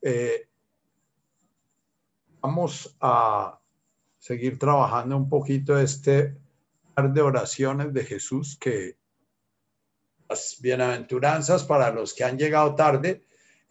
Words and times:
Eh, 0.00 0.46
vamos 2.40 2.96
a 3.00 3.60
seguir 4.18 4.58
trabajando 4.58 5.16
un 5.16 5.28
poquito 5.28 5.76
este 5.76 6.36
par 6.94 7.12
de 7.12 7.20
oraciones 7.20 7.92
de 7.92 8.04
Jesús 8.04 8.56
que 8.60 8.96
las 10.28 10.58
bienaventuranzas 10.60 11.64
para 11.64 11.90
los 11.90 12.14
que 12.14 12.22
han 12.22 12.38
llegado 12.38 12.76
tarde 12.76 13.24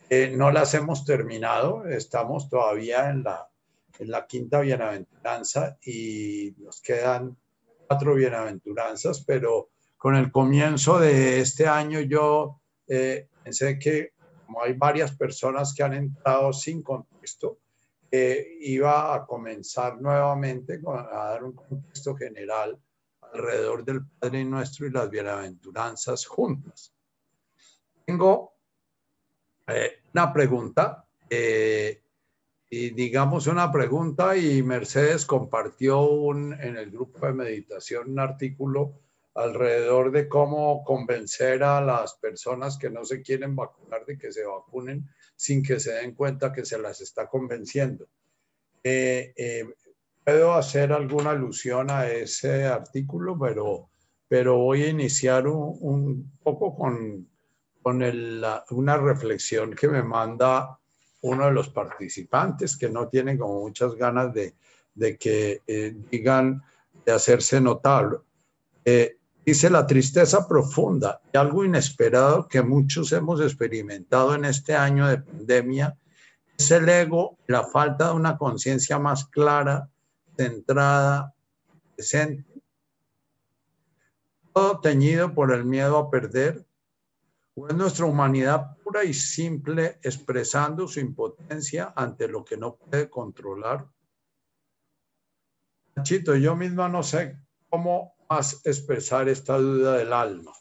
eh, 0.09 0.33
no 0.36 0.52
las 0.52 0.73
hemos 0.73 1.05
terminado, 1.05 1.86
estamos 1.86 2.50
todavía 2.50 3.09
en 3.09 3.23
la, 3.23 3.50
en 4.00 4.11
la 4.11 4.27
quinta 4.27 4.59
bienaventuranza 4.59 5.77
y 5.86 6.54
nos 6.57 6.82
quedan 6.82 7.38
cuatro 7.88 8.16
bienaventuranzas, 8.16 9.23
pero 9.25 9.70
con 9.95 10.16
el 10.16 10.29
comienzo 10.29 11.00
de 11.00 11.39
este 11.39 11.68
año 11.68 12.02
yo 12.02 12.59
eh, 12.88 13.29
pensé 13.43 13.79
que 13.79 14.11
como 14.52 14.65
hay 14.65 14.73
varias 14.73 15.15
personas 15.15 15.73
que 15.73 15.81
han 15.81 15.93
entrado 15.93 16.52
sin 16.52 16.81
contexto, 16.81 17.59
eh, 18.12 18.57
iba 18.59 19.16
a 19.16 19.26
comenzar 19.26 20.02
nuevamente 20.02 20.81
a 20.85 21.30
dar 21.30 21.45
un 21.45 21.53
contexto 21.53 22.13
general 22.16 22.77
alrededor 23.21 23.85
del 23.85 24.05
Padre 24.05 24.43
Nuestro 24.43 24.88
y 24.88 24.91
las 24.91 25.09
bienaventuranzas 25.09 26.26
juntas. 26.26 26.93
Tengo 28.05 28.55
eh, 29.67 30.02
una 30.13 30.34
pregunta, 30.34 31.07
eh, 31.29 32.04
y 32.70 32.90
digamos 32.90 33.48
una 33.48 33.71
pregunta, 33.71 34.35
y 34.35 34.62
Mercedes 34.63 35.26
compartió 35.26 36.02
un, 36.02 36.52
en 36.59 36.76
el 36.76 36.91
grupo 36.91 37.26
de 37.26 37.31
meditación 37.31 38.12
un 38.12 38.20
artículo 38.20 38.99
alrededor 39.34 40.12
de 40.12 40.27
cómo 40.27 40.84
convencer 40.84 41.63
a 41.63 41.81
las 41.81 42.16
personas 42.16 42.77
que 42.77 42.90
no 42.90 43.05
se 43.05 43.21
quieren 43.21 43.55
vacunar 43.55 44.05
de 44.05 44.17
que 44.17 44.31
se 44.31 44.44
vacunen 44.44 45.07
sin 45.35 45.63
que 45.63 45.80
se 45.80 45.94
den 45.94 46.13
cuenta 46.16 46.52
que 46.52 46.66
se 46.66 46.77
las 46.77 47.02
está 47.02 47.27
convenciendo. 47.27 48.07
Eh, 48.84 49.34
eh, 49.35 49.65
puedo 50.26 50.54
hacer 50.54 50.91
alguna 50.91 51.32
alusión 51.32 51.90
a 51.90 52.07
ese 52.09 52.65
artículo, 52.65 53.37
pero, 53.40 53.90
pero 54.27 54.57
voy 54.57 54.84
a 54.84 54.90
iniciar 54.90 55.48
un, 55.48 56.32
poco 56.43 56.76
con, 56.76 57.27
con 57.82 58.04
una 58.71 58.98
reflexión 58.98 59.74
que 59.74 59.87
me 59.87 60.04
manda 60.04 60.77
uno 61.21 61.46
de 61.46 61.52
los 61.52 61.70
participantes 61.70 62.77
que 62.77 62.90
no 62.90 63.07
tiene 63.07 63.37
como 63.37 63.62
muchas 63.62 63.96
ganas 63.96 64.34
de, 64.34 64.56
de 64.94 65.18
que 65.18 65.62
eh, 65.68 65.96
digan, 66.09 66.62
de 67.06 67.12
hacerse 67.12 67.62
notable. 67.62 68.18
Dice 69.44 69.72
la 69.72 69.88
tristeza 69.88 70.47
profunda 70.47 71.19
y 71.34 71.38
algo 71.38 71.66
inesperado 71.66 72.47
que 72.47 72.61
muchos 72.61 73.11
hemos 73.11 73.41
experimentado 73.41 74.35
en 74.35 74.45
este 74.45 74.75
año 74.75 75.07
de 75.07 75.17
pandemia 75.17 75.97
es 76.57 76.69
el 76.69 76.88
ego, 76.88 77.39
la 77.47 77.63
falta 77.63 78.09
de 78.09 78.13
una 78.13 78.38
conciencia 78.38 79.00
más 79.00 79.25
clara, 79.25 79.89
centrada, 80.38 81.34
presente. 81.95 82.45
Todo 84.53 84.79
teñido 84.79 85.34
por 85.34 85.51
el 85.51 85.66
miedo 85.66 85.97
a 85.97 86.12
perder, 86.12 86.63
o 87.56 87.67
es 87.67 87.73
nuestra 87.73 88.06
humanidad 88.06 88.78
pura 88.84 89.03
y 89.03 89.13
simple 89.13 90.00
expresando 90.03 90.88
su 90.88 91.00
impotencia 91.00 91.94
ante 91.95 92.28
lo 92.28 92.45
que 92.45 92.57
no 92.57 92.75
puede 92.75 93.09
controlar. 93.09 93.88
Chito, 96.03 96.35
yo 96.35 96.56
misma 96.56 96.88
no 96.89 97.01
sé 97.01 97.38
cómo 97.69 98.13
expresar 98.40 99.28
esta 99.29 99.57
duda 99.57 99.97
del 99.97 100.13
alma. 100.13 100.53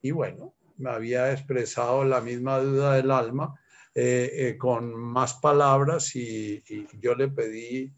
Y 0.00 0.10
bueno, 0.10 0.54
me 0.76 0.90
había 0.90 1.32
expresado 1.32 2.04
la 2.04 2.20
misma 2.20 2.58
duda 2.58 2.94
del 2.94 3.10
alma 3.10 3.58
eh, 3.94 4.30
eh, 4.34 4.58
con 4.58 4.94
más 4.94 5.34
palabras 5.34 6.14
y, 6.14 6.62
yo 7.00 7.14
le 7.14 7.28
pedí 7.28 7.92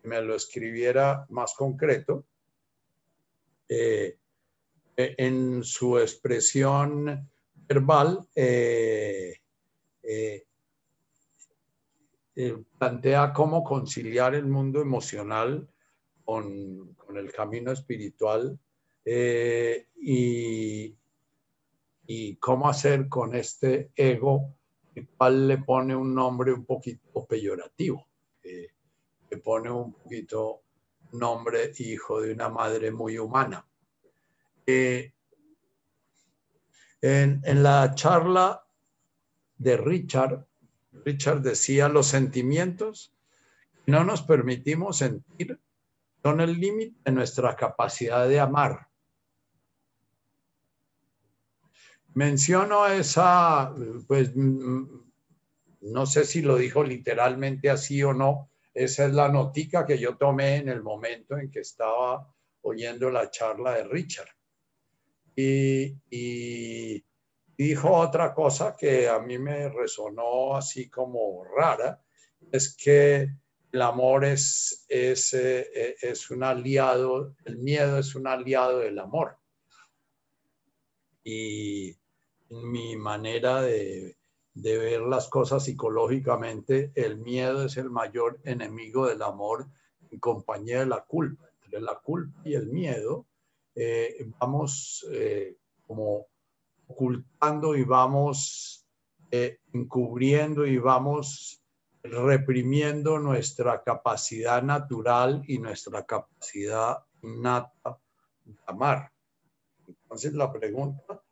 que 0.00 0.08
me 0.08 0.20
lo 0.20 0.34
escribiera 0.34 1.26
más 1.30 1.54
concreto. 1.54 2.26
Eh, 3.68 4.18
en 4.96 5.62
su 5.62 5.98
expresión 5.98 7.30
verbal, 7.54 8.26
plantea 12.78 13.32
cómo 13.32 13.62
conciliar 13.62 14.34
el 14.34 14.46
mundo 14.46 14.80
emocional 14.80 15.68
con, 16.24 16.96
con 17.08 17.16
el 17.16 17.32
camino 17.32 17.72
espiritual 17.72 18.58
eh, 19.02 19.88
y, 19.96 20.94
cómo 22.38 22.68
hacer 22.68 23.08
con 23.08 23.34
este 23.34 23.90
ego, 23.96 24.54
el 24.94 25.08
cual 25.08 25.48
le 25.48 25.58
pone 25.58 25.96
un 25.96 26.14
nombre 26.14 26.52
un 26.52 26.66
poquito 26.66 27.24
peyorativo, 27.26 28.06
eh, 28.42 28.68
le 29.30 29.38
pone 29.38 29.70
un 29.70 29.94
poquito 29.94 30.62
nombre 31.12 31.72
hijo 31.78 32.20
de 32.20 32.34
una 32.34 32.50
madre 32.50 32.90
muy 32.90 33.16
humana. 33.16 33.66
Eh, 34.66 35.14
en, 37.00 37.40
en 37.42 37.62
la 37.62 37.94
charla 37.94 38.66
de 39.56 39.78
Richard, 39.78 40.46
Richard 41.06 41.40
decía, 41.40 41.88
los 41.88 42.06
sentimientos 42.06 43.14
no 43.86 44.04
nos 44.04 44.20
permitimos 44.20 44.98
sentir 44.98 45.58
son 46.22 46.40
el 46.40 46.58
límite 46.58 46.96
de 47.04 47.12
nuestra 47.12 47.54
capacidad 47.56 48.28
de 48.28 48.40
amar. 48.40 48.88
Menciono 52.14 52.86
esa, 52.86 53.72
pues 54.06 54.32
no 54.34 56.06
sé 56.06 56.24
si 56.24 56.42
lo 56.42 56.56
dijo 56.56 56.82
literalmente 56.82 57.70
así 57.70 58.02
o 58.02 58.12
no, 58.12 58.50
esa 58.74 59.06
es 59.06 59.12
la 59.12 59.28
notica 59.28 59.86
que 59.86 59.98
yo 59.98 60.16
tomé 60.16 60.56
en 60.56 60.68
el 60.68 60.82
momento 60.82 61.36
en 61.36 61.50
que 61.50 61.60
estaba 61.60 62.32
oyendo 62.62 63.10
la 63.10 63.30
charla 63.30 63.74
de 63.74 63.84
Richard. 63.84 64.28
Y, 65.34 67.04
dijo 67.56 67.92
otra 67.92 68.34
cosa 68.34 68.76
que 68.76 69.08
a 69.08 69.18
mí 69.18 69.38
me 69.38 69.68
resonó 69.68 70.56
así 70.56 70.88
como 70.88 71.44
rara, 71.44 72.00
es 72.52 72.76
que 72.76 73.28
el 73.72 73.82
amor 73.82 74.24
es, 74.24 74.84
es, 74.88 75.34
eh, 75.34 75.96
es, 76.00 76.30
un 76.30 76.42
aliado, 76.42 77.34
el 77.44 77.58
miedo 77.58 77.98
es 77.98 78.14
un 78.14 78.26
aliado 78.26 78.78
del 78.78 78.98
amor. 78.98 79.38
Y 81.22 81.96
mi 82.48 82.96
manera 82.96 83.60
de, 83.60 84.16
de, 84.54 84.78
ver 84.78 85.02
las 85.02 85.28
cosas 85.28 85.64
psicológicamente, 85.64 86.92
el 86.94 87.18
miedo 87.18 87.64
es 87.64 87.76
el 87.76 87.90
mayor 87.90 88.40
enemigo 88.44 89.06
del 89.06 89.22
amor 89.22 89.66
en 90.10 90.18
compañía 90.18 90.80
de 90.80 90.86
la 90.86 91.04
culpa. 91.04 91.46
Entre 91.64 91.82
la 91.82 91.98
culpa 91.98 92.40
y 92.44 92.54
el 92.54 92.68
miedo 92.68 93.26
eh, 93.74 94.30
vamos 94.40 95.06
eh, 95.12 95.58
como 95.86 96.26
ocultando 96.86 97.76
y 97.76 97.84
vamos 97.84 98.86
encubriendo 99.30 100.64
y 100.64 100.78
vamos 100.78 101.62
reprimiendo 102.10 103.18
nuestra 103.18 103.82
capacidad 103.82 104.62
natural 104.62 105.42
y 105.46 105.58
nuestra 105.58 106.04
capacidad 106.04 106.98
innata 107.22 107.98
de 108.44 108.54
amar. 108.66 109.10
Entonces 109.86 110.32
la 110.34 110.52
pregunta 110.52 111.22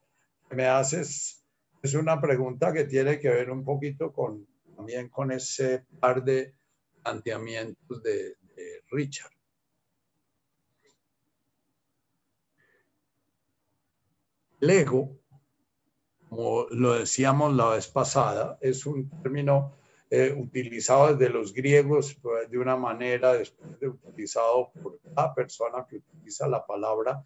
que 0.49 0.57
me 0.57 0.67
haces 0.67 1.43
es 1.83 1.95
una 1.95 2.21
pregunta 2.21 2.73
que 2.73 2.85
tiene 2.85 3.19
que 3.19 3.29
ver 3.29 3.51
un 3.51 3.65
poquito 3.65 4.13
con 4.13 4.47
también 4.77 5.09
con 5.09 5.33
ese 5.33 5.87
par 5.99 6.23
de 6.23 6.55
planteamientos 7.03 8.03
de, 8.03 8.37
Richard. 8.91 9.31
El 14.61 14.71
ego, 14.71 15.19
como 16.29 16.67
lo 16.71 16.95
decíamos 16.95 17.55
la 17.55 17.71
vez 17.71 17.89
pasada, 17.89 18.59
es 18.61 18.87
un 18.87 19.11
término 19.23 19.75
eh, 20.11 20.33
utilizado 20.37 21.15
desde 21.15 21.33
los 21.33 21.53
griegos 21.53 22.17
pues, 22.23 22.51
de 22.51 22.59
una 22.59 22.77
manera, 22.77 23.33
después 23.33 23.79
de 23.81 23.89
utilizado 23.89 24.71
por 24.83 25.01
cada 25.01 25.35
persona 25.35 25.87
que 25.89 25.97
utiliza 25.97 26.47
la 26.49 26.65
palabra 26.65 27.25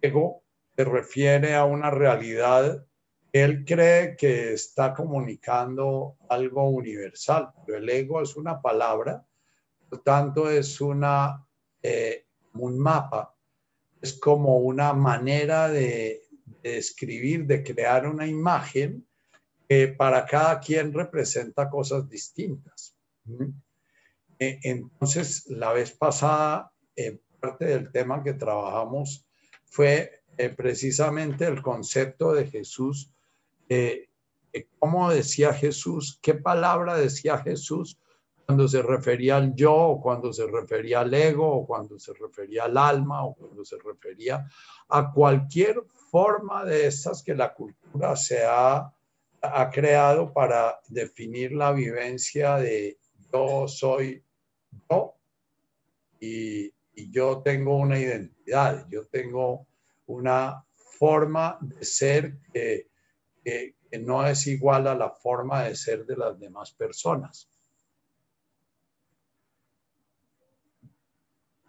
ego, 0.00 0.42
se 0.76 0.84
refiere 0.84 1.54
a 1.54 1.64
una 1.64 1.90
realidad 1.90 2.84
él 3.32 3.64
cree 3.64 4.16
que 4.16 4.54
está 4.54 4.94
comunicando 4.94 6.16
algo 6.28 6.68
universal, 6.70 7.52
pero 7.66 7.78
el 7.78 7.88
ego 7.88 8.22
es 8.22 8.36
una 8.36 8.60
palabra, 8.60 9.24
por 9.88 10.02
tanto 10.02 10.48
es 10.50 10.80
una, 10.80 11.46
eh, 11.82 12.26
un 12.54 12.78
mapa, 12.78 13.34
es 14.00 14.14
como 14.18 14.58
una 14.58 14.92
manera 14.92 15.68
de, 15.68 16.22
de 16.62 16.78
escribir, 16.78 17.46
de 17.46 17.62
crear 17.62 18.06
una 18.06 18.26
imagen 18.26 19.06
para 19.98 20.24
cada 20.24 20.58
quien 20.60 20.92
representa 20.94 21.68
cosas 21.68 22.08
distintas. 22.08 22.94
E, 24.38 24.58
entonces, 24.62 25.46
la 25.48 25.72
vez 25.72 25.92
pasada, 25.92 26.72
eh, 26.96 27.20
parte 27.38 27.66
del 27.66 27.92
tema 27.92 28.22
que 28.22 28.32
trabajamos 28.32 29.26
fue 29.66 30.22
eh, 30.38 30.48
precisamente 30.48 31.44
el 31.44 31.60
concepto 31.60 32.32
de 32.32 32.46
Jesús 32.46 33.12
eh, 33.68 34.08
cómo 34.78 35.10
decía 35.10 35.52
Jesús, 35.52 36.18
qué 36.22 36.34
palabra 36.34 36.96
decía 36.96 37.38
Jesús 37.38 37.98
cuando 38.46 38.66
se 38.66 38.80
refería 38.80 39.36
al 39.36 39.54
yo, 39.54 39.74
o 39.74 40.00
cuando 40.00 40.32
se 40.32 40.46
refería 40.46 41.00
al 41.00 41.12
ego, 41.12 41.46
o 41.54 41.66
cuando 41.66 41.98
se 41.98 42.14
refería 42.14 42.64
al 42.64 42.78
alma, 42.78 43.22
o 43.24 43.34
cuando 43.34 43.62
se 43.62 43.76
refería 43.76 44.46
a 44.88 45.12
cualquier 45.12 45.82
forma 46.10 46.64
de 46.64 46.86
estas 46.86 47.22
que 47.22 47.34
la 47.34 47.52
cultura 47.52 48.16
se 48.16 48.42
ha, 48.46 48.90
ha 49.40 49.70
creado 49.70 50.32
para 50.32 50.80
definir 50.88 51.52
la 51.52 51.72
vivencia 51.72 52.56
de 52.56 52.98
yo 53.32 53.68
soy 53.68 54.24
yo 54.90 55.14
y, 56.20 56.72
yo 57.10 57.42
tengo 57.42 57.76
una 57.76 57.96
identidad, 57.96 58.84
yo 58.88 59.06
tengo 59.06 59.68
una 60.06 60.64
forma 60.74 61.56
de 61.60 61.84
ser 61.84 62.40
que, 62.52 62.90
que, 63.44 63.76
que 63.88 63.98
no 64.00 64.26
es 64.26 64.48
igual 64.48 64.88
a 64.88 64.96
la 64.96 65.10
forma 65.10 65.62
de 65.62 65.76
ser 65.76 66.04
de 66.04 66.16
las 66.16 66.36
demás 66.40 66.72
personas. 66.72 67.48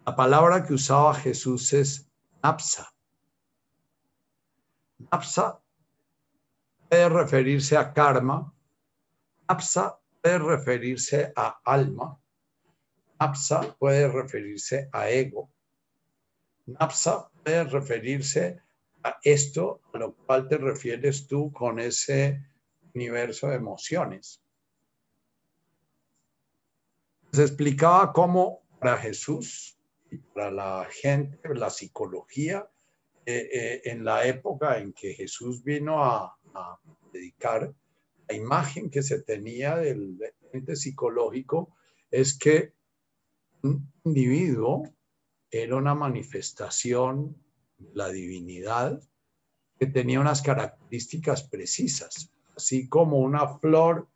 La 0.04 0.16
palabra 0.16 0.64
que 0.64 0.74
usaba 0.74 1.14
Jesús 1.14 1.72
es 1.72 2.10
napsa. 2.42 2.92
Napsa 4.98 5.60
puede 6.90 7.08
referirse 7.08 7.76
a 7.76 7.92
karma, 7.92 8.52
napsa 9.48 9.96
puede 10.20 10.38
referirse 10.40 11.32
a 11.36 11.60
alma, 11.64 12.20
napsa 13.20 13.76
puede 13.78 14.08
referirse 14.08 14.88
a 14.92 15.08
ego, 15.08 15.48
napsa 16.66 17.30
puede 17.44 17.62
referirse 17.64 18.60
a 19.04 19.18
esto 19.22 19.80
a 19.92 19.98
lo 19.98 20.16
cual 20.16 20.48
te 20.48 20.58
refieres 20.58 21.28
tú 21.28 21.52
con 21.52 21.78
ese 21.78 22.44
universo 22.92 23.46
de 23.46 23.54
emociones. 23.54 24.42
Se 27.32 27.42
explicaba 27.42 28.12
cómo 28.12 28.62
para 28.80 28.96
Jesús 28.96 29.78
y 30.10 30.16
para 30.18 30.50
la 30.50 30.88
gente, 30.90 31.38
la 31.54 31.70
psicología, 31.70 32.68
eh, 33.26 33.48
eh, 33.52 33.82
en 33.84 34.04
la 34.04 34.24
época 34.26 34.78
en 34.78 34.92
que 34.92 35.14
Jesús 35.14 35.62
vino 35.62 36.02
a, 36.02 36.36
a, 36.54 36.78
dedicar, 37.12 37.74
la 38.28 38.34
imagen 38.34 38.90
que 38.90 39.02
se 39.02 39.22
tenía 39.22 39.76
del 39.76 40.18
ente 40.52 40.76
psicológico 40.76 41.76
es 42.10 42.38
que 42.38 42.74
un 43.62 43.92
individuo 44.04 44.84
era 45.50 45.76
una 45.76 45.94
manifestación 45.94 47.36
la 47.94 48.10
divinidad 48.10 49.00
que 49.78 49.86
tenía 49.86 50.20
unas 50.20 50.42
características 50.42 51.44
precisas, 51.44 52.30
así 52.56 52.88
como 52.88 53.18
una 53.18 53.58
flor 53.58 54.08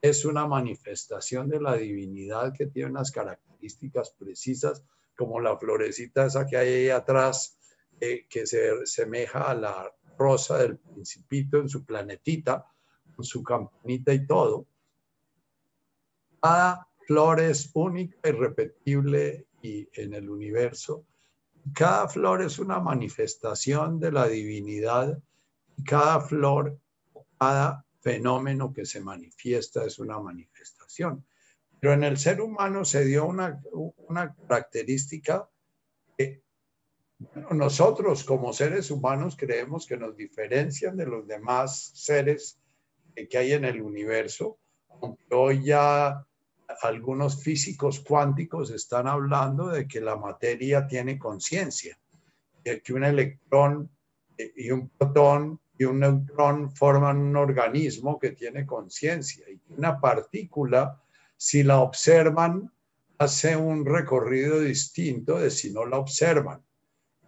es 0.00 0.24
una 0.24 0.46
manifestación 0.46 1.48
de 1.48 1.60
la 1.60 1.76
divinidad 1.76 2.52
que 2.52 2.66
tiene 2.66 2.90
unas 2.90 3.12
características 3.12 4.10
precisas, 4.18 4.82
como 5.16 5.38
la 5.38 5.56
florecita 5.56 6.26
esa 6.26 6.46
que 6.46 6.56
hay 6.56 6.68
ahí 6.68 6.88
atrás, 6.90 7.56
eh, 8.00 8.26
que 8.28 8.46
se 8.46 8.84
semeja 8.84 9.48
a 9.48 9.54
la 9.54 9.94
rosa 10.22 10.58
del 10.58 10.78
principito 10.78 11.58
en 11.58 11.68
su 11.68 11.84
planetita, 11.84 12.64
con 13.14 13.24
su 13.24 13.42
campanita 13.42 14.12
y 14.12 14.26
todo. 14.26 14.66
Cada 16.40 16.86
flor 17.06 17.40
es 17.40 17.70
única, 17.74 18.28
irrepetible 18.28 19.46
y 19.62 19.88
en 19.94 20.14
el 20.14 20.30
universo 20.30 21.04
cada 21.72 22.08
flor 22.08 22.42
es 22.42 22.58
una 22.58 22.80
manifestación 22.80 24.00
de 24.00 24.10
la 24.10 24.26
divinidad 24.26 25.18
cada 25.86 26.20
flor, 26.20 26.78
cada 27.38 27.86
fenómeno 28.00 28.72
que 28.72 28.84
se 28.84 29.00
manifiesta 29.00 29.84
es 29.84 29.98
una 29.98 30.18
manifestación. 30.20 31.24
Pero 31.80 31.94
en 31.94 32.04
el 32.04 32.18
ser 32.18 32.40
humano 32.40 32.84
se 32.84 33.04
dio 33.04 33.26
una 33.26 34.34
característica 34.48 35.48
que 36.16 36.42
nosotros 37.50 38.24
como 38.24 38.52
seres 38.52 38.90
humanos 38.90 39.36
creemos 39.36 39.86
que 39.86 39.96
nos 39.96 40.16
diferencian 40.16 40.96
de 40.96 41.06
los 41.06 41.26
demás 41.26 41.92
seres 41.94 42.58
que 43.28 43.38
hay 43.38 43.52
en 43.52 43.64
el 43.64 43.80
universo, 43.80 44.58
aunque 45.00 45.34
hoy 45.34 45.64
ya 45.64 46.26
algunos 46.80 47.42
físicos 47.42 48.00
cuánticos 48.00 48.70
están 48.70 49.06
hablando 49.06 49.68
de 49.68 49.86
que 49.86 50.00
la 50.00 50.16
materia 50.16 50.86
tiene 50.86 51.18
conciencia, 51.18 51.98
que 52.64 52.92
un 52.92 53.04
electrón 53.04 53.90
eh, 54.38 54.52
y 54.56 54.70
un 54.70 54.88
protón 54.88 55.60
y 55.78 55.84
un 55.84 56.00
neutrón 56.00 56.70
forman 56.70 57.18
un 57.18 57.36
organismo 57.36 58.18
que 58.18 58.30
tiene 58.30 58.66
conciencia 58.66 59.44
y 59.50 59.60
una 59.76 60.00
partícula, 60.00 61.00
si 61.36 61.62
la 61.62 61.80
observan, 61.80 62.70
hace 63.18 63.56
un 63.56 63.84
recorrido 63.84 64.60
distinto 64.60 65.38
de 65.38 65.50
si 65.50 65.72
no 65.72 65.86
la 65.86 65.98
observan. 65.98 66.62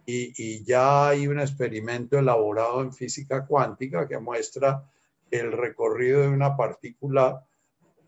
Y, 0.05 0.33
y, 0.37 0.63
ya 0.63 1.09
hay 1.09 1.27
un 1.27 1.39
experimento 1.39 2.19
elaborado 2.19 2.81
en 2.81 2.93
física 2.93 3.45
cuántica 3.45 4.07
que 4.07 4.19
muestra 4.19 4.83
el 5.31 5.51
recorrido 5.51 6.21
de 6.21 6.27
una 6.27 6.55
partícula 6.55 7.43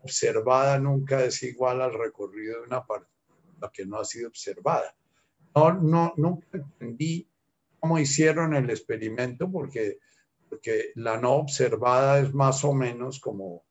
observada 0.02 0.78
nunca 0.78 1.24
es 1.24 1.42
igual 1.42 1.82
al 1.82 1.92
recorrido 1.92 2.60
de 2.60 2.66
una 2.66 2.86
partícula 2.86 3.70
que 3.72 3.84
no 3.84 3.98
ha 3.98 4.04
sido 4.04 4.28
observada. 4.28 4.94
No, 5.54 5.72
no, 5.72 6.14
nunca 6.16 6.46
entendí 6.52 7.28
cómo 7.80 7.98
hicieron 7.98 8.54
el 8.54 8.70
experimento 8.70 9.50
porque, 9.50 9.98
porque 10.48 10.92
la 10.94 11.18
no 11.18 11.34
observada 11.34 12.20
es 12.20 12.32
más 12.32 12.64
o 12.64 12.72
menos 12.72 13.20
como 13.20 13.64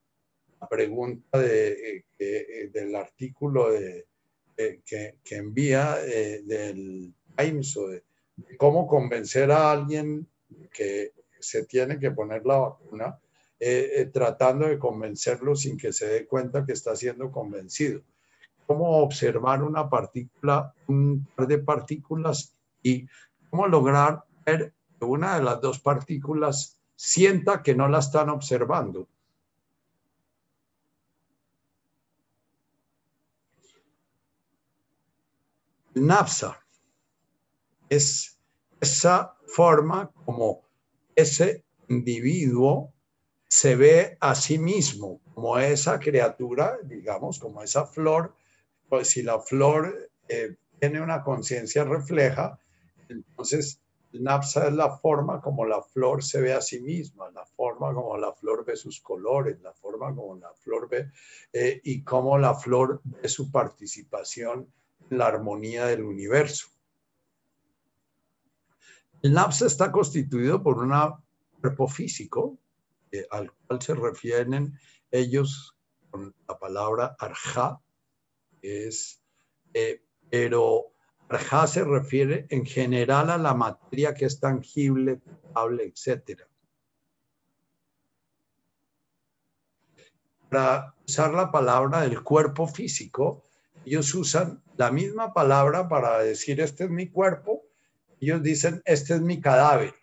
la 0.59 0.67
pregunta 0.67 1.39
de, 1.39 2.05
eh, 2.19 2.69
del 2.73 2.95
artículo 2.95 3.71
de, 3.71 4.07
que, 4.55 5.17
que, 5.23 5.35
envía 5.35 5.97
eh, 6.03 6.41
del 6.43 7.13
Times 7.35 7.77
o 7.77 7.87
de, 7.89 8.03
cómo 8.57 8.87
convencer 8.87 9.51
a 9.51 9.71
alguien 9.71 10.27
que 10.71 11.13
se 11.39 11.65
tiene 11.65 11.99
que 11.99 12.11
poner 12.11 12.45
la 12.45 12.57
vacuna 12.57 13.19
eh, 13.59 13.91
eh, 13.95 14.05
tratando 14.05 14.67
de 14.67 14.77
convencerlo 14.77 15.55
sin 15.55 15.77
que 15.77 15.91
se 15.91 16.07
dé 16.07 16.27
cuenta 16.27 16.65
que 16.65 16.73
está 16.73 16.95
siendo 16.95 17.31
convencido. 17.31 18.01
Cómo 18.65 18.97
observar 18.97 19.63
una 19.63 19.89
partícula, 19.89 20.73
un 20.87 21.27
par 21.35 21.47
de 21.47 21.57
partículas 21.59 22.53
y 22.83 23.07
cómo 23.49 23.67
lograr 23.67 24.23
que 24.45 24.71
una 24.99 25.37
de 25.37 25.43
las 25.43 25.61
dos 25.61 25.79
partículas 25.79 26.77
sienta 26.95 27.63
que 27.63 27.75
no 27.75 27.87
la 27.87 27.99
están 27.99 28.29
observando. 28.29 29.07
napsa 35.95 36.66
es 37.89 38.39
esa 38.79 39.35
forma 39.47 40.11
como 40.25 40.63
ese 41.15 41.63
individuo 41.87 42.93
se 43.47 43.75
ve 43.75 44.17
a 44.19 44.35
sí 44.35 44.59
mismo 44.59 45.21
como 45.33 45.57
esa 45.59 45.99
criatura, 45.99 46.77
digamos, 46.83 47.39
como 47.39 47.61
esa 47.61 47.85
flor, 47.85 48.33
pues 48.89 49.09
si 49.09 49.21
la 49.21 49.39
flor 49.39 50.09
eh, 50.27 50.55
tiene 50.79 51.01
una 51.01 51.23
conciencia 51.23 51.83
refleja, 51.83 52.59
entonces 53.07 53.81
napsa 54.13 54.67
es 54.67 54.73
la 54.73 54.97
forma 54.97 55.41
como 55.41 55.65
la 55.65 55.81
flor 55.81 56.23
se 56.23 56.41
ve 56.41 56.53
a 56.53 56.61
sí 56.61 56.79
misma, 56.79 57.29
la 57.31 57.45
forma 57.45 57.93
como 57.93 58.17
la 58.17 58.33
flor 58.33 58.65
ve 58.65 58.75
sus 58.75 58.99
colores, 58.99 59.59
la 59.61 59.73
forma 59.73 60.13
como 60.15 60.35
la 60.35 60.53
flor 60.55 60.89
ve 60.89 61.11
eh, 61.53 61.81
y 61.83 62.03
cómo 62.03 62.37
la 62.37 62.55
flor 62.55 63.01
ve 63.03 63.27
su 63.29 63.51
participación 63.51 64.71
en 65.09 65.17
la 65.17 65.27
armonía 65.27 65.85
del 65.85 66.03
universo. 66.03 66.69
El 69.23 69.33
napsa 69.33 69.65
está 69.65 69.91
constituido 69.91 70.61
por 70.61 70.77
un 70.77 70.93
cuerpo 71.59 71.87
físico, 71.87 72.57
eh, 73.11 73.25
al 73.31 73.51
cual 73.51 73.81
se 73.81 73.95
refieren 73.95 74.77
ellos 75.09 75.75
con 76.09 76.35
la 76.47 76.59
palabra 76.59 77.15
arja, 77.19 77.81
es, 78.61 79.23
eh, 79.73 80.03
pero 80.29 80.93
arja 81.29 81.67
se 81.67 81.83
refiere 81.83 82.45
en 82.49 82.65
general 82.65 83.29
a 83.31 83.37
la 83.37 83.53
materia 83.53 84.13
que 84.13 84.25
es 84.25 84.39
tangible, 84.39 85.17
potable, 85.17 85.83
etc. 85.85 86.41
Para 90.49 90.95
usar 91.07 91.33
la 91.33 91.51
palabra 91.51 92.01
del 92.01 92.23
cuerpo 92.23 92.67
físico, 92.67 93.43
ellos 93.85 94.13
usan 94.13 94.61
la 94.75 94.91
misma 94.91 95.33
palabra 95.33 95.87
para 95.87 96.19
decir 96.19 96.61
este 96.61 96.85
es 96.85 96.89
mi 96.89 97.09
cuerpo, 97.09 97.66
ellos 98.19 98.41
dicen 98.43 98.81
este 98.85 99.15
es 99.15 99.21
mi 99.21 99.39
cadáver. 99.41 99.93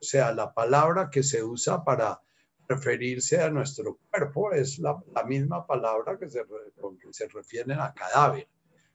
O 0.00 0.04
sea, 0.04 0.32
la 0.32 0.52
palabra 0.52 1.08
que 1.10 1.22
se 1.22 1.42
usa 1.42 1.82
para 1.82 2.20
referirse 2.68 3.40
a 3.40 3.50
nuestro 3.50 3.98
cuerpo 4.10 4.52
es 4.52 4.78
la, 4.78 5.02
misma 5.26 5.66
palabra 5.66 6.18
que 6.18 6.28
se, 6.28 6.44
con 6.80 6.98
que 6.98 7.12
se 7.12 7.28
refieren 7.28 7.80
a 7.80 7.92
cadáver. 7.94 8.48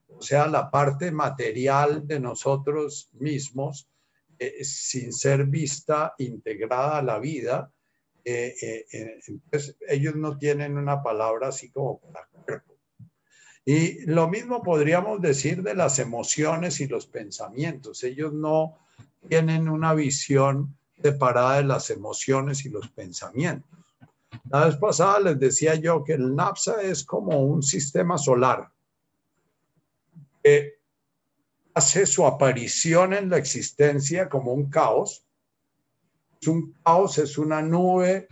O 0.08 0.22
sea, 0.22 0.48
la 0.48 0.70
parte 0.70 1.12
material 1.12 2.08
de 2.08 2.20
nosotros 2.20 3.10
mismos, 3.14 3.88
eh, 4.38 4.64
sin 4.64 5.14
ser 5.14 5.46
vista 5.46 6.14
integrada 6.18 6.98
a 6.98 7.04
la 7.04 7.20
vida, 7.20 7.72
eh, 8.32 8.54
eh, 8.62 8.86
eh, 8.92 9.20
entonces 9.28 9.78
ellos 9.88 10.16
no 10.16 10.38
tienen 10.38 10.78
una 10.78 11.02
palabra 11.02 11.48
así 11.48 11.72
como 11.72 12.00
para. 12.00 12.29
Y 13.66 14.06
lo 14.06 14.28
mismo 14.28 14.64
podríamos 14.64 15.22
decir 15.22 15.62
de 15.62 15.76
las 15.76 16.00
emociones 16.00 16.80
y 16.80 16.88
los 16.88 17.06
pensamientos. 17.06 18.04
Ellos 18.04 18.34
no 18.34 18.78
tienen 19.28 19.70
una 19.70 19.94
visión 19.94 20.78
separada 21.02 21.58
de 21.58 21.64
las 21.64 21.90
emociones 21.90 22.66
y 22.66 22.70
los 22.70 22.90
pensamientos. 22.90 23.70
La 24.50 24.66
vez 24.66 24.76
pasada 24.78 25.20
les 25.20 25.40
decía 25.40 25.76
yo 25.76 26.04
que 26.04 26.14
el 26.14 26.36
NAPSA 26.36 26.82
es 26.82 27.04
como 27.04 27.44
un 27.44 27.62
sistema 27.62 28.18
solar 28.18 28.72
que 30.44 30.80
hace 31.74 32.06
su 32.06 32.26
aparición 32.26 33.14
en 33.14 33.30
la 33.30 33.38
existencia 33.38 34.30
como 34.30 34.54
un 34.54 34.70
caos. 34.70 35.26
Es 36.42 36.48
un 36.48 36.74
caos, 36.84 37.18
es 37.18 37.38
una 37.38 37.62
nube 37.62 38.28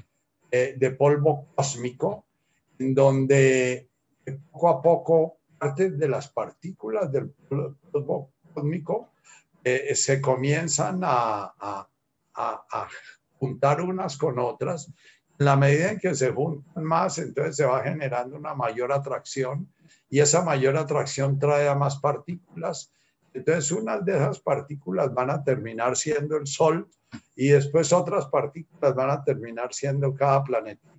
eh, 0.52 0.76
de 0.78 0.92
polvo 0.92 1.48
cósmico 1.56 2.26
en 2.80 2.94
donde 2.94 3.90
poco 4.34 4.70
a 4.70 4.82
poco 4.82 5.38
parte 5.58 5.92
de 5.92 6.08
las 6.08 6.30
partículas 6.30 7.12
del 7.12 7.30
polvo 7.92 8.32
cósmico 8.54 9.10
eh, 9.64 9.96
se 9.96 10.22
comienzan 10.22 11.02
a, 11.04 11.88
juntar 13.40 13.82
unas 13.82 14.16
con 14.18 14.38
otras 14.40 14.92
en 15.40 15.46
la 15.46 15.56
medida 15.56 15.92
en 15.92 16.00
que 16.00 16.16
se 16.16 16.32
juntan 16.32 16.84
más, 16.84 17.18
entonces 17.18 17.56
se 17.56 17.66
va 17.66 17.84
generando 17.84 18.38
una 18.38 18.54
mayor 18.56 18.92
atracción 18.92 19.72
y 20.10 20.20
esa 20.20 20.42
mayor 20.42 20.78
atracción 20.78 21.38
trae 21.38 21.68
a 21.68 21.76
más 21.76 22.00
partículas. 22.00 22.92
Entonces, 23.34 23.72
unas 23.72 24.04
de 24.06 24.14
esas 24.16 24.40
partículas 24.40 25.14
van 25.14 25.30
a 25.30 25.44
terminar 25.44 25.96
siendo 25.96 26.38
el 26.38 26.48
Sol 26.48 26.90
y 27.36 27.50
después 27.50 27.94
otras 27.94 28.28
partículas 28.28 28.96
van 28.96 29.10
a 29.10 29.24
terminar 29.24 29.74
siendo 29.74 30.16
cada 30.16 30.44
planeta. 30.44 30.90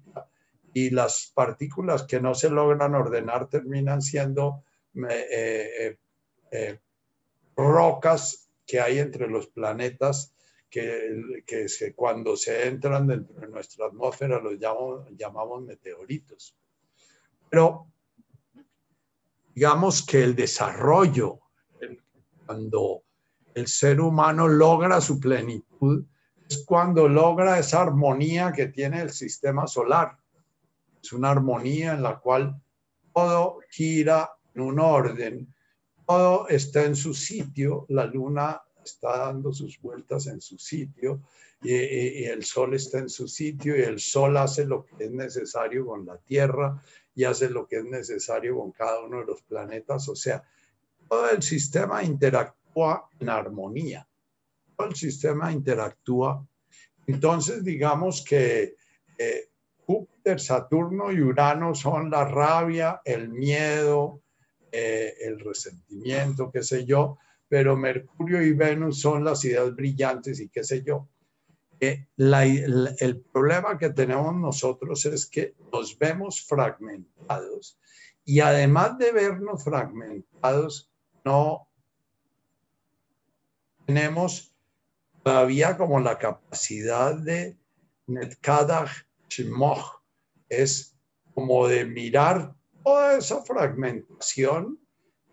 Y 0.78 0.90
las 0.90 1.32
partículas 1.35 2.04
que 2.04 2.20
no 2.20 2.37
se 2.37 2.50
logran 2.50 2.94
ordenar 2.94 3.49
terminan 3.49 4.00
siendo 4.00 4.62
eh, 4.94 5.26
eh, 5.32 5.99
eh, 6.52 6.78
rocas 7.56 8.49
que 8.64 8.80
hay 8.80 9.00
entre 9.00 9.26
los 9.26 9.49
planetas 9.49 10.32
que, 10.70 11.42
que 11.44 11.94
cuando 11.97 12.37
se 12.37 12.68
entran 12.68 13.08
dentro 13.08 13.40
de 13.40 13.49
nuestra 13.49 13.87
atmósfera 13.87 14.40
los 14.40 14.56
llamamos, 14.56 15.08
llamamos 15.16 15.62
meteoritos. 15.64 16.54
Pero 17.50 17.88
digamos 19.52 20.06
que 20.06 20.23
el 20.23 20.37
desarrollo, 20.37 21.40
cuando 22.47 23.02
el 23.52 23.66
ser 23.66 24.00
humano 24.00 24.47
logra 24.47 25.00
su 25.00 25.18
plenitud, 25.18 26.04
es 26.49 26.64
cuando 26.64 27.08
logra 27.08 27.58
esa 27.58 27.82
armonía 27.82 28.52
que 28.52 28.66
tiene 28.66 29.02
el 29.02 29.11
sistema 29.11 29.66
solar. 29.66 30.16
Es 31.02 31.12
una 31.12 31.31
armonía 31.31 31.95
en 31.95 32.02
la 32.02 32.19
cual 32.19 32.61
todo 33.14 33.59
gira 33.71 34.31
en 34.55 34.62
un 34.62 34.81
orden, 34.81 35.55
todo 36.07 36.49
está 36.49 36.85
en 36.85 36.97
su 36.97 37.14
sitio, 37.14 37.87
la 37.88 38.07
luna 38.07 38.61
está 38.83 39.19
dando 39.19 39.52
sus 39.52 39.81
vueltas 39.81 40.26
en 40.26 40.40
su 40.40 40.59
sitio 40.59 41.23
y, 41.62 42.25
el 42.25 42.45
sol 42.45 42.75
está 42.75 42.99
en 42.99 43.09
su 43.09 43.26
sitio 43.28 43.76
y 43.76 43.83
el 43.83 44.00
sol 44.00 44.37
hace 44.37 44.64
lo 44.64 44.85
que 44.85 45.05
es 45.05 45.11
necesario 45.11 45.87
con 45.87 46.07
la 46.07 46.17
tierra 46.19 46.83
y 47.14 47.25
hace 47.25 47.50
lo 47.50 47.67
que 47.67 47.78
es 47.78 47.85
necesario 47.85 48.59
con 48.59 48.73
cada 48.73 49.00
uno 49.00 49.19
de 49.21 49.26
los 49.26 49.43
planetas. 49.43 50.09
O 50.09 50.17
sea, 50.17 50.43
todo 51.09 51.31
el 51.31 51.43
sistema 51.43 52.02
interactúa 52.02 53.09
en 53.19 53.28
armonía. 53.28 54.07
Todo 54.76 54.88
el 54.88 54.95
sistema 54.95 55.50
interactúa. 55.50 56.47
Entonces, 57.07 57.64
digamos 57.64 58.25
que 58.25 58.76
eh, 59.19 59.48
Júpiter, 59.88 60.38
Saturno 60.38 61.11
y 61.11 61.23
Urano 61.23 61.75
son 61.75 62.11
la 62.11 62.26
rabia, 62.26 63.00
el 63.07 63.30
miedo, 63.30 64.21
eh, 64.71 65.14
el 65.23 65.40
resentimiento, 65.40 66.50
qué 66.52 66.62
sé 66.62 66.85
yo, 66.85 67.16
pero 67.49 67.75
Mercurio 67.75 68.42
y 68.42 68.52
Venus 68.52 69.00
son 69.00 69.25
las 69.25 69.42
ideas 69.47 69.75
brillantes 69.75 70.40
y 70.40 70.50
qué 70.50 70.62
sé 70.62 70.83
yo. 70.83 71.09
Eh, 71.80 72.07
el, 72.18 73.25
problema 73.33 73.78
que 73.78 73.88
tenemos 73.88 74.35
nosotros 74.35 75.07
es 75.07 75.25
que 75.25 75.54
nos 75.73 75.99
vemos 75.99 76.45
fragmentados 76.45 77.78
y 78.26 78.40
además 78.40 78.99
de 78.99 79.11
vernos 79.11 79.64
fragmentados, 79.64 80.92
no 81.25 81.66
tenemos 83.87 84.54
todavía 85.23 85.78
como 85.78 85.99
la 85.99 86.18
capacidad 86.18 87.14
de 87.14 87.57
Netkadach 88.07 89.07
Shimoch, 89.28 90.02
es 90.49 90.97
como 91.35 91.68
de 91.68 91.85
mirar 91.85 92.54
toda 92.82 93.18
esa 93.18 93.42
fragmentación 93.44 94.78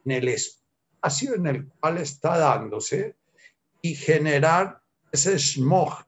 en 0.05 0.11
el 0.11 0.27
espacio 0.27 1.35
en 1.35 1.47
el 1.47 1.67
cual 1.67 1.97
está 1.97 2.37
dándose 2.37 3.15
y 3.81 3.95
generar 3.95 4.81
ese 5.11 5.37
smog, 5.39 6.05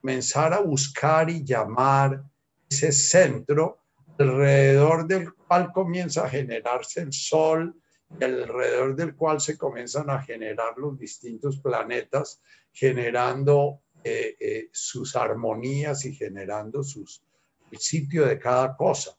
comenzar 0.00 0.52
a 0.52 0.60
buscar 0.60 1.30
y 1.30 1.44
llamar 1.44 2.24
ese 2.68 2.92
centro 2.92 3.78
alrededor 4.18 5.06
del 5.06 5.32
cual 5.34 5.72
comienza 5.72 6.24
a 6.24 6.30
generarse 6.30 7.00
el 7.00 7.12
Sol 7.12 7.74
alrededor 8.20 8.96
del 8.96 9.14
cual 9.14 9.40
se 9.40 9.56
comienzan 9.56 10.10
a 10.10 10.22
generar 10.22 10.76
los 10.76 10.98
distintos 10.98 11.60
planetas, 11.60 12.42
generando 12.72 13.82
eh, 14.02 14.36
eh, 14.40 14.68
sus 14.72 15.14
armonías 15.16 16.04
y 16.04 16.14
generando 16.14 16.82
sus, 16.82 17.22
el 17.70 17.78
sitio 17.78 18.26
de 18.26 18.38
cada 18.38 18.76
cosa. 18.76 19.16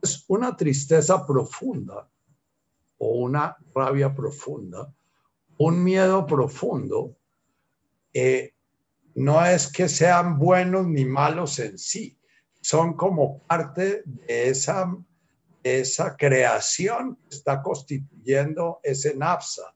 Es 0.00 0.24
una 0.28 0.56
tristeza 0.56 1.26
profunda 1.26 2.08
o 2.98 3.18
una 3.18 3.56
rabia 3.74 4.14
profunda, 4.14 4.92
un 5.58 5.82
miedo 5.82 6.26
profundo, 6.26 7.16
eh, 8.12 8.54
no 9.14 9.44
es 9.44 9.70
que 9.72 9.88
sean 9.88 10.38
buenos 10.38 10.86
ni 10.86 11.04
malos 11.04 11.58
en 11.58 11.78
sí, 11.78 12.18
son 12.60 12.94
como 12.94 13.38
parte 13.40 14.02
de 14.04 14.48
esa, 14.48 14.94
esa 15.62 16.16
creación 16.16 17.16
que 17.28 17.36
está 17.36 17.62
constituyendo 17.62 18.80
ese 18.82 19.16
napsa, 19.16 19.75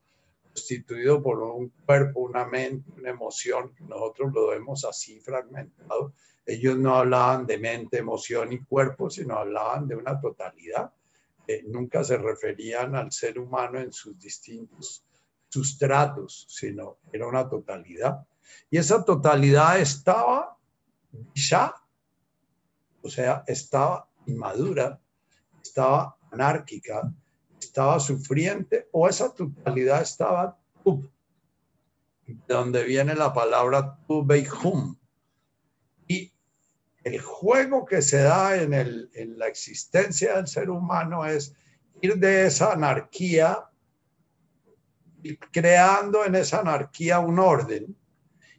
constituido 0.52 1.22
por 1.22 1.42
un 1.42 1.72
cuerpo, 1.86 2.20
una 2.20 2.46
mente, 2.46 2.90
una 2.96 3.10
emoción, 3.10 3.72
nosotros 3.80 4.32
lo 4.32 4.48
vemos 4.48 4.84
así 4.84 5.20
fragmentado. 5.20 6.14
Ellos 6.46 6.76
no 6.76 6.96
hablaban 6.96 7.46
de 7.46 7.58
mente, 7.58 7.98
emoción 7.98 8.52
y 8.52 8.60
cuerpo, 8.64 9.10
sino 9.10 9.36
hablaban 9.36 9.86
de 9.86 9.96
una 9.96 10.20
totalidad 10.20 10.92
nunca 11.66 12.04
se 12.04 12.16
referían 12.16 12.94
al 12.94 13.10
ser 13.12 13.38
humano 13.38 13.78
en 13.78 13.92
sus 13.92 14.18
distintos 14.18 15.04
sustratos, 15.48 16.46
sino 16.48 16.98
era 17.12 17.26
una 17.26 17.48
totalidad. 17.48 18.26
Y 18.70 18.78
esa 18.78 19.04
totalidad 19.04 19.80
estaba 19.80 20.56
ya, 21.34 21.74
o 23.02 23.10
sea, 23.10 23.42
estaba 23.46 24.08
inmadura, 24.26 25.00
estaba 25.62 26.16
anárquica, 26.30 27.12
estaba 27.60 28.00
sufriente, 28.00 28.88
o 28.92 29.08
esa 29.08 29.32
totalidad 29.34 30.02
estaba 30.02 30.58
tub, 30.82 31.10
de 32.26 32.54
donde 32.54 32.84
viene 32.84 33.14
la 33.14 33.32
palabra 33.32 33.98
tubeihum, 34.06 34.96
el 37.02 37.20
juego 37.20 37.84
que 37.84 38.02
se 38.02 38.18
da 38.18 38.60
en, 38.60 38.74
el, 38.74 39.10
en 39.14 39.38
la 39.38 39.48
existencia 39.48 40.36
del 40.36 40.46
ser 40.46 40.70
humano 40.70 41.24
es 41.24 41.54
ir 42.02 42.16
de 42.16 42.46
esa 42.46 42.72
anarquía 42.72 43.66
creando 45.50 46.24
en 46.24 46.34
esa 46.34 46.60
anarquía 46.60 47.18
un 47.20 47.38
orden. 47.38 47.96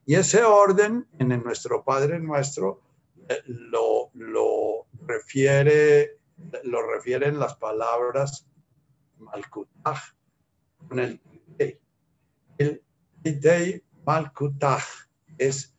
Y 0.06 0.16
ese 0.16 0.44
orden, 0.44 1.08
en 1.20 1.30
nuestro 1.44 1.84
Padre 1.84 2.20
Nuestro, 2.20 2.82
eh, 3.30 3.42
lo, 3.46 4.10
lo 4.14 4.88
refiere, 5.06 6.18
lo 6.64 6.86
refieren 6.88 7.40
las 7.40 7.56
palabras 7.56 8.48
Malkutaj, 9.22 10.00
con 10.88 11.00
el 11.00 11.22
El 12.58 12.82
Titei 13.24 13.84
Malkutaj 14.06 14.84
es 15.38 15.74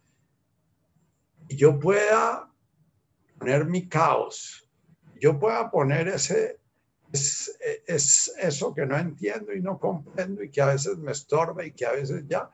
yo 1.49 1.78
pueda 1.78 2.50
poner 3.38 3.66
mi 3.66 3.88
caos, 3.88 4.68
yo 5.20 5.38
pueda 5.38 5.70
poner 5.70 6.08
ese, 6.08 6.61
es, 7.12 7.58
es, 7.87 8.32
eso 8.38 8.75
que 8.75 8.87
no 8.87 8.96
entiendo 8.96 9.52
y 9.52 9.61
no 9.61 9.78
comprendo 9.78 10.42
y 10.42 10.50
que 10.50 10.62
a 10.62 10.66
veces 10.66 10.96
me 10.96 11.12
estorba 11.12 11.64
y 11.64 11.72
que 11.72 11.84
a 11.84 11.92
veces 11.92 12.25
ya, 12.26 12.50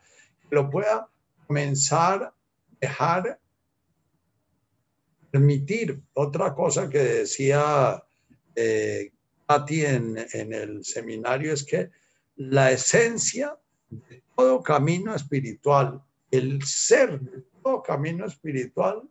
lo 0.50 0.68
pueda 0.68 1.09
comenzar 1.47 2.35
dejar 2.80 3.38
permitir. 5.30 6.02
Otra 6.14 6.54
cosa 6.54 6.88
que 6.88 6.99
decía 6.99 8.02
eh, 8.54 9.12
en, 9.49 10.19
en 10.33 10.52
el 10.52 10.85
seminario 10.85 11.52
es 11.52 11.64
que 11.64 11.90
la 12.37 12.71
esencia 12.71 13.59
de 13.88 14.23
todo 14.37 14.62
camino 14.62 15.14
espiritual, 15.14 16.02
el 16.31 16.62
ser 16.64 17.21
de 17.21 17.43
todo 17.62 17.83
camino 17.83 18.26
espiritual 18.26 19.09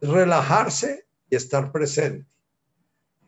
relajarse 0.00 1.06
y 1.30 1.36
estar 1.36 1.72
presente. 1.72 2.30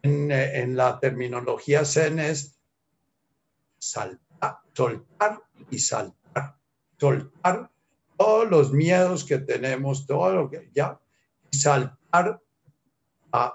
En, 0.02 0.76
la 0.76 1.00
terminología 1.00 1.84
zen 1.84 2.20
es 2.20 2.60
saltar, 3.78 4.58
soltar 4.72 5.42
y 5.70 5.78
saltar. 5.80 6.56
Soltar 6.98 7.70
todos 8.16 8.48
los 8.48 8.72
miedos 8.72 9.24
que 9.24 9.38
tenemos, 9.38 10.06
todo 10.06 10.32
lo 10.32 10.50
que 10.50 10.70
ya, 10.72 11.00
y 11.50 11.56
saltar 11.56 12.40
a 13.32 13.54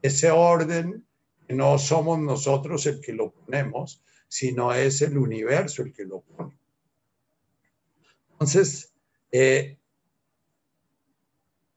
ese 0.00 0.30
orden 0.30 1.07
no 1.48 1.78
somos 1.78 2.18
nosotros 2.18 2.86
el 2.86 3.00
que 3.00 3.12
lo 3.12 3.30
ponemos, 3.32 4.02
sino 4.28 4.72
es 4.72 5.02
el 5.02 5.16
universo 5.16 5.82
el 5.82 5.92
que 5.92 6.04
lo 6.04 6.20
pone. 6.20 6.58
Entonces, 8.32 8.92
eh, 9.32 9.78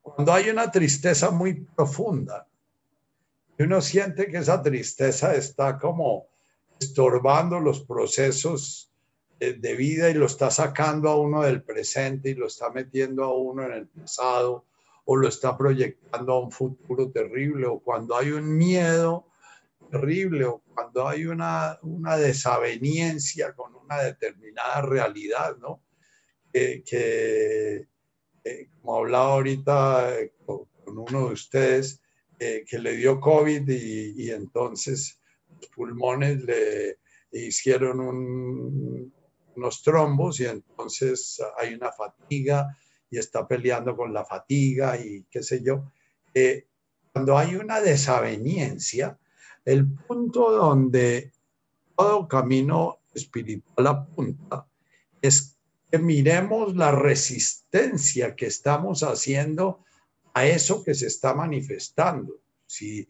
cuando 0.00 0.32
hay 0.32 0.50
una 0.50 0.70
tristeza 0.70 1.30
muy 1.30 1.54
profunda, 1.54 2.46
uno 3.58 3.80
siente 3.80 4.26
que 4.26 4.38
esa 4.38 4.62
tristeza 4.62 5.34
está 5.34 5.78
como 5.78 6.26
estorbando 6.78 7.60
los 7.60 7.80
procesos 7.84 8.92
de 9.38 9.74
vida 9.74 10.08
y 10.08 10.14
lo 10.14 10.26
está 10.26 10.50
sacando 10.50 11.08
a 11.08 11.16
uno 11.16 11.42
del 11.42 11.62
presente 11.62 12.30
y 12.30 12.34
lo 12.34 12.46
está 12.46 12.70
metiendo 12.70 13.24
a 13.24 13.34
uno 13.34 13.64
en 13.64 13.72
el 13.72 13.88
pasado 13.88 14.66
o 15.04 15.16
lo 15.16 15.26
está 15.26 15.56
proyectando 15.56 16.32
a 16.32 16.40
un 16.40 16.52
futuro 16.52 17.10
terrible 17.10 17.66
o 17.66 17.80
cuando 17.80 18.16
hay 18.16 18.30
un 18.30 18.56
miedo 18.56 19.26
terrible 19.92 20.44
o 20.46 20.62
cuando 20.74 21.06
hay 21.06 21.26
una, 21.26 21.78
una 21.82 22.16
desaveniencia 22.16 23.52
con 23.54 23.74
una 23.74 24.02
determinada 24.02 24.80
realidad, 24.80 25.56
¿no? 25.58 25.84
Que, 26.52 27.86
eh, 28.44 28.68
como 28.80 28.96
hablaba 28.96 29.34
ahorita 29.34 30.18
eh, 30.18 30.32
con, 30.44 30.66
uno 30.86 31.28
de 31.28 31.32
ustedes, 31.32 32.00
eh, 32.38 32.64
que 32.66 32.78
le 32.78 32.96
dio 32.96 33.20
COVID 33.20 33.68
y, 33.68 34.24
y 34.24 34.30
entonces 34.30 35.20
los 35.48 35.68
pulmones 35.68 36.42
le 36.42 36.98
hicieron 37.30 38.00
un, 38.00 39.12
unos 39.56 39.82
trombos 39.82 40.40
y 40.40 40.46
entonces 40.46 41.40
hay 41.58 41.74
una 41.74 41.92
fatiga 41.92 42.76
y 43.10 43.18
está 43.18 43.46
peleando 43.46 43.96
con 43.96 44.12
la 44.12 44.24
fatiga 44.24 44.98
y 44.98 45.24
qué 45.30 45.42
sé 45.42 45.62
yo. 45.62 45.84
Eh, 46.34 46.66
cuando 47.12 47.36
hay 47.36 47.56
una 47.56 47.80
desaveniencia, 47.80 49.18
el 49.64 49.88
punto 49.88 50.50
donde 50.50 51.32
todo 51.96 52.28
camino 52.28 52.98
espiritual 53.14 53.86
apunta 53.86 54.66
es 55.20 55.56
que 55.90 55.98
miremos 55.98 56.74
la 56.74 56.90
resistencia 56.90 58.34
que 58.34 58.46
estamos 58.46 59.02
haciendo 59.02 59.84
a 60.34 60.46
eso 60.46 60.82
que 60.82 60.94
se 60.94 61.06
está 61.06 61.34
manifestando. 61.34 62.40
Si 62.66 63.06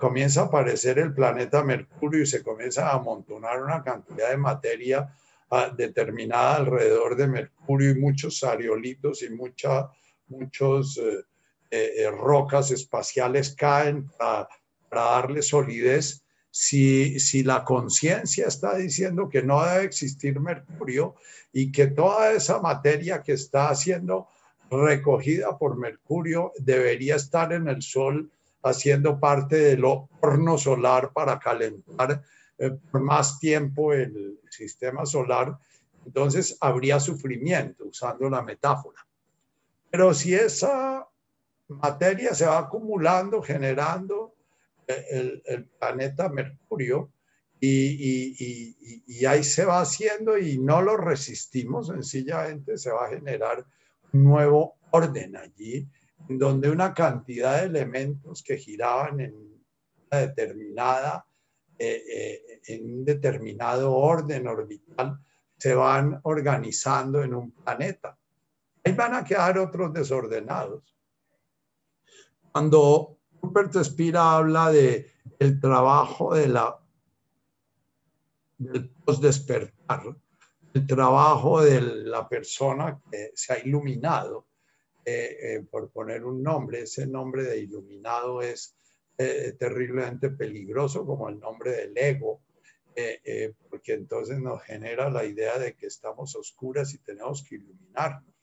comienza 0.00 0.42
a 0.42 0.44
aparecer 0.46 0.98
el 0.98 1.14
planeta 1.14 1.62
Mercurio 1.62 2.22
y 2.22 2.26
se 2.26 2.42
comienza 2.42 2.88
a 2.88 2.96
amontonar 2.96 3.62
una 3.62 3.82
cantidad 3.84 4.30
de 4.30 4.36
materia 4.36 5.14
determinada 5.76 6.56
alrededor 6.56 7.16
de 7.16 7.26
Mercurio 7.26 7.90
y 7.90 7.98
muchos 7.98 8.42
areolitos 8.44 9.22
y 9.22 9.30
mucha, 9.30 9.90
muchos 10.28 10.96
eh, 10.98 11.24
eh, 11.70 11.92
eh, 11.98 12.10
rocas 12.10 12.70
espaciales 12.70 13.54
caen 13.56 14.08
para, 14.18 14.48
darle 14.90 15.42
solidez. 15.42 16.24
Si, 16.52 17.20
si 17.20 17.44
la 17.44 17.64
conciencia 17.64 18.46
está 18.48 18.74
diciendo 18.74 19.28
que 19.28 19.40
no 19.40 19.64
debe 19.64 19.84
existir 19.84 20.40
Mercurio 20.40 21.14
y 21.52 21.70
que 21.70 21.86
toda 21.86 22.32
esa 22.32 22.60
materia 22.60 23.22
que 23.22 23.34
está 23.34 23.72
siendo 23.76 24.28
recogida 24.68 25.56
por 25.56 25.76
Mercurio 25.76 26.52
debería 26.58 27.16
estar 27.16 27.52
en 27.52 27.68
el 27.68 27.82
Sol 27.82 28.30
haciendo 28.62 29.18
parte 29.18 29.56
del 29.56 29.84
horno 29.84 30.58
solar 30.58 31.12
para 31.12 31.38
calentar 31.38 32.22
eh, 32.58 32.70
por 32.90 33.00
más 33.00 33.38
tiempo 33.38 33.92
el 33.92 34.38
sistema 34.50 35.06
solar, 35.06 35.56
entonces 36.04 36.56
habría 36.60 37.00
sufrimiento, 37.00 37.86
usando 37.86 38.28
la 38.28 38.42
metáfora. 38.42 39.06
Pero 39.90 40.12
si 40.12 40.34
esa 40.34 41.08
materia 41.68 42.34
se 42.34 42.46
va 42.46 42.58
acumulando, 42.58 43.42
generando 43.42 44.34
eh, 44.90 45.42
el, 45.44 45.64
planeta 45.66 46.28
Mercurio, 46.28 47.12
y, 47.62 47.68
y, 47.68 49.04
y, 49.06 49.24
ahí 49.26 49.44
se 49.44 49.66
va 49.66 49.82
haciendo 49.82 50.38
y 50.38 50.58
no 50.58 50.80
lo 50.80 50.96
resistimos, 50.96 51.88
sencillamente 51.88 52.78
se 52.78 52.90
va 52.90 53.04
a 53.06 53.10
generar 53.10 53.66
un 54.12 54.24
nuevo 54.24 54.76
orden 54.92 55.36
allí, 55.36 55.86
donde 56.26 56.70
una 56.70 56.94
cantidad 56.94 57.60
de 57.60 57.66
elementos 57.66 58.42
que 58.42 58.56
giraban 58.56 59.20
en 59.20 59.34
una 59.34 60.20
determinada 60.20 61.26
eh, 61.82 62.04
eh, 62.14 62.60
en 62.66 62.92
un 62.92 63.04
determinado 63.06 63.96
orden 63.96 64.46
orbital 64.46 65.18
se 65.56 65.74
van 65.74 66.20
organizando 66.24 67.22
en 67.22 67.32
un 67.32 67.52
planeta. 67.52 68.18
Ahí 68.84 68.92
van 68.92 69.14
a 69.14 69.24
quedar 69.24 69.56
otros 69.56 69.90
desordenados. 69.90 70.94
Cuando 72.52 73.19
Rupert 73.42 73.74
Spira 73.82 74.36
habla 74.36 74.70
de 74.70 75.10
el 75.38 75.60
trabajo 75.60 76.34
de 76.34 76.48
la 76.48 76.78
del 78.58 78.90
despertar, 79.20 80.16
el 80.74 80.86
trabajo 80.86 81.62
de 81.62 81.80
la 81.80 82.28
persona 82.28 83.00
que 83.10 83.30
se 83.34 83.54
ha 83.54 83.58
iluminado, 83.58 84.46
eh, 85.04 85.64
por 85.70 85.90
poner 85.90 86.24
un 86.24 86.42
nombre, 86.42 86.82
ese 86.82 87.06
nombre 87.06 87.44
de 87.44 87.58
iluminado 87.58 88.42
es 88.42 88.76
eh, 89.22 89.54
terriblemente 89.58 90.30
peligroso 90.30 91.04
como 91.04 91.28
el 91.28 91.38
nombre 91.38 91.72
del 91.72 91.92
ego, 91.94 92.40
eh, 92.96 93.20
eh, 93.22 93.54
porque 93.68 93.92
entonces 93.92 94.40
nos 94.40 94.62
genera 94.62 95.10
la 95.10 95.26
idea 95.26 95.58
de 95.58 95.74
que 95.74 95.88
estamos 95.88 96.34
oscuras 96.36 96.94
y 96.94 96.98
tenemos 96.98 97.44
que 97.44 97.56
iluminarnos. 97.56 98.34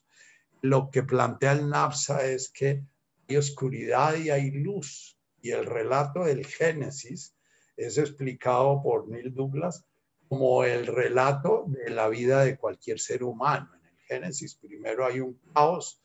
Lo 0.61 0.91
que 0.91 1.01
plantea 1.01 1.53
el 1.53 1.67
NAPSA 1.67 2.27
es 2.27 2.49
que 2.49 2.83
hay 3.27 3.37
oscuridad 3.37 4.15
y 4.15 4.29
hay 4.29 4.51
luz, 4.51 5.17
y 5.41 5.51
el 5.51 5.65
relato 5.65 6.23
del 6.23 6.45
Génesis 6.45 7.35
es 7.75 7.97
explicado 7.97 8.81
por 8.81 9.07
Neil 9.07 9.33
Douglas 9.33 9.85
como 10.27 10.63
el 10.63 10.87
relato 10.87 11.65
de 11.67 11.89
la 11.89 12.09
vida 12.09 12.43
de 12.43 12.57
cualquier 12.57 12.99
ser 12.99 13.23
humano. 13.23 13.69
En 13.75 13.85
el 13.85 13.97
Génesis 13.99 14.55
primero 14.55 15.05
hay 15.05 15.19
un 15.19 15.39
caos, 15.53 16.01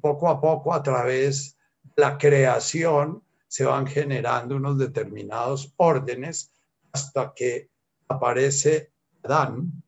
poco 0.00 0.28
a 0.28 0.40
poco 0.40 0.72
a 0.72 0.82
través 0.82 1.56
de 1.82 2.02
la 2.02 2.16
creación 2.16 3.22
se 3.46 3.64
van 3.64 3.86
generando 3.86 4.56
unos 4.56 4.78
determinados 4.78 5.72
órdenes 5.76 6.52
hasta 6.92 7.32
que 7.34 7.70
aparece 8.06 8.92
Adán, 9.22 9.82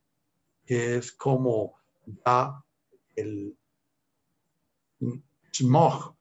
que 0.66 0.96
es 0.96 1.12
como 1.12 1.78
ya 2.24 2.62
el 3.16 3.56
smog, 5.52 6.14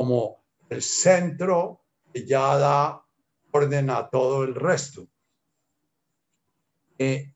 como 0.00 0.42
el 0.70 0.80
centro 0.80 1.84
que 2.10 2.24
ya 2.24 2.56
da 2.56 3.04
orden 3.50 3.90
a 3.90 4.08
todo 4.08 4.44
el 4.44 4.54
resto. 4.54 5.06
Eh, 6.96 7.34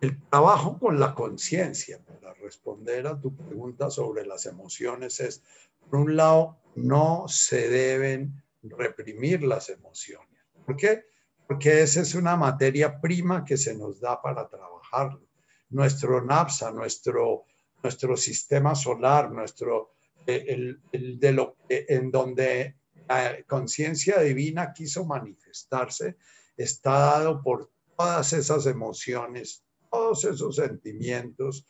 el 0.00 0.22
trabajo 0.30 0.78
con 0.78 0.98
la 0.98 1.14
conciencia, 1.14 2.02
para 2.02 2.32
responder 2.32 3.06
a 3.06 3.20
tu 3.20 3.36
pregunta 3.36 3.90
sobre 3.90 4.24
las 4.24 4.46
emociones, 4.46 5.20
es, 5.20 5.42
por 5.90 6.00
un 6.00 6.16
lado, 6.16 6.56
no 6.76 7.26
se 7.28 7.68
deben 7.68 8.42
reprimir 8.62 9.42
las 9.42 9.68
emociones. 9.68 10.46
¿Por 10.64 10.76
qué? 10.76 11.04
Porque 11.46 11.82
esa 11.82 12.00
es 12.00 12.14
una 12.14 12.36
materia 12.36 13.02
prima 13.02 13.44
que 13.44 13.58
se 13.58 13.74
nos 13.76 14.00
da 14.00 14.22
para 14.22 14.48
trabajarlo. 14.48 15.28
Nuestro 15.68 16.24
NAPSA, 16.24 16.70
nuestro, 16.70 17.44
nuestro 17.84 18.16
sistema 18.16 18.74
solar, 18.74 19.30
nuestro, 19.30 19.92
eh, 20.26 20.44
el, 20.48 21.20
de 21.20 21.32
lo 21.32 21.56
en 21.68 22.10
donde 22.10 22.76
la 23.06 23.42
conciencia 23.46 24.20
divina 24.20 24.72
quiso 24.72 25.04
manifestarse, 25.04 26.16
está 26.56 26.90
dado 26.90 27.42
por 27.42 27.70
todas 27.96 28.32
esas 28.32 28.64
emociones, 28.66 29.62
todos 29.90 30.24
esos 30.24 30.56
sentimientos, 30.56 31.66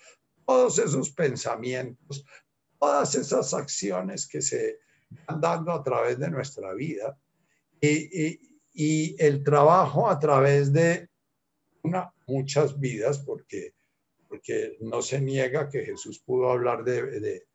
todos 0.47 0.79
esos 0.79 1.11
pensamientos, 1.11 2.25
todas 2.79 3.15
esas 3.17 3.53
acciones 3.53 4.29
que 4.29 4.41
se 4.41 4.79
andando 5.27 5.73
a 5.73 5.83
través 5.83 6.19
de 6.19 6.31
nuestra 6.31 6.73
vida. 6.75 7.19
Y, 7.81 8.41
y, 8.73 9.17
el 9.19 9.43
trabajo 9.45 10.09
a 10.09 10.19
través 10.19 10.73
de 10.73 11.09
muchas 12.27 12.79
vidas, 12.81 13.19
porque, 13.19 13.75
porque 14.35 14.77
no 14.81 15.01
se 15.01 15.21
niega 15.21 15.69
que 15.69 15.85
Jesús 15.85 16.19
pudo 16.19 16.51
hablar 16.51 16.83
de, 16.83 17.47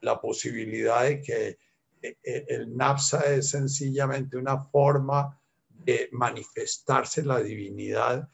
la 0.00 0.20
posibilidad 0.20 1.04
de 1.04 1.22
que 1.22 1.58
eh, 2.02 2.18
eh, 2.24 2.44
el 2.48 2.76
napsa 2.76 3.20
es 3.32 3.50
sencillamente 3.50 4.36
una 4.36 4.58
forma 4.58 5.40
de 5.68 6.08
manifestarse 6.10 7.24
la 7.24 7.40
divinidad 7.40 8.28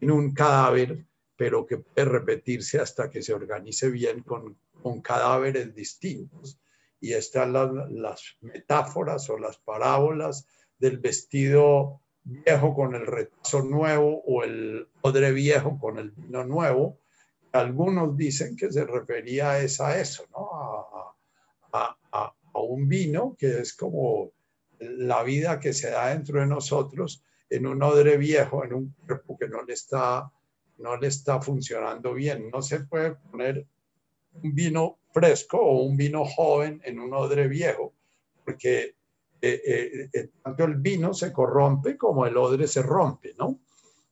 en 0.00 0.10
un 0.10 0.34
cadáver, 0.34 1.06
pero 1.36 1.64
que 1.64 1.78
puede 1.78 2.08
repetirse 2.08 2.80
hasta 2.80 3.08
que 3.08 3.22
se 3.22 3.32
organice 3.32 3.88
bien 3.88 4.24
con, 4.24 4.58
cadáveres 5.00 5.74
distintos 5.74 6.58
y 7.00 7.12
están 7.12 7.52
las, 7.52 8.36
metáforas 8.40 9.30
o 9.30 9.38
las 9.38 9.58
parábolas 9.58 10.46
del 10.76 10.98
vestido 10.98 12.00
viejo 12.24 12.74
con 12.74 12.94
el 12.96 13.06
retazo 13.06 13.62
nuevo 13.62 14.22
o 14.26 14.42
el 14.42 14.88
odre 15.02 15.32
viejo 15.32 15.78
con 15.78 15.98
el 15.98 16.10
vino 16.10 16.44
nuevo. 16.44 16.98
Algunos 17.54 18.16
dicen 18.16 18.56
que 18.56 18.70
se 18.72 18.84
refería 18.84 19.52
a, 19.52 19.62
eso, 19.62 20.24
¿no? 20.32 20.50
A, 21.72 21.96
a, 22.12 22.34
un 22.54 22.88
vino 22.88 23.36
que 23.38 23.60
es 23.60 23.74
como 23.74 24.32
la 24.80 25.22
vida 25.22 25.60
que 25.60 25.72
se 25.72 25.90
da 25.90 26.08
dentro 26.08 26.40
de 26.40 26.46
nosotros 26.46 27.22
en 27.48 27.66
un 27.66 27.80
odre 27.82 28.16
viejo, 28.16 28.64
en 28.64 28.74
un 28.74 28.94
cuerpo 29.06 29.36
que 29.38 29.48
no 29.48 29.62
le 29.62 29.74
está, 29.74 30.30
no 30.78 30.96
le 30.96 31.06
está 31.08 31.40
funcionando 31.40 32.12
bien. 32.14 32.50
No 32.50 32.60
se 32.60 32.80
puede 32.80 33.14
poner 33.30 33.64
un 34.42 34.54
vino 34.54 34.98
fresco 35.12 35.58
o 35.58 35.82
un 35.82 35.96
vino 35.96 36.24
joven 36.24 36.80
en 36.84 36.98
un 36.98 37.14
odre 37.14 37.46
viejo, 37.46 37.92
porque 38.44 38.96
eh, 39.40 40.10
eh, 40.12 40.30
tanto 40.42 40.64
el 40.64 40.76
vino 40.76 41.14
se 41.14 41.32
corrompe 41.32 41.96
como 41.96 42.26
el 42.26 42.36
odre 42.36 42.66
se 42.66 42.82
rompe, 42.82 43.34
¿no? 43.38 43.60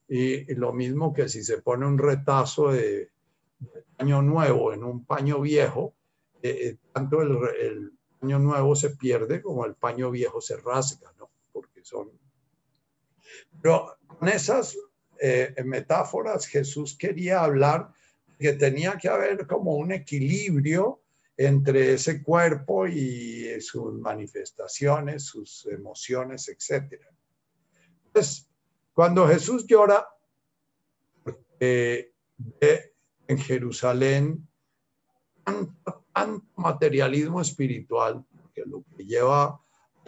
Y, 0.08 0.54
lo 0.54 0.72
mismo 0.72 1.12
que 1.12 1.28
si 1.28 1.42
se 1.42 1.62
pone 1.62 1.86
un 1.86 1.98
retazo 1.98 2.70
de, 2.70 3.10
paño 3.96 4.22
nuevo 4.22 4.72
en 4.72 4.84
un 4.84 5.04
paño 5.04 5.40
viejo, 5.40 5.94
tanto 6.92 7.22
el, 7.22 7.38
el, 7.60 7.92
paño 8.18 8.38
nuevo 8.38 8.76
se 8.76 8.90
pierde 8.90 9.42
como 9.42 9.66
el 9.66 9.74
paño 9.74 10.10
viejo 10.10 10.40
se 10.40 10.56
rasga, 10.56 11.12
¿no? 11.18 11.30
Porque 11.52 11.84
son... 11.84 12.10
Pero 13.60 13.96
con 14.06 14.28
esas 14.28 14.76
metáforas 15.64 16.46
Jesús 16.46 16.96
quería 16.96 17.42
hablar 17.42 17.92
que 18.38 18.52
tenía 18.52 18.98
que 18.98 19.08
haber 19.08 19.46
como 19.46 19.76
un 19.76 19.92
equilibrio 19.92 21.02
entre 21.36 21.94
ese 21.94 22.22
cuerpo 22.22 22.86
y 22.86 23.60
sus 23.60 23.94
manifestaciones, 23.94 25.24
sus 25.24 25.66
emociones, 25.66 26.48
etc. 26.48 27.00
Entonces, 28.06 28.48
cuando 28.92 29.26
Jesús 29.26 29.66
llora, 29.66 30.06
ve 31.58 32.12
en 33.28 33.38
Jerusalén 33.38 34.48
tanto, 35.44 36.46
materialismo 36.56 37.40
espiritual, 37.40 38.24
que 38.54 38.62
lo 38.66 38.84
que 38.96 39.04
lleva 39.04 39.44
a 39.44 39.60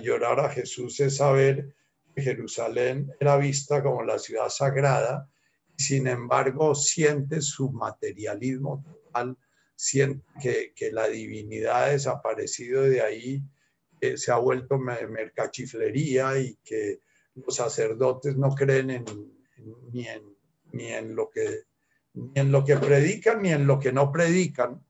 llorar 0.03 0.41
a 0.41 0.51
Jesús 0.51 1.01
es 1.01 1.17
saber 1.17 1.75
que 2.15 2.23
Jerusalén 2.23 3.13
era 3.19 3.37
vista 3.37 3.83
como 3.83 4.03
la 4.03 4.19
ciudad 4.19 4.49
sagrada 4.49 5.29
sin 5.77 6.07
embargo 6.07 6.75
siente 6.75 7.41
su 7.41 7.71
materialismo 7.71 8.83
total, 8.85 9.37
siente 9.75 10.73
que, 10.75 10.93
la 10.93 11.09
divinidad 11.09 11.85
ha 11.85 11.89
desaparecido 11.89 12.83
de 12.83 13.01
ahí, 13.01 13.43
que 14.01 14.17
se 14.17 14.31
ha 14.31 14.37
vuelto 14.37 14.79
mercachiflería 14.79 16.39
y 16.39 16.57
que 16.65 17.01
los 17.35 17.57
sacerdotes 17.57 18.37
no 18.37 18.55
creen 18.55 19.05
ni, 19.93 20.07
en, 20.89 21.17
lo 21.17 21.31
que, 21.31 21.65
en 22.35 22.53
lo 22.53 22.65
que 22.65 22.77
predican 22.77 23.43
ni 23.43 23.51
en 23.51 23.67
lo 23.67 23.79
que 23.79 23.93
no 23.93 24.11
predican. 24.13 24.85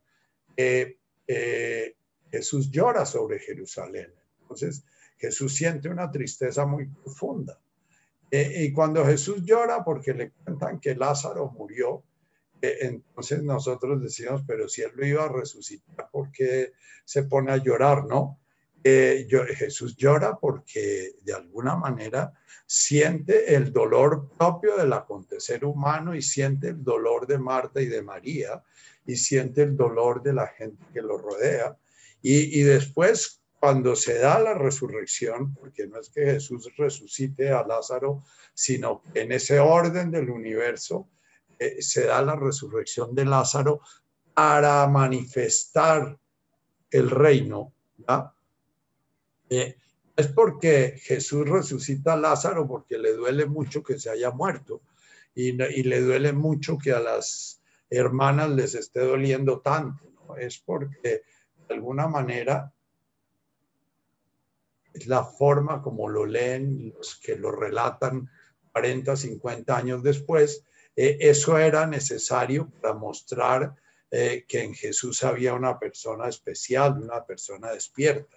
Eh, 0.57 0.99
eh, 1.27 1.97
Jesús 2.31 2.71
llora 2.71 3.07
sobre 3.07 3.39
Jerusalén. 3.39 4.13
Entonces, 4.43 4.85
Jesús 5.17 5.55
siente 5.55 5.89
una 5.89 6.11
tristeza 6.11 6.67
muy 6.67 6.87
profunda. 6.87 7.59
Eh, 8.31 8.65
y 8.65 8.73
cuando 8.73 9.05
Jesús 9.07 9.43
llora 9.45 9.85
porque 9.85 10.13
le 10.13 10.31
cuentan 10.31 10.81
que 10.81 10.95
Lázaro 10.95 11.51
murió, 11.51 12.03
eh, 12.61 12.79
entonces 12.81 13.43
nosotros 13.43 14.03
decimos, 14.03 14.43
pero 14.47 14.69
si 14.69 14.83
él 14.83 14.91
lo 14.95 15.07
iba 15.07 15.25
a 15.25 15.29
resucitar, 15.29 16.11
¿por 16.11 16.33
qué 16.33 16.73
se 17.05 17.25
pone 17.25 17.53
a 17.53 17.59
llorar, 17.59 18.07
no? 18.07 18.41
Eh, 18.87 19.27
Jesús 19.57 19.97
llora 19.97 20.37
porque 20.38 21.14
de 21.23 21.33
alguna 21.33 21.75
manera 21.75 22.35
siente 22.66 23.55
el 23.55 23.73
dolor 23.73 24.29
propio 24.37 24.77
del 24.77 24.92
acontecer 24.92 25.64
humano 25.64 26.14
y 26.14 26.20
siente 26.20 26.68
el 26.68 26.85
dolor 26.85 27.27
de 27.27 27.38
Marta 27.38 27.81
y 27.81 27.87
de 27.87 28.03
María 28.03 28.62
y 29.07 29.16
siente 29.16 29.62
el 29.62 29.75
dolor 29.75 30.23
de 30.23 30.35
la 30.35 30.49
gente 30.49 30.85
que 30.92 31.01
lo 31.01 31.16
rodea. 31.16 31.79
Y, 32.20 32.62
después 32.62 33.42
cuando 33.59 33.97
se 33.97 34.18
da 34.18 34.38
la 34.38 34.55
resurrección, 34.55 35.55
porque 35.55 35.87
no 35.87 35.99
es 36.01 36.11
que 36.11 36.25
Jesús 36.25 36.70
resucite 36.77 37.51
a 37.51 37.66
Lázaro, 37.66 38.23
sino 38.53 39.03
en 39.14 39.33
ese 39.33 39.59
orden 39.61 40.11
del 40.11 40.29
universo 40.29 41.09
eh, 41.59 41.81
se 41.81 42.05
da 42.05 42.20
la 42.20 42.37
resurrección 42.37 43.14
de 43.14 43.25
Lázaro 43.25 43.81
para 44.35 44.87
manifestar 44.88 46.18
el 46.90 47.11
reino. 47.11 47.73
Es 50.17 50.29
porque 50.29 50.97
Jesús 51.03 51.49
resucita 51.49 52.12
a 52.12 52.17
Lázaro 52.17 52.69
porque 52.69 52.99
le 52.99 53.14
duele 53.14 53.47
mucho 53.47 53.83
que 53.83 53.99
se 53.99 54.11
haya 54.11 54.31
muerto 54.31 54.83
y, 55.35 55.53
le 55.53 56.01
duele 56.01 56.33
mucho 56.33 56.79
que 56.79 56.93
a 56.93 57.01
las 57.01 57.61
hermanas 57.90 58.51
les 58.51 58.75
esté 58.75 59.01
doliendo 59.01 59.61
tanto. 59.61 60.05
Es 60.38 60.59
porque 60.59 61.23
de 61.69 61.75
alguna 61.75 62.07
manera 62.07 62.73
es 64.93 65.07
la 65.07 65.25
forma 65.25 65.83
como 65.83 66.09
lo 66.09 66.25
leen 66.25 66.95
los 66.97 67.17
que 67.17 67.37
lo 67.37 67.51
relatan 67.51 68.31
40, 68.73 69.17
50 69.17 69.77
años 69.77 70.03
después. 70.03 70.64
Eh, 70.95 71.19
eso 71.21 71.59
era 71.59 71.87
necesario 71.87 72.71
para 72.71 72.95
mostrar 72.95 73.75
eh, 74.11 74.45
que 74.47 74.62
en 74.62 74.75
Jesús 74.75 75.25
había 75.25 75.55
una 75.55 75.79
persona 75.79 76.29
especial, 76.29 77.03
una 77.03 77.25
persona 77.25 77.73
despierta. 77.73 78.37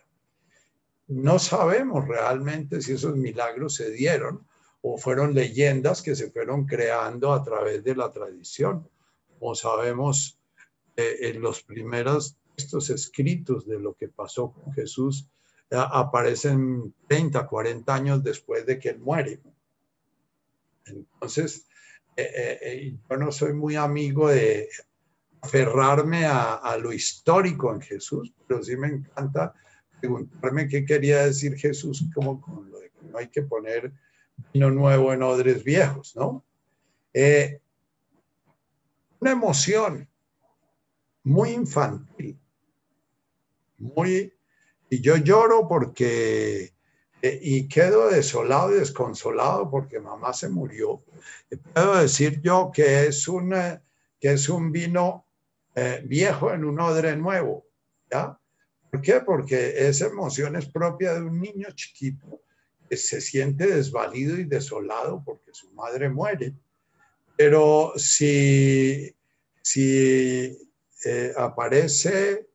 No 1.07 1.39
sabemos 1.39 2.07
realmente 2.07 2.81
si 2.81 2.93
esos 2.93 3.15
milagros 3.15 3.75
se 3.75 3.91
dieron 3.91 4.45
o 4.81 4.97
fueron 4.97 5.33
leyendas 5.33 6.01
que 6.01 6.15
se 6.15 6.29
fueron 6.31 6.65
creando 6.65 7.33
a 7.33 7.43
través 7.43 7.83
de 7.83 7.95
la 7.95 8.11
tradición. 8.11 8.87
Como 9.39 9.55
sabemos, 9.55 10.39
eh, 10.95 11.17
en 11.21 11.41
los 11.41 11.63
primeros 11.63 12.37
textos 12.55 12.89
escritos 12.89 13.65
de 13.67 13.79
lo 13.79 13.93
que 13.93 14.09
pasó 14.09 14.51
con 14.51 14.73
Jesús, 14.73 15.29
aparecen 15.69 16.93
30, 17.07 17.45
40 17.47 17.93
años 17.93 18.23
después 18.23 18.65
de 18.65 18.79
que 18.79 18.89
él 18.89 18.99
muere. 18.99 19.41
Entonces, 20.85 21.67
eh, 22.15 22.31
eh, 22.35 22.59
eh, 22.61 22.97
yo 23.09 23.17
no 23.17 23.31
soy 23.31 23.53
muy 23.53 23.75
amigo 23.75 24.29
de 24.29 24.69
aferrarme 25.41 26.25
a, 26.25 26.75
lo 26.77 26.91
histórico 26.91 27.73
en 27.73 27.81
Jesús, 27.81 28.33
pero 28.47 28.63
sí 28.63 28.75
me 28.75 28.87
encanta 28.87 29.53
preguntarme 29.99 30.67
qué 30.67 30.85
quería 30.85 31.25
decir 31.25 31.55
Jesús 31.55 32.05
como 32.13 32.41
con 32.41 32.69
lo 32.71 32.79
de 32.79 32.89
que 32.89 33.05
no 33.11 33.17
hay 33.17 33.27
que 33.27 33.41
poner 33.41 33.91
vino 34.53 34.69
nuevo 34.71 35.13
en 35.13 35.23
odres 35.23 35.63
viejos, 35.63 36.15
¿no? 36.15 36.43
una 39.19 39.31
emoción 39.31 40.07
muy 41.23 41.49
infantil, 41.49 42.39
muy 43.79 44.31
y 44.89 45.01
yo 45.01 45.17
lloro 45.17 45.67
porque, 45.67 46.73
eh, 47.21 47.39
y 47.41 47.67
quedo 47.67 48.09
desolado 48.09 48.73
y 48.73 48.79
desconsolado 48.79 49.69
porque 49.69 49.99
mamá 49.99 50.33
se 50.33 50.49
murió. 50.49 51.03
Puedo 51.73 51.97
decir 51.97 52.41
yo 52.41 52.71
que 52.73 53.07
es 53.07 53.27
un, 53.27 53.53
eh, 53.53 53.81
que 54.19 54.33
es 54.33 54.47
un 54.47 54.71
vino 54.71 55.25
eh, 55.75 56.01
viejo 56.05 56.53
en 56.53 56.63
un 56.63 56.79
odre 56.79 57.15
nuevo, 57.17 57.65
¿ya? 58.09 58.36
¿Por 58.91 59.01
qué? 59.01 59.21
Porque 59.25 59.87
esa 59.87 60.07
emoción 60.07 60.55
es 60.55 60.67
propia 60.67 61.13
de 61.13 61.21
un 61.21 61.39
niño 61.39 61.67
chiquito 61.73 62.41
que 62.89 62.97
se 62.97 63.19
siente 63.19 63.67
desvalido 63.67 64.37
y 64.37 64.45
desolado 64.45 65.21
porque 65.25 65.53
su 65.53 65.71
madre 65.71 66.09
muere. 66.09 66.53
Pero 67.35 67.93
si, 67.97 69.13
si 69.61 70.57
aparece 71.35 72.47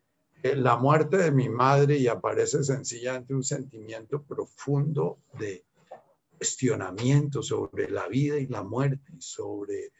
la 0.43 0.77
muerte 0.77 1.19
de 1.19 1.31
mi 1.31 1.49
madre 1.49 1.97
y 1.99 2.09
aparece 2.09 2.65
sencillamente 2.65 3.35
un 3.35 3.45
sentimiento 3.45 4.23
profundo 4.23 5.19
de 5.39 5.65
cuestionamiento 6.37 7.43
sobre 7.43 7.89
la 7.91 8.09
vida 8.09 8.39
y 8.39 8.47
la 8.49 8.65
muerte 8.65 9.13
sobre 9.19 9.93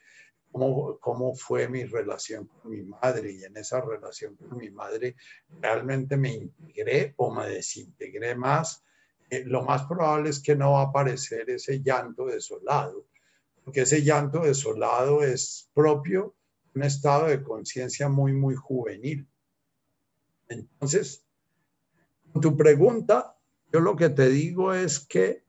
cómo, 0.53 1.35
fue 1.35 1.67
mi 1.67 1.83
relación 1.83 2.47
con 2.47 2.71
mi 2.71 2.83
madre 2.83 3.31
y 3.31 3.43
en 3.43 3.57
esa 3.57 3.81
relación 3.81 4.37
con 4.37 4.57
mi 4.57 4.69
madre 4.69 5.17
realmente 5.59 6.15
me 6.15 6.31
integré 6.33 7.13
o 7.17 7.33
me 7.33 7.49
desintegré 7.49 8.35
más. 8.35 8.83
Eh, 9.29 9.43
lo 9.45 9.63
más 9.63 9.85
probable 9.87 10.29
es 10.29 10.39
que 10.39 10.55
no 10.55 10.73
va 10.73 10.81
a 10.81 10.85
aparecer 10.85 11.49
ese 11.49 11.81
llanto 11.81 12.27
desolado, 12.27 13.07
porque 13.65 13.81
ese 13.81 14.01
llanto 14.01 14.39
desolado 14.39 15.23
es 15.23 15.69
propio 15.73 16.35
de 16.73 16.79
un 16.79 16.85
estado 16.85 17.27
de 17.27 17.43
conciencia 17.43 18.07
muy, 18.07 18.31
muy 18.31 18.55
juvenil 18.55 19.27
entonces, 20.53 21.25
tu 22.41 22.55
pregunta, 22.57 23.37
yo 23.71 23.79
lo 23.79 23.95
que 23.95 24.09
te 24.09 24.29
digo 24.29 24.73
es 24.73 24.99
que 24.99 25.43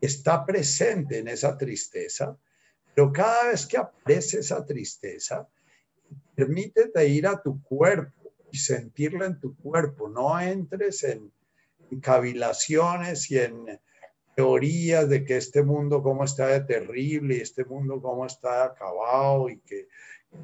está 0.00 0.44
presente 0.44 1.18
en 1.18 1.28
esa 1.28 1.56
tristeza, 1.56 2.38
pero 2.94 3.12
cada 3.12 3.48
vez 3.48 3.66
que 3.66 3.76
aparece 3.76 4.40
esa 4.40 4.64
tristeza, 4.64 5.48
permítete 6.34 7.06
ir 7.08 7.26
a 7.26 7.40
tu 7.40 7.62
cuerpo, 7.62 8.24
y 8.54 8.58
sentirla 8.58 9.26
en 9.26 9.40
tu 9.40 9.56
cuerpo. 9.56 10.08
No 10.08 10.38
entres 10.40 11.02
en, 11.02 11.32
cavilaciones 12.00 13.30
y 13.30 13.38
en 13.38 13.80
teorías 14.36 15.08
de 15.08 15.24
que 15.24 15.36
este 15.36 15.62
mundo 15.62 16.02
cómo 16.02 16.24
está 16.24 16.64
terrible 16.66 17.36
y 17.36 17.40
este 17.40 17.64
mundo 17.64 18.00
cómo 18.00 18.26
está 18.26 18.64
acabado 18.64 19.48
y 19.48 19.58
que 19.58 19.88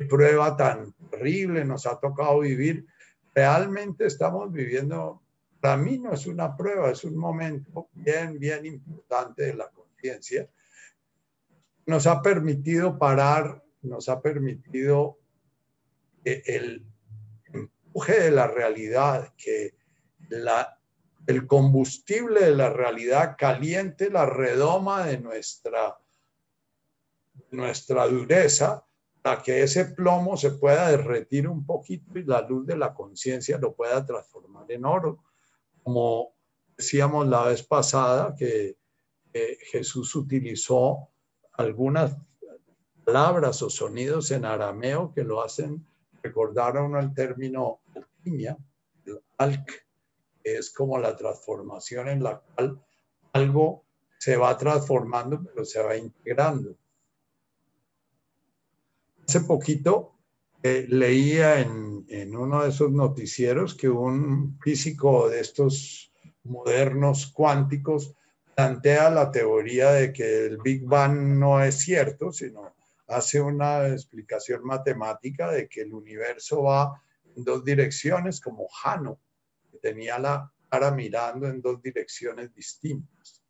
prueba 0.09 0.57
tan 0.57 0.93
terrible 1.11 1.65
nos 1.65 1.87
ha 1.87 1.99
tocado 2.01 2.41
vivir. 2.41 2.85
Realmente 3.33 4.07
estamos 4.07 4.53
viviendo, 4.53 5.23
para 5.61 5.77
mí 5.77 5.99
no 5.99 6.13
es 6.13 6.27
una 6.27 6.57
prueba, 6.57 6.91
es 6.91 7.05
un 7.05 7.17
momento 7.17 7.89
bien, 7.95 8.41
bien 8.41 8.67
importante 8.67 9.45
de 9.45 9.55
la 9.55 9.69
conciencia. 9.71 10.49
Nos 11.91 12.07
ha 12.07 12.23
permitido 12.23 12.97
parar, 12.97 13.65
nos 13.83 14.09
ha 14.09 14.23
permitido 14.23 15.19
el 16.25 16.87
empuje 17.53 18.21
de 18.21 18.31
la 18.31 18.47
realidad, 18.47 19.35
que 19.37 19.75
la 20.29 20.81
el 21.27 21.49
combustible 21.49 22.45
de 22.45 22.55
la 22.55 22.71
realidad 22.71 23.35
caliente 23.37 24.09
la 24.09 24.25
redoma 24.25 25.05
de 25.05 25.19
nuestra, 25.19 25.99
nuestra 27.51 28.07
dureza 28.07 28.85
para 29.21 29.43
que 29.43 29.65
ese 29.65 29.87
plomo 29.87 30.37
se 30.37 30.53
pueda 30.53 30.91
derretir 30.91 31.49
un 31.49 31.67
poquito 31.67 32.17
y 32.21 32.23
la 32.25 32.41
luz 32.43 32.67
de 32.67 32.77
la 32.77 32.95
conciencia 32.95 33.59
lo 33.59 33.75
pueda 33.75 34.07
transformar 34.07 34.71
en 34.71 34.85
oro. 34.85 35.25
Como 35.83 36.35
decíamos 36.77 37.27
la 37.27 37.47
vez 37.47 37.65
pasada, 37.65 38.35
que 38.37 38.77
Jesús 39.73 40.15
utilizó 40.15 41.09
algunas 41.61 42.17
palabras 43.05 43.63
o 43.63 43.71
sonidos 43.71 44.31
en 44.31 44.45
arameo 44.45 45.13
que 45.15 45.25
lo 45.25 45.43
hacen 45.43 45.87
recordar 46.23 46.77
a 46.77 46.83
uno 46.83 46.99
el 46.99 47.15
término 47.15 47.81
alquimia, 47.95 48.57
el 49.05 49.21
alk, 49.39 49.87
es 50.43 50.71
como 50.71 50.99
la 50.99 51.17
transformación 51.17 52.09
en 52.09 52.23
la 52.23 52.41
cual 52.41 52.83
algo 53.33 53.85
se 54.19 54.37
va 54.37 54.57
transformando, 54.57 55.43
pero 55.43 55.65
se 55.65 55.83
va 55.83 55.97
integrando. 55.97 56.77
Hace 59.27 59.41
poquito 59.41 60.15
eh, 60.63 60.87
leía 60.89 61.61
en, 61.61 62.05
en, 62.09 62.37
uno 62.37 62.63
de 62.63 62.71
esos 62.71 62.91
noticieros 62.91 63.75
que 63.75 63.89
un 63.89 64.59
físico 64.61 65.29
de 65.29 65.41
estos 65.41 66.13
modernos 66.43 67.27
cuánticos 67.29 68.15
plantea 68.61 69.09
la 69.09 69.31
teoría 69.31 69.93
de 69.93 70.13
que 70.13 70.47
el 70.47 70.59
Big 70.59 70.85
Bang 70.85 71.39
no 71.39 71.63
es 71.63 71.79
cierto, 71.79 72.31
sino 72.31 72.75
hace 73.07 73.41
una 73.41 73.89
explicación 73.89 74.65
matemática 74.65 75.51
de 75.51 75.67
que 75.67 75.81
el 75.81 75.95
universo 75.95 76.65
va 76.65 77.03
en 77.37 77.43
dos 77.43 77.65
direcciones 77.65 78.41
como 78.41 78.69
Jano 78.69 79.19
tenía 79.81 80.19
la 80.19 80.53
cara 80.69 80.91
mirando 80.91 81.49
en 81.49 81.63
dos 81.63 81.81
direcciones 81.83 82.55
distintas. 82.55 83.43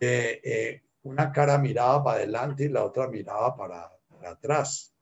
Eh, 0.00 0.40
eh, 0.42 0.82
una 1.04 1.30
cara 1.30 1.56
miraba 1.56 2.02
para 2.02 2.16
adelante 2.18 2.64
y 2.64 2.68
la 2.68 2.84
otra 2.84 3.06
miraba 3.06 3.56
para, 3.56 3.88
atrás. 4.26 4.92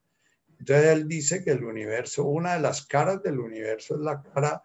Entonces 0.59 0.85
él 0.85 1.07
dice 1.07 1.43
que 1.43 1.51
el 1.51 1.63
universo, 1.63 2.25
una 2.25 2.53
de 2.53 2.59
las 2.59 2.85
caras 2.85 3.23
del 3.23 3.39
universo 3.39 3.95
es 3.95 4.01
la 4.01 4.21
cara 4.21 4.61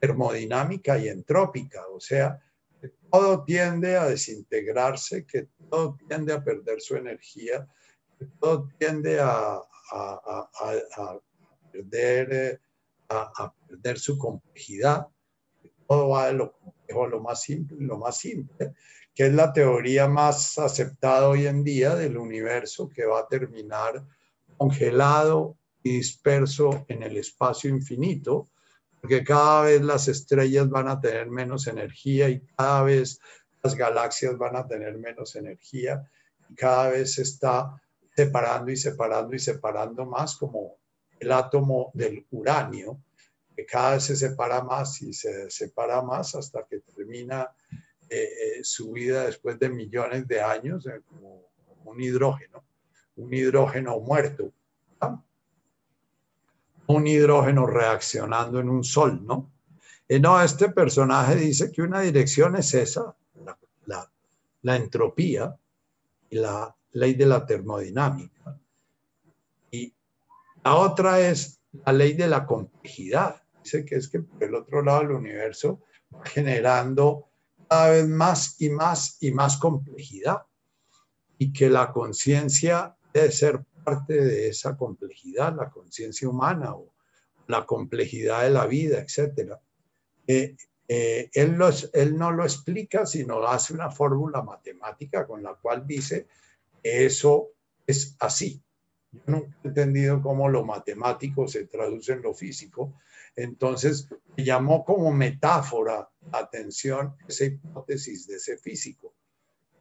termodinámica 0.00 0.98
y 0.98 1.08
entrópica, 1.08 1.86
o 1.88 2.00
sea, 2.00 2.40
que 2.84 2.92
todo 3.10 3.44
tiende 3.44 3.96
a 3.96 4.06
desintegrarse, 4.06 5.24
que 5.24 5.48
todo 5.70 5.96
tiende 6.06 6.34
a 6.34 6.44
perder 6.44 6.82
su 6.82 6.96
energía, 6.96 7.66
que 8.18 8.26
todo 8.38 8.68
tiende 8.78 9.18
a, 9.20 9.62
perder, 11.72 12.32
eh, 12.32 12.60
a 13.08 13.54
perder 13.66 13.98
su 13.98 14.18
complejidad. 14.18 15.06
Todo 15.88 16.10
va 16.10 16.26
de 16.26 16.34
lo 16.34 16.52
complejo 16.52 17.06
lo 17.06 17.20
más 17.20 17.40
simple, 17.40 17.78
lo 17.80 17.98
más 17.98 18.18
simple, 18.18 18.74
que 19.14 19.26
es 19.26 19.32
la 19.32 19.52
teoría 19.52 20.06
más 20.06 20.58
aceptada 20.58 21.28
hoy 21.28 21.46
en 21.46 21.64
día 21.64 21.94
del 21.94 22.18
universo 22.18 22.90
que 22.90 23.06
va 23.06 23.20
a 23.20 23.28
terminar 23.28 24.04
congelado 24.58 25.56
y 25.82 25.96
disperso 25.96 26.84
en 26.88 27.02
el 27.02 27.16
espacio 27.16 27.70
infinito, 27.70 28.50
porque 29.04 29.22
cada 29.22 29.64
vez 29.64 29.82
las 29.82 30.08
estrellas 30.08 30.70
van 30.70 30.88
a 30.88 30.98
tener 30.98 31.28
menos 31.28 31.66
energía 31.66 32.30
y 32.30 32.40
cada 32.56 32.84
vez 32.84 33.20
las 33.62 33.74
galaxias 33.74 34.38
van 34.38 34.56
a 34.56 34.66
tener 34.66 34.96
menos 34.96 35.36
energía 35.36 36.10
y 36.48 36.54
cada 36.54 36.88
vez 36.88 37.12
se 37.12 37.20
está 37.20 37.78
separando 38.16 38.70
y 38.70 38.78
separando 38.78 39.36
y 39.36 39.38
separando 39.38 40.06
más 40.06 40.36
como 40.36 40.78
el 41.20 41.32
átomo 41.32 41.90
del 41.92 42.24
uranio, 42.30 42.98
que 43.54 43.66
cada 43.66 43.96
vez 43.96 44.04
se 44.04 44.16
separa 44.16 44.64
más 44.64 45.02
y 45.02 45.12
se 45.12 45.50
separa 45.50 46.00
más 46.00 46.34
hasta 46.34 46.64
que 46.66 46.80
termina 46.80 47.50
eh, 48.08 48.22
eh, 48.22 48.60
su 48.62 48.92
vida 48.92 49.26
después 49.26 49.58
de 49.58 49.68
millones 49.68 50.26
de 50.26 50.40
años 50.40 50.86
eh, 50.86 51.02
como, 51.06 51.50
un 51.84 52.00
hidrógeno, 52.00 52.64
un 53.16 53.34
hidrógeno 53.34 54.00
muerto, 54.00 54.50
un 56.86 57.06
hidrógeno 57.06 57.66
reaccionando 57.66 58.60
en 58.60 58.68
un 58.68 58.84
sol, 58.84 59.24
¿no? 59.24 59.50
no, 60.20 60.40
este 60.42 60.68
personaje 60.68 61.36
dice 61.36 61.72
que 61.72 61.82
una 61.82 62.00
dirección 62.00 62.56
es 62.56 62.74
esa, 62.74 63.14
la, 63.86 64.10
la 64.62 64.76
entropía 64.76 65.56
y 66.30 66.36
la 66.36 66.74
ley 66.92 67.14
de 67.14 67.26
la 67.26 67.44
termodinámica. 67.44 68.58
Y 69.70 69.92
la 70.62 70.74
otra 70.74 71.20
es 71.20 71.60
la 71.84 71.92
ley 71.92 72.12
de 72.12 72.28
la 72.28 72.46
complejidad 72.46 73.44
dice 73.64 73.84
que 73.84 73.96
es 73.96 74.08
que 74.08 74.20
por 74.20 74.44
el 74.44 74.54
otro 74.54 74.82
lado 74.82 75.00
del 75.00 75.12
universo 75.12 75.80
va 76.14 76.24
generando 76.26 77.28
cada 77.68 77.90
vez 77.90 78.06
más 78.06 78.60
y 78.60 78.68
más 78.68 79.16
y 79.20 79.30
más 79.32 79.56
complejidad 79.56 80.42
y 81.38 81.52
que 81.52 81.70
la 81.70 81.90
conciencia 81.90 82.94
debe 83.12 83.32
ser 83.32 83.64
parte 83.84 84.14
de 84.14 84.48
esa 84.48 84.76
complejidad, 84.76 85.54
la 85.54 85.70
conciencia 85.70 86.28
humana 86.28 86.74
o 86.74 86.94
la 87.46 87.66
complejidad 87.66 88.42
de 88.42 88.50
la 88.50 88.66
vida, 88.66 88.98
etc. 88.98 89.52
Eh, 90.26 90.56
eh, 90.88 91.30
él, 91.32 91.58
él 91.92 92.16
no 92.16 92.32
lo 92.32 92.44
explica, 92.44 93.06
sino 93.06 93.46
hace 93.46 93.74
una 93.74 93.90
fórmula 93.90 94.42
matemática 94.42 95.26
con 95.26 95.42
la 95.42 95.54
cual 95.54 95.86
dice 95.86 96.26
que 96.82 97.04
eso 97.04 97.50
es 97.86 98.16
así. 98.18 98.62
Yo 99.12 99.20
nunca 99.26 99.56
he 99.62 99.68
entendido 99.68 100.20
cómo 100.20 100.48
lo 100.48 100.64
matemático 100.64 101.46
se 101.46 101.66
traduce 101.66 102.12
en 102.14 102.22
lo 102.22 102.34
físico, 102.34 102.94
entonces, 103.36 104.08
me 104.36 104.44
llamó 104.44 104.84
como 104.84 105.10
metáfora 105.12 106.08
la 106.30 106.38
atención 106.38 107.16
esa 107.26 107.46
hipótesis 107.46 108.26
de 108.26 108.36
ese 108.36 108.58
físico. 108.58 109.14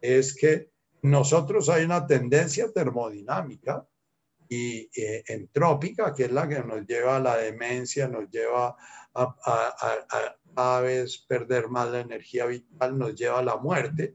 Es 0.02 0.36
que 0.36 0.72
nosotros 1.02 1.70
hay 1.70 1.86
una 1.86 2.08
tendencia 2.08 2.72
termodinámica 2.72 3.88
y 4.54 4.90
eh, 4.96 5.24
entrópica, 5.28 6.14
que 6.14 6.26
es 6.26 6.32
la 6.32 6.48
que 6.48 6.60
nos 6.60 6.86
lleva 6.86 7.18
a 7.18 7.20
la 7.20 7.38
demencia, 7.38 8.08
nos 8.08 8.30
lleva 8.30 8.76
a, 9.14 9.36
a, 9.46 10.36
a, 10.56 10.82
vez 10.82 11.18
perder 11.28 11.70
más 11.70 11.90
la 11.90 12.02
energía 12.02 12.46
vital, 12.46 12.98
nos 12.98 13.16
lleva 13.16 13.40
a 13.40 13.44
la 13.44 13.58
muerte, 13.58 14.14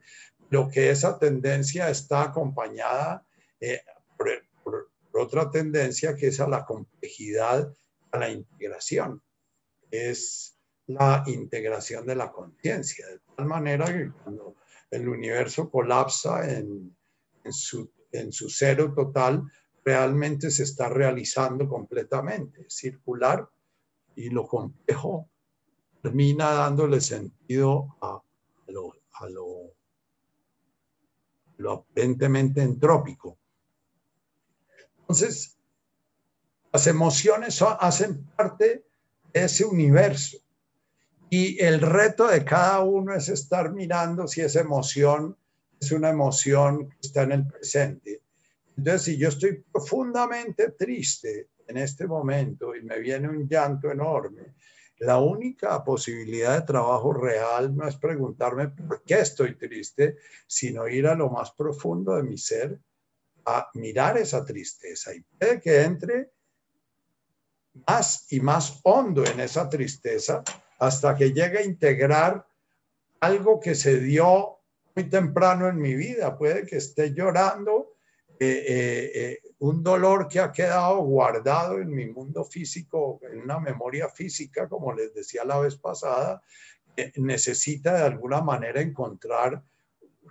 lo 0.51 0.69
que 0.69 0.91
esa 0.91 1.19
tendencia 1.19 1.91
está 1.91 2.23
acompañada 2.23 3.27
eh, 3.61 3.83
por, 4.17 4.91
otra 5.13 5.51
tendencia 5.51 6.15
que 6.15 6.29
es 6.29 6.39
a 6.39 6.47
la 6.47 6.65
complejidad, 6.65 7.73
a 8.13 8.19
la 8.19 8.31
integración 8.31 9.21
es 9.91 10.57
la 10.87 11.25
integración 11.27 12.07
de 12.07 12.15
la 12.15 12.31
conciencia, 12.31 13.09
de 13.09 13.19
tal 13.37 13.47
manera 13.47 13.87
que 13.87 14.13
cuando 14.23 14.55
el 14.91 15.09
universo 15.09 15.69
colapsa 15.71 16.49
en, 16.49 16.97
su, 17.51 17.91
en 18.13 18.33
su 18.33 18.49
cero 18.49 18.93
total, 18.95 19.43
realmente 19.89 20.51
se 20.51 20.65
está 20.65 20.91
realizando 20.91 21.67
completamente, 21.67 22.67
circular, 22.69 23.49
y 24.15 24.29
lo 24.29 24.47
complejo 24.47 25.31
termina 26.03 26.51
dándole 26.51 27.01
sentido 27.01 27.97
a, 28.03 28.21
lo, 28.67 28.93
aparentemente 31.73 32.61
entrópico. 32.61 33.39
Entonces, 35.01 35.57
las 36.71 36.87
emociones 36.87 37.63
hacen 37.63 38.27
parte 38.37 38.85
ese 39.33 39.65
universo. 39.65 40.37
Y 41.31 41.63
el 41.63 41.81
reto 41.81 42.27
de 42.27 42.45
cada 42.45 42.81
uno 42.81 43.15
es 43.15 43.31
estar 43.31 43.73
mirando 43.73 44.29
si 44.29 44.43
esa 44.43 44.61
emoción 44.61 45.35
es 45.81 45.93
una 45.93 46.11
emoción 46.11 46.91
que 46.91 46.99
está 47.01 47.23
en 47.23 47.33
el 47.33 47.47
presente. 47.47 48.28
Entonces, 48.79 49.03
si 49.03 49.17
yo 49.19 49.29
estoy 49.29 49.65
profundamente 49.73 50.71
triste 50.71 51.49
en 51.67 51.79
este 51.79 52.07
momento 52.07 52.77
y 52.77 52.83
me 52.83 53.01
viene 53.01 53.29
un 53.29 53.49
llanto 53.49 53.91
enorme, 53.91 54.55
la 55.01 55.19
única 55.19 55.83
posibilidad 55.83 56.61
de 56.61 56.65
trabajo 56.65 57.13
real 57.13 57.75
no 57.77 57.89
es 57.89 57.97
preguntarme 57.97 58.69
por 58.69 59.03
qué 59.03 59.19
estoy 59.19 59.57
triste, 59.57 60.19
sino 60.47 60.87
ir 60.87 61.09
a 61.09 61.17
lo 61.17 61.29
más 61.29 61.51
profundo 61.51 62.15
de 62.15 62.23
mi 62.23 62.39
ser 62.39 62.79
a 63.47 63.69
mirar 63.75 64.17
esa 64.17 64.45
tristeza. 64.45 65.13
Y 65.13 65.23
puede 65.23 65.61
que 65.61 65.83
entre 65.83 66.31
más 67.85 68.33
y 68.33 68.39
más 68.39 68.79
hondo 68.85 69.25
en 69.27 69.41
esa 69.41 69.69
tristeza 69.69 70.45
hasta 70.79 71.17
que 71.17 71.33
llegue 71.33 71.59
a 71.59 71.65
integrar 71.65 72.47
algo 73.19 73.59
que 73.59 73.75
se 73.75 73.99
dio 73.99 74.61
muy 74.95 75.11
temprano 75.11 75.69
en 75.69 75.79
mi 75.79 75.97
vida. 75.97 76.39
Puede 76.39 76.65
que 76.65 76.77
esté 76.77 77.13
llorando 77.13 77.98
eh, 78.41 78.65
eh, 78.69 79.11
eh, 79.15 79.41
un 79.59 79.83
dolor 79.83 80.29
que 80.29 80.39
ha 80.39 80.53
quedado 80.53 80.99
guardado 80.99 81.81
en 81.81 81.91
mi 81.91 82.07
mundo 82.07 82.45
físico, 82.45 83.19
en 83.23 83.41
una 83.41 83.59
memoria 83.59 84.09
física, 84.09 84.69
como 84.69 84.93
les 84.93 85.13
decía 85.13 85.45
la 85.45 85.59
vez 85.59 85.77
pasada, 85.77 86.41
necesita 87.17 87.95
de 87.95 88.05
alguna 88.05 88.41
manera 88.41 88.81
encontrar 88.81 89.63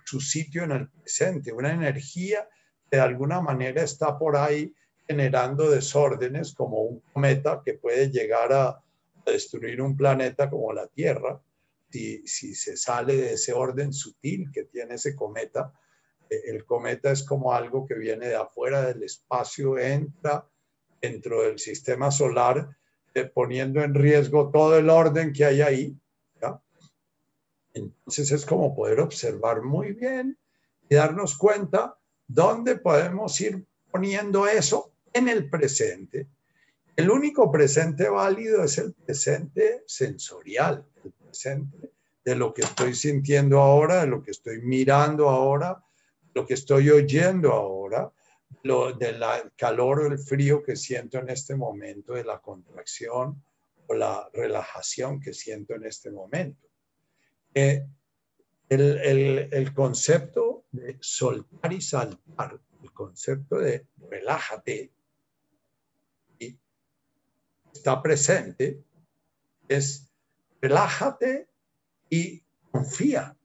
su 0.04 0.20
sitio 0.20 0.64
en 0.64 0.72
el 0.72 0.88
presente, 0.88 1.52
una 1.52 1.72
energía 1.72 2.48
que 2.90 2.96
de 2.96 3.02
alguna 3.02 3.42
manera 3.42 3.82
está 3.82 4.18
por 4.18 4.36
ahí 4.36 4.74
generando 5.06 5.70
desórdenes 5.70 6.54
como 6.54 6.82
un 6.82 7.00
cometa 7.12 7.60
que 7.62 7.74
puede 7.74 8.10
llegar 8.10 8.52
a 8.54 8.82
destruir 9.26 9.82
un 9.82 9.96
planeta 9.96 10.48
como 10.48 10.72
la 10.72 10.86
Tierra, 10.86 11.40
si, 11.90 12.26
si 12.26 12.54
se 12.54 12.76
sale 12.76 13.16
de 13.16 13.32
ese 13.34 13.52
orden 13.52 13.92
sutil 13.92 14.50
que 14.50 14.64
tiene 14.64 14.94
ese 14.94 15.14
cometa. 15.14 15.72
El 16.30 16.64
cometa 16.64 17.10
es 17.10 17.22
como 17.22 17.52
algo 17.52 17.86
que 17.86 17.94
viene 17.94 18.28
de 18.28 18.36
afuera 18.36 18.82
del 18.82 19.02
espacio, 19.02 19.78
entra 19.78 20.46
dentro 21.00 21.42
del 21.42 21.58
sistema 21.58 22.10
solar, 22.10 22.76
eh, 23.14 23.24
poniendo 23.24 23.82
en 23.82 23.94
riesgo 23.94 24.50
todo 24.50 24.76
el 24.76 24.90
orden 24.90 25.32
que 25.32 25.44
hay 25.44 25.62
ahí. 25.62 25.96
Entonces 27.74 28.32
es 28.32 28.44
como 28.44 28.74
poder 28.74 29.00
observar 29.00 29.62
muy 29.62 29.92
bien 29.92 30.36
y 30.88 30.94
darnos 30.94 31.36
cuenta 31.36 31.96
dónde 32.26 32.76
podemos 32.76 33.40
ir 33.40 33.64
poniendo 33.90 34.46
eso 34.46 34.92
en 35.12 35.28
el 35.28 35.48
presente. 35.48 36.26
El 36.96 37.10
único 37.10 37.50
presente 37.52 38.08
válido 38.08 38.64
es 38.64 38.78
el 38.78 38.92
presente 38.92 39.84
sensorial, 39.86 40.84
el 41.04 41.12
presente 41.12 41.92
de 42.24 42.34
lo 42.34 42.52
que 42.52 42.62
estoy 42.62 42.94
sintiendo 42.94 43.60
ahora, 43.60 44.00
de 44.00 44.08
lo 44.08 44.22
que 44.22 44.32
estoy 44.32 44.60
mirando 44.60 45.28
ahora, 45.28 45.82
lo 46.38 46.46
que 46.46 46.54
estoy 46.54 46.88
oyendo 46.90 47.52
ahora, 47.52 48.12
lo, 48.62 48.92
del 48.92 49.20
calor 49.56 50.00
o 50.00 50.06
el 50.06 50.18
frío 50.20 50.62
que 50.62 50.76
siento 50.76 51.18
en 51.18 51.30
este 51.30 51.56
momento, 51.56 52.14
de 52.14 52.22
la 52.22 52.40
contracción 52.40 53.42
o 53.88 53.94
la 53.94 54.30
relajación 54.32 55.20
que 55.20 55.34
siento 55.34 55.74
en 55.74 55.84
este 55.84 56.12
momento. 56.12 56.68
Eh, 57.52 57.84
el, 58.68 58.98
el, 58.98 59.48
el 59.50 59.74
concepto 59.74 60.66
de 60.70 60.96
soltar 61.00 61.72
y 61.72 61.80
saltar, 61.80 62.60
el 62.84 62.92
concepto 62.92 63.58
de 63.58 63.88
relájate, 64.08 64.92
está 67.72 68.00
presente 68.00 68.84
es 69.66 70.08
relájate 70.60 71.48
y 72.08 72.42
confía. 72.70 73.36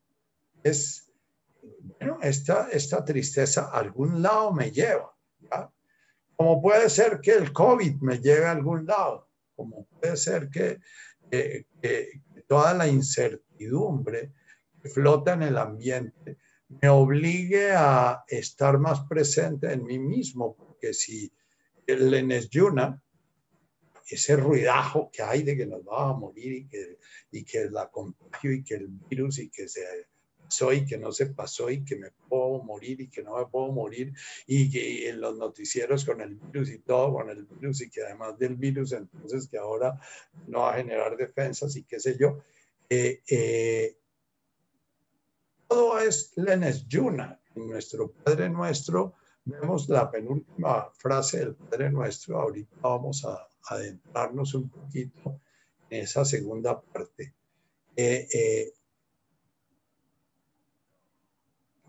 Es, 0.63 1.02
esta, 2.21 2.69
esta 2.71 3.03
tristeza 3.03 3.69
a 3.71 3.79
algún 3.79 4.21
lado 4.21 4.51
me 4.53 4.71
lleva. 4.71 5.13
Como 6.35 6.61
puede 6.61 6.89
ser 6.89 7.19
que 7.21 7.31
el 7.31 7.53
COVID 7.53 8.01
me 8.01 8.19
lleve 8.19 8.45
a 8.45 8.51
algún 8.51 8.85
lado, 8.85 9.29
como 9.55 9.85
puede 9.85 10.17
ser 10.17 10.49
que, 10.49 10.79
toda 12.47 12.73
la 12.73 12.87
incertidumbre 12.87 14.33
que 14.81 14.89
flota 14.89 15.33
en 15.33 15.43
el 15.43 15.57
ambiente 15.57 16.37
me 16.81 16.89
obligue 16.89 17.71
a 17.71 18.23
estar 18.27 18.77
más 18.77 19.01
presente 19.07 19.71
en 19.71 19.83
mí 19.83 19.97
mismo, 19.97 20.55
porque 20.55 20.93
si 20.93 21.31
el 21.87 22.13
Enes 22.13 22.49
Yuna, 22.49 23.01
ese 24.07 24.35
ruidajo 24.35 25.09
que 25.11 25.23
hay 25.23 25.43
de 25.43 25.57
que 25.57 25.65
nos 25.65 25.83
vamos 25.83 26.15
a 26.15 26.19
morir 26.19 26.53
y 26.53 26.67
que, 26.67 26.99
y 27.31 27.43
que 27.43 27.69
la 27.69 27.89
contagio 27.89 28.51
y 28.51 28.63
que 28.63 28.75
el 28.75 28.87
virus 28.89 29.39
y 29.39 29.49
que 29.49 29.67
se 29.67 29.83
pasó 30.53 30.69
que 30.87 30.97
no 30.97 31.11
se 31.11 31.27
pasó 31.27 31.69
y 31.71 31.83
que 31.83 31.95
me 31.95 32.11
puedo 32.29 32.61
morir 32.61 33.01
y 33.01 33.09
que 33.09 33.23
no 33.23 33.37
me 33.37 33.45
puedo 33.47 33.71
morir 33.71 34.13
y 34.45 34.69
que 34.69 35.09
en 35.09 35.19
los 35.19 35.35
noticieros 35.35 36.05
con 36.05 36.21
el 36.21 36.35
virus 36.35 36.69
y 36.69 36.79
todo 36.79 37.13
con 37.13 37.29
el 37.29 37.45
virus 37.45 37.81
y 37.81 37.89
que 37.89 38.03
además 38.03 38.37
del 38.37 38.55
virus 38.55 38.91
entonces 38.91 39.47
que 39.47 39.57
ahora 39.57 39.99
no 40.47 40.59
va 40.59 40.73
a 40.73 40.77
generar 40.77 41.17
defensas 41.17 41.75
y 41.75 41.83
qué 41.83 41.99
sé 41.99 42.17
yo. 42.19 42.43
Eh, 42.87 43.23
eh, 43.27 43.97
todo 45.67 45.97
es 45.97 46.33
Lenes 46.35 46.87
Yuna, 46.87 47.39
nuestro 47.55 48.11
Padre 48.11 48.47
Nuestro. 48.49 49.15
Vemos 49.45 49.89
la 49.89 50.11
penúltima 50.11 50.91
frase 50.93 51.39
del 51.39 51.55
Padre 51.55 51.89
Nuestro. 51.89 52.39
Ahorita 52.39 52.75
vamos 52.79 53.25
a 53.25 53.47
adentrarnos 53.69 54.53
un 54.53 54.69
poquito 54.69 55.41
en 55.89 56.03
esa 56.03 56.23
segunda 56.23 56.79
parte. 56.79 57.33
Eh, 57.95 58.73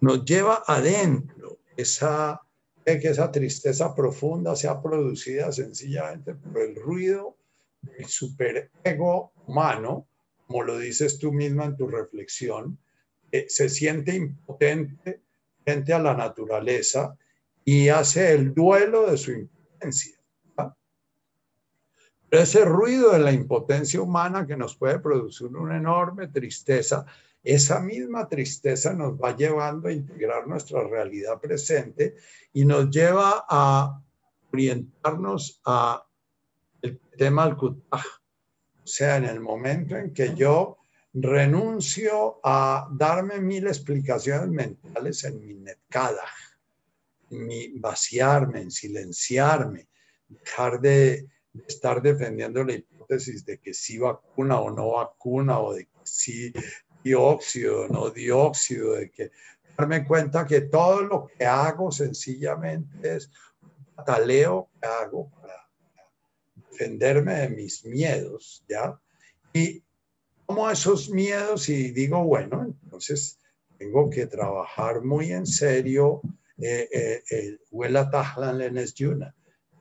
nos 0.05 0.23
lleva 0.23 0.63
adentro 0.67 1.61
esa, 1.79 2.39
que 2.85 3.09
esa 3.09 3.33
tristeza 3.33 3.95
profunda 3.95 4.55
sea 4.55 4.83
producida 4.83 5.51
sencillamente 5.51 6.35
por 6.35 6.61
el 6.61 6.77
ruido 6.77 7.39
del 7.81 8.05
superego 8.05 9.33
humano, 9.47 10.07
como 10.47 10.63
lo 10.63 10.79
dices 10.79 11.19
tú 11.19 11.33
misma 11.33 11.65
en 11.65 11.77
tu 11.79 11.89
reflexión, 11.89 12.79
se 13.49 13.69
siente 13.71 14.15
impotente 14.15 15.23
frente 15.65 15.95
a 15.95 15.99
la 15.99 16.15
naturaleza 16.15 17.17
y 17.65 17.89
hace 17.89 18.35
el 18.35 18.53
duelo 18.53 19.11
de 19.11 19.17
su 19.17 19.33
impotencia. 19.33 20.19
Ese 22.31 22.65
ruido 22.67 23.13
de 23.13 23.21
la 23.21 23.33
impotencia 23.33 24.03
humana 24.03 24.47
que 24.47 24.57
nos 24.57 24.77
puede 24.77 24.99
producir 24.99 25.47
una 25.47 25.79
enorme 25.79 26.29
tristeza, 26.29 27.07
esa 27.45 27.79
misma 27.81 28.27
tristeza 28.27 28.95
nos 28.95 29.13
va 29.13 29.37
llevando 29.37 29.89
a 29.89 29.93
integrar 29.93 30.49
nuestra 30.49 30.83
realidad 30.83 31.39
presente 31.41 32.17
y 32.55 32.65
nos 32.65 32.91
lleva 32.91 33.45
a 33.49 34.03
orientarnos 34.51 35.61
a 35.67 36.07
el 36.81 36.99
tema 37.19 37.45
al 37.45 37.57
kutaj. 37.57 38.05
O 38.83 38.87
sea, 38.87 39.17
en 39.17 39.25
el 39.25 39.41
momento 39.41 39.97
en 39.97 40.13
que 40.13 40.35
yo 40.35 40.79
renuncio 41.13 42.41
a 42.43 42.89
darme 42.91 43.41
mil 43.41 43.67
explicaciones 43.67 44.49
mentales 44.49 45.25
en 45.25 45.47
mi 45.47 45.55
netkada, 45.55 46.25
en 47.31 47.47
mi 47.47 47.79
vaciarme, 47.79 48.63
en 48.63 48.71
silenciarme, 48.71 49.89
dejar 50.29 50.81
de, 50.81 51.27
estar 51.69 52.03
defendiendo 52.03 52.65
la 52.65 52.73
hipótesis 52.73 53.45
de 53.45 53.59
que 53.59 53.73
sí 53.73 53.99
vacuna 53.99 54.61
o 54.61 54.71
no 54.71 54.93
vacuna, 54.93 55.61
o 55.61 55.75
de 55.75 55.85
que 55.85 56.01
sí 56.03 56.53
dióxido 57.05 57.87
no 57.89 58.11
dióxido, 58.11 58.95
de 58.95 59.11
que 59.11 59.31
darme 59.77 60.07
cuenta 60.07 60.47
que 60.47 60.63
todo 60.63 61.03
lo 61.03 61.27
que 61.27 61.45
hago 61.45 61.93
sencillamente 61.93 63.17
es 63.17 63.31
un 63.63 63.95
pataleo 63.95 64.71
que 64.81 64.89
hago 64.89 65.31
para 65.31 65.69
defenderme 66.71 67.35
de 67.35 67.49
mis 67.51 67.85
miedos, 67.85 68.65
¿ya? 68.69 68.99
Y 69.53 69.85
tomo 70.47 70.71
esos 70.71 71.11
miedos 71.11 71.69
y 71.69 71.91
digo, 71.91 72.25
bueno, 72.25 72.75
entonces 72.83 73.39
tengo 73.79 74.09
que 74.09 74.27
trabajar 74.27 75.03
muy 75.03 75.33
en 75.33 75.47
serio. 75.47 76.23
Eh, 76.59 76.89
eh, 76.93 77.23
eh 77.31 77.59
huela 77.71 78.11
Tahlan 78.11 78.59
Lenes 78.59 78.95
Yuna. 78.95 79.35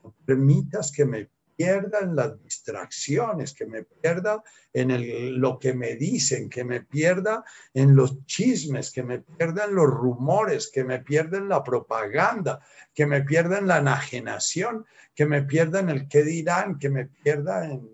No 0.04 0.14
permitas 0.26 0.92
que 0.92 1.06
me 1.06 1.30
pierda 1.64 2.00
en 2.00 2.16
las 2.16 2.44
distracciones, 2.44 3.54
que 3.54 3.66
me 3.66 3.84
pierda 3.84 4.44
en 4.74 5.40
lo 5.40 5.58
que 5.58 5.74
me 5.74 5.96
dicen, 5.96 6.50
que 6.50 6.64
me 6.66 6.82
pierda 6.82 7.44
en 7.74 7.96
los 7.96 8.26
chismes, 8.26 8.92
que 8.92 9.04
me 9.04 9.20
pierda 9.20 9.66
en 9.66 9.76
los 9.76 9.86
rumores, 9.86 10.70
que 10.70 10.84
me 10.84 11.00
pierda 11.00 11.38
en 11.38 11.48
la 11.48 11.64
propaganda, 11.64 12.60
que 12.94 13.06
me 13.06 13.22
pierda 13.22 13.60
en 13.60 13.68
la 13.68 13.78
enajenación, 13.78 14.86
que 15.16 15.26
me 15.26 15.44
pierda 15.44 15.80
en 15.80 15.90
el 15.90 16.08
qué 16.10 16.24
dirán, 16.24 16.78
que 16.78 16.90
me 16.90 17.06
pierda 17.06 17.66
en 17.66 17.90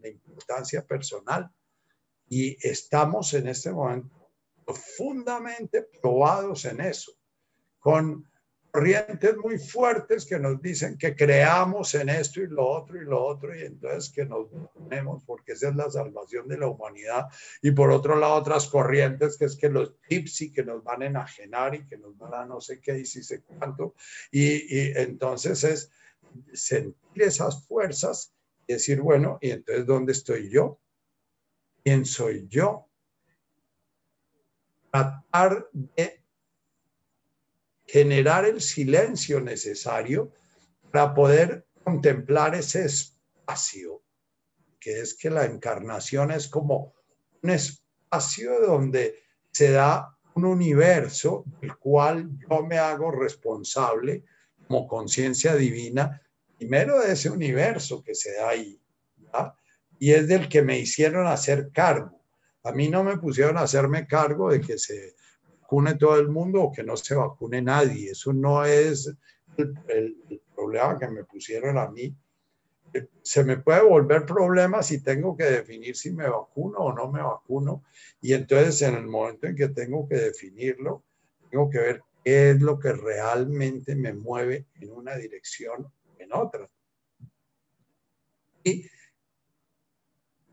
la 0.00 0.08
importancia 0.08 0.86
personal. 0.86 1.50
Y 2.28 2.56
estamos 2.64 3.34
en 3.34 3.48
este 3.48 3.72
momento 3.72 4.30
profundamente 4.64 5.88
probados 6.00 6.64
en 6.66 6.80
eso, 6.82 7.12
con 7.80 8.30
corrientes 8.70 9.36
muy 9.36 9.58
fuertes 9.58 10.26
que 10.26 10.38
nos 10.38 10.60
dicen 10.60 10.96
que 10.98 11.14
creamos 11.14 11.94
en 11.94 12.08
esto 12.08 12.40
y 12.40 12.46
lo 12.46 12.66
otro 12.66 13.00
y 13.00 13.04
lo 13.04 13.24
otro 13.24 13.56
y 13.56 13.62
entonces 13.62 14.10
que 14.10 14.24
nos 14.24 14.48
ponemos 14.74 15.22
porque 15.24 15.52
esa 15.52 15.68
es 15.68 15.76
la 15.76 15.90
salvación 15.90 16.48
de 16.48 16.58
la 16.58 16.68
humanidad 16.68 17.26
y 17.62 17.70
por 17.70 17.90
otro 17.90 18.16
lado 18.16 18.34
otras 18.34 18.68
corrientes 18.68 19.36
que 19.36 19.46
es 19.46 19.56
que 19.56 19.70
los 19.70 19.94
y 20.08 20.52
que 20.52 20.64
nos 20.64 20.82
van 20.84 21.02
a 21.02 21.06
enajenar 21.06 21.74
y 21.74 21.84
que 21.84 21.98
nos 21.98 22.16
van 22.16 22.34
a 22.34 22.46
no 22.46 22.60
sé 22.60 22.80
qué 22.80 22.98
y 22.98 23.04
si 23.04 23.22
sé 23.22 23.42
cuánto 23.42 23.94
y, 24.30 24.76
y 24.76 24.92
entonces 24.96 25.64
es 25.64 25.90
sentir 26.52 27.22
esas 27.22 27.66
fuerzas 27.66 28.34
y 28.66 28.74
decir 28.74 29.00
bueno 29.00 29.38
y 29.40 29.50
entonces 29.50 29.86
¿dónde 29.86 30.12
estoy 30.12 30.50
yo? 30.50 30.80
quién 31.88 32.04
soy 32.04 32.46
yo. 32.48 32.86
Tratar 34.90 35.68
de 35.72 36.22
generar 37.88 38.44
el 38.44 38.60
silencio 38.60 39.40
necesario 39.40 40.34
para 40.92 41.14
poder 41.14 41.66
contemplar 41.82 42.54
ese 42.54 42.84
espacio, 42.84 44.02
que 44.78 45.00
es 45.00 45.14
que 45.14 45.30
la 45.30 45.46
encarnación 45.46 46.30
es 46.30 46.48
como 46.48 46.92
un 47.42 47.50
espacio 47.50 48.60
donde 48.60 49.22
se 49.50 49.72
da 49.72 50.14
un 50.34 50.44
universo 50.44 51.44
del 51.62 51.76
cual 51.78 52.28
yo 52.48 52.62
me 52.62 52.78
hago 52.78 53.10
responsable 53.10 54.22
como 54.66 54.86
conciencia 54.86 55.56
divina, 55.56 56.20
primero 56.58 57.00
de 57.00 57.12
ese 57.12 57.30
universo 57.30 58.02
que 58.04 58.14
se 58.14 58.34
da 58.34 58.50
ahí, 58.50 58.78
y 59.98 60.12
es 60.12 60.28
del 60.28 60.46
que 60.48 60.60
me 60.60 60.78
hicieron 60.78 61.26
hacer 61.26 61.70
cargo. 61.72 62.22
A 62.64 62.72
mí 62.72 62.88
no 62.88 63.02
me 63.02 63.16
pusieron 63.16 63.56
a 63.56 63.62
hacerme 63.62 64.06
cargo 64.06 64.50
de 64.50 64.60
que 64.60 64.78
se 64.78 65.14
vacune 65.68 65.96
todo 65.96 66.18
el 66.18 66.28
mundo 66.28 66.62
o 66.62 66.72
que 66.72 66.82
no 66.82 66.96
se 66.96 67.14
vacune 67.14 67.60
nadie. 67.60 68.12
Eso 68.12 68.32
no 68.32 68.64
es 68.64 69.14
el, 69.56 70.16
problema 70.54 70.98
que 70.98 71.08
me 71.08 71.24
pusieron 71.24 71.76
a 71.76 71.88
mí. 71.88 72.16
Se 73.22 73.44
me 73.44 73.58
puede 73.58 73.82
volver 73.82 74.24
problema 74.24 74.82
si 74.82 75.02
tengo 75.02 75.36
que 75.36 75.44
definir 75.44 75.94
si 75.94 76.10
me 76.10 76.26
vacuno 76.26 76.78
o 76.78 76.92
no 76.94 77.12
me 77.12 77.22
vacuno. 77.22 77.84
Y 78.22 78.32
entonces 78.32 78.80
en 78.80 78.94
el 78.94 79.06
momento 79.06 79.46
en 79.46 79.56
que 79.56 79.68
tengo 79.68 80.08
que 80.08 80.16
definirlo, 80.16 81.04
tengo 81.50 81.68
que 81.68 81.78
ver 81.78 82.02
qué 82.24 82.50
es 82.50 82.62
lo 82.62 82.78
que 82.78 82.92
realmente 82.92 83.94
me 83.94 84.14
mueve 84.14 84.66
en 84.80 84.90
una 84.90 85.16
dirección 85.16 85.84
o 85.84 86.16
en 86.18 86.32
otra. 86.32 86.68
Y 88.64 88.86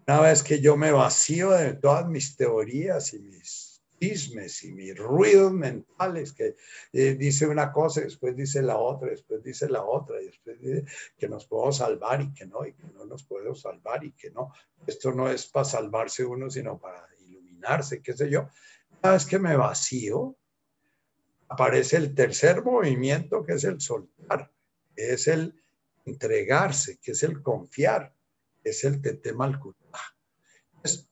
una 0.06 0.20
vez 0.20 0.44
que 0.44 0.60
yo 0.60 0.76
me 0.76 0.92
vacío 0.92 1.52
de 1.52 1.74
todas 1.74 2.06
mis 2.06 2.36
teorías 2.36 3.14
y 3.14 3.20
mis 3.20 3.65
chismes 4.00 4.64
y 4.64 4.72
mis 4.72 4.98
ruidos 4.98 5.54
mentales, 5.54 6.34
que 6.34 6.56
eh, 6.94 7.16
dice 7.16 7.48
una 7.48 7.72
cosa, 7.72 8.02
después 8.02 8.36
dice 8.36 8.62
la 8.62 8.78
otra, 8.78 9.10
después 9.10 9.44
dice 9.44 9.70
la 9.70 9.84
otra, 9.84 10.22
y 10.22 10.26
después 10.28 10.60
dice 10.60 10.86
que 11.18 11.28
nos 11.28 11.46
podemos 11.46 11.78
salvar 11.78 12.22
y 12.22 12.34
que 12.34 12.46
no, 12.46 12.66
y 12.66 12.74
que 12.74 12.88
no 12.94 13.06
nos 13.06 13.24
podemos 13.24 13.62
salvar 13.62 14.04
y 14.04 14.12
que 14.12 14.32
no. 14.32 14.52
Esto 14.86 15.12
no 15.12 15.30
es 15.30 15.48
para 15.48 15.66
salvarse 15.66 16.24
uno, 16.24 16.50
sino 16.50 16.78
para 16.78 17.08
iluminarse, 17.20 18.02
qué 18.02 18.14
sé 18.14 18.30
yo. 18.30 18.50
Una 19.02 19.14
vez 19.14 19.26
que 19.26 19.40
me 19.40 19.56
vacío, 19.56 20.36
aparece 21.48 21.98
el 21.98 22.14
tercer 22.14 22.64
movimiento, 22.64 23.44
que 23.44 23.54
es 23.54 23.64
el 23.64 23.80
soltar, 23.80 24.52
que 24.96 25.14
es 25.14 25.28
el 25.28 25.56
entregarse, 26.06 26.98
que 27.02 27.12
es 27.12 27.24
el 27.24 27.42
confiar, 27.42 28.14
es 28.64 28.84
el 28.84 29.02
tete 29.02 29.34
Es, 30.84 31.08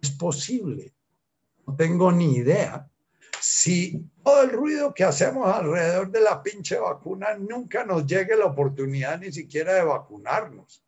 es 0.00 0.10
posible, 0.10 0.94
no 1.68 1.76
tengo 1.76 2.10
ni 2.10 2.36
idea. 2.36 2.88
Si 3.40 4.02
todo 4.24 4.42
el 4.42 4.50
ruido 4.50 4.94
que 4.94 5.04
hacemos 5.04 5.54
alrededor 5.54 6.10
de 6.10 6.20
la 6.20 6.42
pinche 6.42 6.78
vacuna 6.78 7.36
nunca 7.36 7.84
nos 7.84 8.06
llegue 8.06 8.36
la 8.36 8.46
oportunidad 8.46 9.20
ni 9.20 9.30
siquiera 9.30 9.74
de 9.74 9.84
vacunarnos, 9.84 10.82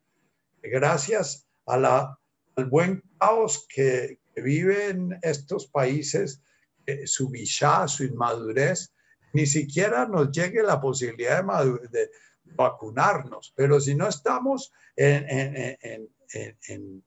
gracias 0.63 1.47
a 1.67 1.77
la, 1.77 2.19
al 2.57 2.65
buen 2.65 3.03
caos 3.19 3.67
que, 3.69 4.19
que 4.35 4.41
viven 4.41 5.19
estos 5.23 5.67
países, 5.67 6.43
eh, 6.87 7.07
su 7.07 7.29
bichá, 7.29 7.87
su 7.87 8.05
inmadurez, 8.05 8.95
ni 9.35 9.47
siquiera 9.47 10.07
nos 10.07 10.33
llegue 10.33 10.63
la 10.63 10.81
posibilidad 10.81 11.45
de, 11.91 12.11
vacunarnos. 12.57 13.53
Pero 13.55 13.79
si 13.81 13.95
no 13.95 14.09
estamos 14.09 14.73
en, 14.97 15.29
en, 15.29 15.79
en, 15.83 16.59
en, 16.69 17.05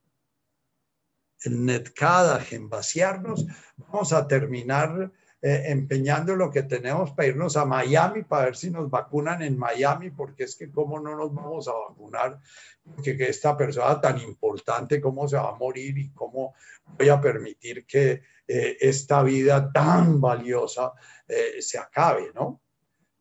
en 1.46 1.70
en 2.52 2.70
vaciarnos, 2.70 3.46
vamos 3.78 4.14
a 4.14 4.28
terminar 4.28 5.12
eh, 5.46 5.72
empeñando 5.72 6.38
lo 6.38 6.50
que 6.50 6.64
tenemos 6.64 7.12
para 7.12 7.28
irnos 7.28 7.58
a 7.58 7.66
Miami 7.66 8.24
para 8.24 8.46
ver 8.46 8.56
si 8.56 8.70
nos 8.70 8.90
vacunan 8.90 9.42
en 9.42 9.58
Miami, 9.58 10.10
porque 10.10 10.46
es 10.46 10.56
que 10.56 10.72
cómo 10.72 11.02
no 11.02 11.18
nos 11.18 11.34
vamos 11.34 11.68
a 11.68 11.74
vacunar, 11.74 12.40
porque 12.96 13.18
que 13.18 13.28
esta 13.28 13.58
persona 13.58 14.00
tan 14.00 14.22
importante, 14.22 15.02
cómo 15.02 15.28
se 15.28 15.36
va 15.36 15.50
a 15.50 15.56
morir 15.56 15.98
y 15.98 16.12
cómo 16.12 16.54
voy 16.98 17.10
a 17.10 17.20
permitir 17.20 17.86
que 17.86 18.22
eh, 18.48 18.78
esta 18.80 19.22
vida 19.22 19.70
tan 19.70 20.22
valiosa 20.22 20.94
eh, 21.28 21.62
se 21.62 21.78
acabe, 21.78 22.32
¿no? 22.34 22.62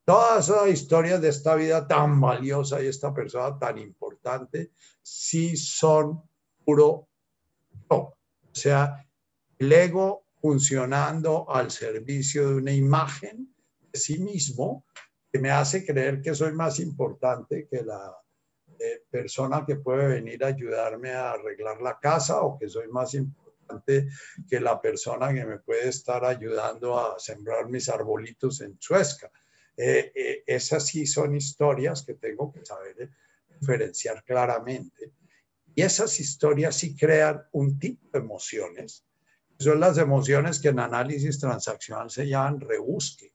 Todas 0.04 0.48
esas 0.48 0.68
historias 0.68 1.20
de 1.20 1.28
esta 1.28 1.56
vida 1.56 1.88
tan 1.88 2.20
valiosa 2.20 2.80
y 2.80 2.86
esta 2.86 3.12
persona 3.12 3.58
tan 3.58 3.78
importante, 3.78 4.70
sí 5.02 5.56
son 5.56 6.22
puro 6.64 7.08
O 7.96 8.54
sea, 8.54 9.06
el 9.58 9.72
ego 9.72 10.26
funcionando 10.40 11.48
al 11.48 11.70
servicio 11.70 12.48
de 12.48 12.54
una 12.56 12.72
imagen 12.72 13.54
de 13.80 13.98
sí 13.98 14.18
mismo 14.18 14.84
que 15.32 15.38
me 15.38 15.50
hace 15.50 15.84
creer 15.84 16.20
que 16.20 16.34
soy 16.34 16.52
más 16.52 16.80
importante 16.80 17.66
que 17.70 17.82
la 17.82 18.14
eh, 18.78 19.04
persona 19.08 19.64
que 19.64 19.76
puede 19.76 20.08
venir 20.08 20.44
a 20.44 20.48
ayudarme 20.48 21.12
a 21.12 21.32
arreglar 21.32 21.80
la 21.80 21.98
casa 21.98 22.42
o 22.42 22.58
que 22.58 22.68
soy 22.68 22.88
más 22.88 23.14
importante 23.14 24.08
que 24.48 24.60
la 24.60 24.80
persona 24.80 25.32
que 25.32 25.44
me 25.44 25.58
puede 25.58 25.88
estar 25.88 26.24
ayudando 26.24 26.98
a 26.98 27.18
sembrar 27.18 27.68
mis 27.68 27.88
arbolitos 27.88 28.60
en 28.60 28.76
Suezca. 28.78 29.30
Eh, 29.76 30.12
eh, 30.14 30.42
esas 30.46 30.86
sí 30.86 31.06
son 31.06 31.34
historias 31.34 32.04
que 32.04 32.14
tengo 32.14 32.52
que 32.52 32.64
saber 32.66 33.10
diferenciar 33.58 34.22
claramente. 34.24 35.12
Y 35.74 35.82
esas 35.82 36.20
historias 36.20 36.76
sí 36.76 36.96
crean 36.96 37.42
un 37.52 37.78
tipo 37.78 38.08
de 38.12 38.18
emociones 38.18 39.04
son 39.62 39.80
las 39.80 39.96
emociones 39.96 40.60
que 40.60 40.68
en 40.68 40.80
análisis 40.80 41.38
transaccional 41.38 42.10
se 42.10 42.28
llaman 42.28 42.60
rebusque. 42.60 43.32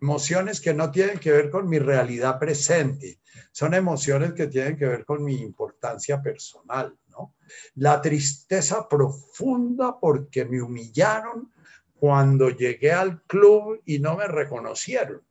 Emociones 0.00 0.60
que 0.60 0.74
no 0.74 0.90
tienen 0.90 1.18
que 1.18 1.30
ver 1.30 1.50
con 1.50 1.68
mi 1.68 1.78
realidad 1.78 2.38
presente, 2.38 3.20
son 3.52 3.74
emociones 3.74 4.32
que 4.32 4.48
tienen 4.48 4.76
que 4.76 4.86
ver 4.86 5.04
con 5.04 5.22
mi 5.22 5.36
importancia 5.36 6.20
personal. 6.20 6.96
¿no? 7.08 7.34
La 7.76 8.02
tristeza 8.02 8.88
profunda 8.88 9.98
porque 9.98 10.44
me 10.44 10.60
humillaron 10.60 11.52
cuando 11.94 12.50
llegué 12.50 12.92
al 12.92 13.22
club 13.22 13.80
y 13.84 13.98
no 13.98 14.16
me 14.16 14.26
reconocieron. 14.26 15.22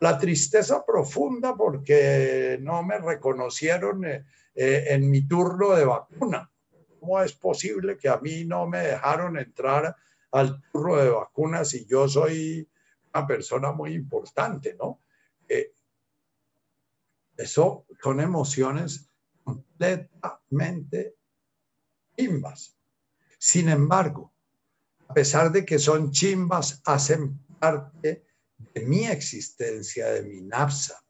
La 0.00 0.18
tristeza 0.18 0.84
profunda 0.84 1.54
porque 1.56 2.58
no 2.60 2.82
me 2.82 2.98
reconocieron 2.98 4.04
eh, 4.04 4.24
eh, 4.54 4.84
en 4.88 5.10
mi 5.10 5.26
turno 5.26 5.70
de 5.70 5.84
vacuna. 5.84 6.50
¿cómo 7.04 7.22
es 7.22 7.34
posible 7.34 7.98
que 7.98 8.08
a 8.08 8.16
mí 8.16 8.46
no 8.46 8.66
me 8.66 8.78
dejaron 8.78 9.36
entrar 9.36 9.94
al 10.32 10.62
turno 10.72 10.96
de 10.96 11.10
vacunas 11.10 11.68
si 11.68 11.84
yo 11.84 12.08
soy 12.08 12.66
una 13.12 13.26
persona 13.26 13.72
muy 13.72 13.92
importante, 13.92 14.74
¿no? 14.74 15.02
Eh, 15.46 15.74
eso 17.36 17.86
son 18.02 18.20
emociones 18.20 19.10
completamente 19.42 21.16
chimbas. 22.16 22.74
Sin 23.38 23.68
embargo, 23.68 24.32
a 25.06 25.12
pesar 25.12 25.52
de 25.52 25.66
que 25.66 25.78
son 25.78 26.10
chimbas, 26.10 26.80
hacen 26.86 27.38
parte 27.58 28.24
de 28.72 28.80
mi 28.86 29.04
existencia, 29.04 30.06
de 30.06 30.22
mi 30.22 30.40
napsa. 30.40 31.03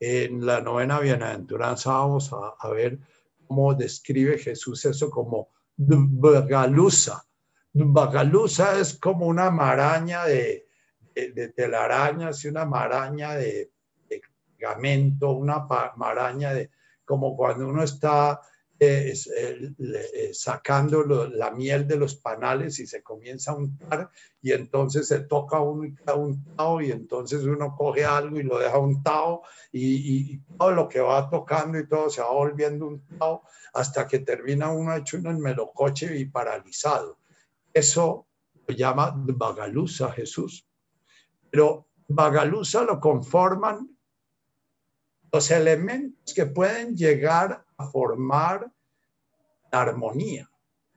En 0.00 0.46
la 0.46 0.60
novena 0.60 1.00
bienaventuranza 1.00 1.92
vamos 1.92 2.32
a, 2.32 2.68
ver 2.70 2.98
cómo 3.46 3.74
describe 3.74 4.38
Jesús 4.38 4.84
eso 4.84 5.10
como 5.10 5.48
bagalusa. 5.76 7.24
Bagalusa 7.72 8.78
es 8.78 8.94
como 8.98 9.26
una 9.26 9.50
maraña 9.50 10.24
de, 10.24 10.66
de, 11.14 11.48
telarañas 11.48 12.44
y 12.44 12.48
una 12.48 12.64
maraña 12.64 13.34
de, 13.34 13.72
de 14.08 14.22
pegamento, 14.56 15.32
una 15.32 15.66
maraña 15.96 16.54
de, 16.54 16.70
como 17.04 17.36
cuando 17.36 17.66
uno 17.66 17.82
está 17.82 18.40
eh, 18.80 19.12
eh, 19.12 20.30
sacando 20.32 21.02
la 21.04 21.50
miel 21.50 21.88
de 21.88 21.96
los 21.96 22.14
panales 22.14 22.78
y 22.78 22.86
se 22.86 23.02
comienza 23.02 23.50
a 23.50 23.56
untar 23.56 24.10
y 24.40 24.52
entonces 24.52 25.08
se 25.08 25.20
toca 25.20 25.58
queda 25.96 26.14
untado 26.14 26.80
y 26.80 26.92
entonces 26.92 27.42
uno 27.42 27.74
coge 27.76 28.04
algo 28.04 28.38
y 28.38 28.44
lo 28.44 28.56
deja 28.58 28.78
untado 28.78 29.42
y, 29.72 30.34
y, 30.34 30.38
todo 30.56 30.70
lo 30.70 30.88
que 30.88 31.00
va 31.00 31.28
tocando 31.28 31.76
y 31.76 31.88
todo 31.88 32.08
se 32.08 32.20
va 32.20 32.30
volviendo 32.30 32.86
untado 32.86 33.42
hasta 33.72 34.06
que 34.06 34.20
termina 34.20 34.70
uno 34.70 34.94
hecho 34.94 35.16
en 35.16 35.40
melocoche 35.40 36.16
y 36.16 36.26
paralizado. 36.26 37.18
Eso 37.74 38.28
lo 38.64 38.74
llama 38.76 39.12
Bagalusa 39.16 40.12
Jesús. 40.12 40.64
Pero 41.50 41.88
Bagalusa 42.06 42.84
lo 42.84 43.00
conforman 43.00 43.90
los 45.32 45.50
elementos 45.50 46.32
que 46.32 46.46
pueden 46.46 46.96
llegar 46.96 47.64
formar 47.86 48.70
la 49.72 49.80
armonía. 49.80 50.50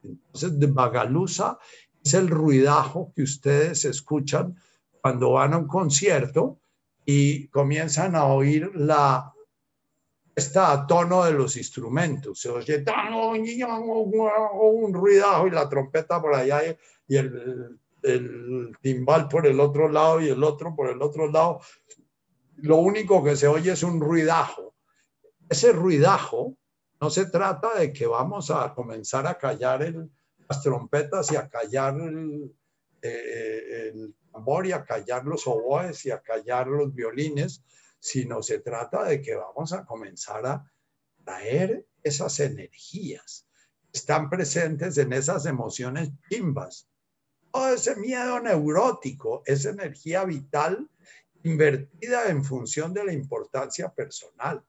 Entonces, 0.04 0.60
de 0.60 0.68
Bagalusa 0.68 1.60
es 2.04 2.14
el 2.14 2.28
ruidajo 2.28 3.14
que 3.16 3.24
ustedes 3.24 3.86
escuchan 3.86 4.56
cuando 5.02 5.32
van 5.34 5.54
a 5.54 5.58
un 5.58 5.68
concierto 5.68 6.60
y 7.06 7.48
comienzan 7.48 8.16
a 8.16 8.26
oír 8.26 8.72
la 8.76 9.34
está 10.36 10.72
a 10.72 10.88
tono 10.88 11.24
de 11.26 11.34
los 11.34 11.58
instrumentos. 11.58 12.40
Se 12.40 12.50
oye 12.50 12.84
un 14.62 14.94
ruidajo 14.94 15.48
y 15.48 15.52
la 15.52 15.70
trompeta 15.70 16.22
por 16.22 16.34
allá 16.34 16.62
y 17.08 17.16
el, 17.18 17.80
el 18.02 18.78
timbal 18.82 19.28
por 19.28 19.46
el 19.46 19.60
otro 19.60 19.90
lado 19.90 20.22
y 20.22 20.30
el 20.30 20.44
otro 20.44 20.76
por 20.76 20.90
el 20.90 21.02
otro 21.02 21.30
lado. 21.30 21.60
Lo 22.58 22.78
único 22.78 23.24
que 23.24 23.36
se 23.36 23.48
oye 23.48 23.74
es 23.74 23.84
un 23.84 24.00
ruidajo. 24.00 24.74
Ese 25.50 25.74
ruidajo 25.74 26.56
No 27.02 27.10
se 27.10 27.26
trata 27.26 27.80
de 27.80 27.92
que 27.92 28.06
vamos 28.06 28.52
a 28.52 28.76
comenzar 28.76 29.26
a 29.26 29.36
callar 29.36 29.92
las 30.48 30.62
trompetas 30.62 31.32
y 31.32 31.36
a 31.36 31.50
callar 31.50 32.00
el, 32.00 32.56
eh, 33.02 33.90
el 33.92 34.16
tambor 34.32 34.68
y 34.68 34.72
a 34.72 34.86
callar 34.86 35.26
los 35.26 35.48
oboes 35.48 36.06
y 36.06 36.12
a 36.12 36.22
callar 36.22 36.68
los 36.68 36.94
violines, 36.94 37.64
sino 38.00 38.44
se 38.44 38.60
trata 38.60 39.04
de 39.04 39.20
que 39.20 39.34
vamos 39.34 39.74
a 39.74 39.84
comenzar 39.84 40.46
a 40.46 40.72
traer 41.24 41.88
esas 42.04 42.40
energías. 42.40 43.48
Están 43.92 44.30
presentes 44.30 44.96
en 45.00 45.12
esas 45.12 45.48
emociones 45.48 46.12
chimbas. 46.30 46.88
Todo 47.52 47.74
ese 47.74 47.96
miedo 47.96 48.40
neurótico, 48.40 49.42
esa 49.48 49.72
energía 49.72 50.24
vital 50.24 50.88
invertida 51.42 52.30
en 52.30 52.46
función 52.46 52.94
de 52.94 53.06
la 53.06 53.14
importancia 53.14 53.90
personal. 53.90 54.64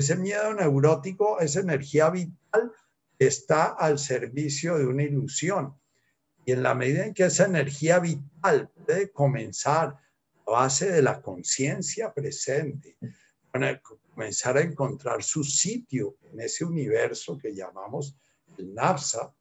Ese 0.00 0.16
miedo 0.16 0.54
neurótico, 0.54 1.40
esa 1.40 1.60
energía 1.60 2.08
vital 2.08 2.72
está 3.18 3.66
al 3.66 3.98
servicio 3.98 4.78
de 4.78 4.86
una 4.86 5.02
ilusión. 5.02 5.78
Y 6.46 6.52
en 6.52 6.62
la 6.62 6.74
medida 6.74 7.04
en 7.04 7.12
que 7.12 7.24
esa 7.24 7.44
energía 7.44 7.98
vital 7.98 8.70
puede 8.70 9.10
comenzar 9.10 9.98
a 10.46 10.50
base 10.50 10.90
de 10.90 11.02
la 11.02 11.20
conciencia 11.20 12.14
presente, 12.14 12.96
comenzar 14.14 14.56
a 14.56 14.62
encontrar 14.62 15.22
su 15.22 15.44
sitio 15.44 16.16
en 16.32 16.40
ese 16.40 16.64
universo 16.64 17.36
que 17.36 17.54
llamamos 17.54 18.16
el 18.56 18.72
NAPSA. 18.72 19.34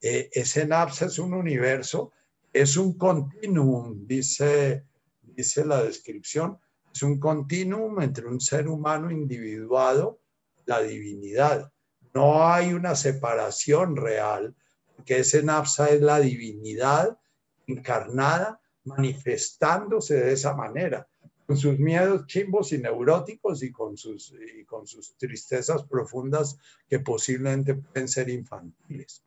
Eh, 0.00 0.30
ese 0.32 0.64
NAPSA 0.64 1.06
es 1.06 1.18
un 1.18 1.34
universo, 1.34 2.12
es 2.52 2.76
un 2.76 2.96
continuum, 2.96 4.06
dice, 4.06 4.84
dice 5.22 5.64
la 5.64 5.82
descripción, 5.82 6.56
es 6.92 7.02
un 7.02 7.18
continuum 7.18 8.00
entre 8.00 8.26
un 8.26 8.40
ser 8.40 8.68
humano 8.68 9.10
individuado, 9.10 10.20
la 10.66 10.80
divinidad. 10.82 11.72
No 12.14 12.46
hay 12.46 12.72
una 12.72 12.94
separación 12.94 13.96
real, 13.96 14.54
porque 14.96 15.20
ese 15.20 15.42
Napsa 15.42 15.88
es 15.88 16.00
la 16.00 16.20
divinidad 16.20 17.18
encarnada 17.66 18.60
manifestándose 18.84 20.14
de 20.14 20.32
esa 20.32 20.54
manera 20.54 21.06
con 21.50 21.56
sus 21.56 21.80
miedos 21.80 22.26
chimbos 22.26 22.70
y 22.72 22.78
neuróticos 22.78 23.64
y 23.64 23.72
con 23.72 23.96
sus, 23.96 24.32
y 24.56 24.64
con 24.64 24.86
sus 24.86 25.16
tristezas 25.16 25.82
profundas 25.82 26.56
que 26.88 27.00
posiblemente 27.00 27.74
pueden 27.74 28.06
ser 28.06 28.28
infantiles. 28.28 29.24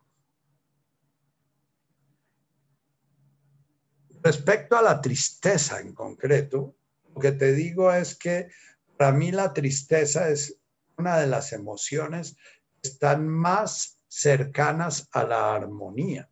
Respecto 4.22 4.74
a 4.74 4.80
la 4.80 5.02
tristeza 5.02 5.80
en 5.80 5.92
concreto, 5.92 6.74
lo 7.14 7.20
que 7.20 7.32
te 7.32 7.52
digo 7.52 7.92
es 7.92 8.16
que 8.16 8.48
para 8.96 9.12
mí 9.12 9.30
la 9.30 9.52
tristeza 9.52 10.28
es 10.28 10.58
una 10.96 11.18
de 11.18 11.26
las 11.26 11.52
emociones 11.52 12.36
que 12.82 12.88
están 12.88 13.28
más 13.28 14.00
cercanas 14.08 15.08
a 15.12 15.24
la 15.24 15.54
armonía. 15.54 16.30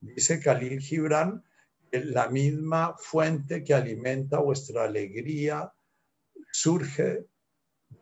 Dice 0.00 0.40
Khalil 0.40 0.80
Gibran 0.80 1.44
la 1.90 2.28
misma 2.28 2.94
fuente 2.98 3.64
que 3.64 3.74
alimenta 3.74 4.38
vuestra 4.38 4.84
alegría 4.84 5.72
surge 6.52 7.26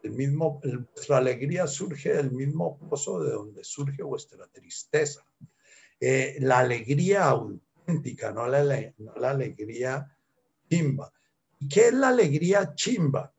del 0.02 0.12
mismo, 0.12 0.60
vuestra 0.60 1.18
alegría 1.18 1.66
surge 1.66 2.14
del 2.14 2.32
mismo 2.32 2.78
pozo 2.78 3.22
de 3.22 3.32
donde 3.32 3.64
surge 3.64 4.02
vuestra 4.02 4.46
tristeza. 4.48 5.24
Eh, 6.00 6.36
la 6.40 6.58
alegría 6.58 7.26
auténtica, 7.26 8.32
no 8.32 8.46
la, 8.48 8.62
no 8.98 9.14
la 9.16 9.30
alegría 9.30 10.16
chimba. 10.68 11.12
¿Y 11.58 11.68
qué 11.68 11.88
es 11.88 11.94
la 11.94 12.08
alegría 12.08 12.74
chimba? 12.74 13.32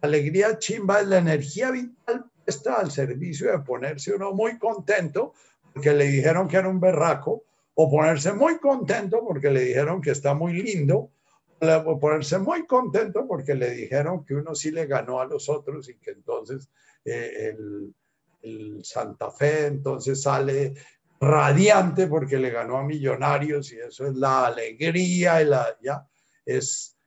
La 0.00 0.08
alegría 0.08 0.58
chimba 0.58 1.00
es 1.00 1.08
la 1.08 1.18
energía 1.18 1.70
vital 1.70 2.30
que 2.44 2.50
está 2.50 2.76
al 2.76 2.90
servicio 2.90 3.50
de 3.50 3.58
ponerse 3.60 4.14
uno 4.14 4.32
muy 4.32 4.58
contento 4.58 5.34
porque 5.72 5.92
le 5.92 6.06
dijeron 6.06 6.48
que 6.48 6.56
era 6.56 6.68
un 6.68 6.80
berraco 6.80 7.44
o 7.74 7.90
ponerse 7.90 8.32
muy 8.32 8.58
contento 8.58 9.24
porque 9.24 9.50
le 9.50 9.60
dijeron 9.60 10.00
que 10.00 10.10
está 10.10 10.34
muy 10.34 10.60
lindo, 10.60 11.12
o 11.60 12.00
ponerse 12.00 12.38
muy 12.38 12.66
contento 12.66 13.26
porque 13.26 13.54
le 13.54 13.70
dijeron 13.70 14.24
que 14.24 14.34
uno 14.34 14.54
sí 14.54 14.70
le 14.70 14.86
ganó 14.86 15.20
a 15.20 15.26
los 15.26 15.48
otros 15.48 15.88
y 15.88 15.94
que 15.94 16.12
entonces 16.12 16.68
eh, 17.04 17.54
el, 17.56 17.94
el, 18.42 18.84
Santa 18.84 19.30
Fe 19.30 19.66
entonces 19.66 20.22
sale 20.22 20.74
radiante 21.20 22.06
porque 22.06 22.38
le 22.38 22.50
ganó 22.50 22.78
a 22.78 22.84
Millonarios 22.84 23.72
y 23.72 23.78
eso 23.78 24.06
es 24.06 24.14
la 24.14 24.46
alegría 24.46 25.42
y 25.42 25.46
la, 25.46 25.76
ya, 25.80 26.06
es 26.44 26.97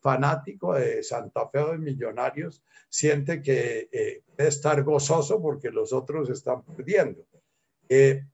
fanático 0.00 0.74
de 0.74 1.02
Santa 1.02 1.48
Fe 1.48 1.58
o 1.58 1.72
de 1.72 1.78
Millonarios 1.78 2.62
siente 2.88 3.42
que 3.42 3.88
eh, 3.90 4.22
debe 4.36 4.48
estar 4.48 4.82
gozoso 4.82 5.40
porque 5.40 5.70
los 5.70 5.92
otros 5.92 6.30
están 6.30 6.62
perdiendo. 6.64 7.26
Eh, 7.88 8.24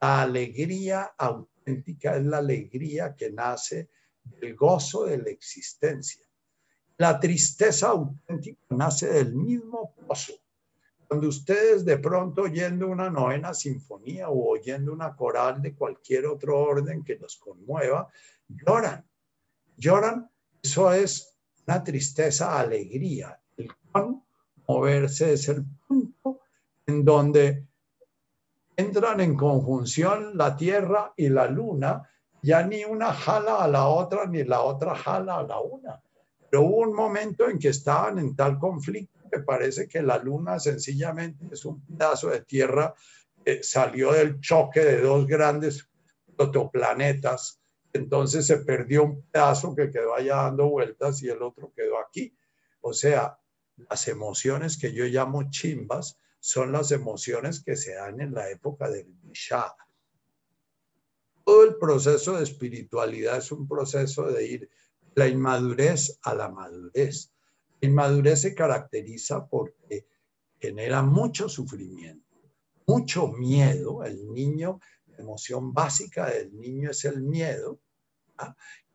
la 0.00 0.22
alegría 0.22 1.14
auténtica 1.16 2.16
es 2.16 2.24
la 2.24 2.38
alegría 2.38 3.14
que 3.14 3.30
nace 3.30 3.88
del 4.22 4.54
gozo 4.54 5.04
de 5.04 5.18
la 5.18 5.30
existencia. 5.30 6.26
La 6.98 7.18
tristeza 7.18 7.88
auténtica 7.88 8.60
nace 8.70 9.06
del 9.12 9.34
mismo 9.34 9.94
gozo. 10.06 10.34
Cuando 11.06 11.28
ustedes 11.28 11.84
de 11.84 11.98
pronto 11.98 12.42
oyendo 12.42 12.88
una 12.88 13.10
novena 13.10 13.52
sinfonía 13.52 14.28
o 14.28 14.50
oyendo 14.50 14.92
una 14.92 15.14
coral 15.14 15.60
de 15.60 15.74
cualquier 15.74 16.26
otro 16.26 16.58
orden 16.58 17.04
que 17.04 17.16
los 17.16 17.36
conmueva, 17.36 18.08
lloran. 18.48 19.06
Lloran, 19.76 20.31
eso 20.62 20.92
es 20.92 21.36
una 21.66 21.82
tristeza, 21.82 22.58
alegría. 22.58 23.38
El 23.56 23.70
con 23.90 24.24
moverse 24.66 25.34
es 25.34 25.48
el 25.48 25.64
punto 25.86 26.40
en 26.86 27.04
donde 27.04 27.66
entran 28.76 29.20
en 29.20 29.36
conjunción 29.36 30.36
la 30.36 30.56
Tierra 30.56 31.12
y 31.16 31.28
la 31.28 31.46
Luna, 31.46 32.08
ya 32.42 32.66
ni 32.66 32.84
una 32.84 33.12
jala 33.12 33.62
a 33.62 33.68
la 33.68 33.86
otra, 33.86 34.26
ni 34.26 34.44
la 34.44 34.62
otra 34.62 34.94
jala 34.94 35.38
a 35.38 35.42
la 35.42 35.60
una. 35.60 36.00
Pero 36.50 36.62
hubo 36.64 36.78
un 36.78 36.94
momento 36.94 37.48
en 37.48 37.58
que 37.58 37.68
estaban 37.68 38.18
en 38.18 38.34
tal 38.34 38.58
conflicto 38.58 39.20
que 39.30 39.40
parece 39.40 39.88
que 39.88 40.02
la 40.02 40.18
Luna 40.18 40.58
sencillamente 40.58 41.46
es 41.50 41.64
un 41.64 41.80
pedazo 41.86 42.28
de 42.28 42.42
Tierra 42.42 42.94
que 43.44 43.62
salió 43.62 44.12
del 44.12 44.40
choque 44.40 44.80
de 44.80 45.00
dos 45.00 45.26
grandes 45.26 45.88
protoplanetas. 46.36 47.61
Entonces 47.92 48.46
se 48.46 48.58
perdió 48.58 49.04
un 49.04 49.22
pedazo 49.22 49.74
que 49.74 49.90
quedó 49.90 50.14
allá 50.14 50.36
dando 50.36 50.68
vueltas 50.68 51.22
y 51.22 51.28
el 51.28 51.42
otro 51.42 51.72
quedó 51.74 51.98
aquí. 51.98 52.34
O 52.80 52.92
sea, 52.92 53.38
las 53.76 54.08
emociones 54.08 54.78
que 54.78 54.92
yo 54.92 55.04
llamo 55.04 55.50
chimbas 55.50 56.18
son 56.40 56.72
las 56.72 56.90
emociones 56.90 57.62
que 57.62 57.76
se 57.76 57.94
dan 57.94 58.20
en 58.20 58.34
la 58.34 58.50
época 58.50 58.90
del 58.90 59.06
Mishá. 59.22 59.76
Todo 61.44 61.64
el 61.64 61.76
proceso 61.76 62.36
de 62.36 62.44
espiritualidad 62.44 63.38
es 63.38 63.52
un 63.52 63.68
proceso 63.68 64.24
de 64.24 64.46
ir 64.46 64.60
de 64.60 65.12
la 65.14 65.28
inmadurez 65.28 66.18
a 66.22 66.34
la 66.34 66.48
madurez. 66.48 67.32
La 67.80 67.88
inmadurez 67.88 68.42
se 68.42 68.54
caracteriza 68.54 69.46
porque 69.46 70.06
genera 70.60 71.02
mucho 71.02 71.48
sufrimiento, 71.48 72.36
mucho 72.86 73.28
miedo. 73.28 74.04
El 74.04 74.32
niño, 74.32 74.80
la 75.08 75.18
emoción 75.18 75.72
básica 75.72 76.30
del 76.30 76.58
niño 76.58 76.90
es 76.90 77.04
el 77.04 77.22
miedo. 77.22 77.80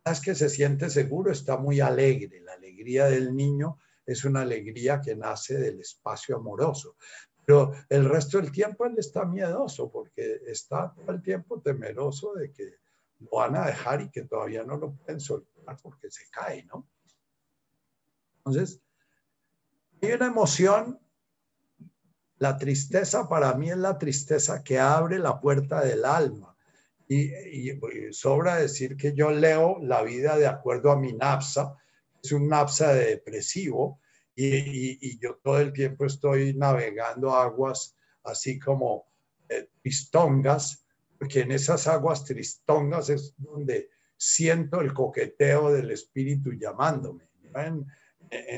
Vez 0.06 0.22
que 0.22 0.36
se 0.36 0.50
siente 0.50 0.90
seguro 0.90 1.32
está 1.32 1.58
muy 1.58 1.80
alegre. 1.82 2.40
La 2.42 2.54
alegría 2.54 3.06
del 3.06 3.36
niño 3.36 3.78
es 4.06 4.24
una 4.24 4.42
alegría 4.42 5.02
que 5.02 5.16
nace 5.16 5.58
del 5.58 5.82
espacio 5.82 6.38
amoroso. 6.38 6.96
Pero 7.46 7.74
el 7.90 8.06
resto 8.10 8.38
del 8.38 8.52
tiempo 8.52 8.86
él 8.86 8.96
está 8.98 9.26
miedoso 9.26 9.90
porque 9.90 10.42
está 10.48 10.94
todo 10.94 11.12
el 11.12 11.22
tiempo 11.22 11.62
temeroso 11.62 12.34
de 12.34 12.52
que 12.52 12.76
lo 13.20 13.30
van 13.32 13.56
a 13.56 13.66
dejar 13.68 14.02
y 14.02 14.10
que 14.10 14.24
todavía 14.24 14.64
no 14.64 14.78
lo 14.78 14.94
pueden 14.94 15.20
soltar 15.20 15.78
porque 15.82 16.12
se 16.12 16.30
cae, 16.30 16.66
¿no? 16.66 16.88
Entonces, 18.40 18.82
hay 20.02 20.12
una 20.12 20.28
emoción, 20.28 21.00
la 22.38 22.58
tristeza 22.58 23.28
para 23.28 23.54
mí 23.54 23.70
es 23.70 23.78
la 23.78 23.98
tristeza 23.98 24.64
que 24.64 24.80
abre 24.80 25.18
la 25.20 25.40
puerta 25.40 25.82
del 25.82 26.06
alma. 26.06 26.57
Y, 27.08 27.34
y, 27.34 27.80
sobra 28.12 28.58
decir 28.58 28.98
que 28.98 29.14
yo 29.14 29.32
leo 29.32 29.78
la 29.82 30.04
vida 30.04 30.38
de 30.38 30.48
acuerdo 30.48 30.92
a 30.92 31.00
mi 31.00 31.14
napsa, 31.14 31.76
es 32.22 32.32
un 32.32 32.50
napsa 32.50 32.94
de 32.94 33.06
depresivo, 33.06 34.02
y, 34.40 35.18
yo 35.20 35.40
todo 35.44 35.60
el 35.60 35.74
tiempo 35.74 36.06
estoy 36.06 36.54
navegando 36.54 37.34
aguas 37.34 37.96
así 38.24 38.60
como 38.60 39.08
eh, 39.50 39.70
tristongas, 39.82 40.86
porque 41.18 41.42
en 41.42 41.52
esas 41.52 41.88
aguas 41.88 42.24
tristongas 42.24 43.10
es 43.10 43.34
donde 43.38 43.90
siento 44.16 44.82
el 44.82 44.94
coqueteo 44.94 45.72
del 45.72 45.90
espíritu 45.92 46.52
llamándome. 46.54 47.28
En, 47.56 47.88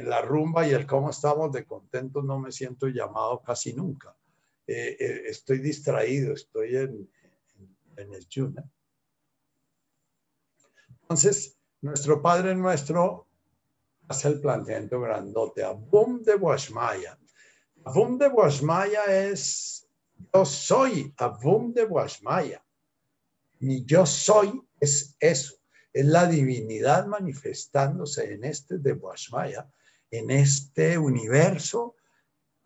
la 0.09 0.21
rumba 0.21 0.67
y 0.67 0.71
el 0.71 0.87
cómo 0.87 1.11
estamos 1.11 1.51
de 1.51 1.63
contentos 1.63 2.25
no 2.25 2.39
me 2.39 2.51
siento 2.51 2.87
llamado 2.87 3.41
casi 3.43 3.71
nunca. 3.71 4.15
Eh, 4.65 4.97
eh, 4.99 5.21
estoy 5.27 5.59
distraído, 5.59 6.33
estoy 6.33 6.75
en, 6.75 7.09
en 8.01 8.13
el 8.13 8.27
yuna. 8.27 8.63
Entonces, 11.01 11.57
nuestro 11.81 12.21
Padre 12.21 12.55
nuestro 12.55 13.27
hace 14.07 14.27
el 14.27 14.41
planteamiento 14.41 14.99
grandote, 14.99 15.63
a 15.63 15.71
boom 15.71 16.23
de 16.23 16.35
Guashmaya. 16.35 17.17
Avum 17.85 18.17
de 18.17 18.27
Guasmaya 18.27 19.05
es 19.05 19.87
yo 20.33 20.45
soy, 20.45 21.13
Avum 21.17 21.73
de 21.73 21.85
Guasmaya. 21.85 22.63
Mi 23.59 23.85
yo 23.85 24.05
soy 24.05 24.61
es 24.79 25.15
eso, 25.19 25.55
es 25.93 26.05
la 26.05 26.25
divinidad 26.27 27.05
manifestándose 27.07 28.33
en 28.33 28.43
este 28.43 28.77
de 28.77 28.93
Guasmaya, 28.93 29.69
en 30.11 30.29
este 30.31 30.97
universo 30.97 31.95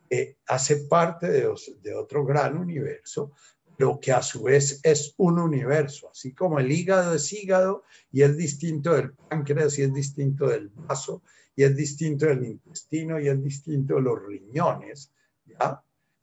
que 0.10 0.38
hace 0.48 0.88
parte 0.88 1.28
de 1.30 1.96
otro 1.96 2.26
gran 2.26 2.58
universo, 2.58 3.34
lo 3.78 4.00
que 4.00 4.12
a 4.12 4.22
su 4.22 4.44
vez 4.44 4.80
es 4.84 5.14
un 5.18 5.40
universo, 5.40 6.10
así 6.12 6.34
como 6.34 6.60
el 6.60 6.72
hígado 6.72 7.16
es 7.16 7.32
hígado 7.34 7.84
y 8.12 8.22
es 8.22 8.38
distinto 8.38 8.94
del 8.94 9.14
páncreas 9.14 9.78
y 9.80 9.84
es 9.84 9.94
distinto 9.94 10.48
del 10.48 10.70
vaso 10.70 11.24
y 11.56 11.64
es 11.64 11.76
distinto 11.76 12.26
del 12.28 12.44
intestino 12.44 13.20
y 13.20 13.28
es 13.28 13.44
distinto 13.44 13.96
de 13.96 14.02
los 14.02 14.24
riñones, 14.26 15.12
¿ya? 15.46 15.82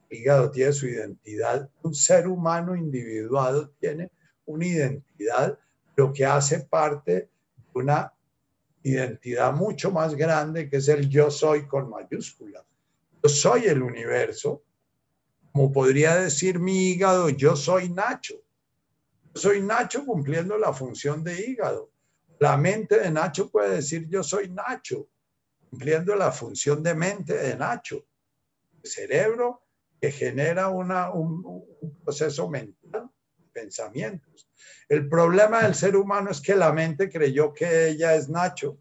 El 0.09 0.19
hígado 0.19 0.51
tiene 0.51 0.73
su 0.73 0.87
identidad, 0.87 1.69
un 1.83 1.95
ser 1.95 2.27
humano 2.27 2.75
individuado 2.75 3.71
tiene 3.81 4.11
una 4.47 4.67
identidad, 4.67 5.59
lo 5.97 6.13
que 6.13 6.25
hace 6.25 6.61
parte 6.61 7.13
de 7.13 7.31
una 7.75 8.13
identidad 8.83 9.53
mucho 9.53 9.91
más 9.91 10.15
grande 10.15 10.69
que 10.69 10.79
es 10.79 10.89
el 10.89 11.09
yo 11.09 11.31
soy 11.31 11.67
con 11.67 11.91
mayúscula. 11.91 12.65
Yo 13.23 13.29
soy 13.29 13.67
el 13.67 13.83
universo, 13.83 14.63
como 15.53 15.73
podría 15.73 16.17
decir 16.17 16.59
mi 16.59 16.91
hígado, 16.91 17.29
yo 17.29 17.57
soy 17.57 17.89
Nacho. 17.91 18.35
Yo 19.35 19.41
soy 19.41 19.63
Nacho 19.63 20.05
cumpliendo 20.05 20.57
la 20.59 20.73
función 20.73 21.25
de 21.25 21.47
hígado. 21.47 21.91
La 22.39 22.57
mente 22.57 22.99
de 22.99 23.11
Nacho 23.11 23.51
puede 23.51 23.77
decir 23.77 24.09
yo 24.09 24.23
soy 24.23 24.49
Nacho, 24.49 25.09
cumpliendo 25.69 26.15
la 26.15 26.33
función 26.33 26.83
de 26.83 26.95
mente 26.95 27.35
de 27.35 27.57
Nacho. 27.57 28.07
El 28.83 28.91
cerebro 28.91 29.63
que 30.01 30.11
genera 30.11 30.69
un 30.69 31.65
proceso 32.03 32.49
mental, 32.49 33.11
pensamientos. 33.53 34.49
El 34.89 35.09
problema 35.09 35.63
del 35.63 35.75
ser 35.75 35.97
humano 35.97 36.31
es 36.31 36.41
que 36.41 36.55
la 36.55 36.73
mente 36.73 37.11
creyó 37.11 37.53
que 37.53 37.89
ella 37.89 38.15
es 38.15 38.29
Nacho, 38.29 38.79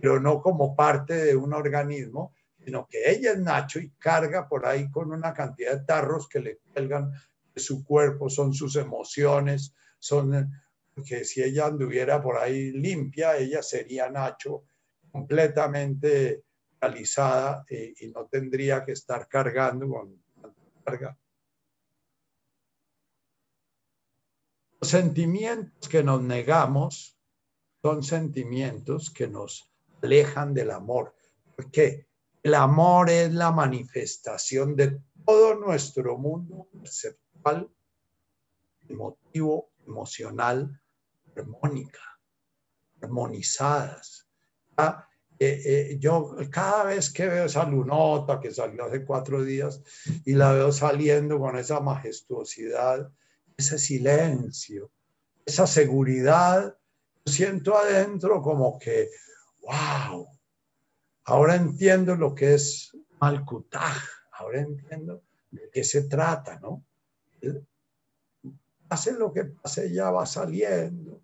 pero 0.00 0.20
no 0.20 0.42
como 0.42 0.74
parte 0.74 1.14
de 1.14 1.36
un 1.36 1.52
organismo, 1.52 2.34
sino 2.68 2.86
que 2.86 3.10
ella 3.10 3.32
es 3.32 3.38
Nacho 3.38 3.80
y 3.80 3.88
carga 3.92 4.46
por 4.46 4.66
ahí 4.66 4.90
con 4.90 5.10
una 5.10 5.32
cantidad 5.32 5.72
de 5.72 5.86
tarros 5.86 6.28
que 6.28 6.38
le 6.38 6.58
cuelgan 6.58 7.10
de 7.54 7.60
su 7.62 7.82
cuerpo, 7.82 8.28
son 8.28 8.52
sus 8.52 8.76
emociones, 8.76 9.74
son 9.98 10.52
que 11.06 11.24
si 11.24 11.42
ella 11.42 11.64
anduviera 11.64 12.20
por 12.22 12.36
ahí 12.36 12.72
limpia, 12.72 13.38
ella 13.38 13.62
sería 13.62 14.10
Nacho 14.10 14.64
completamente 15.10 16.44
realizada 16.78 17.64
eh, 17.70 17.94
y 18.00 18.08
no 18.08 18.26
tendría 18.26 18.84
que 18.84 18.92
estar 18.92 19.26
cargando 19.28 19.88
con 19.88 20.22
carga. 20.84 21.18
Los 24.78 24.90
sentimientos 24.90 25.88
que 25.88 26.02
nos 26.02 26.20
negamos 26.20 27.18
son 27.80 28.02
sentimientos 28.02 29.10
que 29.10 29.26
nos 29.26 29.72
alejan 30.02 30.52
del 30.52 30.70
amor. 30.70 31.14
¿Por 31.56 31.70
qué? 31.70 32.07
El 32.48 32.54
amor 32.54 33.10
es 33.10 33.30
la 33.34 33.52
manifestación 33.52 34.74
de 34.74 35.02
todo 35.26 35.56
nuestro 35.56 36.16
mundo 36.16 36.66
perceptual, 36.72 37.68
emotivo, 38.88 39.72
emocional, 39.86 40.80
armónica, 41.36 42.00
armonizadas. 43.02 44.26
Eh, 45.38 45.62
eh, 45.66 45.96
yo 46.00 46.36
cada 46.50 46.84
vez 46.84 47.12
que 47.12 47.26
veo 47.26 47.44
esa 47.44 47.68
lunota 47.68 48.40
que 48.40 48.50
salió 48.50 48.86
hace 48.86 49.04
cuatro 49.04 49.44
días 49.44 49.82
y 50.24 50.32
la 50.32 50.54
veo 50.54 50.72
saliendo 50.72 51.38
con 51.38 51.58
esa 51.58 51.80
majestuosidad, 51.80 53.12
ese 53.58 53.78
silencio, 53.78 54.90
esa 55.44 55.66
seguridad, 55.66 56.78
siento 57.26 57.76
adentro 57.76 58.40
como 58.40 58.78
que, 58.78 59.10
wow, 59.60 60.37
Ahora 61.28 61.56
entiendo 61.56 62.16
lo 62.16 62.34
que 62.34 62.54
es 62.54 62.96
Malkutaj, 63.20 63.98
ahora 64.32 64.60
entiendo 64.62 65.24
de 65.50 65.68
qué 65.70 65.84
se 65.84 66.08
trata, 66.08 66.58
¿no? 66.58 66.82
Hace 68.88 69.12
lo 69.12 69.30
que 69.30 69.44
pase, 69.44 69.92
ya 69.92 70.10
va 70.10 70.24
saliendo. 70.24 71.20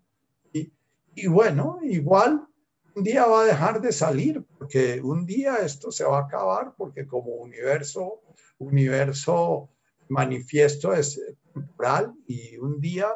Y, 0.53 0.71
y 1.15 1.25
bueno, 1.25 1.79
igual 1.81 2.47
un 2.93 3.03
día 3.03 3.25
va 3.25 3.41
a 3.41 3.45
dejar 3.45 3.81
de 3.81 3.91
salir, 3.91 4.45
porque 4.59 5.01
un 5.01 5.25
día 5.25 5.55
esto 5.65 5.91
se 5.91 6.03
va 6.03 6.19
a 6.19 6.25
acabar, 6.25 6.75
porque 6.77 7.07
como 7.07 7.31
universo, 7.37 8.21
universo 8.59 9.71
manifiesto 10.09 10.93
es 10.93 11.19
temporal 11.51 12.13
y 12.27 12.57
un 12.57 12.79
día 12.79 13.07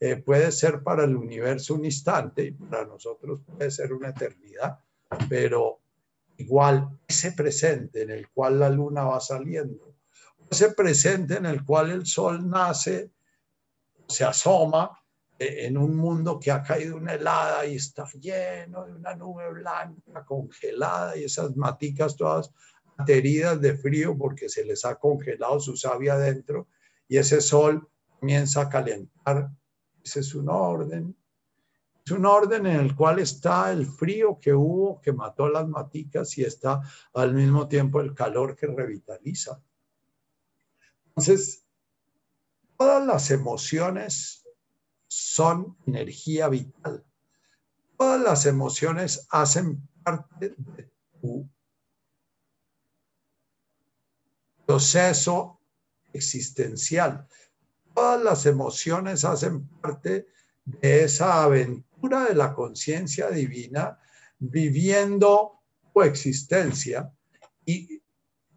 eh, 0.00 0.16
puede 0.16 0.50
ser 0.50 0.82
para 0.82 1.04
el 1.04 1.14
universo 1.14 1.74
un 1.74 1.84
instante 1.84 2.46
y 2.46 2.50
para 2.50 2.84
nosotros 2.84 3.42
puede 3.46 3.70
ser 3.70 3.92
una 3.92 4.08
eternidad, 4.08 4.80
pero 5.28 5.81
igual 6.42 7.00
ese 7.06 7.32
presente 7.32 8.02
en 8.02 8.10
el 8.10 8.28
cual 8.30 8.58
la 8.58 8.68
luna 8.68 9.04
va 9.04 9.20
saliendo, 9.20 9.94
ese 10.50 10.72
presente 10.72 11.36
en 11.36 11.46
el 11.46 11.64
cual 11.64 11.90
el 11.90 12.06
sol 12.06 12.48
nace, 12.48 13.10
se 14.06 14.24
asoma 14.24 14.90
eh, 15.38 15.66
en 15.66 15.78
un 15.78 15.96
mundo 15.96 16.38
que 16.38 16.50
ha 16.50 16.62
caído 16.62 16.96
una 16.96 17.14
helada 17.14 17.64
y 17.66 17.76
está 17.76 18.06
lleno 18.20 18.84
de 18.84 18.92
una 18.92 19.14
nube 19.14 19.50
blanca 19.50 20.24
congelada 20.24 21.16
y 21.16 21.24
esas 21.24 21.56
maticas 21.56 22.16
todas 22.16 22.50
heridas 23.06 23.60
de 23.60 23.76
frío 23.76 24.16
porque 24.16 24.48
se 24.48 24.64
les 24.64 24.84
ha 24.84 24.96
congelado 24.96 25.58
su 25.58 25.76
savia 25.76 26.14
adentro 26.14 26.68
y 27.08 27.16
ese 27.16 27.40
sol 27.40 27.88
comienza 28.20 28.62
a 28.62 28.68
calentar. 28.68 29.50
Ese 30.04 30.20
es 30.20 30.34
un 30.34 30.48
orden 30.48 31.16
es 32.04 32.10
un 32.10 32.26
orden 32.26 32.66
en 32.66 32.80
el 32.80 32.96
cual 32.96 33.20
está 33.20 33.70
el 33.70 33.86
frío 33.86 34.38
que 34.40 34.52
hubo, 34.52 35.00
que 35.00 35.12
mató 35.12 35.48
las 35.48 35.68
maticas, 35.68 36.36
y 36.36 36.44
está 36.44 36.80
al 37.14 37.32
mismo 37.32 37.68
tiempo 37.68 38.00
el 38.00 38.14
calor 38.14 38.56
que 38.56 38.66
revitaliza. 38.66 39.62
Entonces, 41.08 41.64
todas 42.76 43.06
las 43.06 43.30
emociones 43.30 44.44
son 45.06 45.76
energía 45.86 46.48
vital. 46.48 47.04
Todas 47.96 48.20
las 48.20 48.46
emociones 48.46 49.28
hacen 49.30 49.88
parte 50.02 50.54
de 50.56 50.90
tu 51.20 51.48
proceso 54.66 55.60
existencial. 56.12 57.28
Todas 57.94 58.22
las 58.22 58.46
emociones 58.46 59.24
hacen 59.24 59.68
parte 59.80 60.26
de 60.64 61.04
esa 61.04 61.44
aventura 61.44 61.91
de 62.08 62.34
la 62.34 62.54
conciencia 62.54 63.30
divina 63.30 63.98
viviendo 64.38 65.60
coexistencia 65.92 67.12
y 67.64 68.02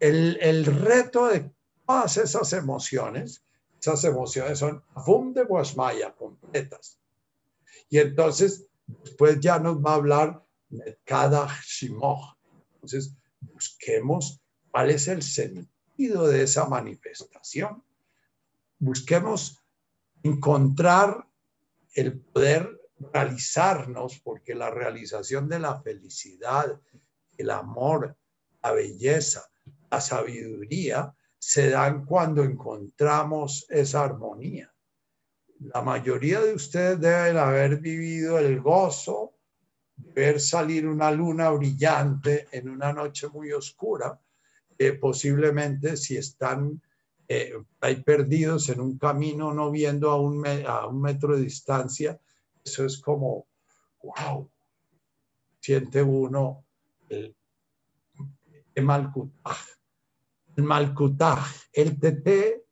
el, 0.00 0.38
el, 0.40 0.66
reto 0.66 1.28
de 1.28 1.50
todas 1.86 2.16
esas 2.16 2.52
emociones, 2.52 3.44
esas 3.80 4.04
emociones 4.04 4.58
son 4.58 4.82
boom 5.06 5.32
de 5.32 5.44
Guasmaya, 5.44 6.14
completas. 6.14 6.98
Y 7.88 7.98
entonces, 7.98 8.66
después 8.86 9.38
ya 9.40 9.58
nos 9.58 9.78
va 9.78 9.92
a 9.92 9.96
hablar 9.96 10.44
de 10.68 10.98
cada 11.04 11.48
Shimoh. 11.64 12.36
Entonces, 12.74 13.16
busquemos 13.40 14.40
cuál 14.70 14.90
es 14.90 15.08
el 15.08 15.22
sentido 15.22 16.26
de 16.26 16.42
esa 16.42 16.66
manifestación. 16.66 17.82
Busquemos 18.78 19.62
encontrar 20.22 21.26
el 21.94 22.18
poder 22.20 22.76
realizarnos, 22.98 24.20
porque 24.20 24.54
la 24.54 24.70
realización 24.70 25.48
de 25.48 25.58
la 25.58 25.80
felicidad, 25.80 26.80
el 27.36 27.50
amor, 27.50 28.16
la 28.62 28.72
belleza, 28.72 29.50
la 29.90 30.00
sabiduría, 30.00 31.14
se 31.38 31.70
dan 31.70 32.04
cuando 32.04 32.42
encontramos 32.42 33.66
esa 33.68 34.04
armonía. 34.04 34.72
La 35.60 35.82
mayoría 35.82 36.40
de 36.40 36.54
ustedes 36.54 37.00
deben 37.00 37.36
haber 37.36 37.78
vivido 37.78 38.38
el 38.38 38.60
gozo 38.60 39.34
de 39.96 40.12
ver 40.12 40.40
salir 40.40 40.86
una 40.86 41.10
luna 41.10 41.50
brillante 41.50 42.48
en 42.52 42.68
una 42.68 42.92
noche 42.92 43.28
muy 43.28 43.52
oscura, 43.52 44.20
posiblemente 45.00 45.96
si 45.96 46.16
están 46.16 46.82
eh, 47.28 47.54
ahí 47.80 48.02
perdidos 48.02 48.68
en 48.68 48.80
un 48.80 48.98
camino, 48.98 49.54
no 49.54 49.70
viendo 49.70 50.10
a 50.10 50.20
un, 50.20 50.46
a 50.66 50.86
un 50.86 51.00
metro 51.00 51.34
de 51.34 51.42
distancia, 51.42 52.20
eso 52.66 52.84
es 52.84 53.00
como, 53.00 53.46
wow, 54.02 54.50
siente 55.60 56.02
uno 56.02 56.66
el, 57.08 57.36
el. 58.74 58.84
El 60.56 60.64
malcutaj, 60.64 61.46
el 61.72 61.98
TT, 61.98 62.64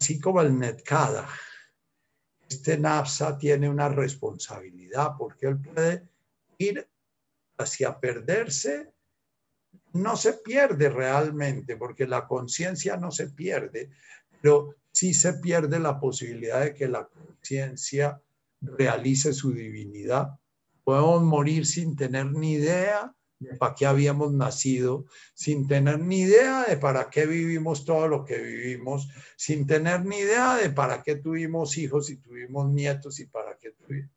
así 0.00 0.20
como 0.20 0.40
el 0.42 0.58
netkada. 0.58 1.28
Este 2.48 2.78
NAPSA 2.78 3.36
tiene 3.38 3.68
una 3.68 3.88
responsabilidad 3.88 5.12
porque 5.18 5.46
él 5.46 5.60
puede 5.60 6.08
ir 6.58 6.88
hacia 7.58 7.98
perderse 7.98 8.94
no 9.96 10.16
se 10.16 10.34
pierde 10.34 10.88
realmente, 10.88 11.76
porque 11.76 12.06
la 12.06 12.26
conciencia 12.26 12.96
no 12.96 13.10
se 13.10 13.30
pierde, 13.30 13.90
pero 14.40 14.74
sí 14.96 15.12
se 15.12 15.34
pierde 15.34 15.78
la 15.78 16.00
posibilidad 16.00 16.62
de 16.62 16.72
que 16.72 16.88
la 16.88 17.06
conciencia 17.06 18.18
realice 18.62 19.34
su 19.34 19.52
divinidad. 19.52 20.28
Podemos 20.84 21.22
morir 21.22 21.66
sin 21.66 21.96
tener 21.96 22.32
ni 22.32 22.54
idea 22.54 23.14
de 23.38 23.56
para 23.56 23.74
qué 23.74 23.84
habíamos 23.84 24.32
nacido, 24.32 25.04
sin 25.34 25.68
tener 25.68 25.98
ni 25.98 26.20
idea 26.20 26.64
de 26.66 26.78
para 26.78 27.10
qué 27.10 27.26
vivimos 27.26 27.84
todo 27.84 28.08
lo 28.08 28.24
que 28.24 28.38
vivimos, 28.38 29.10
sin 29.36 29.66
tener 29.66 30.06
ni 30.06 30.16
idea 30.16 30.56
de 30.56 30.70
para 30.70 31.02
qué 31.02 31.16
tuvimos 31.16 31.76
hijos 31.76 32.08
y 32.08 32.16
tuvimos 32.16 32.70
nietos 32.70 33.20
y 33.20 33.26
para 33.26 33.58
qué 33.58 33.72
tuvimos. 33.72 34.10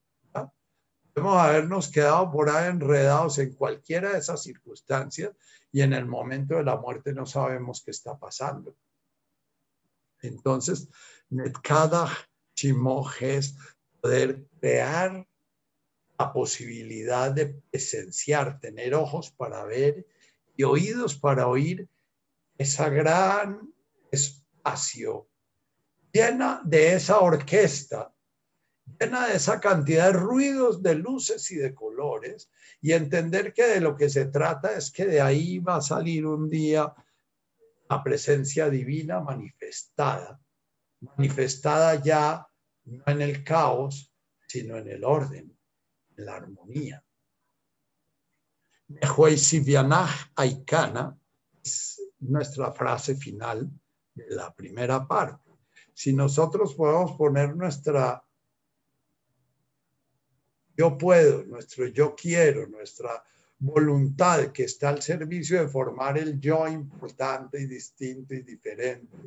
Podemos 1.13 1.41
habernos 1.41 1.91
quedado 1.91 2.32
por 2.32 2.49
ahí 2.49 2.69
enredados 2.69 3.38
en 3.39 3.53
cualquiera 3.53 4.13
de 4.13 4.19
esas 4.19 4.41
circunstancias 4.41 5.32
y 5.73 5.82
en 5.82 5.91
el 5.91 6.05
momento 6.05 6.55
de 6.55 6.63
la 6.63 6.77
muerte 6.77 7.11
no 7.11 7.25
sabemos 7.25 7.84
qué 7.84 7.91
está 7.91 8.17
pasando. 8.17 8.77
Entonces, 10.22 10.89
cada 11.61 12.09
chimoje 12.55 13.38
es 13.38 13.55
poder 14.01 14.45
crear 14.59 15.28
la 16.17 16.34
posibilidad 16.34 17.32
de 17.32 17.47
presenciar, 17.72 18.59
tener 18.59 18.93
ojos 18.93 19.32
para 19.32 19.63
ver 19.65 20.05
y 20.55 20.63
oídos 20.63 21.15
para 21.15 21.47
oír 21.47 21.88
esa 22.57 22.89
gran 22.89 23.74
espacio 24.11 25.30
llena 26.11 26.61
de 26.65 26.93
esa 26.93 27.20
orquesta, 27.20 28.13
llena 28.99 29.28
de 29.28 29.36
esa 29.36 29.59
cantidad 29.59 30.07
de 30.07 30.20
ruidos, 30.20 30.82
de 30.82 30.95
luces 30.95 31.49
y 31.51 31.55
de 31.55 31.74
colores, 31.74 32.49
y 32.82 32.93
entender 32.93 33.53
que 33.53 33.65
de 33.65 33.82
lo 33.82 33.95
que 33.95 34.09
se 34.09 34.26
trata 34.26 34.74
es 34.74 34.91
que 34.91 35.05
de 35.05 35.22
ahí 35.22 35.59
va 35.59 35.78
a 35.78 35.82
salir 35.82 36.26
un 36.26 36.49
día 36.49 36.93
la 37.89 38.03
presencia 38.03 38.69
divina 38.69 39.19
manifestada, 39.19 40.39
manifestada 41.01 41.95
ya 41.95 42.47
no 42.85 43.03
en 43.07 43.21
el 43.21 43.43
caos, 43.43 44.13
sino 44.47 44.77
en 44.77 44.87
el 44.89 45.03
orden, 45.03 45.57
en 46.17 46.25
la 46.25 46.35
armonía. 46.35 47.03
Aikana 50.35 51.17
es 51.63 52.01
nuestra 52.19 52.71
frase 52.71 53.15
final 53.15 53.69
de 54.13 54.35
la 54.35 54.53
primera 54.53 55.07
parte. 55.07 55.49
Si 55.93 56.13
nosotros 56.13 56.75
podemos 56.75 57.17
poner 57.17 57.55
nuestra 57.55 58.23
yo 60.79 60.97
puedo, 60.97 61.43
nuestro 61.43 61.87
yo 61.87 62.15
quiero, 62.15 62.65
nuestra 62.67 63.21
voluntad 63.60 64.51
que 64.53 64.64
está 64.64 64.89
al 64.89 65.01
servicio 65.01 65.60
de 65.60 65.68
formar 65.68 66.18
el 66.18 66.39
yo 66.39 66.68
importante 66.68 67.62
y 67.62 67.66
distinto 67.66 68.34
y 68.34 68.41
diferente 68.41 69.18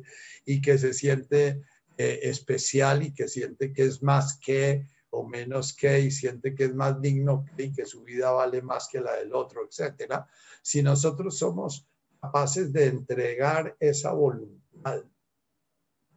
y 0.45 0.59
que 0.59 0.77
se 0.77 0.93
siente 0.93 1.61
eh, 1.97 2.19
especial 2.23 3.03
y 3.03 3.13
que 3.13 3.27
siente 3.27 3.71
que 3.71 3.83
es 3.83 4.01
más 4.01 4.37
que 4.39 4.87
o 5.11 5.27
menos 5.27 5.73
que 5.75 5.99
y 5.99 6.09
siente 6.09 6.55
que 6.55 6.65
es 6.65 6.73
más 6.73 6.99
digno 6.99 7.45
que 7.55 7.65
y 7.65 7.71
que 7.71 7.85
su 7.85 8.01
vida 8.01 8.31
vale 8.31 8.63
más 8.63 8.87
que 8.91 8.99
la 8.99 9.13
del 9.13 9.33
otro, 9.35 9.67
etcétera. 9.67 10.27
Si 10.63 10.81
nosotros 10.81 11.37
somos 11.37 11.87
capaces 12.19 12.73
de 12.73 12.87
entregar 12.87 13.77
esa 13.79 14.11
voluntad 14.13 15.03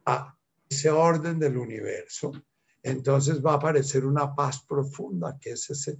a 0.05 0.35
ese 0.67 0.89
orden 0.89 1.37
del 1.37 1.57
universo, 1.57 2.31
entonces 2.81 3.45
va 3.45 3.51
a 3.51 3.57
aparecer 3.57 4.03
una 4.03 4.33
paz 4.33 4.63
profunda 4.65 5.37
que 5.39 5.51
es 5.51 5.69
ese 5.69 5.99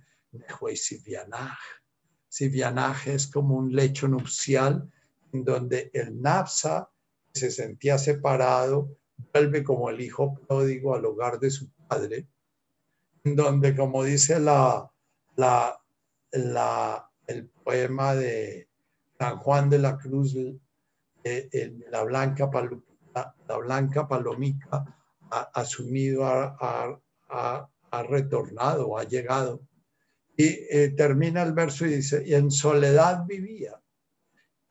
Sivianaj. 2.28 3.04
Sivianaj 3.04 3.08
es 3.08 3.28
como 3.28 3.56
un 3.56 3.76
lecho 3.76 4.08
nupcial 4.08 4.92
en 5.34 5.44
donde 5.44 5.90
el 5.94 6.22
Napsa 6.22 6.90
se 7.34 7.52
sentía 7.52 7.98
separado 7.98 8.98
vuelve 9.34 9.64
como 9.64 9.90
el 9.90 10.02
hijo 10.02 10.40
pródigo 10.48 10.96
al 10.96 11.06
hogar 11.06 11.40
de 11.40 11.50
su 11.50 11.70
padre, 11.88 12.28
en 13.24 13.36
donde, 13.36 13.76
como 13.76 14.04
dice 14.04 14.36
el 17.28 17.50
poema 17.64 18.16
de 18.16 18.70
San 19.18 19.38
Juan 19.38 19.70
de 19.70 19.80
la 19.80 19.98
Cruz, 19.98 20.36
eh, 21.24 21.78
la, 21.90 22.04
blanca 22.04 22.50
la, 23.14 23.58
blanca 23.58 24.08
palomica 24.08 24.86
ha 25.30 25.42
asumido, 25.54 26.26
ha, 26.26 27.00
retornado, 28.10 28.98
ha 28.98 29.04
llegado. 29.04 29.62
Y 30.38 30.46
eh, 30.46 30.94
termina 30.96 31.42
el 31.42 31.54
verso 31.54 31.86
y 31.86 31.96
dice, 31.96 32.24
y 32.26 32.34
en 32.36 32.52
soledad 32.52 33.26
vivía, 33.26 33.82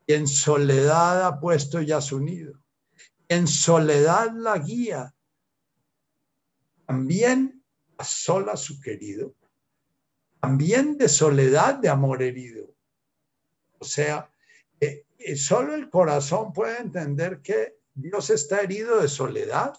y 0.05 0.13
en 0.13 0.27
soledad 0.27 1.27
ha 1.27 1.39
puesto 1.39 1.81
ya 1.81 2.01
su 2.01 2.19
nido 2.19 2.57
en 3.29 3.47
soledad 3.47 4.31
la 4.33 4.57
guía, 4.57 5.13
también 6.85 7.63
a 7.97 8.03
sola 8.03 8.55
su 8.55 8.79
querido, 8.79 9.35
también 10.39 10.97
de 10.97 11.09
soledad 11.09 11.75
de 11.75 11.89
amor 11.89 12.23
herido. 12.23 12.73
O 13.79 13.85
sea, 13.85 14.31
eh, 14.79 15.05
eh, 15.17 15.35
solo 15.35 15.75
el 15.75 15.89
corazón 15.89 16.53
puede 16.53 16.79
entender 16.79 17.41
que 17.41 17.77
Dios 17.93 18.29
está 18.29 18.61
herido 18.61 19.01
de 19.01 19.09
soledad, 19.09 19.73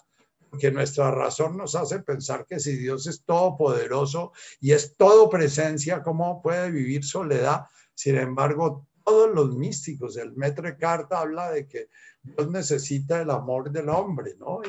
porque 0.49 0.71
nuestra 0.71 1.11
razón 1.11 1.57
nos 1.57 1.75
hace 1.75 1.99
pensar 1.99 2.45
que 2.45 2.59
si 2.59 2.75
Dios 2.75 3.07
es 3.07 3.23
todopoderoso 3.23 4.31
y 4.59 4.71
es 4.71 4.95
todo 4.97 5.29
presencia, 5.29 6.01
¿cómo 6.01 6.41
puede 6.41 6.71
vivir 6.71 7.03
soledad? 7.03 7.65
Sin 7.93 8.17
embargo, 8.17 8.87
todos 9.05 9.33
los 9.33 9.55
místicos, 9.55 10.17
el 10.17 10.33
Metre 10.35 10.77
Carta 10.77 11.19
habla 11.19 11.51
de 11.51 11.67
que 11.67 11.89
Dios 12.21 12.49
necesita 12.49 13.21
el 13.21 13.29
amor 13.29 13.71
del 13.71 13.89
hombre, 13.89 14.35
¿no? 14.37 14.61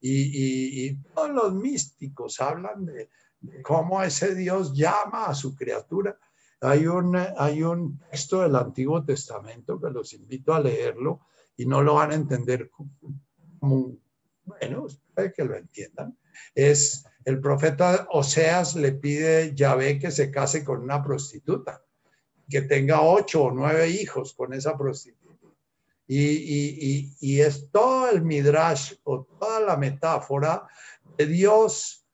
Y, 0.00 0.94
todos 1.14 1.30
los 1.30 1.54
místicos 1.54 2.40
hablan 2.40 2.84
de, 2.84 3.08
cómo 3.62 4.02
ese 4.02 4.34
Dios 4.34 4.74
llama 4.74 5.26
a 5.26 5.34
su 5.34 5.54
criatura. 5.54 6.18
Hay 6.60 6.86
un, 6.86 7.16
hay 7.36 7.62
un 7.62 7.98
texto 8.10 8.40
del 8.40 8.56
Antiguo 8.56 9.04
Testamento 9.04 9.80
que 9.80 9.90
los 9.90 10.12
invito 10.12 10.54
a 10.54 10.60
leerlo 10.60 11.20
y 11.56 11.66
no 11.66 11.82
lo 11.82 11.94
van 11.94 12.10
a 12.10 12.14
entender 12.14 12.70
como, 12.70 13.96
bueno, 14.44 14.86
espero 14.86 15.32
que 15.34 15.44
lo 15.44 15.56
entiendan. 15.56 16.16
Es 16.54 17.04
el 17.24 17.40
profeta 17.40 18.06
Oseas 18.10 18.76
le 18.76 18.92
pide 18.92 19.54
Yahvé 19.54 19.98
que 19.98 20.10
se 20.10 20.30
case 20.30 20.64
con 20.64 20.82
una 20.82 21.02
prostituta, 21.02 21.82
que 22.48 22.62
tenga 22.62 23.02
ocho 23.02 23.44
o 23.44 23.50
nueve 23.50 23.88
hijos 23.88 24.34
con 24.34 24.52
esa 24.52 24.76
prostituta 24.76 25.24
y, 26.06 27.40
es 27.40 27.70
todo 27.70 28.10
el 28.10 28.22
midrash 28.22 28.94
o 29.04 29.24
toda 29.24 29.60
la 29.60 29.76
metáfora 29.76 30.66
de 31.16 31.26
Dios 31.26 32.06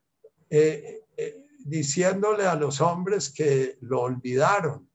eh, 0.49 1.03
eh, 1.17 1.47
diciéndole 1.59 2.47
a 2.47 2.55
los 2.55 2.81
hombres 2.81 3.31
que 3.31 3.79
lo 3.81 4.03
olvidaron 4.03 4.89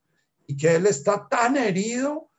y 0.47 0.55
que 0.55 0.75
él 0.75 0.85
está 0.85 1.27
tan 1.27 1.57
herido 1.57 2.29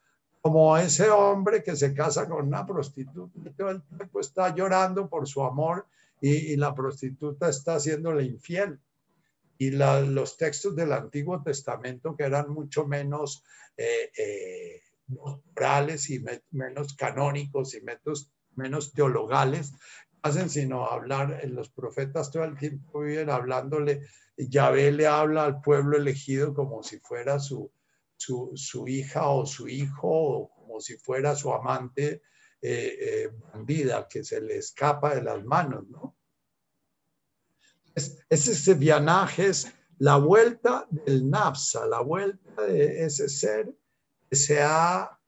como 0.47 0.77
ese 0.77 1.11
hombre 1.11 1.65
que 1.65 1.75
se 1.75 1.93
casa 1.93 2.29
con 2.29 2.47
una 2.47 2.65
prostituta 2.65 3.37
y 3.45 3.51
todo 3.51 3.71
el 3.71 3.83
tiempo 3.83 4.21
está 4.21 4.55
llorando 4.55 5.09
por 5.09 5.27
su 5.27 5.43
amor 5.43 5.89
y, 6.21 6.55
la 6.55 6.73
prostituta 6.73 7.49
está 7.49 7.75
haciéndole 7.75 8.23
infiel. 8.23 8.79
Y 9.59 9.73
los 9.73 10.37
textos 10.37 10.77
del 10.77 10.93
Antiguo 10.93 11.43
Testamento 11.43 12.15
que 12.15 12.23
eran 12.23 12.51
mucho 12.51 12.87
menos 12.87 13.43
eh, 13.77 14.83
morales 15.09 16.11
y 16.11 16.25
menos 16.53 16.95
canónicos 16.95 17.75
y 17.75 17.81
menos, 17.81 18.31
menos 18.55 18.93
teologales, 18.93 19.73
hacen 20.23 20.49
sino 20.49 20.87
hablar, 20.87 21.41
los 21.49 21.71
profetas 21.71 22.31
todo 22.31 22.45
el 22.45 22.57
tiempo 22.57 23.01
viven 23.01 23.31
hablándole, 23.31 24.03
Yahvé 24.37 24.93
le 24.93 25.09
habla 25.09 25.45
al 25.45 25.61
pueblo 25.61 25.97
elegido 25.97 26.55
como 26.55 26.85
si 26.85 27.01
fuera 27.01 27.41
su, 27.41 27.69
su, 28.17 28.89
hija 28.89 29.29
o 29.29 29.47
su 29.47 29.69
hijo, 29.69 30.09
o 30.09 30.49
como 30.55 30.81
si 30.81 30.97
fuera 30.97 31.35
su 31.35 31.53
amante 31.53 32.23
eh, 32.61 32.99
eh, 33.01 33.31
bandida 33.53 34.09
que 34.09 34.25
se 34.25 34.41
le 34.41 34.57
escapa 34.57 35.15
de 35.15 35.23
las 35.23 35.45
manos, 35.45 35.87
¿no? 35.89 36.17
Es, 37.95 38.25
ese 38.29 38.75
vianaje 38.75 39.47
es 39.47 39.73
la 39.99 40.17
vuelta 40.17 40.87
del 40.91 41.29
napsa, 41.31 41.87
la 41.87 42.01
vuelta 42.01 42.63
de 42.63 43.05
ese 43.05 43.29
ser 43.29 43.75
que 44.29 44.37
se 44.37 44.61
ha 44.63 45.19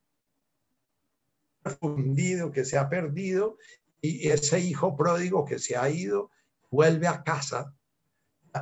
fundido, 1.81 2.51
que 2.51 2.65
se 2.65 2.77
ha 2.77 2.89
perdido, 2.89 3.59
y 4.01 4.29
ese 4.29 4.61
hijo 4.61 4.97
pródigo 4.97 5.45
que 5.45 5.59
se 5.59 5.77
ha 5.77 5.89
ido 5.91 6.31
vuelve 6.71 7.07
a 7.07 7.23
casa. 7.23 7.75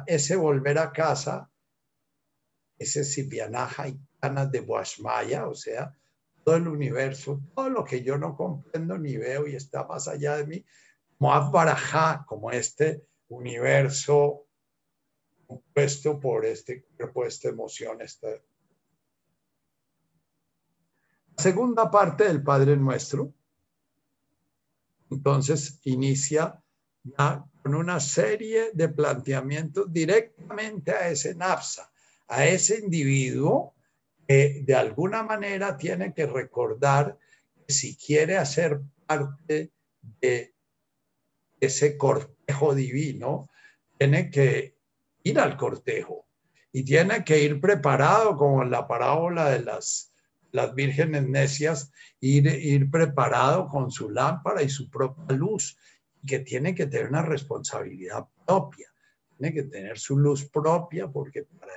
Ese 0.07 0.37
volver 0.37 0.79
a 0.79 0.93
casa, 0.93 1.51
ese 2.79 3.05
Sibianaja 3.05 3.89
y 3.89 4.01
ganas 4.29 4.51
de 4.51 4.61
Boashmaya, 4.61 5.49
o 5.49 5.55
sea, 5.55 5.95
todo 6.45 6.57
el 6.57 6.69
universo, 6.69 7.41
todo 7.55 7.71
lo 7.71 7.85
que 7.85 8.03
yo 8.03 8.19
no 8.19 8.37
comprendo 8.37 8.99
ni 8.99 9.17
veo 9.17 9.47
y 9.47 9.57
está 9.57 9.85
más 9.85 10.09
allá 10.09 10.37
de 10.37 10.47
mí, 10.47 10.65
como 11.19 11.51
Barajá, 11.51 12.25
como 12.27 12.51
este 12.51 13.07
universo 13.29 14.47
compuesto 15.47 16.19
por 16.19 16.45
este 16.45 16.83
cuerpo, 16.97 17.25
esta 17.25 17.49
emoción, 17.49 18.01
esta 18.01 18.29
segunda 21.37 21.91
parte 21.91 22.25
del 22.25 22.43
Padre 22.43 22.77
Nuestro, 22.77 23.33
entonces 25.11 25.81
inicia 25.85 26.61
ya 27.05 27.45
con 27.63 27.75
una 27.75 28.01
serie 28.01 28.71
de 28.73 28.89
planteamientos 28.89 29.93
directamente 29.93 30.93
a 30.93 31.09
ese 31.09 31.35
napsa, 31.35 31.91
a 32.27 32.45
ese 32.47 32.81
individuo 32.81 33.76
que 34.27 34.63
de 34.65 34.75
alguna 34.75 35.23
manera 35.23 35.77
tiene 35.77 36.13
que 36.13 36.27
recordar 36.27 37.19
que 37.67 37.73
si 37.73 37.97
quiere 37.97 38.37
hacer 38.37 38.81
parte 39.07 39.73
de 40.21 40.55
ese 41.61 41.97
cortejo 41.97 42.75
divino, 42.75 43.49
tiene 43.99 44.31
que 44.31 44.77
ir 45.23 45.39
al 45.39 45.57
cortejo 45.57 46.27
y 46.73 46.85
tiene 46.85 47.25
que 47.25 47.43
ir 47.43 47.61
preparado, 47.61 48.37
como 48.37 48.63
en 48.63 48.71
la 48.71 48.87
parábola 48.87 49.51
de 49.51 49.61
las, 49.61 50.13
las 50.53 50.75
vírgenes 50.75 51.27
necias, 51.27 51.91
ir, 52.21 52.47
ir 52.47 52.91
preparado 52.91 53.67
con 53.67 53.91
su 53.91 54.11
lámpara 54.11 54.63
y 54.63 54.69
su 54.69 54.91
propia 54.91 55.37
luz, 55.37 55.79
que 56.27 56.41
tiene 56.41 56.75
que 56.75 56.87
tener 56.87 57.09
una 57.09 57.23
responsabilidad 57.23 58.27
propia, 58.45 58.89
tiene 59.39 59.55
que 59.55 59.63
tener 59.63 59.99
su 59.99 60.19
luz 60.19 60.51
propia, 60.51 61.09
porque 61.09 61.45
para 61.45 61.73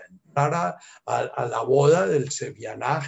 entrar 0.46 0.78
a, 1.06 1.46
la 1.46 1.62
boda 1.62 2.08
del 2.08 2.32
Sevianaj 2.32 3.06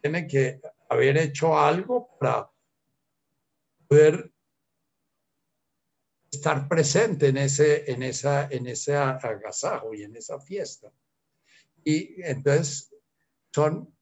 tiene 0.00 0.26
que 0.26 0.60
haber 0.88 1.16
hecho 1.18 1.58
algo 1.58 2.16
para 2.18 2.50
poder 3.88 4.32
estar 6.30 6.68
presente 6.68 7.28
en 7.28 7.36
ese, 7.36 7.90
en 7.90 8.02
esa, 8.02 8.48
en 8.50 8.66
ese 8.66 8.96
agasajo 8.96 9.94
y 9.94 10.02
en 10.02 10.16
esa 10.16 10.40
fiesta. 10.40 10.90
Y 11.84 12.22
entonces 12.22 12.94
son 13.52 13.94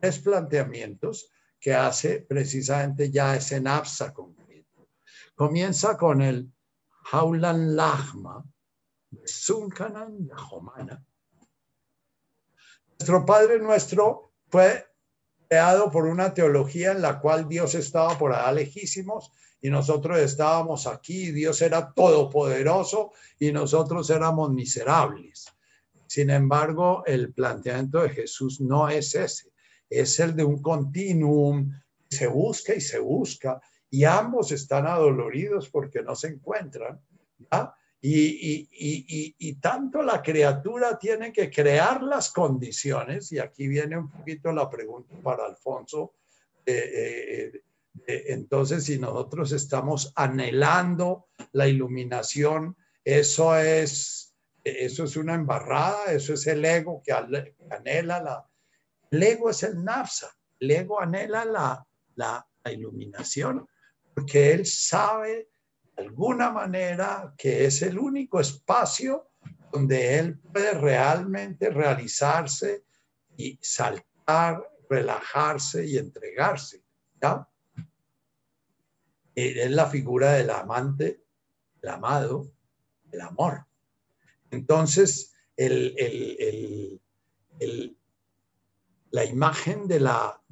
tres 0.00 0.18
planteamientos 0.18 1.30
que 1.58 1.74
hace 1.74 2.20
precisamente 2.20 3.10
ya 3.10 3.36
ese 3.36 3.60
napsa 3.60 4.12
concreto. 4.12 4.90
Comienza 5.34 5.96
con 5.96 6.20
el 6.20 6.52
Haulan 7.10 7.74
Lahma, 7.74 8.44
Sunkanan 9.24 10.26
Yahomana. 10.26 11.04
Nuestro 13.02 13.26
Padre 13.26 13.58
nuestro 13.58 14.30
fue 14.46 14.86
creado 15.48 15.90
por 15.90 16.06
una 16.06 16.32
teología 16.32 16.92
en 16.92 17.02
la 17.02 17.18
cual 17.18 17.48
Dios 17.48 17.74
estaba 17.74 18.16
por 18.16 18.32
allá 18.32 18.52
lejísimos 18.52 19.32
y 19.60 19.70
nosotros 19.70 20.20
estábamos 20.20 20.86
aquí, 20.86 21.32
Dios 21.32 21.60
era 21.62 21.92
todopoderoso 21.92 23.10
y 23.40 23.50
nosotros 23.50 24.08
éramos 24.08 24.52
miserables. 24.52 25.46
Sin 26.06 26.30
embargo, 26.30 27.02
el 27.04 27.32
planteamiento 27.32 28.02
de 28.02 28.10
Jesús 28.10 28.60
no 28.60 28.88
es 28.88 29.16
ese, 29.16 29.50
es 29.90 30.20
el 30.20 30.36
de 30.36 30.44
un 30.44 30.62
continuum, 30.62 31.72
se 32.08 32.28
busca 32.28 32.72
y 32.72 32.80
se 32.80 33.00
busca, 33.00 33.60
y 33.90 34.04
ambos 34.04 34.52
están 34.52 34.86
adoloridos 34.86 35.68
porque 35.70 36.04
no 36.04 36.14
se 36.14 36.28
encuentran, 36.28 37.00
Y, 38.04 38.68
y, 39.38 39.52
tanto 39.60 40.02
la 40.02 40.20
criatura 40.20 40.98
tiene 40.98 41.32
que 41.32 41.48
crear 41.48 42.02
las 42.02 42.32
condiciones, 42.32 43.30
y 43.30 43.38
aquí 43.38 43.68
viene 43.68 43.96
un 43.96 44.10
poquito 44.10 44.52
la 44.52 44.68
pregunta 44.68 45.14
para 45.22 45.46
Alfonso, 45.46 46.14
eh, 46.66 47.62
entonces, 48.06 48.84
si 48.84 48.98
nosotros 48.98 49.52
estamos 49.52 50.12
anhelando 50.16 51.28
la 51.52 51.68
iluminación, 51.68 52.76
eso 53.04 53.56
es, 53.56 54.34
eso 54.64 55.04
es 55.04 55.16
una 55.16 55.34
embarrada, 55.34 56.12
eso 56.12 56.34
es 56.34 56.46
el 56.46 56.64
ego 56.64 57.02
que 57.04 57.12
anhela 57.12 58.22
la... 58.22 58.48
El 59.10 59.22
ego 59.22 59.50
es 59.50 59.62
el 59.62 59.84
nafsa, 59.84 60.34
el 60.58 60.70
ego 60.70 61.00
anhela 61.00 61.44
la, 61.44 61.86
la, 62.14 62.46
iluminación 62.72 63.68
porque 64.14 64.52
él 64.52 64.64
sabe 64.64 65.48
alguna 65.96 66.50
manera 66.50 67.34
que 67.36 67.64
es 67.66 67.82
el 67.82 67.98
único 67.98 68.40
espacio 68.40 69.30
donde 69.70 70.18
él 70.18 70.38
puede 70.38 70.72
realmente 70.72 71.70
realizarse 71.70 72.84
y 73.36 73.58
saltar, 73.62 74.62
relajarse 74.88 75.86
y 75.86 75.96
entregarse. 75.96 76.82
¿ya? 77.20 77.48
es 79.34 79.70
la 79.70 79.86
figura 79.86 80.32
del 80.32 80.50
amante, 80.50 81.24
el 81.80 81.88
amado, 81.88 82.52
el 83.10 83.20
amor. 83.20 83.64
Entonces, 84.50 85.32
la 89.10 89.24
imagen 89.24 89.88
de, 89.88 90.00
la, 90.00 90.42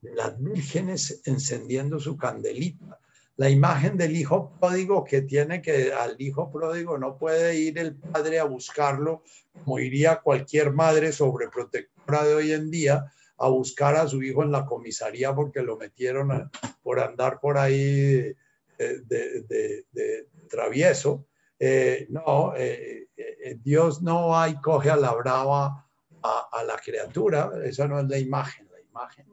de 0.00 0.14
las 0.14 0.42
vírgenes 0.42 1.22
encendiendo 1.24 2.00
su 2.00 2.16
candelita, 2.16 2.98
la 3.36 3.50
imagen 3.50 3.96
del 3.96 4.16
hijo 4.16 4.52
pródigo 4.58 5.04
que 5.04 5.22
tiene 5.22 5.60
que 5.60 5.92
al 5.92 6.16
hijo 6.18 6.50
pródigo 6.50 6.96
no 6.98 7.18
puede 7.18 7.56
ir 7.56 7.78
el 7.78 7.94
padre 7.94 8.38
a 8.38 8.44
buscarlo 8.44 9.22
como 9.52 9.78
iría 9.78 10.20
cualquier 10.20 10.72
madre 10.72 11.12
sobreprotectora 11.12 12.24
de 12.24 12.34
hoy 12.34 12.52
en 12.52 12.70
día 12.70 13.12
a 13.38 13.48
buscar 13.48 13.96
a 13.96 14.08
su 14.08 14.22
hijo 14.22 14.42
en 14.42 14.52
la 14.52 14.64
comisaría 14.64 15.34
porque 15.34 15.62
lo 15.62 15.76
metieron 15.76 16.50
por 16.82 17.00
andar 17.00 17.38
por 17.40 17.58
ahí 17.58 18.34
de, 18.78 20.26
travieso. 20.48 21.26
Eh, 21.58 22.06
no, 22.10 22.54
eh, 22.56 23.08
eh, 23.16 23.58
Dios 23.62 24.02
no 24.02 24.28
va 24.28 24.48
y 24.48 24.60
coge 24.60 24.90
a 24.90 24.96
la 24.96 25.12
brava 25.12 25.86
a, 26.22 26.64
la 26.64 26.76
criatura, 26.76 27.52
esa 27.64 27.86
no 27.86 28.00
es 28.00 28.08
la 28.08 28.18
imagen, 28.18 28.68
la 28.70 28.80
imagen. 28.80 29.26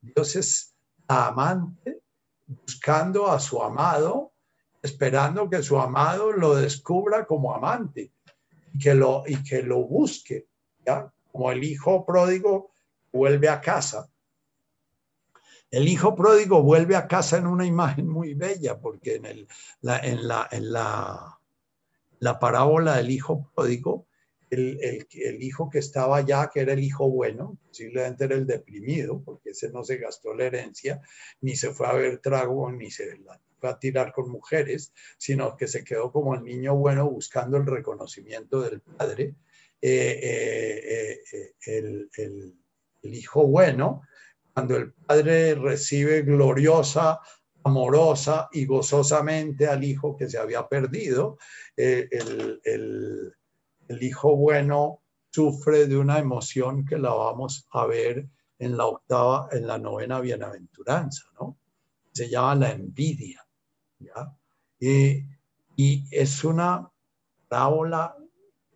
Dios 0.00 0.36
es 0.36 0.74
amante 1.08 1.97
buscando 2.48 3.30
a 3.30 3.38
su 3.38 3.62
amado, 3.62 4.32
esperando 4.82 5.48
que 5.48 5.62
su 5.62 5.78
amado 5.78 6.32
lo 6.32 6.56
descubra 6.56 7.26
como 7.26 7.54
amante 7.54 8.10
y 8.74 8.78
que 8.78 8.94
lo, 8.94 9.24
y 9.26 9.42
que 9.42 9.62
lo 9.62 9.84
busque, 9.84 10.46
¿ya? 10.84 11.12
Como 11.30 11.52
el 11.52 11.62
hijo 11.62 12.04
pródigo 12.04 12.72
vuelve 13.12 13.48
a 13.48 13.60
casa. 13.60 14.08
El 15.70 15.86
hijo 15.86 16.14
pródigo 16.14 16.62
vuelve 16.62 16.96
a 16.96 17.06
casa 17.06 17.36
en 17.36 17.46
una 17.46 17.66
imagen 17.66 18.08
muy 18.08 18.32
bella, 18.32 18.80
porque 18.80 19.16
en, 19.16 19.26
el, 19.26 19.48
en, 19.82 20.26
la, 20.26 20.48
en 20.50 20.72
la, 20.72 21.38
la, 22.20 22.38
parábola 22.38 22.96
del 22.96 23.10
hijo 23.10 23.50
pródigo, 23.54 24.06
el, 24.50 24.78
el, 24.82 25.06
el, 25.12 25.42
hijo 25.42 25.68
que 25.70 25.78
estaba 25.78 26.18
allá, 26.18 26.50
que 26.52 26.60
era 26.60 26.72
el 26.72 26.82
hijo 26.82 27.08
bueno, 27.08 27.58
posiblemente 27.66 28.24
era 28.24 28.34
el 28.34 28.46
deprimido, 28.46 29.22
porque 29.24 29.50
ese 29.50 29.70
no 29.70 29.84
se 29.84 29.98
gastó 29.98 30.34
la 30.34 30.44
herencia, 30.44 31.00
ni 31.40 31.56
se 31.56 31.72
fue 31.72 31.86
a 31.86 31.92
ver 31.92 32.18
trago, 32.18 32.70
ni 32.70 32.90
se 32.90 33.16
fue 33.58 33.70
a 33.70 33.78
tirar 33.78 34.12
con 34.12 34.30
mujeres, 34.30 34.92
sino 35.16 35.56
que 35.56 35.66
se 35.66 35.84
quedó 35.84 36.12
como 36.12 36.34
el 36.34 36.44
niño 36.44 36.76
bueno 36.76 37.08
buscando 37.10 37.56
el 37.56 37.66
reconocimiento 37.66 38.60
del 38.62 38.80
padre. 38.80 39.34
Eh, 39.80 40.20
eh, 40.22 41.20
eh, 41.32 41.52
el, 41.66 42.10
el 43.02 43.14
hijo 43.14 43.46
bueno, 43.46 44.02
cuando 44.52 44.76
el 44.76 44.92
padre 44.92 45.54
recibe 45.54 46.22
gloriosa, 46.22 47.20
amorosa 47.64 48.48
y 48.52 48.66
gozosamente 48.66 49.66
al 49.66 49.84
hijo 49.84 50.16
que 50.16 50.28
se 50.28 50.38
había 50.38 50.66
perdido, 50.66 51.38
eh, 51.76 52.08
el, 52.10 53.34
hijo 54.02 54.36
bueno 54.36 55.02
sufre 55.30 55.86
de 55.86 55.96
una 55.96 56.18
emoción 56.18 56.84
que 56.84 56.98
la 56.98 57.12
vamos 57.12 57.66
a 57.70 57.86
ver 57.86 58.28
en 58.58 58.76
la 58.76 58.86
octava, 58.86 59.48
en 59.52 59.66
la 59.66 59.78
novena 59.78 60.20
bienaventuranza, 60.20 61.24
¿no? 61.38 61.58
Se 62.12 62.28
llama 62.28 62.54
la 62.56 62.72
envidia. 62.72 63.46
Y, 64.80 65.24
es 66.10 66.42
una 66.42 66.90
parábola 67.48 68.16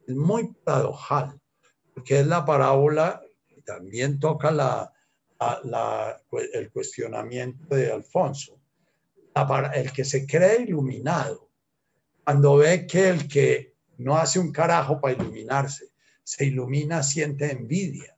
muy 0.09 0.53
paradojal, 0.65 1.41
porque 1.95 2.21
es 2.21 2.27
la 2.27 2.45
parábola 2.45 3.21
también 3.65 4.19
toca 4.21 4.51
la, 4.51 4.93
el 6.53 6.71
cuestionamiento 6.71 7.75
de 7.75 7.93
Alfonso. 7.93 8.61
el 9.75 9.93
que 9.93 10.05
se 10.05 10.27
cree 10.27 10.63
iluminado, 10.63 11.51
cuando 12.25 12.57
ve 12.57 12.87
que 12.87 13.09
el 13.09 13.29
que 13.29 13.72
no 14.03 14.17
hace 14.17 14.39
un 14.39 14.53
carajo 14.53 15.01
para 15.01 15.15
iluminarse, 15.15 15.93
se 16.23 16.47
ilumina, 16.47 17.03
siente 17.03 17.51
envidia. 17.51 18.17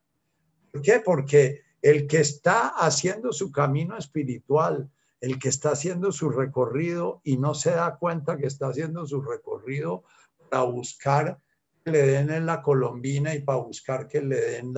¿Por 0.72 0.82
qué? 0.82 1.00
Porque 1.00 1.62
el 1.80 2.06
que 2.06 2.20
está 2.20 2.68
haciendo 2.68 3.32
su 3.32 3.52
camino 3.52 3.96
espiritual, 3.96 4.90
el 5.20 5.38
que 5.38 5.48
está 5.48 5.70
haciendo 5.70 6.12
su 6.12 6.30
recorrido 6.30 7.20
y 7.24 7.36
no 7.36 7.54
se 7.54 7.70
da 7.70 7.96
cuenta 7.96 8.36
que 8.36 8.46
está 8.46 8.68
haciendo 8.68 9.06
su 9.06 9.22
recorrido 9.22 10.04
para 10.50 10.64
buscar 10.64 11.38
que 11.84 11.90
le 11.90 12.06
den 12.06 12.30
en 12.30 12.46
la 12.46 12.62
colombina 12.62 13.34
y 13.34 13.40
para 13.40 13.58
buscar 13.58 14.08
que 14.08 14.22
le 14.22 14.40
den 14.40 14.74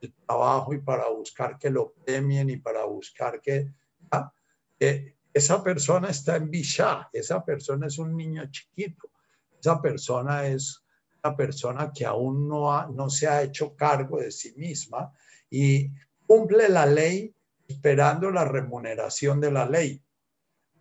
el 0.00 0.14
trabajo 0.26 0.72
y 0.74 0.80
para 0.80 1.08
buscar 1.10 1.58
que 1.58 1.70
lo 1.70 1.92
premien 1.92 2.50
y 2.50 2.56
para 2.56 2.84
buscar 2.84 3.40
que, 3.40 3.72
esa 5.34 5.62
persona 5.62 6.08
está 6.08 6.36
en 6.36 6.50
Bishá, 6.50 7.08
esa 7.12 7.44
persona 7.44 7.86
es 7.86 7.98
un 7.98 8.16
niño 8.16 8.48
chiquito, 8.50 9.10
esa 9.60 9.80
persona 9.80 10.46
es 10.46 10.82
una 11.22 11.36
persona 11.36 11.92
que 11.92 12.06
aún 12.06 12.48
no, 12.48 12.88
no 12.88 13.10
se 13.10 13.26
ha 13.26 13.42
hecho 13.42 13.74
cargo 13.74 14.20
de 14.20 14.30
sí 14.30 14.54
misma 14.56 15.12
y 15.50 15.90
cumple 16.26 16.68
la 16.68 16.86
ley 16.86 17.34
esperando 17.66 18.30
la 18.30 18.44
remuneración 18.44 19.40
de 19.40 19.52
la 19.52 19.68
ley. 19.68 20.02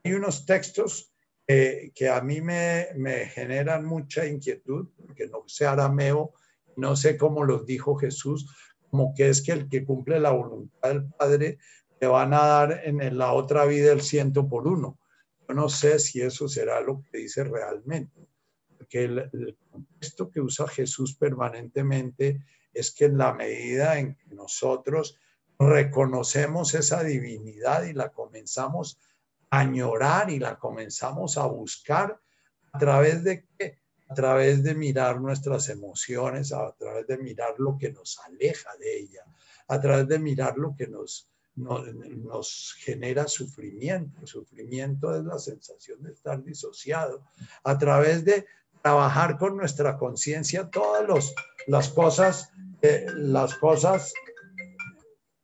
Hay 0.03 0.13
unos 0.13 0.45
textos 0.45 1.13
que 1.47 2.09
a 2.11 2.21
mí 2.21 2.41
me, 2.41 2.87
me, 2.95 3.25
generan 3.27 3.85
mucha 3.85 4.25
inquietud, 4.25 4.89
porque 4.97 5.27
no 5.27 5.43
sé 5.47 5.65
arameo, 5.65 6.33
no 6.75 6.95
sé 6.97 7.17
cómo 7.17 7.45
los 7.45 7.65
dijo 7.65 7.95
Jesús, 7.95 8.53
como 8.89 9.13
que 9.13 9.29
es 9.29 9.41
que 9.41 9.53
el 9.53 9.69
que 9.69 9.85
cumple 9.85 10.19
la 10.19 10.31
voluntad 10.31 10.89
del 10.89 11.05
Padre 11.05 11.57
le 11.99 12.07
van 12.07 12.33
a 12.33 12.45
dar 12.45 12.81
en 12.83 13.17
la 13.17 13.33
otra 13.33 13.65
vida 13.65 13.93
el 13.93 14.01
ciento 14.01 14.47
por 14.47 14.67
uno. 14.67 14.99
Yo 15.47 15.55
no 15.55 15.69
sé 15.69 15.99
si 15.99 16.21
eso 16.21 16.49
será 16.49 16.81
lo 16.81 17.01
que 17.01 17.19
dice 17.19 17.45
realmente, 17.45 18.26
porque 18.87 19.03
el, 19.03 19.57
contexto 19.69 20.31
que 20.31 20.39
usa 20.39 20.67
Jesús 20.67 21.15
permanentemente 21.15 22.43
es 22.73 22.91
que 22.91 23.05
en 23.05 23.17
la 23.17 23.33
medida 23.33 23.99
en 23.99 24.15
que 24.15 24.33
nosotros 24.33 25.17
reconocemos 25.59 26.73
esa 26.73 27.03
divinidad 27.03 27.83
y 27.83 27.93
la 27.93 28.09
comenzamos 28.09 28.97
a 29.49 29.59
añorar 29.59 30.29
y 30.29 30.39
la 30.39 30.57
comenzamos 30.57 31.37
a 31.37 31.47
buscar 31.47 32.19
a 32.71 32.79
través 32.79 33.23
de 33.23 33.45
qué? 33.57 33.79
A 34.07 34.13
través 34.13 34.63
de 34.63 34.73
mirar 34.73 35.19
nuestras 35.19 35.67
emociones, 35.67 36.53
a 36.53 36.73
través 36.77 37.07
de 37.07 37.17
mirar 37.17 37.55
lo 37.57 37.77
que 37.77 37.91
nos 37.91 38.19
aleja 38.19 38.69
de 38.79 38.99
ella, 38.99 39.25
a 39.67 39.81
través 39.81 40.07
de 40.07 40.19
mirar 40.19 40.57
lo 40.57 40.75
que 40.77 40.87
nos, 40.87 41.29
nos, 41.55 42.75
genera 42.79 43.27
sufrimiento. 43.27 44.21
El 44.21 44.27
sufrimiento 44.27 45.13
es 45.15 45.25
la 45.25 45.39
sensación 45.39 46.03
de 46.03 46.13
estar 46.13 46.41
disociado. 46.43 47.25
A 47.63 47.77
través 47.77 48.23
de 48.23 48.45
trabajar 48.81 49.37
con 49.37 49.57
nuestra 49.57 49.97
conciencia 49.97 50.69
todas 50.69 51.33
las 51.67 51.89
cosas, 51.89 52.51
eh, 52.81 53.05
las 53.15 53.55
cosas, 53.55 54.13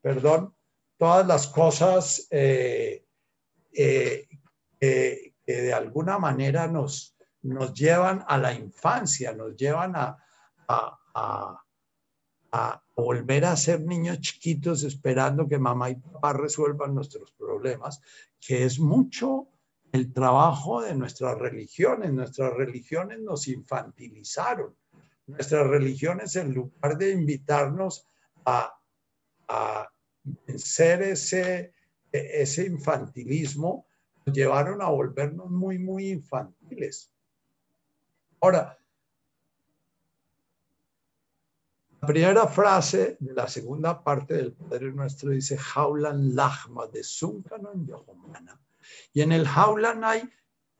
perdón, 0.01 0.55
todas 0.97 1.25
las 1.27 1.47
cosas 1.47 2.27
eh, 2.31 3.05
eh, 3.73 4.27
que 4.79 5.33
de 5.45 5.73
alguna 5.73 6.17
manera 6.19 6.67
nos, 6.67 7.15
nos 7.41 7.73
llevan 7.73 8.23
a 8.27 8.37
la 8.37 8.53
infancia, 8.53 9.33
nos 9.33 9.55
llevan 9.55 9.95
a 9.95 10.17
a 12.53 12.83
volver 12.95 13.45
a 13.45 13.57
ser 13.57 13.81
niños 13.81 14.19
chiquitos 14.21 14.83
esperando 14.83 15.47
que 15.47 15.57
mamá 15.57 15.89
y 15.89 15.95
papá 15.95 16.33
resuelvan 16.33 16.93
nuestros 16.93 17.31
problemas, 17.31 17.99
que 18.39 18.63
es 18.63 18.79
mucho 18.79 19.47
el 19.93 20.11
trabajo 20.11 20.81
de 20.81 20.95
nuestras 20.95 21.37
religiones. 21.37 22.11
Nuestras 22.11 22.51
religiones 22.53 23.19
nos 23.21 23.47
infantilizaron. 23.47 24.75
Nuestras 25.27 25.67
religiones, 25.67 26.35
en 26.35 26.53
lugar 26.53 26.97
de 26.97 27.11
invitarnos 27.11 28.07
a, 28.43 28.75
a 29.47 29.89
vencer 30.23 31.03
ese, 31.03 32.65
infantilismo, 32.65 33.85
nos 34.25 34.35
llevaron 34.35 34.81
a 34.81 34.89
volvernos 34.89 35.49
muy, 35.51 35.77
muy 35.77 36.09
infantiles. 36.09 37.11
Ahora, 38.41 38.77
La 42.01 42.07
primera 42.07 42.47
frase 42.47 43.15
de 43.21 43.33
la 43.33 43.47
segunda 43.47 44.03
parte 44.03 44.33
del 44.33 44.51
Padre 44.51 44.91
Nuestro 44.91 45.29
dice 45.29 45.57
Jaulan 45.57 46.35
Lachma 46.35 46.85
de 46.87 47.01
Zunkano 47.01 47.71
en 47.71 47.87
Yohomana. 47.87 48.59
Y 49.13 49.21
en 49.21 49.31
el 49.31 49.47
Jaulan 49.47 50.03
hay, 50.03 50.23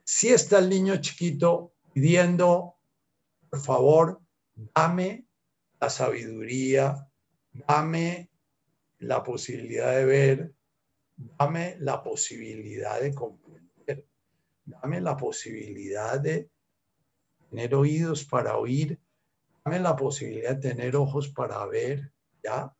si 0.03 0.29
está 0.29 0.59
el 0.59 0.69
niño 0.69 0.97
chiquito 0.97 1.73
pidiendo, 1.93 2.75
por 3.49 3.59
favor, 3.61 4.21
dame 4.53 5.27
la 5.79 5.89
sabiduría, 5.89 7.07
dame 7.67 8.29
la 8.99 9.23
posibilidad 9.23 9.95
de 9.95 10.05
ver, 10.05 10.53
dame 11.15 11.75
la 11.79 12.01
posibilidad 12.01 12.99
de 12.99 13.13
comprender, 13.13 14.07
dame 14.65 15.01
la 15.01 15.17
posibilidad 15.17 16.19
de 16.19 16.49
tener 17.49 17.75
oídos 17.75 18.23
para 18.25 18.57
oír 18.57 18.99
dame 19.63 19.79
la 19.79 19.95
posibilidad 19.95 20.55
de 20.55 20.69
tener 20.69 20.95
ojos 20.95 21.29
para 21.29 21.65
ver, 21.65 22.11
¿ya? 22.43 22.75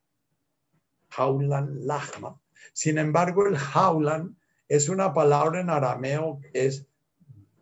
Jaulan 1.09 1.86
Lachma. 1.86 2.39
Sin 2.74 2.97
embargo, 2.97 3.47
el 3.47 3.57
Jaulan 3.57 4.38
es 4.76 4.89
una 4.89 5.13
palabra 5.13 5.61
en 5.61 5.69
arameo 5.69 6.39
que 6.41 6.65
es 6.65 6.88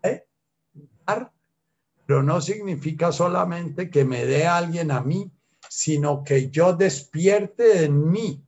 ¿eh? 0.01 0.26
dar, 1.05 1.34
pero 2.05 2.24
no 2.24 2.39
significa 2.39 3.12
solamente 3.12 3.89
que 3.89 4.05
me 4.05 4.26
dé 4.26 4.47
alguien 4.47 4.91
a 4.91 5.01
mí, 5.01 5.30
sino 5.68 6.24
que 6.24 6.49
yo 6.49 6.72
despierte 6.72 7.84
en 7.84 8.09
mí 8.09 8.41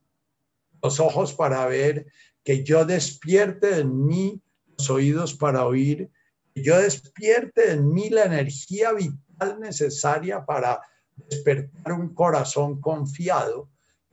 los 0.82 0.98
ojos 0.98 1.34
para 1.34 1.66
ver, 1.66 2.06
que 2.42 2.64
yo 2.64 2.86
despierte 2.86 3.80
en 3.80 4.06
mí 4.06 4.40
los 4.78 4.88
oídos 4.88 5.34
para 5.34 5.66
oír, 5.66 6.10
que 6.54 6.62
yo 6.62 6.78
despierte 6.78 7.72
en 7.72 7.92
mí 7.92 8.08
la 8.08 8.24
energía 8.24 8.92
vital 8.92 9.60
necesaria 9.60 10.42
para 10.46 10.80
despertar 11.16 11.92
un 11.92 12.14
corazón 12.14 12.80
confiado 12.80 13.68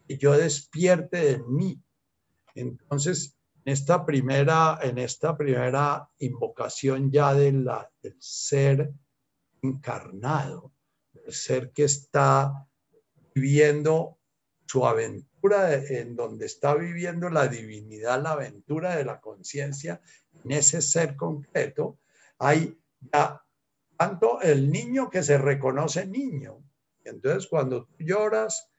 que 0.06 0.18
yo 0.18 0.34
despierte 0.34 1.32
en 1.32 1.56
mí. 1.56 1.82
Entonces, 2.54 3.38
en 3.64 3.74
esta 3.74 4.06
primera, 4.06 4.80
en 4.82 4.98
esta 4.98 5.38
primera 5.38 6.10
invocación 6.20 7.12
ya 7.12 7.34
de 7.34 7.52
la, 7.52 7.92
del 8.02 8.16
ser 8.20 8.92
encarnado, 9.62 10.74
el 11.26 11.34
ser 11.34 11.72
que 11.72 11.84
está 11.84 12.68
viviendo 13.36 14.18
su 14.66 14.86
aventura, 14.86 15.74
en 15.74 16.16
donde 16.16 16.46
está 16.46 16.76
viviendo 16.76 17.30
la 17.30 17.48
divinidad, 17.48 18.22
la 18.22 18.32
aventura 18.32 18.96
de 18.96 19.06
la 19.06 19.20
conciencia, 19.20 20.02
en 20.44 20.52
ese 20.52 20.82
ser 20.82 21.16
concreto, 21.16 22.00
hay 22.40 22.80
ya 23.14 23.44
tanto 23.98 24.42
el 24.42 24.72
niño 24.72 25.10
que 25.10 25.22
se 25.22 25.38
reconoce 25.38 26.08
niño. 26.08 26.64
Entonces, 27.04 27.48
cuando 27.48 27.86
tú 27.86 27.96
lloras, 28.00 28.71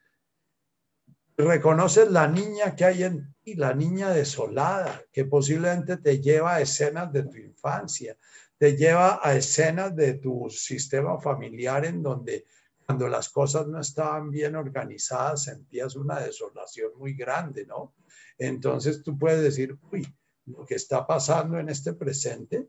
reconoces 1.37 2.11
la 2.11 2.29
niña 2.29 2.75
que 2.77 2.85
hay 2.85 3.05
en 3.05 3.35
ti, 3.43 3.55
la 3.55 3.75
niña 3.75 4.11
desolada, 4.11 5.03
que 5.13 5.25
posiblemente 5.25 5.97
te 5.97 6.21
lleva 6.21 6.55
a 6.55 6.61
escenas 6.61 7.13
de 7.13 7.25
tu 7.25 7.37
infancia, 7.37 8.17
te 8.59 8.77
lleva 8.77 9.21
a 9.23 9.35
escenas 9.35 9.95
de 9.97 10.15
tu 10.15 10.49
sistema 10.51 11.19
familiar 11.21 11.85
en 11.85 12.03
donde 12.03 12.47
cuando 12.85 13.09
las 13.09 13.29
cosas 13.29 13.67
no 13.67 13.81
estaban 13.81 14.31
bien 14.31 14.57
organizadas 14.57 15.45
sentías 15.45 15.97
una 15.97 16.21
desolación 16.21 16.93
muy 16.97 17.15
grande, 17.15 17.65
¿no? 17.67 17.95
Entonces 18.39 19.03
tú 19.03 19.19
puedes 19.19 19.43
decir, 19.43 19.77
uy, 19.91 20.07
lo 20.47 20.65
que 20.65 20.75
está 20.75 21.07
pasando 21.07 21.59
en 21.59 21.69
este 21.69 21.95
presente 21.95 22.69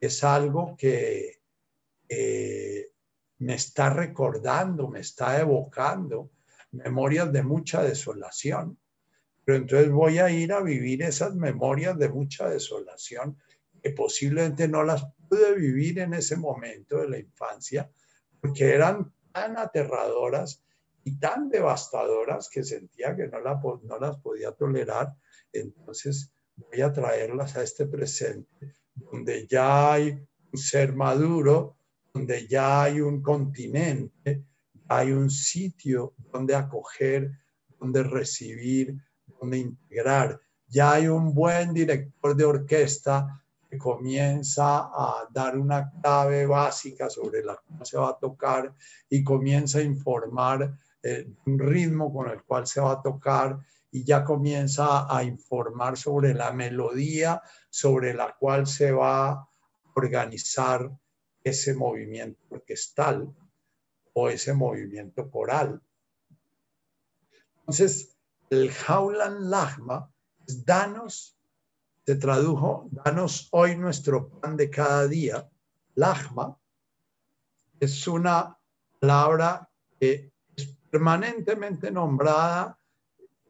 es 0.00 0.24
algo 0.24 0.74
que, 0.76 1.42
eh, 2.08 2.92
me 3.38 3.54
está 3.54 3.90
recordando, 3.90 4.88
me 4.88 5.00
está 5.00 5.40
evocando 5.40 6.30
memorias 6.72 7.32
de 7.32 7.42
mucha 7.42 7.82
desolación. 7.82 8.78
Pero 9.44 9.58
entonces 9.58 9.90
voy 9.90 10.18
a 10.18 10.30
ir 10.30 10.52
a 10.52 10.60
vivir 10.60 11.02
esas 11.02 11.34
memorias 11.34 11.98
de 11.98 12.08
mucha 12.08 12.48
desolación 12.48 13.38
que 13.82 13.90
posiblemente 13.90 14.68
no 14.68 14.84
las 14.84 15.04
pude 15.28 15.54
vivir 15.54 15.98
en 15.98 16.14
ese 16.14 16.36
momento 16.36 16.98
de 16.98 17.08
la 17.08 17.18
infancia, 17.18 17.90
porque 18.40 18.72
eran 18.72 19.12
tan 19.32 19.56
aterradoras 19.56 20.62
y 21.04 21.18
tan 21.18 21.48
devastadoras 21.48 22.48
que 22.48 22.62
sentía 22.62 23.16
que 23.16 23.26
no, 23.26 23.40
no 23.82 23.98
las 23.98 24.16
podía 24.18 24.52
tolerar. 24.52 25.14
Entonces 25.52 26.32
voy 26.54 26.80
a 26.80 26.92
traerlas 26.92 27.56
a 27.56 27.62
este 27.62 27.86
presente, 27.86 28.74
donde 28.94 29.46
ya 29.48 29.94
hay 29.94 30.10
un 30.52 30.58
ser 30.58 30.94
maduro, 30.94 31.76
donde 32.12 32.46
ya 32.46 32.84
hay 32.84 33.00
un 33.00 33.22
continente, 33.22 34.44
hay 34.88 35.12
un 35.12 35.30
sitio 35.30 36.14
donde 36.32 36.54
acoger, 36.54 37.30
donde 37.78 38.02
recibir, 38.02 38.96
donde 39.40 39.58
integrar. 39.58 40.40
Ya 40.68 40.92
hay 40.92 41.08
un 41.08 41.34
buen 41.34 41.74
director 41.74 42.36
de 42.36 42.44
orquesta 42.44 43.42
que 43.68 43.78
comienza 43.78 44.78
a 44.78 45.26
dar 45.30 45.56
una 45.56 45.90
clave 45.90 46.46
básica 46.46 47.08
sobre 47.08 47.42
la 47.42 47.56
cual 47.56 47.86
se 47.86 47.98
va 47.98 48.10
a 48.10 48.18
tocar 48.18 48.74
y 49.08 49.24
comienza 49.24 49.78
a 49.78 49.82
informar 49.82 50.78
eh, 51.02 51.26
un 51.46 51.58
ritmo 51.58 52.12
con 52.12 52.28
el 52.30 52.42
cual 52.42 52.66
se 52.66 52.80
va 52.80 52.92
a 52.92 53.02
tocar 53.02 53.58
y 53.90 54.04
ya 54.04 54.24
comienza 54.24 55.06
a 55.14 55.22
informar 55.22 55.96
sobre 55.96 56.34
la 56.34 56.52
melodía 56.52 57.42
sobre 57.70 58.14
la 58.14 58.36
cual 58.38 58.66
se 58.66 58.92
va 58.92 59.30
a 59.30 59.48
organizar 59.94 60.90
ese 61.42 61.74
movimiento 61.74 62.40
orquestal 62.50 63.34
o 64.12 64.28
ese 64.28 64.52
movimiento 64.52 65.30
coral. 65.30 65.80
Entonces, 67.60 68.16
el 68.50 68.70
Jaulan 68.70 69.50
Lagma 69.50 70.12
es 70.46 70.64
danos, 70.64 71.36
se 72.04 72.16
tradujo, 72.16 72.88
danos 72.90 73.48
hoy 73.52 73.76
nuestro 73.76 74.28
pan 74.28 74.56
de 74.56 74.68
cada 74.68 75.06
día. 75.06 75.48
Lagma 75.94 76.58
es 77.80 78.06
una 78.06 78.58
palabra 79.00 79.68
que 79.98 80.32
es 80.56 80.76
permanentemente 80.90 81.90
nombrada 81.90 82.78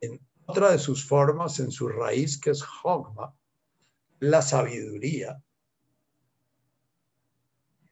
en 0.01 0.21
Otra 0.47 0.73
de 0.73 0.79
sus 0.79 1.07
formas 1.07 1.61
en 1.61 1.71
su 1.71 1.89
raíz, 1.89 2.39
que 2.39 2.51
es 2.51 2.63
Hogma, 2.83 3.35
la 4.21 4.43
sabiduría, 4.43 5.43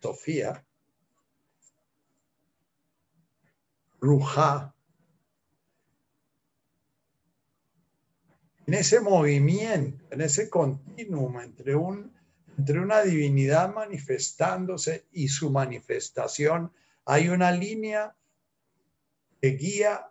Sofía, 0.00 0.66
Ruja, 4.00 4.74
en 8.66 8.74
ese 8.74 9.00
movimiento, 9.00 10.04
en 10.10 10.20
ese 10.20 10.48
continuum 10.48 11.40
entre, 11.40 11.74
un, 11.74 12.12
entre 12.56 12.78
una 12.78 13.02
divinidad 13.02 13.74
manifestándose 13.74 15.06
y 15.12 15.28
su 15.28 15.50
manifestación, 15.50 16.72
hay 17.04 17.28
una 17.28 17.50
línea 17.50 18.14
que 19.40 19.48
guía 19.48 20.10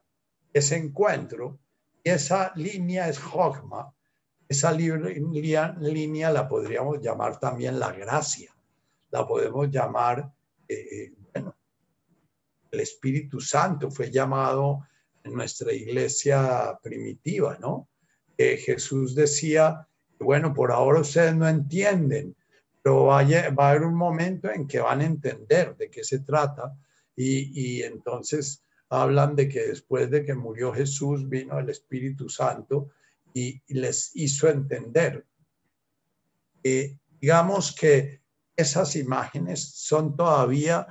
ese 0.51 0.75
encuentro 0.75 1.59
y 2.03 2.09
esa 2.09 2.51
línea 2.55 3.07
es 3.07 3.19
Hogma. 3.19 3.93
Esa 4.47 4.71
línea, 4.71 5.75
línea 5.79 6.31
la 6.31 6.49
podríamos 6.49 6.99
llamar 7.01 7.39
también 7.39 7.79
la 7.79 7.91
gracia, 7.93 8.51
la 9.11 9.27
podemos 9.27 9.69
llamar, 9.69 10.33
eh, 10.67 10.73
eh, 10.73 11.13
el 12.71 12.79
Espíritu 12.79 13.39
Santo 13.39 13.89
fue 13.91 14.11
llamado 14.11 14.87
en 15.23 15.33
nuestra 15.33 15.73
iglesia 15.73 16.77
primitiva, 16.81 17.57
¿no? 17.59 17.89
Jesús 18.37 19.15
decía, 19.15 19.85
bueno, 20.19 20.53
por 20.53 20.71
ahora 20.71 21.01
ustedes 21.01 21.35
no 21.35 21.47
entienden, 21.47 22.35
pero 22.81 23.05
va 23.05 23.19
a 23.19 23.69
haber 23.69 23.83
un 23.83 23.95
momento 23.95 24.49
en 24.49 24.67
que 24.67 24.79
van 24.79 25.01
a 25.01 25.05
entender 25.05 25.75
de 25.75 25.89
qué 25.89 26.03
se 26.03 26.19
trata 26.19 26.75
y, 27.15 27.83
entonces 27.83 28.63
hablan 28.89 29.35
de 29.35 29.49
que 29.49 29.67
después 29.67 30.09
de 30.09 30.25
que 30.25 30.33
murió 30.33 30.73
Jesús 30.73 31.27
vino 31.27 31.59
el 31.59 31.69
Espíritu 31.69 32.29
Santo 32.29 32.91
y, 33.33 33.61
les 33.67 34.15
hizo 34.15 34.49
entender. 34.49 35.25
Eh, 36.63 36.97
digamos 37.19 37.75
que 37.75 38.21
esas 38.55 38.95
imágenes 38.95 39.61
son 39.61 40.15
todavía 40.15 40.87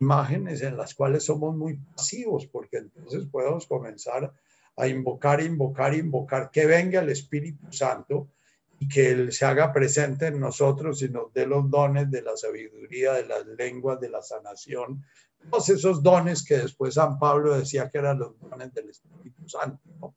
imágenes 0.00 0.62
en 0.62 0.76
las 0.76 0.94
cuales 0.94 1.24
somos 1.24 1.54
muy 1.54 1.76
pasivos, 1.76 2.46
porque 2.46 2.78
entonces 2.78 3.26
podemos 3.26 3.66
comenzar 3.66 4.32
a 4.76 4.88
invocar, 4.88 5.42
invocar, 5.42 5.94
invocar, 5.94 6.50
que 6.50 6.66
venga 6.66 7.00
el 7.00 7.10
Espíritu 7.10 7.70
Santo 7.70 8.28
y 8.78 8.88
que 8.88 9.10
Él 9.10 9.32
se 9.32 9.44
haga 9.44 9.72
presente 9.72 10.28
en 10.28 10.40
nosotros 10.40 11.02
y 11.02 11.10
nos 11.10 11.32
dé 11.34 11.46
los 11.46 11.70
dones 11.70 12.10
de 12.10 12.22
la 12.22 12.34
sabiduría, 12.36 13.12
de 13.12 13.26
las 13.26 13.46
lenguas, 13.46 14.00
de 14.00 14.08
la 14.08 14.22
sanación, 14.22 15.04
todos 15.48 15.68
esos 15.70 16.02
dones 16.02 16.44
que 16.44 16.58
después 16.58 16.94
San 16.94 17.18
Pablo 17.18 17.56
decía 17.56 17.88
que 17.88 17.98
eran 17.98 18.18
los 18.18 18.38
dones 18.38 18.72
del 18.74 18.90
Espíritu 18.90 19.48
Santo. 19.48 20.14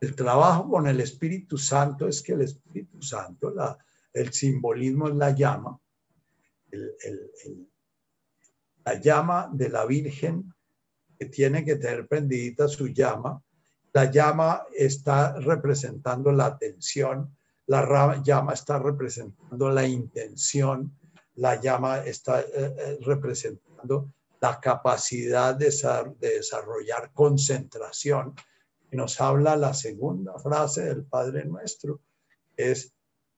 El 0.00 0.14
trabajo 0.14 0.68
con 0.68 0.86
el 0.86 1.00
Espíritu 1.00 1.56
Santo 1.56 2.06
es 2.06 2.22
que 2.22 2.32
el 2.32 2.42
Espíritu 2.42 3.00
Santo, 3.02 3.50
la, 3.50 3.78
el 4.12 4.32
simbolismo 4.32 5.08
es 5.08 5.14
la 5.14 5.30
llama, 5.30 5.78
la 8.84 9.00
llama 9.00 9.48
de 9.52 9.68
la 9.68 9.86
Virgen 9.86 10.52
que 11.18 11.26
tiene 11.26 11.64
que 11.64 11.76
tener 11.76 12.06
prendidita 12.06 12.68
su 12.68 12.88
llama. 12.88 13.42
La 13.92 14.10
llama 14.10 14.64
está 14.74 15.38
representando 15.38 16.32
la 16.32 16.46
atención, 16.46 17.36
la 17.66 18.20
llama 18.22 18.52
está 18.52 18.78
representando 18.78 19.70
la 19.70 19.86
intención, 19.86 20.98
la 21.36 21.60
llama 21.60 21.98
está 21.98 22.40
eh, 22.40 22.46
eh, 22.52 22.98
representando 23.02 24.12
la 24.40 24.60
capacidad 24.60 25.54
de, 25.54 25.72
desarrollar 26.18 27.12
concentración. 27.12 28.34
Y 28.90 28.96
nos 28.96 29.20
habla 29.20 29.56
la 29.56 29.72
segunda 29.72 30.38
frase 30.38 30.84
del 30.84 31.04
Padre 31.04 31.44
Nuestro, 31.44 32.00
es 32.56 32.92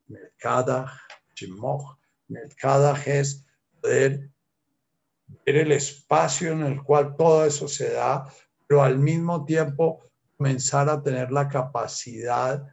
Mercada 0.09 1.01
Shimoch. 1.35 1.99
Mercada 2.29 3.01
es 3.05 3.47
poder 3.81 4.31
ver 5.45 5.57
el 5.57 5.73
espacio 5.73 6.53
en 6.53 6.63
el 6.63 6.83
cual 6.83 7.17
todo 7.17 7.45
eso 7.45 7.69
se 7.69 7.93
da, 7.93 8.31
pero 8.67 8.83
al 8.83 8.99
mismo 8.99 9.45
tiempo 9.45 10.11
comenzar 10.37 10.89
a 10.89 11.03
tener 11.03 11.31
la 11.33 11.49
capacidad 11.49 12.67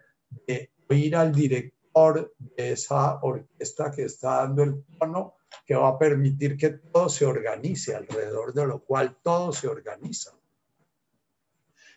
de 0.48 0.72
oír 0.90 1.16
al 1.16 1.34
director 1.34 2.34
de 2.38 2.72
esa 2.74 3.20
orquesta 3.22 3.92
que 3.92 4.04
está 4.04 4.38
dando 4.38 4.64
el 4.64 4.84
tono, 5.00 5.36
que 5.66 5.76
va 5.76 5.90
a 5.90 6.00
permitir 6.00 6.58
que 6.58 6.70
todo 6.70 7.10
se 7.10 7.26
organice, 7.26 7.96
alrededor 7.96 8.54
de 8.54 8.66
lo 8.66 8.84
cual 8.84 9.18
todo 9.22 9.54
se 9.54 9.68
organiza. 9.68 10.32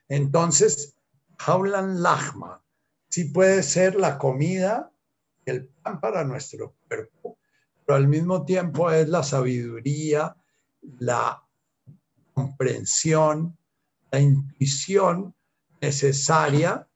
Entonces, 0.09 0.95
Jaulan 1.39 2.03
Lachma 2.03 2.63
sí 3.09 3.25
puede 3.25 3.63
ser 3.63 3.97
la 3.97 4.19
comida, 4.19 4.93
el 5.45 5.69
pan 5.69 6.01
para 6.01 6.25
nuestro 6.25 6.75
cuerpo, 6.87 7.39
pero 7.85 7.97
al 7.97 8.09
mismo 8.09 8.45
tiempo 8.45 8.91
es 8.91 9.09
la 9.09 9.23
sabiduría, 9.23 10.37
la 10.99 11.43
comprensión, 12.33 13.57
la 14.11 14.21
intuición 14.21 15.35
necesaria 15.81 16.89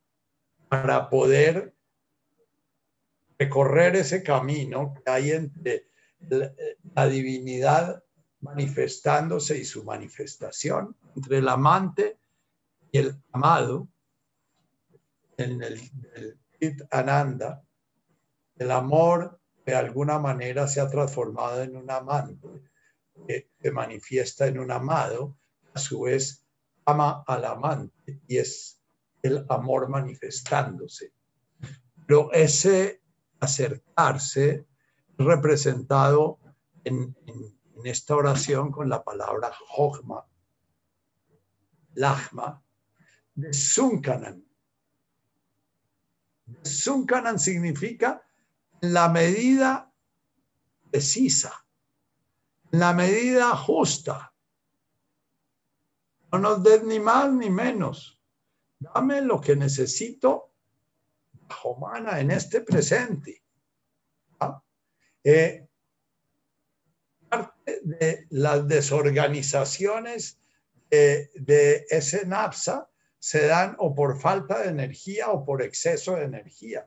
para 0.68 1.08
poder 1.08 1.74
recorrer 3.38 3.96
ese 3.96 4.22
camino 4.22 4.94
que 4.94 5.10
hay 5.10 5.30
entre 5.30 5.88
la, 6.94 7.06
divinidad 7.08 8.02
manifestándose 8.40 9.58
y 9.58 9.64
su 9.64 9.84
manifestación, 9.84 10.96
entre 11.16 11.38
el 11.38 11.48
amante 11.48 12.18
y 12.92 12.98
el 12.98 13.22
amado, 13.32 13.88
en 15.36 15.62
el, 15.62 15.80
el 16.60 16.86
Ananda, 16.90 17.62
el 18.56 18.70
amor 18.70 19.40
de 19.64 19.74
alguna 19.74 20.18
manera 20.18 20.68
se 20.68 20.80
ha 20.80 20.88
transformado 20.88 21.62
en 21.62 21.76
un 21.76 21.90
amante 21.90 22.69
que 23.26 23.50
se 23.60 23.70
manifiesta 23.70 24.46
en 24.46 24.58
un 24.58 24.70
amado, 24.70 25.36
a 25.74 25.78
su 25.78 26.02
vez 26.02 26.44
ama 26.84 27.22
al 27.26 27.44
amante 27.44 28.20
y 28.26 28.38
es 28.38 28.80
el 29.22 29.44
amor 29.48 29.88
manifestándose. 29.88 31.12
Pero 32.06 32.32
ese 32.32 33.02
acercarse 33.38 34.66
representado 35.16 36.38
en, 36.84 37.16
esta 37.84 38.14
oración 38.14 38.70
con 38.70 38.90
la 38.90 39.02
palabra 39.02 39.50
Hogma, 39.74 40.26
Lachma, 41.94 42.62
de 43.34 43.54
Sunkanan. 43.54 44.44
Sunkanan 46.62 47.38
significa 47.38 48.22
la 48.82 49.08
medida 49.08 49.90
precisa 50.90 51.54
la 52.70 52.92
medida 52.92 53.56
justa. 53.56 54.32
No 56.32 56.38
nos 56.38 56.62
des 56.62 56.84
ni 56.84 57.00
más 57.00 57.32
ni 57.32 57.50
menos. 57.50 58.20
Dame 58.78 59.20
lo 59.20 59.40
que 59.40 59.56
necesito 59.56 60.52
bajo 61.32 61.76
mana 61.76 62.20
en 62.20 62.30
este 62.30 62.60
presente. 62.60 63.42
Eh, 65.22 65.66
parte 67.28 67.80
de 67.82 68.26
las 68.30 68.66
desorganizaciones 68.66 70.40
de, 70.88 71.86
ese 71.90 72.26
NAPSA 72.26 72.88
se 73.18 73.46
dan 73.46 73.76
o 73.78 73.94
por 73.94 74.18
falta 74.18 74.60
de 74.60 74.70
energía 74.70 75.28
o 75.28 75.44
por 75.44 75.62
exceso 75.62 76.16
de 76.16 76.24
energía. 76.24 76.86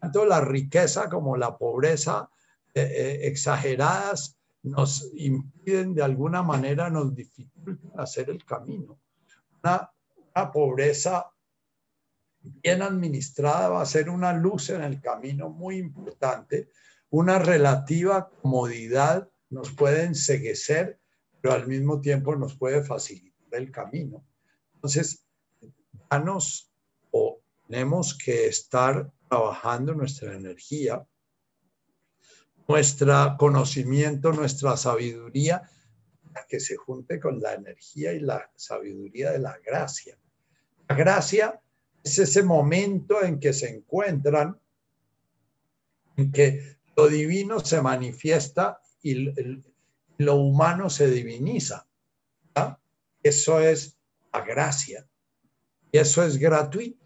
Tanto 0.00 0.24
la 0.24 0.40
riqueza 0.40 1.08
como 1.08 1.36
la 1.36 1.58
pobreza 1.58 2.30
eh, 2.74 2.82
eh, 2.82 3.26
exageradas 3.26 4.38
nos 4.62 5.10
impiden 5.14 5.94
de 5.94 6.02
alguna 6.02 6.42
manera, 6.42 6.88
nos 6.88 7.14
dificultan 7.14 7.92
hacer 7.96 8.30
el 8.30 8.44
camino. 8.44 9.00
Una, 9.62 9.90
pobreza 10.52 11.30
bien 12.40 12.80
administrada 12.80 13.68
va 13.68 13.82
a 13.82 13.86
ser 13.86 14.08
una 14.08 14.32
luz 14.32 14.70
en 14.70 14.82
el 14.82 15.00
camino 15.00 15.50
muy 15.50 15.76
importante. 15.76 16.70
Una 17.10 17.38
relativa 17.38 18.30
comodidad 18.30 19.28
nos 19.50 19.72
puede 19.72 20.04
enseguecer, 20.04 20.98
pero 21.40 21.54
al 21.54 21.66
mismo 21.66 22.00
tiempo 22.00 22.34
nos 22.34 22.56
puede 22.56 22.82
facilitar 22.82 23.60
el 23.60 23.70
camino. 23.70 24.24
Entonces, 24.74 25.26
danos 26.10 26.72
o 27.10 27.42
tenemos 27.68 28.16
que 28.16 28.46
estar 28.46 29.12
trabajando 29.28 29.94
nuestra 29.94 30.34
energía 30.34 31.06
nuestro 32.68 33.36
conocimiento, 33.38 34.32
nuestra 34.32 34.76
sabiduría, 34.76 35.62
que 36.48 36.60
se 36.60 36.76
junte 36.76 37.20
con 37.20 37.40
la 37.40 37.54
energía 37.54 38.12
y 38.12 38.20
la 38.20 38.50
sabiduría 38.56 39.32
de 39.32 39.38
la 39.38 39.58
gracia. 39.58 40.16
La 40.88 40.96
gracia 40.96 41.60
es 42.02 42.18
ese 42.18 42.42
momento 42.42 43.22
en 43.22 43.38
que 43.38 43.52
se 43.52 43.68
encuentran, 43.68 44.58
en 46.16 46.32
que 46.32 46.78
lo 46.96 47.08
divino 47.08 47.60
se 47.60 47.80
manifiesta 47.82 48.80
y 49.02 49.32
lo 50.18 50.36
humano 50.36 50.90
se 50.90 51.10
diviniza. 51.10 51.86
Eso 53.22 53.60
es 53.60 53.96
la 54.32 54.40
gracia. 54.40 55.06
Y 55.92 55.98
eso 55.98 56.24
es 56.24 56.38
gratuito. 56.38 56.98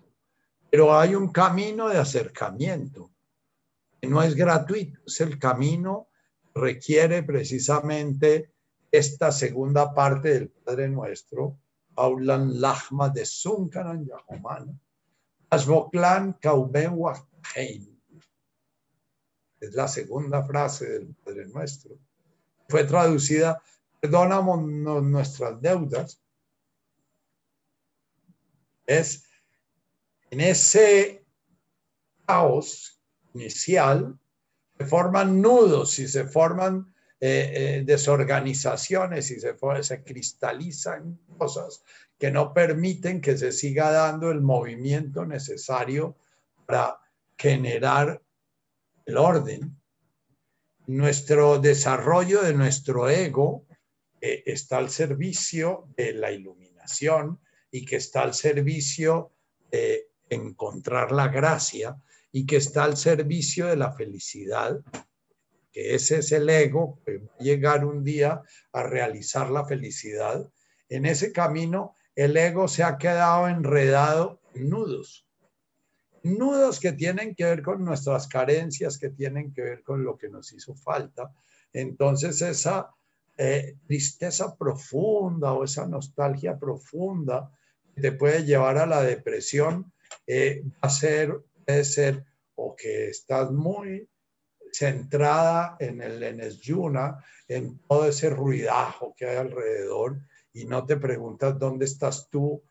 Pero 0.71 0.97
hay 0.97 1.15
un 1.15 1.29
camino 1.31 1.89
de 1.89 1.99
acercamiento 1.99 3.11
no 4.07 4.23
es 4.23 4.35
gratuito, 4.35 5.01
es 5.07 5.21
el 5.21 5.39
camino 5.39 6.09
requiere 6.57 7.23
precisamente 7.23 8.53
esta 8.91 9.31
segunda 9.31 9.93
parte 9.93 10.31
del 10.31 10.49
Padre 10.49 10.89
Nuestro, 10.89 11.59
Aulan 11.97 12.61
Lachma 12.61 13.11
de 13.11 13.27
Sunkaran 13.27 14.07
Yahuman, 14.07 14.81
Asboklan 15.51 16.35
Kauben 16.41 16.99
Es 19.61 19.75
la 19.75 19.87
segunda 19.87 20.43
frase 20.43 20.89
del 20.89 21.15
Padre 21.15 21.47
Nuestro. 21.49 21.99
Fue 22.69 22.85
traducida, 22.85 23.63
perdonamos 24.01 24.63
nuestras 24.63 25.61
deudas. 25.61 26.21
Es 28.87 29.25
en 30.31 30.41
ese 30.41 31.25
caos 32.25 32.96
inicial 33.37 34.19
se 34.79 34.87
forman 34.87 35.41
nudos 35.41 35.99
y 35.99 36.09
se 36.09 36.25
forman 36.25 36.93
eh, 37.21 37.53
eh, 37.55 37.83
desorganizaciones 37.85 39.31
y 39.31 39.41
se, 39.41 39.57
cristalizan 40.05 41.19
cosas 41.39 41.83
que 42.19 42.31
no 42.31 42.53
permiten 42.53 43.21
que 43.21 43.37
se 43.37 43.53
siga 43.53 43.91
dando 43.91 44.31
el 44.31 44.41
movimiento 44.41 45.25
necesario 45.25 46.17
para 46.67 46.99
generar 47.39 48.23
el 49.05 49.17
orden. 49.17 49.81
Nuestro 50.87 51.59
desarrollo 51.59 52.43
de 52.43 52.55
nuestro 52.55 53.09
ego 53.09 53.67
eh, 54.21 54.43
está 54.47 54.79
al 54.79 54.91
servicio 54.91 55.89
de 55.97 56.13
la 56.13 56.31
iluminación 56.33 57.41
y 57.71 57.85
que 57.85 57.97
está 57.97 58.23
al 58.23 58.35
servicio 58.35 59.33
de 59.71 60.09
encontrar 60.29 61.13
la 61.13 61.29
gracia 61.29 61.97
y 62.37 62.45
que 62.45 62.57
está 62.57 62.85
al 62.85 62.99
servicio 62.99 63.67
de 63.67 63.77
la 63.77 63.93
felicidad, 63.93 64.79
que 65.73 65.95
ese 65.95 66.19
es 66.19 66.33
el 66.33 66.47
ego 66.51 67.01
que 67.03 67.17
va 67.17 67.33
a 67.41 67.43
llegar 67.43 67.87
un 67.87 68.05
día 68.05 68.43
a 68.73 68.83
realizar 68.83 69.49
la 69.51 69.65
felicidad. 69.65 70.47
En 70.91 71.07
ese 71.07 71.33
camino, 71.33 71.95
el 72.15 72.37
ego 72.37 72.69
se 72.69 72.83
ha 72.83 72.99
quedado 72.99 73.49
enredado 73.49 74.43
en 74.55 74.69
nudos. 74.69 75.27
Nudos 76.25 76.79
que 76.79 76.93
tienen 76.93 77.35
que 77.35 77.45
ver 77.45 77.63
con 77.63 77.83
nuestras 77.83 78.29
carencias, 78.29 78.99
que 78.99 79.09
tienen 79.09 79.55
que 79.55 79.63
ver 79.63 79.83
con 79.83 80.05
lo 80.05 80.19
que 80.19 80.29
nos 80.29 80.53
hizo 80.53 80.75
falta. 80.75 81.33
Entonces, 81.73 82.43
esa 82.43 82.91
eh, 83.39 83.79
tristeza 83.87 84.55
profunda 84.59 85.55
o 85.55 85.65
esa 85.65 85.87
nostalgia 85.87 86.59
profunda 86.59 87.51
que 87.95 88.03
te 88.03 88.13
puede 88.13 88.45
llevar 88.45 88.77
a 88.77 88.85
la 88.85 89.01
depresión, 89.01 89.91
eh, 90.27 90.63
va 90.67 90.89
a 90.89 90.91
ser, 90.91 91.35
puede 91.67 91.85
ser 91.85 92.25
o 92.55 92.75
que 92.75 93.09
estás 93.09 93.51
muy 93.51 94.09
centrada 94.73 95.77
en 95.81 96.01
el 96.01 96.61
Yuna, 96.61 97.25
en 97.49 97.79
todo 97.81 98.07
ese 98.07 98.31
ruidajo 98.31 99.15
que 99.17 99.27
hay 99.27 99.37
alrededor 99.37 100.21
y 100.53 100.65
no 100.65 100.85
te 100.87 100.97
preguntas 100.97 101.59
dónde 101.59 101.85
estás 101.85 102.29
tú 102.31 102.63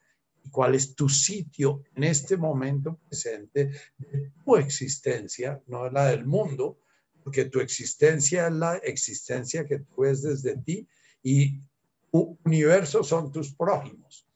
y 0.43 0.49
cuál 0.49 0.75
es 0.75 0.95
tu 0.95 1.09
sitio 1.09 1.83
en 1.95 2.03
este 2.03 2.37
momento 2.37 2.99
presente 3.07 3.71
de 3.97 4.31
tu 4.43 4.55
existencia, 4.57 5.61
no 5.67 5.89
la 5.89 6.07
del 6.07 6.25
mundo, 6.25 6.79
porque 7.23 7.45
tu 7.45 7.59
existencia 7.59 8.47
es 8.47 8.53
la 8.53 8.77
existencia 8.77 9.65
que 9.65 9.79
tú 9.79 10.01
ves 10.01 10.21
desde 10.21 10.57
ti 10.57 10.87
y 11.23 11.59
tu 12.11 12.37
universo 12.45 13.03
son 13.03 13.31
tus 13.31 13.53
prójimos. 13.55 14.27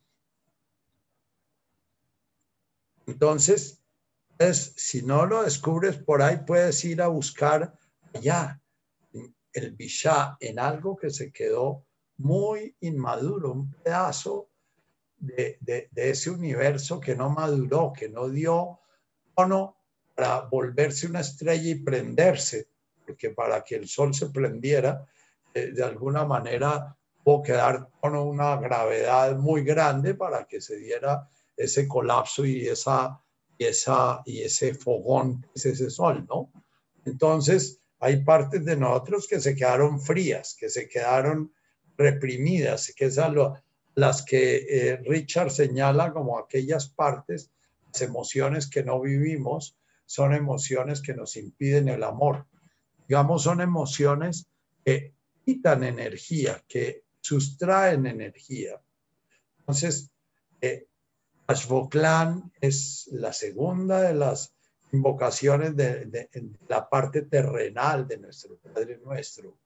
Entonces, 3.05 3.78
si 4.53 5.01
no 5.01 5.25
lo 5.25 5.43
descubres 5.43 5.97
por 5.97 6.21
ahí, 6.21 6.37
puedes 6.45 6.83
ir 6.85 7.01
a 7.01 7.07
buscar 7.07 7.73
allá. 8.13 8.61
El 9.51 9.71
Bishá 9.71 10.37
en 10.39 10.59
algo 10.59 10.95
que 10.95 11.09
se 11.09 11.31
quedó 11.31 11.85
muy 12.17 12.75
inmaduro, 12.81 13.51
un 13.51 13.71
pedazo 13.71 14.49
de, 15.17 15.57
de, 15.59 15.89
ese 15.95 16.29
universo 16.29 16.99
que 16.99 17.15
no 17.15 17.29
maduró, 17.29 17.91
que 17.93 18.07
no 18.09 18.29
dio 18.29 18.79
tono 19.35 19.75
para 20.15 20.41
volverse 20.41 21.07
una 21.07 21.19
estrella 21.21 21.69
y 21.69 21.75
prenderse, 21.75 22.69
porque 23.05 23.31
para 23.31 23.63
que 23.63 23.75
el 23.75 23.87
sol 23.87 24.13
se 24.13 24.29
prendiera, 24.29 25.05
eh, 25.53 25.71
de 25.71 25.83
alguna 25.83 26.25
manera 26.25 26.95
tuvo 27.23 27.41
que 27.41 27.53
dar 27.53 27.89
tono 28.01 28.23
una 28.23 28.55
gravedad 28.57 29.35
muy 29.37 29.63
grande 29.63 30.13
para 30.13 30.45
que 30.45 30.61
se 30.61 30.77
diera 30.77 31.27
ese 31.57 31.87
colapso 31.87 32.45
y, 32.45 32.67
esa, 32.67 33.21
y, 33.59 33.65
esa, 33.65 34.21
y 34.25 34.41
ese 34.41 34.73
fogón 34.73 35.45
es 35.53 35.65
ese 35.65 35.89
sol, 35.89 36.25
¿no? 36.27 36.51
Entonces, 37.05 37.81
hay 37.99 38.23
partes 38.23 38.63
de 38.63 38.77
nosotros 38.77 39.27
que 39.27 39.41
se 39.41 39.53
quedaron 39.55 39.99
frías, 39.99 40.55
que 40.57 40.69
se 40.69 40.87
quedaron 40.87 41.53
reprimidas, 41.97 42.93
que 42.95 43.11
son 43.11 43.53
las 43.95 44.23
que 44.23 44.65
eh, 44.69 44.97
Richard 45.05 45.51
señala 45.51 46.13
como 46.13 46.39
aquellas 46.39 46.87
partes, 46.87 47.51
las 47.87 48.01
emociones 48.01 48.69
que 48.69 48.83
no 48.83 49.01
vivimos, 49.01 49.75
son 50.05 50.33
emociones 50.33 51.01
que 51.01 51.13
nos 51.13 51.35
impiden 51.35 51.89
el 51.89 52.03
amor. 52.03 52.47
Digamos, 53.09 53.43
son 53.43 53.59
emociones 53.59 54.47
que 54.85 55.13
quitan 55.43 55.83
energía, 55.83 56.63
que 56.67 57.03
sustraen 57.19 58.05
energía. 58.05 58.79
Entonces, 59.59 60.09
eh, 60.61 60.87
Ashboklan 61.49 62.51
es 62.61 63.09
la 63.11 63.33
segunda 63.33 64.01
de 64.01 64.13
las 64.13 64.53
invocaciones 64.91 65.75
de, 65.75 66.29
la 66.67 66.87
parte 66.87 67.23
terrenal 67.23 68.07
de 68.07 68.19
nuestro 68.19 68.59
Padre 68.59 68.99
Nuestro. 69.03 69.57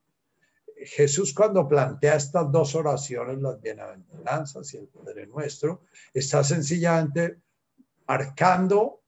Jesús 0.78 1.34
cuando 1.34 1.68
plantea 1.68 2.16
estas 2.16 2.50
dos 2.50 2.74
oraciones, 2.76 3.38
las 3.40 3.60
bienaventuranzas 3.60 4.74
y 4.74 4.78
el 4.78 4.88
Padre 4.88 5.28
Nuestro, 5.28 5.82
está 6.14 6.42
sencillamente 6.42 7.42
marcando 8.08 9.02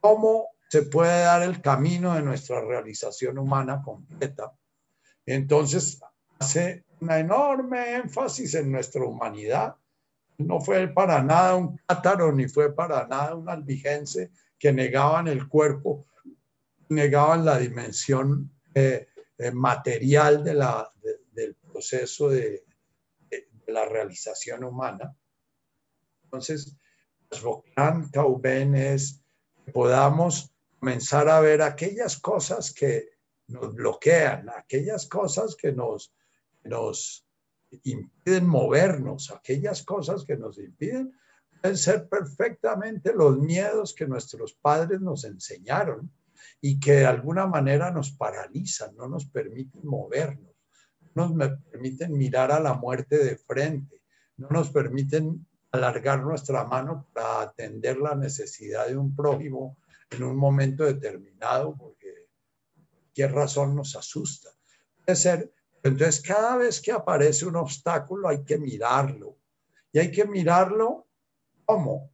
cómo 0.00 0.52
se 0.70 0.82
puede 0.84 1.20
dar 1.20 1.42
el 1.42 1.60
camino 1.60 2.14
de 2.14 2.22
nuestra 2.22 2.62
realización 2.62 3.36
humana 3.36 3.82
completa. 3.84 4.54
Entonces 5.26 6.00
hace 6.38 6.82
una 6.98 7.18
enorme 7.18 7.96
énfasis 7.96 8.54
en 8.54 8.72
nuestra 8.72 9.04
humanidad 9.04 9.76
no 10.38 10.60
fue 10.60 10.88
para 10.88 11.22
nada 11.22 11.54
un 11.54 11.78
cátaro, 11.86 12.32
ni 12.32 12.48
fue 12.48 12.74
para 12.74 13.06
nada 13.06 13.34
un 13.34 13.48
albigense 13.48 14.30
que 14.58 14.72
negaban 14.72 15.28
el 15.28 15.48
cuerpo, 15.48 16.06
negaban 16.88 17.44
la 17.44 17.58
dimensión 17.58 18.50
eh, 18.74 19.08
eh, 19.38 19.50
material 19.50 20.44
de 20.44 20.54
la, 20.54 20.92
del 21.32 21.54
proceso 21.54 22.28
de, 22.28 22.64
la 23.66 23.84
realización 23.84 24.62
humana. 24.62 25.14
Entonces, 26.22 26.76
Bocán 27.42 28.10
Tauben 28.12 28.76
es 28.76 29.20
que 29.64 29.72
podamos 29.72 30.54
comenzar 30.78 31.28
a 31.28 31.40
ver 31.40 31.62
aquellas 31.62 32.16
cosas 32.18 32.72
que 32.72 33.10
nos 33.48 33.74
bloquean, 33.74 34.48
aquellas 34.50 35.06
cosas 35.06 35.56
que 35.56 35.72
nos, 35.72 36.14
nos 36.62 37.25
impiden 37.84 38.46
movernos, 38.46 39.30
aquellas 39.30 39.82
cosas 39.82 40.24
que 40.24 40.36
nos 40.36 40.58
impiden, 40.58 41.12
pueden 41.60 41.76
ser 41.76 42.08
perfectamente 42.08 43.12
los 43.12 43.38
miedos 43.38 43.94
que 43.94 44.06
nuestros 44.06 44.54
padres 44.54 45.00
nos 45.00 45.24
enseñaron 45.24 46.10
y 46.60 46.78
que 46.78 46.92
de 46.92 47.06
alguna 47.06 47.46
manera 47.46 47.90
nos 47.90 48.12
paralizan, 48.12 48.94
no 48.96 49.08
nos 49.08 49.26
permiten 49.26 49.82
movernos, 49.84 50.54
no 51.14 51.28
nos 51.28 51.60
permiten 51.70 52.16
mirar 52.16 52.52
a 52.52 52.60
la 52.60 52.74
muerte 52.74 53.18
de 53.18 53.36
frente, 53.36 54.02
no 54.36 54.48
nos 54.48 54.70
permiten 54.70 55.46
alargar 55.72 56.22
nuestra 56.22 56.64
mano 56.64 57.08
para 57.12 57.42
atender 57.42 57.98
la 57.98 58.14
necesidad 58.14 58.86
de 58.86 58.96
un 58.96 59.14
prójimo 59.14 59.78
en 60.10 60.22
un 60.22 60.36
momento 60.36 60.84
determinado, 60.84 61.76
porque 61.76 62.28
cualquier 62.90 63.32
razón 63.32 63.74
nos 63.74 63.96
asusta. 63.96 64.50
Puede 65.04 65.16
ser 65.16 65.52
entonces, 65.86 66.20
cada 66.20 66.56
vez 66.56 66.80
que 66.80 66.90
aparece 66.90 67.46
un 67.46 67.56
obstáculo 67.56 68.28
hay 68.28 68.42
que 68.44 68.58
mirarlo. 68.58 69.36
Y 69.92 70.00
hay 70.00 70.10
que 70.10 70.24
mirarlo 70.24 71.06
como 71.64 72.10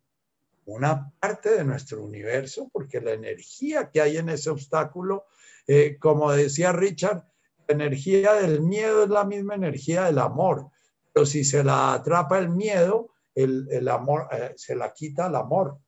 una 0.67 1.11
parte 1.19 1.51
de 1.51 1.65
nuestro 1.65 2.05
universo, 2.05 2.69
porque 2.73 3.01
la 3.01 3.13
energía 3.13 3.91
que 3.91 4.01
hay 4.01 4.19
en 4.19 4.29
ese 4.29 4.51
obstáculo, 4.51 5.27
eh, 5.67 5.97
como 5.99 6.31
decía 6.33 6.73
Richard, 6.73 7.25
la 7.67 7.75
energía 7.75 8.35
del 8.35 8.61
miedo 8.61 9.05
es 9.05 9.09
la 9.09 9.25
misma 9.25 9.55
energía 9.55 10.05
del 10.05 10.19
amor. 10.19 10.71
Pero 11.13 11.25
si 11.27 11.43
se 11.43 11.65
la 11.65 11.95
atrapa 11.95 12.39
el 12.39 12.51
miedo, 12.51 13.11
el, 13.35 13.89
amor 13.89 14.29
eh, 14.33 14.53
se 14.57 14.77
la 14.77 14.93
quita 14.93 15.29
el 15.29 15.37
amor. 15.37 15.79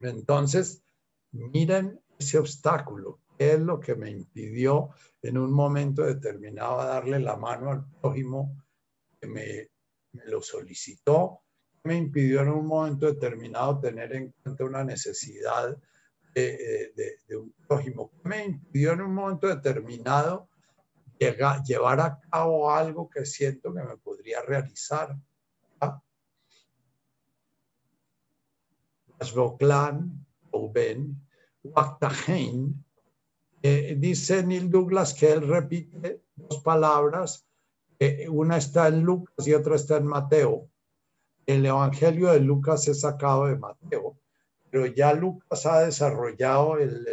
Entonces, 0.00 0.82
miren 1.30 2.00
ese 2.18 2.38
obstáculo 2.38 3.21
es 3.38 3.58
lo 3.60 3.80
que 3.80 3.94
me 3.94 4.10
impidió 4.10 4.90
en 5.22 5.38
un 5.38 5.52
momento 5.52 6.02
determinado 6.02 6.78
darle 6.78 7.18
la 7.18 7.36
mano 7.36 7.70
al 7.70 7.84
prójimo 8.00 8.62
que 9.20 9.26
me, 9.26 9.70
lo 10.26 10.42
solicitó, 10.42 11.42
me 11.84 11.96
impidió 11.96 12.42
en 12.42 12.50
un 12.50 12.66
momento 12.66 13.06
determinado 13.06 13.80
tener 13.80 14.14
en 14.14 14.34
cuenta 14.42 14.64
una 14.64 14.84
necesidad 14.84 15.76
de, 16.34 16.92
de 17.26 17.36
un 17.36 17.52
prójimo? 17.66 18.10
¿Qué 18.10 18.28
me 18.28 18.44
impidió 18.44 18.92
en 18.92 19.02
un 19.02 19.14
momento 19.14 19.48
determinado 19.48 20.48
llevar 21.64 22.00
a 22.00 22.20
cabo 22.30 22.70
algo 22.70 23.08
que 23.08 23.24
siento 23.24 23.72
que 23.72 23.82
me 23.82 23.96
podría 23.96 24.42
realizar? 24.42 25.16
¿Ah? 25.80 26.00
o 30.50 30.72
Ben, 30.72 31.16
eh, 33.62 33.96
dice 33.98 34.42
Neil 34.42 34.70
Douglas 34.70 35.14
que 35.14 35.30
él 35.30 35.46
repite 35.46 36.22
dos 36.34 36.60
palabras, 36.62 37.46
una 38.30 38.56
está 38.56 38.88
en 38.88 39.02
Lucas 39.02 39.46
y 39.46 39.54
otra 39.54 39.76
está 39.76 39.98
en 39.98 40.06
Mateo. 40.06 40.68
El 41.46 41.64
Evangelio 41.64 42.32
de 42.32 42.40
Lucas 42.40 42.88
es 42.88 43.02
sacado 43.02 43.46
de 43.46 43.56
Mateo, 43.56 44.18
pero 44.70 44.86
ya 44.86 45.12
Lucas 45.12 45.66
ha 45.66 45.80
desarrollado, 45.84 46.78
el, 46.78 47.06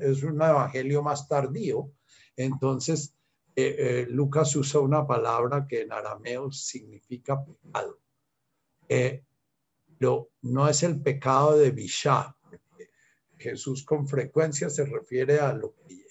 es 0.00 0.22
un 0.22 0.40
evangelio 0.40 1.02
más 1.02 1.28
tardío, 1.28 1.90
entonces 2.36 3.14
eh, 3.54 3.76
eh, 3.78 4.06
Lucas 4.08 4.56
usa 4.56 4.80
una 4.80 5.06
palabra 5.06 5.66
que 5.66 5.82
en 5.82 5.92
arameo 5.92 6.50
significa 6.50 7.44
pecado. 7.44 7.98
pero 9.98 10.30
no 10.40 10.68
es 10.68 10.82
el 10.82 11.00
pecado 11.00 11.58
de 11.58 11.70
Bishá, 11.70 12.34
Jesús 13.42 13.84
con 13.84 14.06
frecuencia 14.06 14.70
se 14.70 14.84
refiere 14.84 15.40
a 15.40 15.52
lo 15.52 15.74
que 15.74 16.06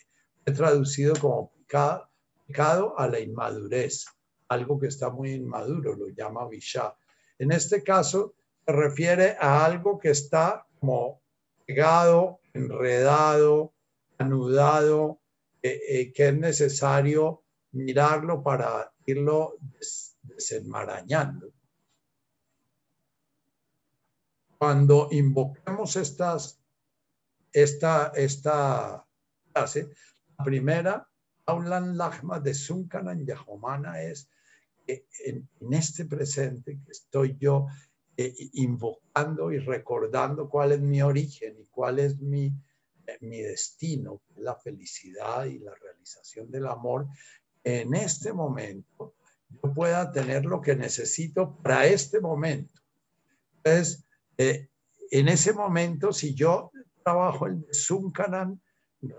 he 0.45 0.51
traducido 0.51 1.15
como 1.15 1.51
pecado, 2.47 2.99
a 2.99 3.07
la 3.07 3.19
inmadurez, 3.19 4.05
algo 4.49 4.77
que 4.79 4.87
está 4.87 5.09
muy 5.09 5.31
inmaduro, 5.31 5.95
lo 5.95 6.09
llama 6.09 6.47
Bishá. 6.47 6.95
En 7.39 7.51
este 7.51 7.81
caso, 7.81 8.35
se 8.65 8.71
refiere 8.71 9.37
a 9.39 9.65
algo 9.65 9.97
que 9.97 10.09
está 10.09 10.67
como 10.79 11.21
pegado, 11.65 12.39
enredado, 12.53 13.73
anudado, 14.17 15.21
eh, 15.63 15.79
eh, 15.87 16.13
que 16.13 16.27
es 16.27 16.37
necesario 16.37 17.43
mirarlo 17.71 18.43
para 18.43 18.91
irlo 19.05 19.57
desenmarañando. 20.21 21.53
Cuando 24.57 25.07
invoquemos 25.11 25.95
estas 25.95 26.60
esta, 27.51 28.11
esta 28.15 29.05
frase. 29.51 29.89
La 30.37 30.45
primera, 30.45 31.07
Aulan 31.45 31.97
Lachma 31.97 32.39
de 32.39 32.53
Sunkanan 32.53 33.25
Yahomana 33.25 34.01
es 34.01 34.29
que 34.85 35.05
en, 35.25 35.47
este 35.71 36.05
presente 36.05 36.79
que 36.83 36.91
estoy 36.91 37.37
yo 37.39 37.67
eh, 38.17 38.33
invocando 38.53 39.51
y 39.51 39.59
recordando 39.59 40.49
cuál 40.49 40.73
es 40.73 40.81
mi 40.81 41.01
origen 41.01 41.57
y 41.59 41.65
cuál 41.67 41.99
es 41.99 42.19
mi, 42.19 42.53
eh, 43.07 43.17
mi 43.21 43.41
destino, 43.41 44.21
la 44.35 44.55
felicidad 44.55 45.45
y 45.45 45.59
la 45.59 45.73
realización 45.75 46.49
del 46.51 46.67
amor, 46.67 47.07
en 47.63 47.93
este 47.93 48.33
momento 48.33 49.15
yo 49.49 49.73
pueda 49.73 50.11
tener 50.11 50.45
lo 50.45 50.61
que 50.61 50.75
necesito 50.75 51.57
para 51.61 51.85
este 51.85 52.19
momento. 52.19 52.81
Entonces, 53.57 54.05
eh, 54.37 54.69
en 55.11 55.27
ese 55.27 55.53
momento, 55.53 56.13
si 56.13 56.33
yo 56.33 56.70
trabajo 57.03 57.47
el 57.47 57.65
Zuncanan 57.73 58.61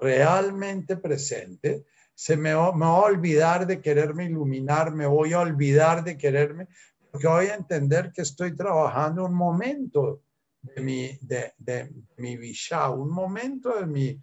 realmente 0.01 0.97
presente, 0.97 1.85
se 2.15 2.37
me, 2.37 2.55
va, 2.55 2.69
a 2.69 3.01
olvidar 3.01 3.67
de 3.67 3.81
quererme 3.81 4.27
iluminar, 4.27 4.93
me 4.93 5.07
voy 5.07 5.33
a 5.33 5.41
olvidar 5.41 6.05
de 6.05 6.17
quererme, 6.17 6.69
porque 7.11 7.27
voy 7.27 7.47
a 7.47 7.55
entender 7.55 8.13
que 8.13 8.23
estoy 8.23 8.55
trabajando 8.55 9.25
un 9.25 9.35
momento 9.35 10.23
de 10.63 10.81
mi, 10.83 11.19
de, 11.21 11.53
de 11.59 11.93
mi 12.17 12.37
visha, 12.37 12.91
un 12.91 13.11
momento 13.11 13.79
de 13.79 13.87
mi 13.87 14.21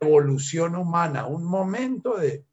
evolución 0.00 0.76
humana, 0.76 1.26
un 1.26 1.44
momento 1.44 2.16
de... 2.16 2.44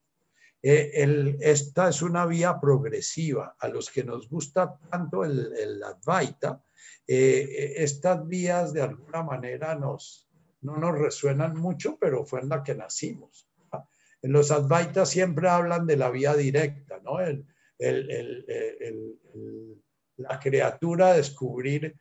Eh, 0.61 0.91
el, 0.95 1.38
esta 1.39 1.89
es 1.89 2.01
una 2.01 2.25
vía 2.25 2.59
progresiva. 2.59 3.55
A 3.59 3.67
los 3.67 3.91
que 3.91 4.03
nos 4.03 4.27
gusta 4.27 4.77
tanto 4.89 5.23
el, 5.23 5.53
el 5.55 5.84
Advaita, 5.84 6.61
eh, 7.07 7.73
estas 7.77 8.27
vías 8.27 8.73
de 8.73 8.81
alguna 8.81 9.23
manera 9.23 9.75
nos, 9.75 10.27
no 10.68 10.77
nos 10.77 10.99
resuenan 10.99 11.57
mucho, 11.57 11.98
pero 11.99 12.26
fue 12.26 12.41
en 12.41 12.49
la 12.49 12.61
que 12.61 12.76
nacimos. 12.76 13.48
En 14.22 14.31
los 14.34 14.52
Advaitas 14.52 15.10
siempre 15.10 15.48
hablan 15.48 15.88
de 15.88 15.95
la 15.95 16.10
vía 16.10 16.35
directa, 16.35 16.99
¿no? 17.03 17.19
El, 17.19 17.45
la 20.18 20.39
criatura 20.39 21.14
descubrir 21.14 21.95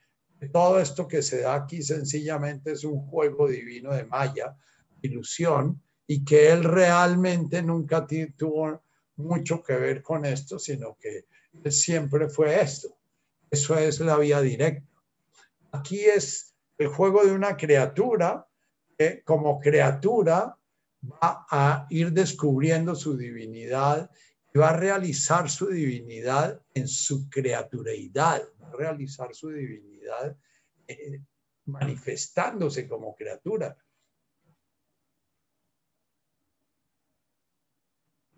todo 0.53 0.81
esto 0.81 1.07
que 1.07 1.23
se 1.23 1.43
da 1.43 1.55
aquí 1.55 1.83
sencillamente 1.83 2.73
es 2.73 2.85
un 2.85 3.07
juego 3.07 3.49
divino 3.49 3.93
de 3.93 4.05
Maya, 4.05 4.57
ilusión, 5.03 5.81
y 6.07 6.25
que 6.25 6.51
él 6.51 6.65
realmente 6.65 7.63
nunca 7.63 8.07
tuvo 8.37 8.83
mucho 9.17 9.63
que 9.63 9.77
ver 9.77 10.03
con 10.03 10.25
esto, 10.25 10.59
sino 10.59 10.97
que 10.99 11.27
siempre 11.71 12.29
fue 12.29 12.61
esto. 12.61 12.97
Eso 13.51 13.79
es 13.79 14.01
la 14.01 14.19
vía 14.19 14.41
directa. 14.41 14.87
Aquí 15.73 16.01
es 16.05 16.55
el 16.79 16.89
juego 16.89 17.25
de 17.25 17.33
una 17.33 17.57
criatura 17.57 18.47
que 18.97 19.23
como 19.23 19.61
criatura 19.61 20.59
va 21.03 21.47
a 21.51 21.87
ir 21.91 22.13
descubriendo 22.13 22.95
su 22.95 23.17
divinidad 23.17 24.11
y 24.55 24.59
va 24.59 24.71
a 24.71 24.77
realizar 24.77 25.51
su 25.51 25.69
divinidad 25.69 26.61
en 26.75 26.89
su 26.89 27.29
criatureidad, 27.29 28.43
va 28.63 28.69
a 28.69 28.77
realizar 28.77 29.35
su 29.35 29.51
divinidad 29.51 30.37
eh, 30.89 31.21
manifestándose 31.67 32.89
como 32.89 33.15
criatura. 33.15 33.77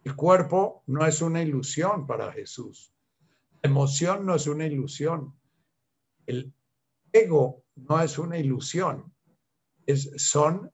El 0.03 0.17
cuerpo 0.17 0.83
no 0.87 1.07
es 1.07 1.21
una 1.21 1.43
ilusión 1.43 2.07
para 2.07 2.33
Jesús. 2.33 2.93
La 3.63 3.71
emoción 3.71 4.25
no 4.25 4.35
es 4.35 4.47
una 4.47 4.65
ilusión. 4.67 5.39
El 6.27 6.53
ego 7.13 7.65
no 7.77 8.01
es 8.01 8.19
una 8.19 8.39
ilusión 8.39 9.15
son 9.97 10.71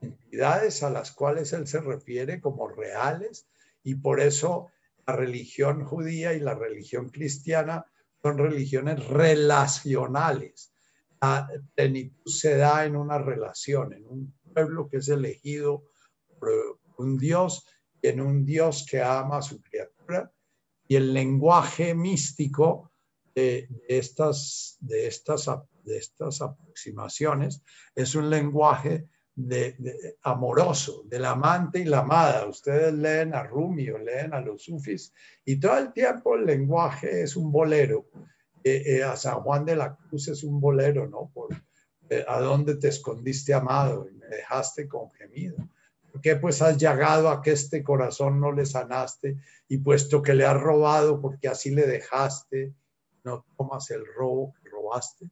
entidades 0.00 0.82
a 0.82 0.90
las 0.90 1.12
cuales 1.12 1.52
él 1.52 1.66
se 1.66 1.80
refiere 1.80 2.40
como 2.40 2.68
reales 2.68 3.46
y 3.82 3.94
por 3.94 4.20
eso 4.20 4.68
la 5.06 5.14
religión 5.14 5.84
judía 5.84 6.34
y 6.34 6.40
la 6.40 6.54
religión 6.54 7.10
cristiana 7.10 7.86
son 8.22 8.38
religiones 8.38 9.06
relacionales. 9.06 10.72
La 11.20 11.48
plenitud 11.74 12.30
se 12.30 12.56
da 12.56 12.84
en 12.84 12.96
una 12.96 13.18
relación, 13.18 13.92
en 13.92 14.06
un 14.06 14.34
pueblo 14.52 14.88
que 14.88 14.98
es 14.98 15.08
elegido 15.08 15.84
por 16.38 16.50
un 16.98 17.16
Dios 17.16 17.64
y 18.02 18.08
en 18.08 18.20
un 18.20 18.44
Dios 18.44 18.84
que 18.88 19.00
ama 19.00 19.38
a 19.38 19.42
su 19.42 19.62
criatura. 19.62 20.32
Y 20.88 20.96
el 20.96 21.14
lenguaje 21.14 21.94
místico 21.94 22.90
de, 23.34 23.68
estas, 23.88 24.76
de 24.80 25.06
estas 25.06 25.48
de 25.86 25.98
estas 25.98 26.42
aproximaciones 26.42 27.62
es 27.94 28.14
un 28.14 28.28
lenguaje 28.28 29.08
de, 29.36 29.76
amoroso, 30.22 31.02
del 31.04 31.26
amante 31.26 31.80
y 31.80 31.84
la 31.84 32.00
amada. 32.00 32.46
Ustedes 32.46 32.92
leen 32.94 33.34
a 33.34 33.44
Rumi 33.44 33.88
o 33.90 33.98
leen 33.98 34.34
a 34.34 34.40
los 34.40 34.64
sufis 34.64 35.12
y 35.44 35.60
todo 35.60 35.78
el 35.78 35.92
tiempo 35.92 36.34
el 36.34 36.46
lenguaje 36.46 37.22
es 37.22 37.36
un 37.36 37.52
bolero. 37.52 38.06
Eh, 38.64 38.96
eh, 38.96 39.04
a 39.04 39.16
San 39.16 39.42
Juan 39.42 39.64
de 39.64 39.76
la 39.76 39.94
Cruz 39.94 40.26
es 40.28 40.42
un 40.42 40.60
bolero, 40.60 41.06
¿no? 41.06 41.30
Por, 41.32 41.54
eh, 42.10 42.24
¿A 42.26 42.40
dónde 42.40 42.74
te 42.76 42.88
escondiste, 42.88 43.54
amado? 43.54 44.08
Y 44.10 44.14
me 44.14 44.26
dejaste 44.26 44.88
con 44.88 45.12
gemido. 45.12 45.56
¿Por 46.10 46.20
qué 46.20 46.34
pues 46.34 46.62
has 46.62 46.76
llegado 46.76 47.28
a 47.28 47.42
que 47.42 47.52
este 47.52 47.84
corazón 47.84 48.40
no 48.40 48.50
le 48.50 48.66
sanaste? 48.66 49.36
Y 49.68 49.78
puesto 49.78 50.20
que 50.20 50.34
le 50.34 50.46
has 50.46 50.60
robado, 50.60 51.20
porque 51.20 51.46
así 51.46 51.70
le 51.70 51.86
dejaste, 51.86 52.74
no 53.22 53.44
tomas 53.56 53.88
el 53.90 54.04
robo 54.16 54.54
que 54.54 54.68
robaste 54.70 55.30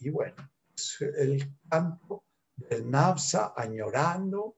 y 0.00 0.10
bueno, 0.10 0.50
es 0.74 1.00
el 1.00 1.58
canto 1.68 2.24
del 2.56 2.90
Nafsa 2.90 3.54
añorando 3.56 4.56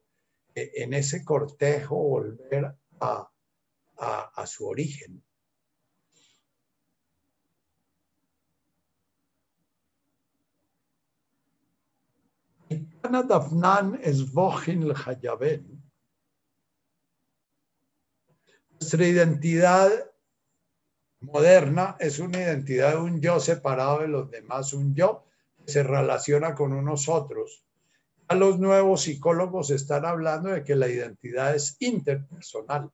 eh, 0.54 0.72
en 0.76 0.94
ese 0.94 1.24
cortejo 1.24 1.96
volver 1.96 2.74
a, 3.00 3.26
su 4.46 4.66
origen. 4.66 5.22
Nuestra 18.70 19.06
identidad 19.06 20.09
moderna 21.20 21.96
es 22.00 22.18
una 22.18 22.38
identidad 22.38 22.92
de 22.92 22.98
un 22.98 23.20
yo 23.20 23.40
separado 23.40 24.00
de 24.00 24.08
los 24.08 24.30
demás, 24.30 24.72
un 24.72 24.94
yo 24.94 25.26
que 25.64 25.72
se 25.72 25.82
relaciona 25.82 26.54
con 26.54 26.72
unos 26.72 27.08
otros. 27.08 27.64
A 28.28 28.34
los 28.34 28.58
nuevos 28.58 29.02
psicólogos 29.02 29.70
están 29.70 30.04
hablando 30.04 30.50
de 30.50 30.64
que 30.64 30.76
la 30.76 30.88
identidad 30.88 31.54
es 31.54 31.76
interpersonal. 31.80 32.90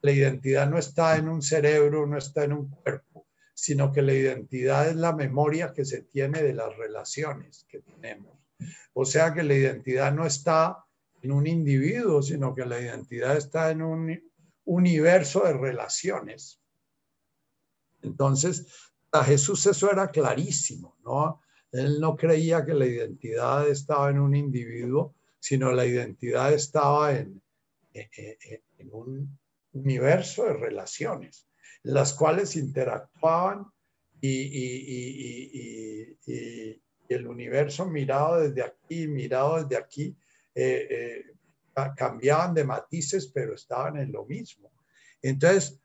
La 0.00 0.12
identidad 0.12 0.68
no 0.68 0.78
está 0.78 1.16
en 1.16 1.28
un 1.28 1.42
cerebro, 1.42 2.06
no 2.06 2.18
está 2.18 2.44
en 2.44 2.52
un 2.52 2.70
cuerpo. 2.70 3.26
sino 3.58 3.90
que 3.90 4.02
la 4.02 4.12
identidad 4.12 4.86
es 4.86 4.96
la 4.96 5.14
memoria 5.14 5.72
que 5.72 5.86
se 5.86 6.02
tiene 6.02 6.42
de 6.42 6.52
las 6.52 6.76
relaciones 6.76 7.64
que 7.66 7.80
tenemos. 7.80 8.36
O 8.92 9.06
sea 9.06 9.32
que 9.32 9.42
la 9.42 9.54
identidad 9.54 10.12
no 10.12 10.26
está 10.26 10.84
en 11.22 11.32
un 11.32 11.46
individuo, 11.46 12.20
sino 12.20 12.54
que 12.54 12.66
la 12.66 12.78
identidad 12.78 13.34
está 13.34 13.70
en 13.70 13.80
un 13.80 14.32
universo 14.66 15.44
de 15.44 15.54
relaciones. 15.54 16.60
Entonces, 18.06 18.66
a 19.12 19.24
Jesús 19.24 19.66
eso 19.66 19.90
era 19.90 20.10
clarísimo, 20.10 20.96
¿no? 21.04 21.42
Él 21.72 22.00
no 22.00 22.16
creía 22.16 22.64
que 22.64 22.74
la 22.74 22.86
identidad 22.86 23.68
estaba 23.68 24.10
en 24.10 24.20
un 24.20 24.34
individuo, 24.34 25.14
sino 25.38 25.72
la 25.72 25.84
identidad 25.84 26.52
estaba 26.52 27.16
en, 27.16 27.42
en, 27.92 28.90
un 28.92 29.38
universo 29.72 30.44
de 30.44 30.54
relaciones, 30.54 31.48
las 31.82 32.14
cuales 32.14 32.56
interactuaban 32.56 33.66
y, 34.20 34.56
el 37.08 37.26
universo 37.28 37.86
mirado 37.86 38.40
desde 38.40 38.62
aquí, 38.62 39.06
mirado 39.06 39.62
desde 39.62 39.76
aquí, 39.76 40.16
eh, 40.54 40.88
eh, 40.90 41.24
cambiaban 41.94 42.52
de 42.52 42.64
matices, 42.64 43.28
pero 43.28 43.54
estaban 43.54 43.96
en 43.98 44.10
lo 44.10 44.24
mismo. 44.24 44.72
Entonces, 45.22 45.78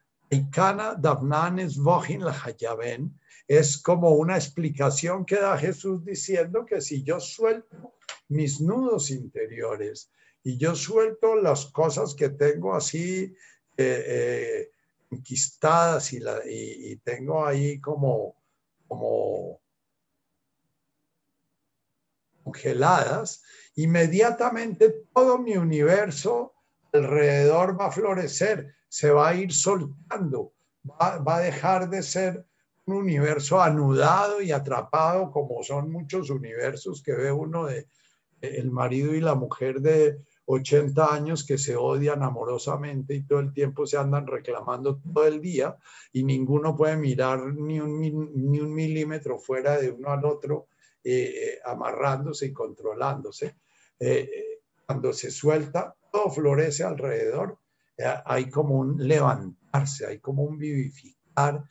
Es 3.47 3.77
como 3.77 4.11
una 4.11 4.35
explicación 4.37 5.25
que 5.25 5.35
da 5.35 5.57
Jesús 5.57 6.05
diciendo 6.05 6.65
que 6.65 6.79
si 6.79 7.03
yo 7.03 7.19
suelto 7.19 7.95
mis 8.29 8.61
nudos 8.61 9.11
interiores 9.11 10.09
y 10.41 10.57
yo 10.57 10.73
suelto 10.73 11.35
las 11.35 11.65
cosas 11.65 12.15
que 12.15 12.29
tengo 12.29 12.73
así 12.73 13.35
eh, 13.75 14.03
eh, 14.07 14.71
enquistadas 15.11 16.13
y, 16.13 16.21
y, 16.45 16.95
tengo 17.03 17.45
ahí 17.45 17.81
como, 17.81 18.37
como 18.87 19.59
congeladas, 22.41 23.43
inmediatamente 23.75 25.07
todo 25.13 25.37
mi 25.37 25.57
universo 25.57 26.53
alrededor 26.93 27.77
va 27.79 27.87
a 27.87 27.91
florecer, 27.91 28.73
se 28.91 29.09
va 29.09 29.29
a 29.29 29.35
ir 29.35 29.53
soltando, 29.53 30.51
va, 30.85 31.19
va 31.19 31.37
a 31.37 31.39
dejar 31.39 31.89
de 31.89 32.03
ser 32.03 32.45
un 32.85 32.95
universo 32.95 33.61
anudado 33.61 34.41
y 34.41 34.51
atrapado 34.51 35.31
como 35.31 35.63
son 35.63 35.91
muchos 35.91 36.29
universos 36.29 37.01
que 37.01 37.13
ve 37.13 37.31
uno 37.31 37.65
de 37.65 37.87
el 38.41 38.71
marido 38.71 39.13
y 39.13 39.21
la 39.21 39.35
mujer 39.35 39.81
de 39.81 40.19
80 40.45 41.13
años 41.13 41.45
que 41.45 41.57
se 41.57 41.75
odian 41.75 42.23
amorosamente 42.23 43.13
y 43.13 43.23
todo 43.23 43.39
el 43.39 43.53
tiempo 43.53 43.85
se 43.85 43.97
andan 43.97 44.25
reclamando 44.27 44.99
todo 45.13 45.27
el 45.27 45.39
día 45.39 45.77
y 46.11 46.23
ninguno 46.23 46.75
puede 46.75 46.97
mirar 46.97 47.53
ni 47.53 47.79
un, 47.79 48.01
ni 48.01 48.59
un 48.59 48.73
milímetro 48.73 49.37
fuera 49.37 49.79
de 49.79 49.91
uno 49.91 50.09
al 50.09 50.25
otro 50.25 50.67
eh, 51.03 51.13
eh, 51.13 51.59
amarrándose 51.65 52.47
y 52.47 52.53
controlándose. 52.53 53.55
Eh, 53.99 54.59
cuando 54.85 55.13
se 55.13 55.31
suelta, 55.31 55.95
todo 56.11 56.29
florece 56.29 56.83
alrededor. 56.83 57.57
Hay 58.25 58.49
como 58.49 58.75
un 58.75 59.07
levantarse, 59.07 60.07
hay 60.07 60.19
como 60.19 60.43
un 60.43 60.57
vivificar 60.57 61.63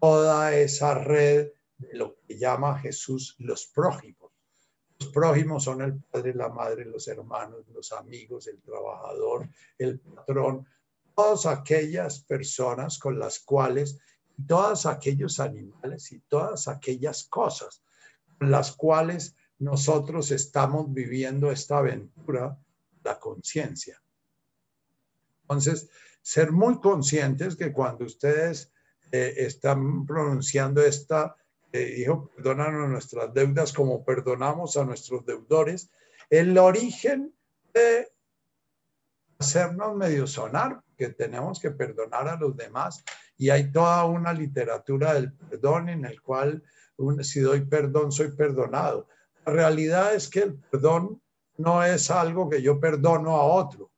toda 0.00 0.54
esa 0.54 0.94
red 0.94 1.48
de 1.78 1.96
lo 1.96 2.16
que 2.26 2.38
llama 2.38 2.78
Jesús 2.78 3.36
los 3.38 3.66
prójimos. 3.66 4.32
Los 4.98 5.08
prójimos 5.10 5.64
son 5.64 5.80
el 5.80 5.98
padre, 6.02 6.34
la 6.34 6.50
madre, 6.50 6.84
los 6.84 7.08
hermanos, 7.08 7.66
los 7.68 7.92
amigos, 7.92 8.46
el 8.46 8.60
trabajador, 8.60 9.48
el 9.78 9.98
patrón, 9.98 10.66
todas 11.14 11.46
aquellas 11.46 12.20
personas 12.20 12.98
con 12.98 13.18
las 13.18 13.40
cuales, 13.40 13.98
todos 14.46 14.86
aquellos 14.86 15.40
animales 15.40 16.12
y 16.12 16.20
todas 16.20 16.68
aquellas 16.68 17.24
cosas 17.24 17.82
con 18.38 18.50
las 18.50 18.72
cuales 18.72 19.36
nosotros 19.58 20.30
estamos 20.30 20.92
viviendo 20.92 21.50
esta 21.50 21.78
aventura, 21.78 22.58
la 23.02 23.18
conciencia. 23.18 24.02
Entonces, 25.50 25.90
ser 26.22 26.52
muy 26.52 26.80
conscientes 26.80 27.56
que 27.56 27.72
cuando 27.72 28.04
ustedes 28.04 28.72
eh, 29.10 29.34
están 29.36 30.06
pronunciando 30.06 30.80
esta 30.82 31.36
dijo, 31.72 32.30
perdónanos 32.34 32.88
nuestras 32.88 33.32
deudas 33.32 33.72
como 33.72 34.04
perdonamos 34.04 34.76
a 34.76 34.84
nuestros 34.84 35.24
deudores, 35.24 35.90
el 36.28 36.56
origen 36.58 37.32
de 37.72 38.08
hacernos 39.38 39.96
medio 39.96 40.26
sonar, 40.26 40.82
que 40.96 41.08
tenemos 41.10 41.60
que 41.60 41.70
perdonar 41.70 42.28
a 42.28 42.36
los 42.36 42.56
demás, 42.56 43.02
y 43.36 43.50
hay 43.50 43.72
toda 43.72 44.04
una 44.04 44.32
literatura 44.32 45.14
del 45.14 45.32
perdón 45.32 45.88
en 45.88 46.04
el 46.04 46.20
cual 46.20 46.62
si 47.22 47.40
doy 47.40 47.62
perdón 47.62 48.12
soy 48.12 48.32
perdonado. 48.32 49.08
La 49.46 49.52
realidad 49.52 50.14
es 50.14 50.28
que 50.28 50.40
el 50.40 50.54
perdón 50.54 51.22
no 51.56 51.82
es 51.82 52.10
algo 52.10 52.50
que 52.50 52.60
yo 52.60 52.78
perdono 52.78 53.36
a 53.36 53.44
otro. 53.44 53.89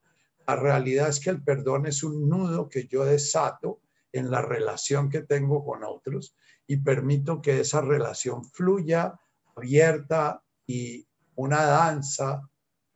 La 0.47 0.57
realidad 0.57 1.09
es 1.09 1.21
que 1.21 1.31
el 1.31 1.43
perdón 1.43 1.87
es 1.87 2.03
un 2.03 2.29
nudo 2.29 2.69
que 2.69 2.87
yo 2.87 3.05
desato 3.05 3.81
en 4.13 4.31
la 4.31 4.43
relación 4.43 5.09
que 5.09 5.23
tengo 5.23 5.65
con 5.65 5.85
otros 5.85 6.37
y 6.67 6.77
permito 6.79 7.41
que 7.41 7.61
esa 7.61 7.81
relación 7.81 8.45
fluya 8.45 9.19
abierta 9.55 10.43
y 10.67 11.07
una 11.37 11.65
danza 11.65 12.49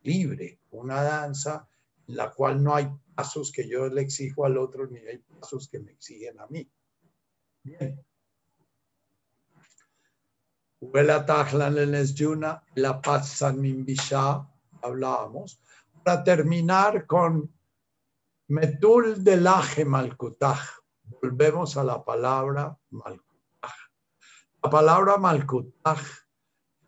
libre, 0.02 0.60
una 0.70 1.02
danza 1.02 1.68
en 2.06 2.16
la 2.16 2.30
cual 2.30 2.62
no 2.62 2.74
hay 2.74 2.88
pasos 3.14 3.50
que 3.50 3.68
yo 3.68 3.88
le 3.88 4.02
exijo 4.02 4.44
al 4.44 4.58
otro 4.58 4.86
ni 4.86 4.98
hay 4.98 5.18
pasos 5.18 5.68
que 5.68 5.80
me 5.80 5.92
exigen 5.92 6.38
a 6.40 6.46
mí. 6.46 6.68
Bien. 7.62 8.04
La 12.74 13.00
paz 13.00 13.30
San 13.30 13.60
hablábamos. 14.82 15.60
Para 16.06 16.22
terminar 16.22 17.04
con 17.04 17.52
Metul 18.46 19.24
de 19.24 19.38
Laje 19.38 19.84
Malkutaj, 19.84 20.60
volvemos 21.02 21.76
a 21.76 21.82
la 21.82 22.04
palabra 22.04 22.78
Malkutaj. 22.90 23.72
La 24.62 24.70
palabra 24.70 25.16
Malkutaj, 25.16 25.98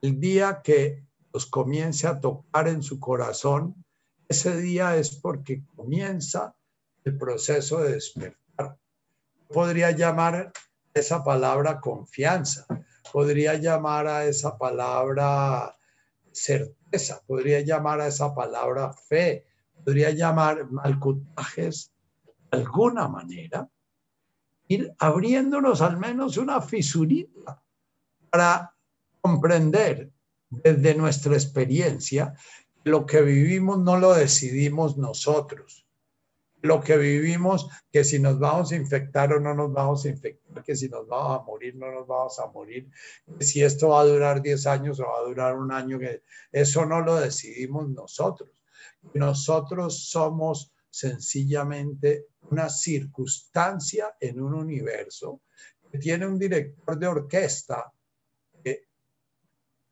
el 0.03 0.21
día 0.21 0.63
que 0.63 1.05
los 1.33 1.47
comience 1.47 2.07
a 2.07 2.21
tocar 2.21 2.69
en 2.69 2.81
su 2.81 3.01
corazón, 3.01 3.85
ese 4.29 4.57
día 4.57 4.97
es 4.97 5.17
porque 5.17 5.65
comienza 5.75 6.55
el 7.03 7.19
proceso 7.19 7.79
de 7.79 7.95
despertar. 7.95 8.79
Podría 9.49 9.91
llamar 9.91 10.53
esa 10.95 11.25
palabra 11.25 11.81
confianza, 11.81 12.69
podría 13.13 13.55
llamar 13.55 14.07
a 14.07 14.27
esa 14.27 14.57
palabra 14.57 15.77
certeza, 16.31 16.78
podría 17.27 17.61
llamar 17.61 18.01
a 18.01 18.09
esa 18.09 18.35
palabra 18.35 18.93
fe, 18.93 19.47
podría 19.85 20.11
llamar 20.11 20.71
malcutajes 20.71 21.93
de 22.51 22.59
alguna 22.59 23.09
manera, 23.09 23.69
ir 24.69 24.95
abriéndonos 24.99 25.81
al 25.83 25.99
menos 25.99 26.37
una 26.37 26.61
fisurita 26.61 27.63
para 28.31 28.75
comprender 29.21 30.11
desde 30.51 30.95
nuestra 30.95 31.35
experiencia 31.35 32.35
lo 32.85 33.05
que 33.05 33.21
vivimos 33.23 33.79
no 33.79 33.99
lo 33.99 34.15
decidimos 34.15 34.97
nosotros. 34.97 35.88
Lo 36.61 36.81
que 36.81 36.97
vivimos, 36.97 37.69
que 37.93 38.03
si 38.05 38.19
nos 38.19 38.39
vamos 38.39 38.73
a 38.73 38.77
infectar 38.77 39.33
o 39.33 39.41
no 39.41 39.55
nos 39.55 39.73
vamos 39.73 40.05
a 40.05 40.09
infectar, 40.09 40.65
que 40.65 40.75
si 40.75 40.89
nos 40.89 41.07
vamos 41.07 41.41
a 41.41 41.45
morir, 41.45 41.77
no 41.77 41.91
nos 41.93 42.07
vamos 42.07 42.39
a 42.39 42.47
morir, 42.47 42.91
que 43.39 43.45
si 43.45 43.63
esto 43.63 43.91
va 43.91 44.01
a 44.01 44.07
durar 44.07 44.43
10 44.43 44.67
años 44.67 44.99
o 45.01 45.05
va 45.05 45.19
a 45.19 45.29
durar 45.29 45.57
un 45.57 45.73
año, 45.73 45.99
que 45.99 46.23
eso 46.51 46.85
no 46.85 47.01
lo 47.01 47.17
decidimos 47.17 47.89
nosotros. 47.89 48.51
Nosotros 49.15 50.09
somos 50.09 50.73
sencillamente 50.91 52.27
una 52.51 52.69
circunstancia 52.69 54.17
en 54.21 54.41
un 54.41 54.55
universo 54.55 55.43
que 55.91 55.99
tiene 55.99 56.27
un 56.27 56.39
director 56.39 56.99
de 56.99 57.07
orquesta 57.07 57.93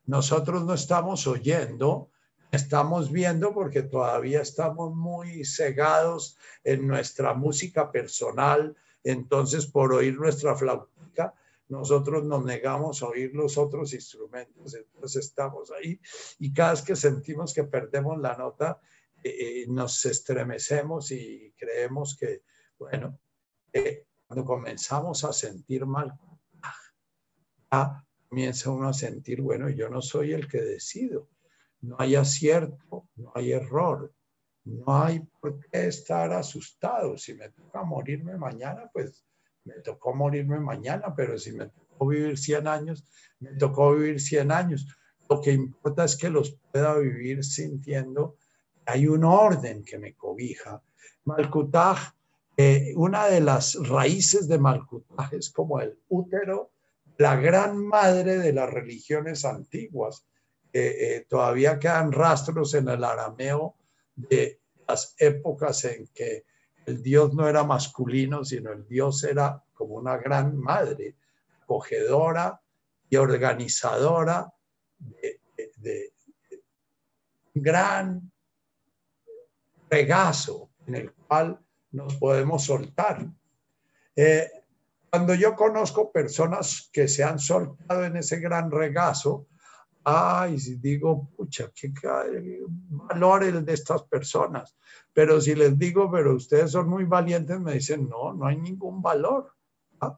nosotros 0.06 0.64
no 0.64 0.74
estamos 0.74 1.26
oyendo, 1.26 2.10
estamos 2.56 3.12
viendo 3.12 3.54
porque 3.54 3.82
todavía 3.82 4.42
estamos 4.42 4.94
muy 4.94 5.44
cegados 5.44 6.36
en 6.64 6.86
nuestra 6.86 7.34
música 7.34 7.92
personal. 7.92 8.76
Entonces, 9.04 9.66
por 9.66 9.92
oír 9.92 10.18
nuestra 10.18 10.56
flautica, 10.56 11.34
nosotros 11.68 12.24
nos 12.24 12.44
negamos 12.44 13.02
a 13.02 13.08
oír 13.08 13.34
los 13.34 13.56
otros 13.58 13.92
instrumentos. 13.92 14.74
Entonces, 14.74 15.26
estamos 15.26 15.70
ahí 15.70 16.00
y 16.38 16.52
cada 16.52 16.72
vez 16.72 16.82
que 16.82 16.96
sentimos 16.96 17.54
que 17.54 17.64
perdemos 17.64 18.18
la 18.18 18.36
nota, 18.36 18.80
eh, 19.22 19.64
nos 19.68 20.04
estremecemos 20.04 21.10
y 21.10 21.52
creemos 21.56 22.16
que, 22.16 22.42
bueno, 22.78 23.18
eh, 23.72 24.06
cuando 24.26 24.44
comenzamos 24.44 25.24
a 25.24 25.32
sentir 25.32 25.86
mal, 25.86 26.12
ah, 27.70 28.04
comienza 28.28 28.70
uno 28.70 28.88
a 28.88 28.92
sentir, 28.92 29.40
bueno, 29.40 29.68
yo 29.68 29.88
no 29.88 30.02
soy 30.02 30.32
el 30.32 30.48
que 30.48 30.60
decido. 30.60 31.28
No 31.80 31.96
hay 31.98 32.16
acierto, 32.16 33.08
no 33.16 33.32
hay 33.34 33.52
error, 33.52 34.12
no 34.64 34.84
hay 34.88 35.20
por 35.40 35.60
qué 35.60 35.86
estar 35.86 36.32
asustado. 36.32 37.16
Si 37.16 37.34
me 37.34 37.50
toca 37.50 37.82
morirme 37.84 38.36
mañana, 38.36 38.90
pues 38.92 39.24
me 39.64 39.74
tocó 39.74 40.14
morirme 40.14 40.58
mañana, 40.60 41.14
pero 41.14 41.38
si 41.38 41.52
me 41.52 41.66
tocó 41.66 42.06
vivir 42.08 42.38
100 42.38 42.66
años, 42.66 43.04
me 43.40 43.52
tocó 43.54 43.94
vivir 43.94 44.20
100 44.20 44.50
años. 44.50 44.86
Lo 45.28 45.40
que 45.40 45.52
importa 45.52 46.04
es 46.04 46.16
que 46.16 46.30
los 46.30 46.58
pueda 46.70 46.96
vivir 46.98 47.44
sintiendo 47.44 48.36
que 48.74 48.92
hay 48.92 49.06
un 49.06 49.24
orden 49.24 49.84
que 49.84 49.98
me 49.98 50.14
cobija. 50.14 50.82
Malkutaj, 51.24 51.98
eh, 52.56 52.92
una 52.96 53.26
de 53.26 53.40
las 53.40 53.74
raíces 53.88 54.48
de 54.48 54.58
Malkutaj 54.58 55.34
es 55.34 55.50
como 55.50 55.80
el 55.80 55.98
útero, 56.08 56.70
la 57.18 57.36
gran 57.36 57.84
madre 57.84 58.38
de 58.38 58.52
las 58.52 58.70
religiones 58.70 59.44
antiguas. 59.44 60.26
Eh, 60.78 61.26
todavía 61.26 61.78
quedan 61.78 62.12
rastros 62.12 62.74
en 62.74 62.86
el 62.88 63.02
arameo 63.02 63.76
de 64.14 64.60
las 64.86 65.14
épocas 65.18 65.82
en 65.86 66.06
que 66.08 66.44
el 66.84 67.02
Dios 67.02 67.32
no 67.32 67.48
era 67.48 67.64
masculino, 67.64 68.44
sino 68.44 68.72
el 68.72 68.86
Dios 68.86 69.24
era 69.24 69.64
como 69.72 69.94
una 69.94 70.18
gran 70.18 70.54
madre, 70.54 71.16
acogedora 71.62 72.60
y 73.08 73.16
organizadora 73.16 74.52
de, 74.98 76.12
un 77.54 77.62
gran 77.62 78.30
regazo 79.88 80.72
en 80.86 80.94
el 80.94 81.12
cual 81.12 81.58
nos 81.92 82.16
podemos 82.16 82.64
soltar. 82.64 83.26
Eh, 84.14 84.46
cuando 85.08 85.32
yo 85.32 85.54
conozco 85.54 86.12
personas 86.12 86.90
que 86.92 87.08
se 87.08 87.24
han 87.24 87.38
soltado 87.38 88.04
en 88.04 88.18
ese 88.18 88.40
gran 88.40 88.70
regazo, 88.70 89.46
ay, 90.08 90.56
digo, 90.78 91.28
pucha, 91.36 91.72
qué 91.74 91.92
valor 92.88 93.42
el 93.42 93.64
de 93.64 93.72
estas 93.72 94.04
personas. 94.04 94.76
Pero 95.12 95.40
si 95.40 95.56
les 95.56 95.76
digo, 95.76 96.08
pero 96.08 96.36
ustedes 96.36 96.70
son 96.70 96.88
muy 96.88 97.02
valientes, 97.04 97.58
me 97.58 97.72
dicen, 97.72 98.08
no, 98.08 98.32
no 98.32 98.46
hay 98.46 98.56
ningún 98.56 99.02
valor. 99.02 99.52
¿ah? 100.00 100.16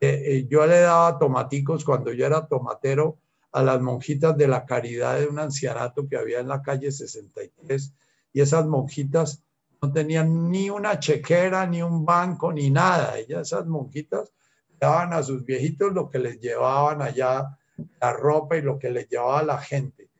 Eh, 0.00 0.22
eh, 0.24 0.46
yo 0.48 0.66
le 0.66 0.80
daba 0.80 1.18
tomaticos 1.18 1.84
cuando 1.84 2.14
yo 2.14 2.24
era 2.24 2.46
tomatero 2.46 3.18
a 3.52 3.62
las 3.62 3.78
monjitas 3.82 4.34
de 4.38 4.48
la 4.48 4.64
caridad 4.64 5.18
de 5.18 5.26
un 5.26 5.38
ancianato 5.38 6.08
que 6.08 6.16
había 6.16 6.40
en 6.40 6.48
la 6.48 6.62
calle 6.62 6.90
63 6.90 7.92
y 8.32 8.40
esas 8.40 8.64
monjitas 8.66 9.44
no 9.82 9.92
tenían 9.92 10.50
ni 10.50 10.70
una 10.70 10.98
chequera, 10.98 11.66
ni 11.66 11.82
un 11.82 12.06
banco, 12.06 12.54
ni 12.54 12.70
nada. 12.70 13.18
Ellas, 13.18 13.48
esas 13.52 13.66
monjitas, 13.66 14.32
daban 14.80 15.12
a 15.12 15.22
sus 15.22 15.44
viejitos 15.44 15.92
lo 15.92 16.08
que 16.08 16.20
les 16.20 16.40
llevaban 16.40 17.02
allá 17.02 17.58
la 18.00 18.12
ropa 18.12 18.56
y 18.56 18.62
lo 18.62 18.78
que 18.78 18.90
les 18.90 19.08
llevaba 19.08 19.42
la 19.42 19.58
gente. 19.58 20.10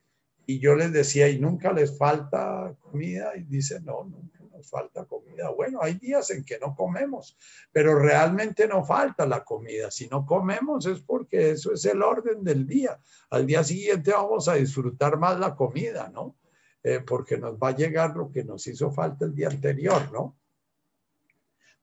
Y 0.45 0.59
yo 0.59 0.75
les 0.75 0.93
decía, 0.93 1.27
¿y 1.27 1.39
nunca 1.39 1.73
les 1.73 1.97
falta 1.97 2.73
comida? 2.81 3.35
Y 3.35 3.43
dice, 3.43 3.81
no, 3.81 4.05
nunca 4.05 4.39
nos 4.55 4.69
falta 4.69 5.05
comida. 5.05 5.49
Bueno, 5.49 5.79
hay 5.81 5.95
días 5.95 6.31
en 6.31 6.45
que 6.45 6.57
no 6.57 6.73
comemos, 6.73 7.37
pero 7.71 7.99
realmente 7.99 8.67
no 8.67 8.83
falta 8.85 9.25
la 9.25 9.43
comida. 9.43 9.91
Si 9.91 10.07
no 10.07 10.25
comemos 10.25 10.85
es 10.85 11.01
porque 11.01 11.51
eso 11.51 11.73
es 11.73 11.83
el 11.85 12.01
orden 12.01 12.43
del 12.43 12.65
día. 12.65 12.99
Al 13.29 13.45
día 13.45 13.63
siguiente 13.63 14.11
vamos 14.11 14.47
a 14.47 14.53
disfrutar 14.53 15.17
más 15.17 15.37
la 15.37 15.55
comida, 15.55 16.09
¿no? 16.09 16.37
Eh, 16.81 17.01
porque 17.01 17.37
nos 17.37 17.57
va 17.57 17.69
a 17.69 17.75
llegar 17.75 18.15
lo 18.15 18.31
que 18.31 18.45
nos 18.45 18.65
hizo 18.67 18.91
falta 18.91 19.25
el 19.25 19.35
día 19.35 19.49
anterior, 19.49 20.09
¿no? 20.13 20.37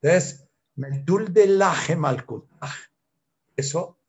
Entonces, 0.01 0.49
mentul 0.77 1.33
de 1.33 1.47
laje 1.47 1.99
Eso 3.57 3.99
de 3.99 4.04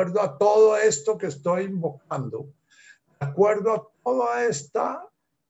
acuerdo 0.00 0.22
a 0.22 0.38
todo 0.38 0.76
esto 0.78 1.18
que 1.18 1.26
estoy 1.26 1.64
invocando, 1.64 2.54
de 3.18 3.26
acuerdo 3.26 3.74
a 3.74 3.88
todo 4.02 4.34
este 4.38 4.80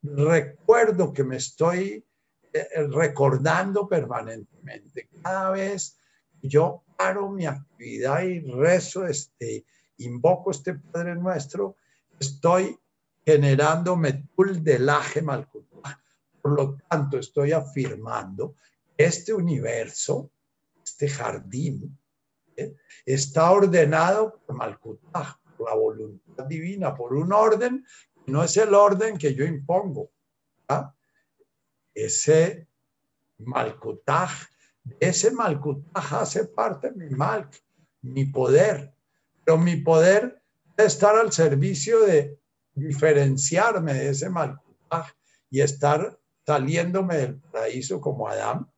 recuerdo 0.03 1.13
que 1.13 1.23
me 1.23 1.37
estoy 1.37 2.05
eh, 2.53 2.69
eh, 2.75 2.87
recordando 2.89 3.87
permanentemente. 3.87 5.09
Cada 5.23 5.51
vez 5.51 5.97
que 6.41 6.49
yo 6.49 6.83
paro 6.97 7.31
mi 7.31 7.47
actividad 7.47 8.23
y 8.23 8.41
rezo, 8.41 9.07
este, 9.07 9.65
invoco 9.99 10.51
este 10.51 10.75
Padre 10.75 11.15
Nuestro, 11.15 11.77
estoy 12.19 12.77
generando 13.25 13.95
metul 13.95 14.65
del 14.65 14.87
laje 14.87 15.23
Por 16.43 16.53
lo 16.57 16.77
tanto, 16.89 17.19
estoy 17.19 17.53
afirmando 17.53 18.57
este 18.97 19.33
universo, 19.33 20.33
este 20.85 21.09
jardín, 21.09 22.00
está 23.05 23.51
ordenado 23.51 24.41
por 24.47 24.57
Malkutaj, 24.57 25.37
por 25.57 25.69
la 25.69 25.75
voluntad 25.75 26.45
divina, 26.47 26.95
por 26.95 27.15
un 27.15 27.33
orden 27.33 27.85
no 28.27 28.45
es 28.45 28.57
el 28.57 28.75
orden 28.75 29.19
que 29.19 29.35
yo 29.35 29.45
impongo. 29.45 30.11
Ese 31.95 32.69
Malkutaj, 33.39 34.31
ese 34.99 35.31
Malkutaj 35.31 36.15
hace 36.15 36.45
parte 36.47 36.91
de 36.91 36.97
mi 36.97 37.11
Malk, 37.11 37.51
mi 38.03 38.25
poder, 38.27 38.93
pero 39.45 39.59
mi 39.59 39.77
poder 39.77 40.43
debe 40.77 40.87
estar 40.87 41.17
al 41.17 41.33
servicio 41.33 42.01
de 42.01 42.39
diferenciarme 42.75 43.95
de 43.95 44.11
ese 44.11 44.31
Malkutaj 44.31 45.13
y 45.51 45.61
estar 45.61 46.19
saliéndome 46.47 47.17
del 47.17 47.41
paraíso 47.41 48.01
como 48.01 48.29
Adán. 48.29 48.71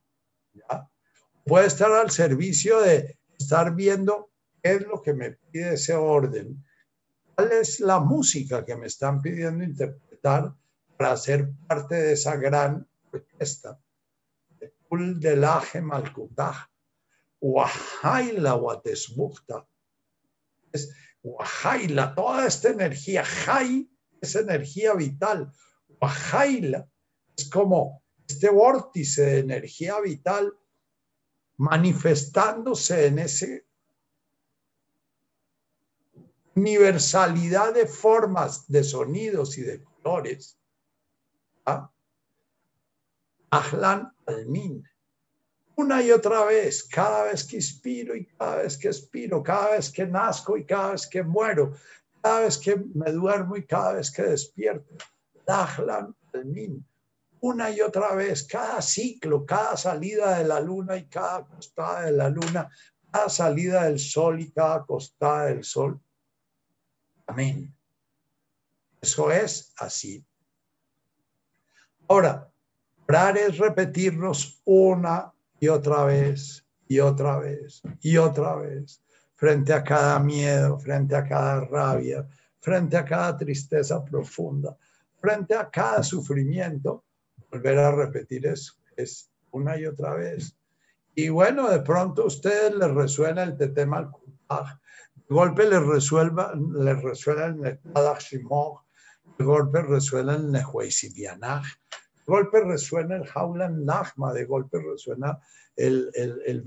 Puede 1.45 1.67
estar 1.67 1.93
al 1.93 2.11
servicio 2.11 2.81
de 2.81 3.19
estar 3.43 3.75
viendo 3.75 4.31
qué 4.63 4.75
es 4.77 4.87
lo 4.87 5.03
que 5.03 5.15
me 5.15 5.33
pide 5.33 5.75
ese 5.75 5.95
orden, 5.95 6.65
cuál 7.35 7.53
es 7.53 7.81
la 7.81 8.01
música 8.01 8.65
que 8.65 8.77
me 8.77 8.87
están 8.87 9.21
pidiendo 9.21 9.65
interpretar 9.65 10.55
para 10.97 11.17
ser 11.17 11.51
parte 11.67 11.95
de 11.97 12.13
esa 12.13 12.37
gran 12.37 12.87
orquesta. 13.13 13.79
Kul 14.89 15.19
delaje 15.19 15.81
malkutaj, 15.81 16.57
wahaila 17.41 18.55
watesbukta. 18.57 19.67
Es 20.71 20.91
wahaila, 21.23 22.15
toda 22.15 22.47
esta 22.47 22.69
energía, 22.69 23.25
jai 23.25 23.89
es 24.21 24.37
energía 24.37 24.95
vital, 24.95 25.51
wahaila 26.01 26.87
es 27.37 27.49
como 27.49 28.03
este 28.27 28.51
vórtice 28.51 29.23
de 29.23 29.39
energía 29.41 30.01
vital 30.01 30.53
manifestándose 31.63 33.07
en 33.07 33.21
ese 33.21 33.65
universalidad 36.57 37.73
de 37.73 37.87
formas, 37.87 38.67
de 38.67 38.83
sonidos 38.83 39.57
y 39.59 39.63
de 39.63 39.81
colores. 39.81 40.59
¿Ah? 41.65 41.89
Ahlan 43.51 44.13
Almin. 44.27 44.83
Una 45.77 46.03
y 46.03 46.11
otra 46.11 46.45
vez, 46.47 46.83
cada 46.83 47.25
vez 47.25 47.45
que 47.45 47.57
inspiro 47.57 48.17
y 48.17 48.27
cada 48.27 48.57
vez 48.57 48.77
que 48.77 48.89
expiro, 48.89 49.41
cada 49.41 49.71
vez 49.71 49.89
que 49.89 50.05
nazco 50.05 50.57
y 50.57 50.67
cada 50.67 50.91
vez 50.91 51.07
que 51.07 51.23
muero, 51.23 51.75
cada 52.21 52.41
vez 52.41 52.59
que 52.59 52.75
me 52.75 53.13
duermo 53.13 53.57
y 53.57 53.65
cada 53.65 53.93
vez 53.93 54.11
que 54.11 54.23
despierto. 54.23 54.97
Ahlan 55.47 56.13
Almin 56.35 56.85
una 57.43 57.71
y 57.71 57.81
otra 57.81 58.15
vez, 58.15 58.45
cada 58.45 58.81
ciclo, 58.81 59.45
cada 59.45 59.77
salida 59.77 60.39
de 60.39 60.45
la 60.45 60.61
luna 60.61 60.97
y 60.97 61.07
cada 61.07 61.39
acostada 61.39 62.03
de 62.03 62.13
la 62.13 62.29
luna, 62.29 62.71
cada 63.11 63.29
salida 63.29 63.85
del 63.85 63.99
sol 63.99 64.41
y 64.41 64.53
cada 64.53 64.77
acostada 64.77 65.47
del 65.47 65.65
sol. 65.65 66.01
Amén. 67.27 67.75
Eso 69.01 69.33
es 69.33 69.73
así. 69.77 70.25
Ahora, 72.07 72.49
orar 73.09 73.37
es 73.37 73.59
repetirnos 73.59 74.61
una 74.65 75.33
y 75.59 75.67
otra 75.67 76.05
vez 76.05 76.65
y 76.87 77.01
otra 77.01 77.39
vez 77.41 77.83
y 78.01 78.17
otra 78.19 78.55
vez 78.55 79.03
frente 79.35 79.73
a 79.73 79.83
cada 79.83 80.21
miedo, 80.21 80.79
frente 80.79 81.17
a 81.17 81.25
cada 81.25 81.61
rabia, 81.63 82.25
frente 82.61 82.97
a 82.97 83.05
cada 83.05 83.37
tristeza 83.37 84.05
profunda, 84.05 84.77
frente 85.21 85.57
a 85.57 85.69
cada 85.69 86.05
sufrimiento 86.05 87.05
volver 87.53 87.79
a 87.79 87.93
repetir 87.93 88.47
eso, 88.47 88.75
es 88.97 89.31
una 89.51 89.79
y 89.79 89.87
otra 89.87 90.15
vez. 90.15 90.57
Y 91.15 91.29
bueno, 91.29 91.69
de 91.71 91.81
pronto 91.81 92.23
a 92.23 92.27
ustedes 92.27 92.75
les 92.75 92.91
resuena 92.91 93.43
el 93.43 93.57
tema 93.75 93.99
al 93.99 94.11
de 95.29 95.35
golpe 95.35 95.69
les 95.69 95.83
resuelva, 95.83 96.55
les 96.55 97.03
resuena 97.03 97.47
el 97.47 97.61
Netadach 97.61 98.21
Shimog, 98.21 98.83
de 99.39 99.45
golpe 99.45 99.83
resuena 99.83 100.35
el 100.35 100.51
Nehueisidianach, 100.51 101.65
de 101.65 102.25
golpe 102.27 102.61
resuena 102.61 103.17
el 103.17 103.29
Haulan 103.35 103.85
Nachma, 103.85 104.33
de 104.33 104.45
golpe 104.45 104.79
resuena 104.81 105.39
el, 105.77 106.11
el, 106.15 106.43
el 106.47 106.65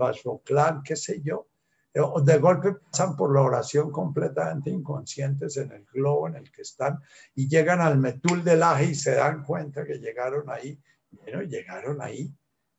qué 0.83 0.95
sé 0.95 1.21
yo. 1.21 1.47
De 1.95 2.37
golpe 2.39 2.73
pasan 2.73 3.15
por 3.15 3.33
la 3.33 3.41
oración 3.41 3.89
completamente 3.89 4.69
inconscientes 4.69 5.55
en 5.55 5.71
el 5.71 5.85
globo 5.85 6.27
en 6.27 6.35
el 6.35 6.51
que 6.51 6.63
están 6.63 6.99
y 7.35 7.47
llegan 7.47 7.79
al 7.79 7.97
metul 7.97 8.43
del 8.43 8.63
aje 8.63 8.87
y 8.87 8.95
se 8.95 9.15
dan 9.15 9.43
cuenta 9.43 9.85
que 9.85 9.97
llegaron 9.99 10.49
ahí. 10.49 10.77
Bueno, 11.11 11.41
llegaron 11.43 12.01
ahí. 12.01 12.29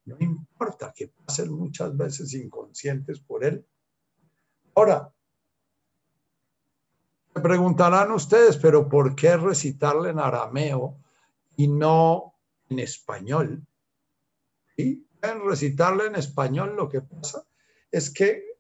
No 0.05 0.17
importa 0.21 0.93
que 0.95 1.09
pasen 1.09 1.51
muchas 1.51 1.97
veces 1.97 2.35
inconscientes 2.35 3.19
por 3.21 3.43
él. 3.43 3.67
Ahora, 4.75 5.11
me 7.35 7.41
preguntarán 7.41 8.13
ustedes, 8.13 8.59
pero 8.59 8.87
¿por 8.87 9.17
qué 9.17 9.39
recitarle 9.39 10.11
en 10.11 10.19
arameo 10.19 10.99
y 11.57 11.69
no 11.69 12.35
en 12.69 12.81
español? 12.81 13.67
¿Sí? 14.77 15.09
Pueden 15.19 15.41
recitarle 15.43 16.07
en 16.07 16.17
español 16.17 16.77
lo 16.77 16.87
que 16.91 17.01
pasa 17.01 17.47
es 17.91 18.11
que 18.11 18.56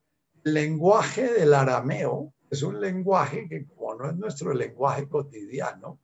lenguaje 0.46 1.32
del 1.32 1.54
arameo 1.54 2.32
es 2.48 2.62
un 2.62 2.80
lenguaje 2.80 3.48
que, 3.48 3.66
como 3.66 3.96
no 3.96 4.08
es 4.08 4.16
nuestro 4.16 4.54
lenguaje 4.54 5.08
cotidiano, 5.08 6.00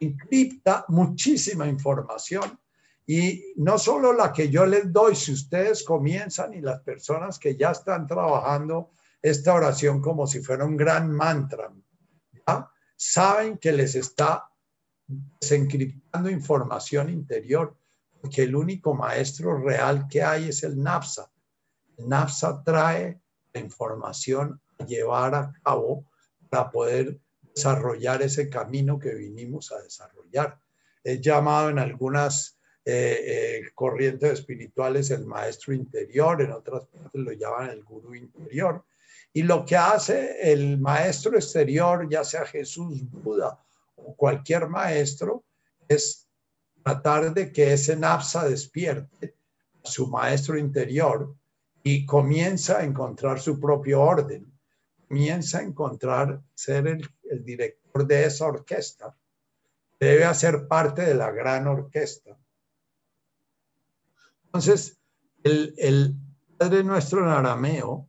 encripta 0.00 0.86
muchísima 0.88 1.66
información 1.66 2.58
y 3.06 3.52
no 3.56 3.78
solo 3.78 4.14
la 4.14 4.32
que 4.32 4.48
yo 4.48 4.64
les 4.64 4.90
doy, 4.90 5.14
si 5.14 5.32
ustedes 5.32 5.84
comienzan 5.84 6.54
y 6.54 6.62
las 6.62 6.80
personas 6.80 7.38
que 7.38 7.56
ya 7.56 7.72
están 7.72 8.06
trabajando 8.06 8.92
esta 9.20 9.52
oración 9.52 10.00
como 10.00 10.26
si 10.26 10.40
fuera 10.40 10.64
un 10.64 10.76
gran 10.78 11.10
mantra, 11.10 11.70
saben 12.96 13.58
que 13.58 13.72
les 13.72 13.94
está 13.96 14.48
desencriptando 15.06 16.30
información 16.30 17.10
interior, 17.10 17.76
porque 18.18 18.44
el 18.44 18.56
único 18.56 18.94
maestro 18.94 19.58
real 19.58 20.06
que 20.08 20.22
hay 20.22 20.48
es 20.48 20.62
el 20.62 20.82
NAPSA. 20.82 21.30
El 21.98 22.08
NAPSA 22.08 22.62
trae 22.64 23.20
información 23.60 24.60
a 24.78 24.84
llevar 24.84 25.34
a 25.34 25.52
cabo 25.62 26.04
para 26.48 26.70
poder 26.70 27.18
desarrollar 27.54 28.22
ese 28.22 28.48
camino 28.48 28.98
que 28.98 29.14
vinimos 29.14 29.72
a 29.72 29.80
desarrollar. 29.80 30.58
Es 31.02 31.20
llamado 31.20 31.70
en 31.70 31.78
algunas 31.78 32.58
eh, 32.84 33.20
eh, 33.24 33.70
corrientes 33.74 34.32
espirituales 34.32 35.10
el 35.10 35.24
maestro 35.24 35.72
interior, 35.72 36.42
en 36.42 36.52
otras 36.52 36.86
partes 36.86 37.20
lo 37.20 37.32
llaman 37.32 37.70
el 37.70 37.82
gurú 37.82 38.14
interior. 38.14 38.84
Y 39.32 39.42
lo 39.42 39.64
que 39.64 39.76
hace 39.76 40.52
el 40.52 40.78
maestro 40.78 41.36
exterior, 41.36 42.08
ya 42.08 42.24
sea 42.24 42.44
Jesús, 42.44 43.02
Buda 43.10 43.58
o 43.96 44.14
cualquier 44.14 44.68
maestro, 44.68 45.44
es 45.88 46.28
tratar 46.82 47.32
de 47.32 47.50
que 47.50 47.72
ese 47.72 47.96
napsa 47.96 48.48
despierte 48.48 49.34
a 49.82 49.88
su 49.88 50.06
maestro 50.06 50.58
interior 50.58 51.34
y 51.86 52.06
comienza 52.06 52.78
a 52.78 52.84
encontrar 52.84 53.38
su 53.38 53.60
propio 53.60 54.00
orden, 54.00 54.50
comienza 55.06 55.58
a 55.58 55.62
encontrar 55.62 56.40
ser 56.54 56.86
el, 56.88 57.44
director 57.44 58.06
de 58.06 58.24
esa 58.24 58.46
orquesta, 58.46 59.14
debe 60.00 60.24
hacer 60.24 60.66
parte 60.66 61.02
de 61.02 61.14
la 61.14 61.30
gran 61.30 61.66
orquesta. 61.66 62.38
Entonces, 64.46 64.98
el, 65.42 66.16
Padre 66.56 66.84
Nuestro 66.84 67.20
en 67.20 67.28
arameo, 67.28 68.08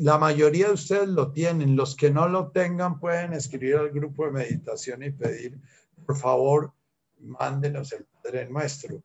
la 0.00 0.18
mayoría 0.18 0.66
de 0.66 0.74
ustedes 0.74 1.08
lo 1.08 1.32
tienen. 1.32 1.76
Los 1.76 1.96
que 1.96 2.10
no 2.10 2.28
lo 2.28 2.50
tengan 2.50 2.98
pueden 2.98 3.32
escribir 3.32 3.76
al 3.76 3.90
grupo 3.90 4.26
de 4.26 4.32
meditación 4.32 5.02
y 5.04 5.10
pedir, 5.10 5.58
por 6.04 6.16
favor, 6.18 6.74
mándenos 7.20 7.92
el 7.92 8.04
Padre 8.04 8.50
Nuestro. 8.50 9.02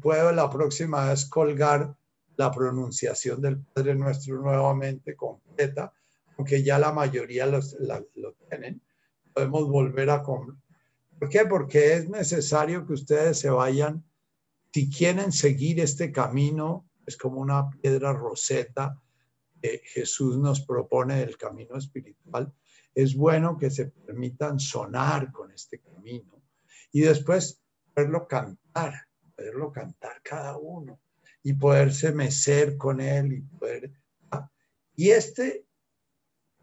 Puedo 0.00 0.32
la 0.32 0.50
próxima 0.50 1.10
vez 1.10 1.26
colgar 1.26 1.94
la 2.38 2.50
pronunciación 2.50 3.42
del 3.42 3.58
Padre 3.58 3.94
Nuestro 3.94 4.40
nuevamente 4.40 5.14
completa, 5.14 5.92
aunque 6.36 6.62
ya 6.62 6.78
la 6.78 6.92
mayoría 6.92 7.46
lo 7.46 8.32
tienen. 8.48 8.80
Podemos 9.34 9.68
volver 9.68 10.08
a... 10.10 10.22
¿Por 10.22 11.28
qué? 11.30 11.44
Porque 11.44 11.94
es 11.94 12.08
necesario 12.08 12.86
que 12.86 12.94
ustedes 12.94 13.38
se 13.38 13.50
vayan 13.50 14.04
si 14.78 14.88
quieren 14.88 15.32
seguir 15.32 15.80
este 15.80 16.12
camino, 16.12 16.88
es 17.04 17.16
como 17.16 17.40
una 17.40 17.68
piedra 17.68 18.12
roseta 18.12 18.96
que 19.60 19.80
Jesús 19.82 20.38
nos 20.38 20.60
propone 20.60 21.16
del 21.18 21.36
camino 21.36 21.76
espiritual, 21.76 22.54
es 22.94 23.16
bueno 23.16 23.58
que 23.58 23.70
se 23.70 23.86
permitan 23.86 24.60
sonar 24.60 25.32
con 25.32 25.50
este 25.50 25.80
camino 25.80 26.40
y 26.92 27.00
después 27.00 27.60
poderlo 27.92 28.28
cantar, 28.28 29.08
poderlo 29.34 29.72
cantar 29.72 30.22
cada 30.22 30.56
uno 30.58 31.00
y 31.48 31.54
poderse 31.54 32.12
mecer 32.12 32.76
con 32.76 33.00
él 33.00 33.32
y 33.32 33.40
poder... 33.40 33.90
Y 34.94 35.10
este, 35.12 35.64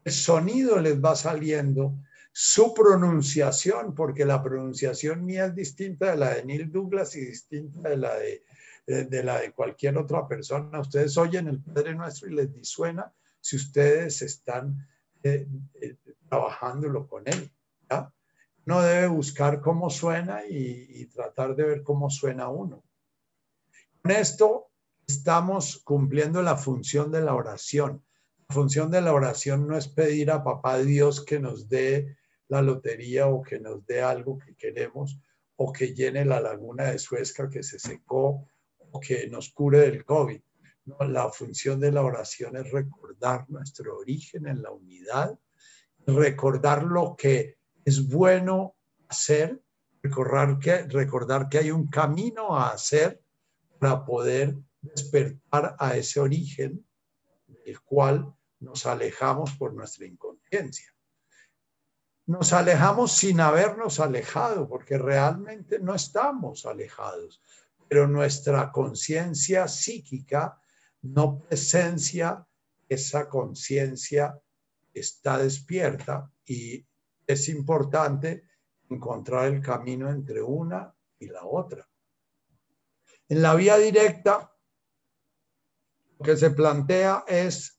el 0.03 0.11
sonido 0.11 0.79
les 0.79 1.03
va 1.03 1.15
saliendo 1.15 1.97
su 2.31 2.71
pronunciación, 2.71 3.95
porque 3.95 4.25
la 4.25 4.43
pronunciación 4.43 5.25
mía 5.25 5.45
es 5.45 5.55
distinta 5.55 6.11
de 6.11 6.17
la 6.17 6.35
de 6.35 6.45
Neil 6.45 6.71
Douglas 6.71 7.15
y 7.15 7.21
distinta 7.21 7.89
de 7.89 7.97
la 7.97 8.13
de, 8.15 8.43
de, 8.85 9.23
la 9.23 9.39
de 9.39 9.53
cualquier 9.53 9.97
otra 9.97 10.27
persona. 10.27 10.81
Ustedes 10.81 11.17
oyen 11.17 11.47
el 11.47 11.63
Padre 11.63 11.95
Nuestro 11.95 12.29
y 12.29 12.35
les 12.35 12.53
disuena 12.53 13.11
si 13.41 13.55
ustedes 13.55 14.21
están 14.21 14.87
eh, 15.23 15.47
eh, 15.81 15.95
trabajándolo 16.29 17.07
con 17.07 17.27
él. 17.27 17.51
¿ya? 17.89 18.13
No 18.65 18.83
debe 18.83 19.07
buscar 19.07 19.61
cómo 19.61 19.89
suena 19.89 20.45
y, 20.45 20.85
y 20.89 21.05
tratar 21.07 21.55
de 21.55 21.63
ver 21.63 21.81
cómo 21.81 22.11
suena 22.11 22.49
uno. 22.49 22.83
Con 24.03 24.11
esto 24.11 24.69
estamos 25.07 25.81
cumpliendo 25.83 26.41
la 26.41 26.57
función 26.57 27.11
de 27.11 27.21
la 27.21 27.35
oración. 27.35 28.03
La 28.47 28.55
función 28.55 28.91
de 28.91 29.01
la 29.01 29.13
oración 29.13 29.67
no 29.67 29.77
es 29.77 29.87
pedir 29.87 30.31
a 30.31 30.43
papá 30.43 30.79
Dios 30.79 31.23
que 31.23 31.39
nos 31.39 31.67
dé 31.67 32.17
la 32.47 32.61
lotería 32.61 33.27
o 33.27 33.41
que 33.41 33.59
nos 33.59 33.85
dé 33.85 34.01
algo 34.01 34.37
que 34.37 34.55
queremos 34.55 35.19
o 35.55 35.71
que 35.71 35.93
llene 35.93 36.25
la 36.25 36.39
laguna 36.39 36.85
de 36.85 36.99
Suezca 36.99 37.49
que 37.49 37.63
se 37.63 37.79
secó 37.79 38.47
o 38.91 38.99
que 38.99 39.27
nos 39.29 39.49
cure 39.49 39.79
del 39.79 40.05
COVID. 40.05 40.41
No, 40.85 40.97
la 41.07 41.31
función 41.31 41.79
de 41.79 41.91
la 41.91 42.03
oración 42.03 42.57
es 42.57 42.71
recordar 42.71 43.49
nuestro 43.49 43.97
origen 43.97 44.47
en 44.47 44.61
la 44.61 44.71
unidad, 44.71 45.39
recordar 46.05 46.83
lo 46.83 47.15
que 47.17 47.57
es 47.83 48.07
bueno 48.07 48.75
hacer, 49.07 49.59
recordar 50.03 50.59
que, 50.59 50.83
recordar 50.83 51.49
que 51.49 51.57
hay 51.57 51.71
un 51.71 51.87
camino 51.87 52.55
a 52.55 52.69
hacer 52.69 53.23
para 53.79 54.05
poder 54.05 54.55
despertar 54.93 55.75
a 55.79 55.95
ese 55.95 56.19
origen 56.19 56.85
del 57.47 57.79
cual 57.81 58.33
nos 58.59 58.85
alejamos 58.85 59.51
por 59.57 59.73
nuestra 59.73 60.05
inconsciencia 60.05 60.95
nos 62.27 62.53
alejamos 62.53 63.11
sin 63.11 63.39
habernos 63.39 63.99
alejado, 63.99 64.67
porque 64.67 64.97
realmente 64.97 65.79
no 65.79 65.93
estamos 65.93 66.65
alejados, 66.65 67.41
pero 67.87 68.07
nuestra 68.07 68.71
conciencia 68.71 69.67
psíquica 69.67 70.59
no 71.03 71.39
presencia 71.39 72.45
esa 72.89 73.29
conciencia 73.29 74.39
está 74.93 75.37
despierta 75.37 76.31
y 76.45 76.85
es 77.27 77.49
importante 77.49 78.43
encontrar 78.89 79.45
el 79.45 79.61
camino 79.61 80.09
entre 80.09 80.41
una 80.41 80.93
y 81.19 81.27
la 81.27 81.45
otra. 81.45 81.87
En 83.27 83.41
la 83.41 83.55
vía 83.55 83.77
directa, 83.77 84.54
que 86.25 86.35
se 86.35 86.49
plantea 86.49 87.23
es 87.27 87.75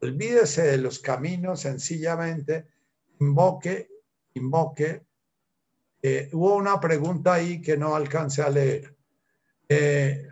Olvídese 0.00 0.62
de 0.62 0.78
los 0.78 1.00
caminos, 1.00 1.60
sencillamente 1.60 2.68
invoque, 3.18 3.90
invoque. 4.34 5.04
Eh, 6.00 6.28
hubo 6.32 6.54
una 6.54 6.78
pregunta 6.78 7.34
ahí 7.34 7.60
que 7.60 7.76
no 7.76 7.96
alcancé 7.96 8.42
a 8.42 8.50
leer. 8.50 8.94
Eh, 9.68 10.24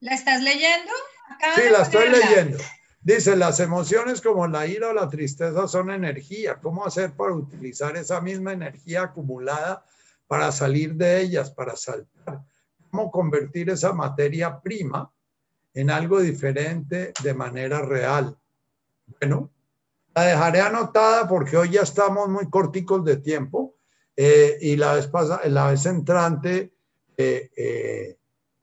¿La 0.00 0.14
estás 0.14 0.42
leyendo? 0.42 0.92
sí, 1.54 1.62
la 1.70 1.82
estoy 1.82 2.10
leyendo. 2.10 2.58
Dice, 3.00 3.36
las 3.36 3.60
emociones 3.60 4.20
como 4.20 4.46
la 4.46 4.66
ira 4.66 4.88
o 4.88 4.92
la 4.92 5.08
tristeza 5.08 5.66
son 5.66 5.90
energía. 5.90 6.56
¿Cómo 6.60 6.84
hacer 6.84 7.12
para 7.12 7.32
utilizar 7.32 7.96
esa 7.96 8.20
misma 8.20 8.52
energía 8.52 9.04
acumulada 9.04 9.84
para 10.34 10.50
salir 10.50 10.96
de 10.96 11.20
ellas, 11.20 11.52
para 11.52 11.76
saltar? 11.76 12.42
cómo 12.90 13.08
convertir 13.08 13.70
esa 13.70 13.92
materia 13.92 14.60
prima 14.60 15.08
en 15.72 15.90
algo 15.90 16.18
diferente 16.18 17.12
de 17.22 17.34
manera 17.34 17.82
real. 17.82 18.36
Bueno, 19.20 19.52
la 20.12 20.22
dejaré 20.24 20.60
anotada 20.60 21.28
porque 21.28 21.56
hoy 21.56 21.70
ya 21.70 21.82
estamos 21.82 22.28
muy 22.28 22.50
corticos 22.50 23.04
de 23.04 23.18
tiempo 23.18 23.76
eh, 24.16 24.58
y 24.60 24.74
la 24.74 24.94
vez, 24.94 25.08
la 25.44 25.70
vez 25.70 25.86
entrante 25.86 26.74
eh, 27.16 27.50
eh, 27.56 28.18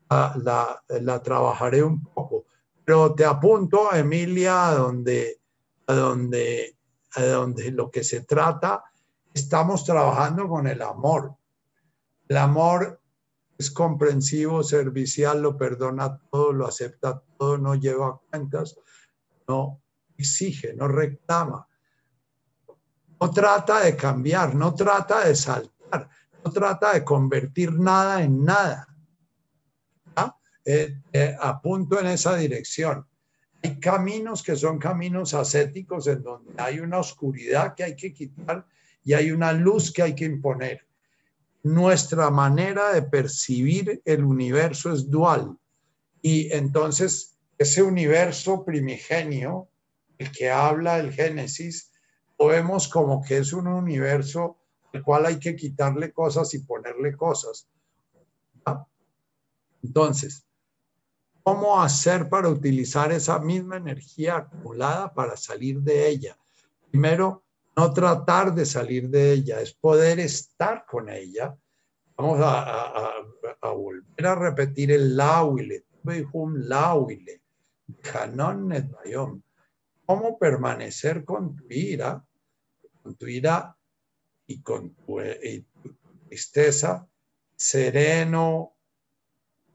la, 0.10 0.84
la, 0.90 1.24
trabajaré 1.24 1.84
un 1.84 2.04
poco. 2.04 2.48
Pero 2.84 3.16
te 3.16 3.24
apunto, 3.24 3.94
Emilia, 3.94 4.68
a 4.68 4.76
donde, 4.76 5.40
donde, 5.88 6.76
a 7.16 7.24
donde 7.24 7.72
lo 7.72 7.90
que 7.90 8.04
se 8.04 8.26
trata, 8.26 8.84
estamos 9.34 9.86
trabajando 9.86 10.50
con 10.50 10.68
el 10.68 10.82
amor. 10.82 11.36
El 12.32 12.38
amor 12.38 13.02
es 13.58 13.70
comprensivo, 13.72 14.64
servicial, 14.64 15.42
lo 15.42 15.58
perdona 15.58 16.18
todo, 16.32 16.54
lo 16.54 16.66
acepta 16.66 17.22
todo, 17.38 17.58
no 17.58 17.76
lleva 17.76 18.22
cuentas, 18.30 18.78
no 19.50 19.82
exige, 20.18 20.74
no 20.74 20.88
reclama. 20.88 21.68
No 23.20 23.32
trata 23.32 23.82
de 23.82 23.98
cambiar, 23.98 24.56
no 24.56 24.74
trata 24.74 25.26
de 25.26 25.36
saltar, 25.36 26.10
no 26.42 26.52
trata 26.54 26.94
de 26.94 27.04
convertir 27.04 27.74
nada 27.74 28.24
en 28.24 28.46
nada. 28.46 28.88
Eh, 30.64 31.02
eh, 31.12 31.36
apunto 31.38 32.00
en 32.00 32.06
esa 32.06 32.38
dirección. 32.38 33.06
Hay 33.62 33.78
caminos 33.78 34.42
que 34.42 34.56
son 34.56 34.80
caminos 34.80 35.34
ascéticos 35.34 36.08
en 36.08 36.24
donde 36.24 36.54
hay 36.56 36.80
una 36.80 37.00
oscuridad 37.00 37.76
que 37.76 37.84
hay 37.84 37.96
que 37.98 38.14
quitar 38.14 38.66
y 39.04 39.12
hay 39.12 39.32
una 39.32 39.52
luz 39.52 39.92
que 39.92 40.04
hay 40.04 40.16
que 40.16 40.24
imponer 40.24 40.88
nuestra 41.64 42.30
manera 42.30 42.92
de 42.94 43.04
percibir 43.04 44.02
el 44.06 44.24
universo 44.24 44.92
es 44.92 45.10
dual. 45.10 45.58
Y 46.22 46.52
entonces 46.54 47.38
ese 47.58 47.84
universo 47.84 48.66
primigenio, 48.66 49.70
el 50.18 50.32
que 50.32 50.50
habla 50.50 51.00
el 51.00 51.12
Génesis, 51.14 51.92
lo 52.40 52.48
vemos 52.48 52.88
como 52.88 53.22
que 53.24 53.38
es 53.38 53.54
un 53.54 53.68
universo 53.68 54.58
al 54.94 55.04
cual 55.04 55.26
hay 55.28 55.40
que 55.40 55.56
quitarle 55.56 56.12
cosas 56.12 56.54
y 56.54 56.60
ponerle 56.60 57.16
cosas. 57.16 57.68
Entonces, 59.84 60.46
¿cómo 61.44 61.82
hacer 61.82 62.30
para 62.30 62.50
utilizar 62.50 63.12
esa 63.12 63.40
misma 63.40 63.78
energía 63.78 64.38
acumulada 64.38 65.14
para 65.14 65.38
salir 65.38 65.80
de 65.82 66.08
ella? 66.08 66.38
Primero, 66.90 67.44
no 67.76 67.94
tratar 67.94 68.54
de 68.54 68.66
salir 68.66 69.10
de 69.10 69.34
ella, 69.34 69.62
es 69.62 69.74
poder 69.74 70.20
estar 70.20 70.86
con 70.86 71.10
ella. 71.10 71.56
Vamos 72.18 72.40
a, 72.44 73.14
volver 73.74 74.28
a 74.28 74.36
repetir 74.36 74.92
el 74.92 75.16
lauile, 75.16 75.86
lauile, 76.04 77.42
¿Cómo 80.06 80.38
permanecer 80.38 81.24
con 81.24 81.56
tu 81.56 81.66
ira, 81.70 82.24
con 83.02 83.16
tu 83.16 83.28
ira 83.28 83.76
y 84.46 84.62
con 84.62 84.94
tu, 84.94 85.20
tristeza, 86.28 87.08
sereno, 87.56 88.76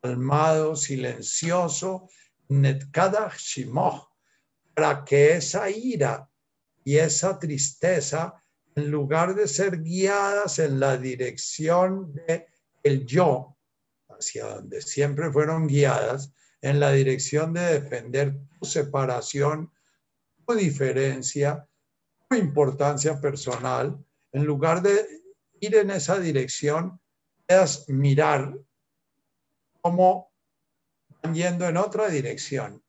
calmado, 0.00 0.76
silencioso, 0.76 2.08
netkada 2.48 3.32
shimoh, 3.36 4.08
para 4.74 5.04
que 5.04 5.36
esa 5.36 5.70
ira 5.70 6.25
y 6.86 6.98
esa 6.98 7.36
tristeza, 7.36 8.40
en 8.76 8.92
lugar 8.92 9.34
de 9.34 9.48
ser 9.48 9.82
guiadas 9.82 10.60
en 10.60 10.78
la 10.78 10.96
dirección 10.96 12.14
de 12.14 12.46
el 12.84 13.04
yo, 13.04 13.58
hacia 14.08 14.46
donde 14.46 14.80
siempre 14.80 15.32
fueron 15.32 15.66
guiadas, 15.66 16.32
en 16.62 16.78
la 16.78 16.92
dirección 16.92 17.54
de 17.54 17.80
defender 17.80 18.38
tu 18.60 18.66
separación, 18.66 19.72
tu 20.46 20.54
diferencia, 20.54 21.68
tu 22.28 22.36
importancia 22.36 23.20
personal, 23.20 23.98
en 24.30 24.44
lugar 24.44 24.80
de 24.80 25.24
ir 25.58 25.74
en 25.74 25.90
esa 25.90 26.20
dirección, 26.20 27.00
puedas 27.48 27.88
mirar 27.88 28.56
cómo 29.80 30.32
van 31.20 31.34
yendo 31.34 31.66
en 31.66 31.78
otra 31.78 32.08
dirección 32.08 32.80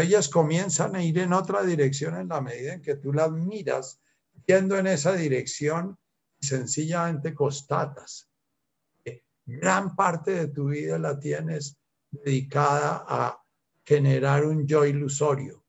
ellas 0.00 0.28
comienzan 0.28 0.96
a 0.96 1.02
ir 1.02 1.18
en 1.18 1.32
otra 1.32 1.62
dirección 1.62 2.16
en 2.16 2.28
la 2.28 2.40
medida 2.40 2.74
en 2.74 2.82
que 2.82 2.96
tú 2.96 3.12
las 3.12 3.30
miras 3.30 4.00
yendo 4.46 4.76
en 4.76 4.86
esa 4.86 5.12
dirección 5.12 5.98
y 6.40 6.46
sencillamente 6.46 7.34
constatas. 7.34 8.28
Que 9.04 9.24
gran 9.46 9.94
parte 9.94 10.32
de 10.32 10.48
tu 10.48 10.68
vida 10.68 10.98
la 10.98 11.18
tienes 11.18 11.76
dedicada 12.10 13.04
a 13.08 13.42
generar 13.84 14.44
un 14.44 14.66
yo 14.66 14.84
ilusorio. 14.84 15.64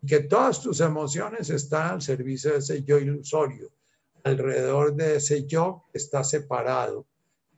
Y 0.00 0.06
que 0.06 0.20
todas 0.20 0.60
tus 0.60 0.80
emociones 0.80 1.50
están 1.50 1.92
al 1.92 2.02
servicio 2.02 2.52
de 2.52 2.58
ese 2.58 2.82
yo 2.82 2.98
ilusorio, 2.98 3.72
alrededor 4.24 4.94
de 4.94 5.16
ese 5.16 5.46
yo 5.46 5.84
que 5.92 5.98
está 5.98 6.24
separado. 6.24 7.06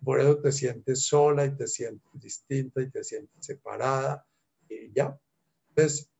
Por 0.05 0.21
eso 0.21 0.39
te 0.39 0.53
sientes 0.53 1.07
sola 1.07 1.47
y 1.47 1.57
te 1.57 1.67
sientes 1.67 2.11
distinta 2.15 2.83
y 2.83 2.91
te 2.91 3.03
sientes 3.03 3.47
separada. 3.47 4.27
Y 4.69 4.93
ya, 4.93 5.19
entonces, 5.77 6.11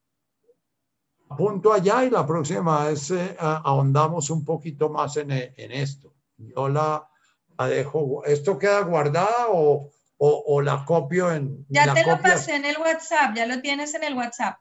apunto 1.29 1.73
allá 1.73 2.05
y 2.05 2.11
la 2.11 2.27
próxima 2.27 2.87
vez 2.87 3.11
eh, 3.11 3.37
ahondamos 3.39 4.31
un 4.31 4.45
poquito 4.45 4.89
más 4.89 5.17
en, 5.17 5.31
en 5.31 5.73
esto. 5.73 6.13
Yo 6.37 6.69
la, 6.69 7.09
la, 7.57 7.67
dejo, 7.69 8.25
¿esto 8.25 8.59
queda 8.59 8.81
guardada 8.81 9.47
o, 9.49 9.91
o, 10.17 10.45
o 10.47 10.61
la 10.61 10.85
copio 10.85 11.31
en... 11.33 11.65
Ya 11.69 11.95
te 11.95 12.05
lo 12.05 12.21
pasé 12.21 12.57
en 12.57 12.65
el 12.65 12.77
WhatsApp, 12.79 13.37
ya 13.37 13.47
lo 13.47 13.61
tienes 13.61 13.95
en 13.95 14.05
el 14.05 14.15
WhatsApp. 14.15 14.59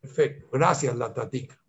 Perfecto, 0.00 0.48
gracias 0.52 0.94
la 0.96 1.12
tatica. 1.12 1.60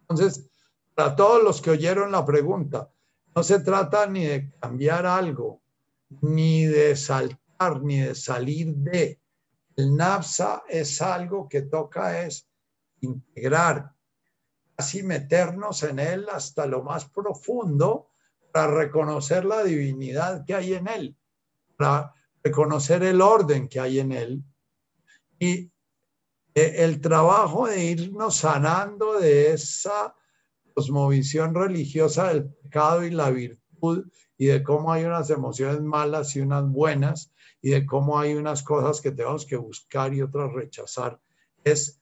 Entonces, 0.00 0.48
para 0.94 1.14
todos 1.14 1.42
los 1.42 1.60
que 1.60 1.70
oyeron 1.70 2.12
la 2.12 2.24
pregunta, 2.24 2.90
no 3.34 3.42
se 3.42 3.60
trata 3.60 4.06
ni 4.06 4.24
de 4.24 4.50
cambiar 4.60 5.06
algo, 5.06 5.60
ni 6.20 6.64
de 6.64 6.96
saltar, 6.96 7.82
ni 7.82 8.00
de 8.00 8.14
salir 8.14 8.74
de, 8.74 9.20
el 9.76 9.96
NAPSA 9.96 10.64
es 10.68 11.02
algo 11.02 11.48
que 11.48 11.62
toca 11.62 12.22
es 12.24 12.48
integrar, 13.00 13.92
así 14.76 15.02
meternos 15.02 15.82
en 15.82 15.98
él 15.98 16.26
hasta 16.32 16.66
lo 16.66 16.82
más 16.82 17.06
profundo 17.06 18.08
para 18.52 18.68
reconocer 18.68 19.44
la 19.44 19.64
divinidad 19.64 20.44
que 20.44 20.54
hay 20.54 20.74
en 20.74 20.88
él, 20.88 21.16
para 21.76 22.14
reconocer 22.42 23.02
el 23.02 23.20
orden 23.20 23.68
que 23.68 23.80
hay 23.80 23.98
en 23.98 24.12
él. 24.12 24.44
Y 25.38 25.70
eh, 26.54 26.74
el 26.84 27.00
trabajo 27.00 27.66
de 27.66 27.84
irnos 27.84 28.36
sanando 28.36 29.18
de 29.18 29.52
esa 29.52 30.14
cosmovisión 30.72 31.54
religiosa 31.54 32.28
del 32.28 32.46
pecado 32.46 33.04
y 33.04 33.10
la 33.10 33.30
virtud 33.30 34.06
y 34.36 34.46
de 34.46 34.62
cómo 34.62 34.92
hay 34.92 35.04
unas 35.04 35.30
emociones 35.30 35.80
malas 35.80 36.34
y 36.36 36.40
unas 36.40 36.68
buenas 36.68 37.32
y 37.64 37.70
de 37.70 37.86
cómo 37.86 38.18
hay 38.18 38.34
unas 38.34 38.62
cosas 38.62 39.00
que 39.00 39.10
tenemos 39.10 39.46
que 39.46 39.56
buscar 39.56 40.12
y 40.12 40.20
otras 40.20 40.52
rechazar. 40.52 41.18
Es 41.64 41.98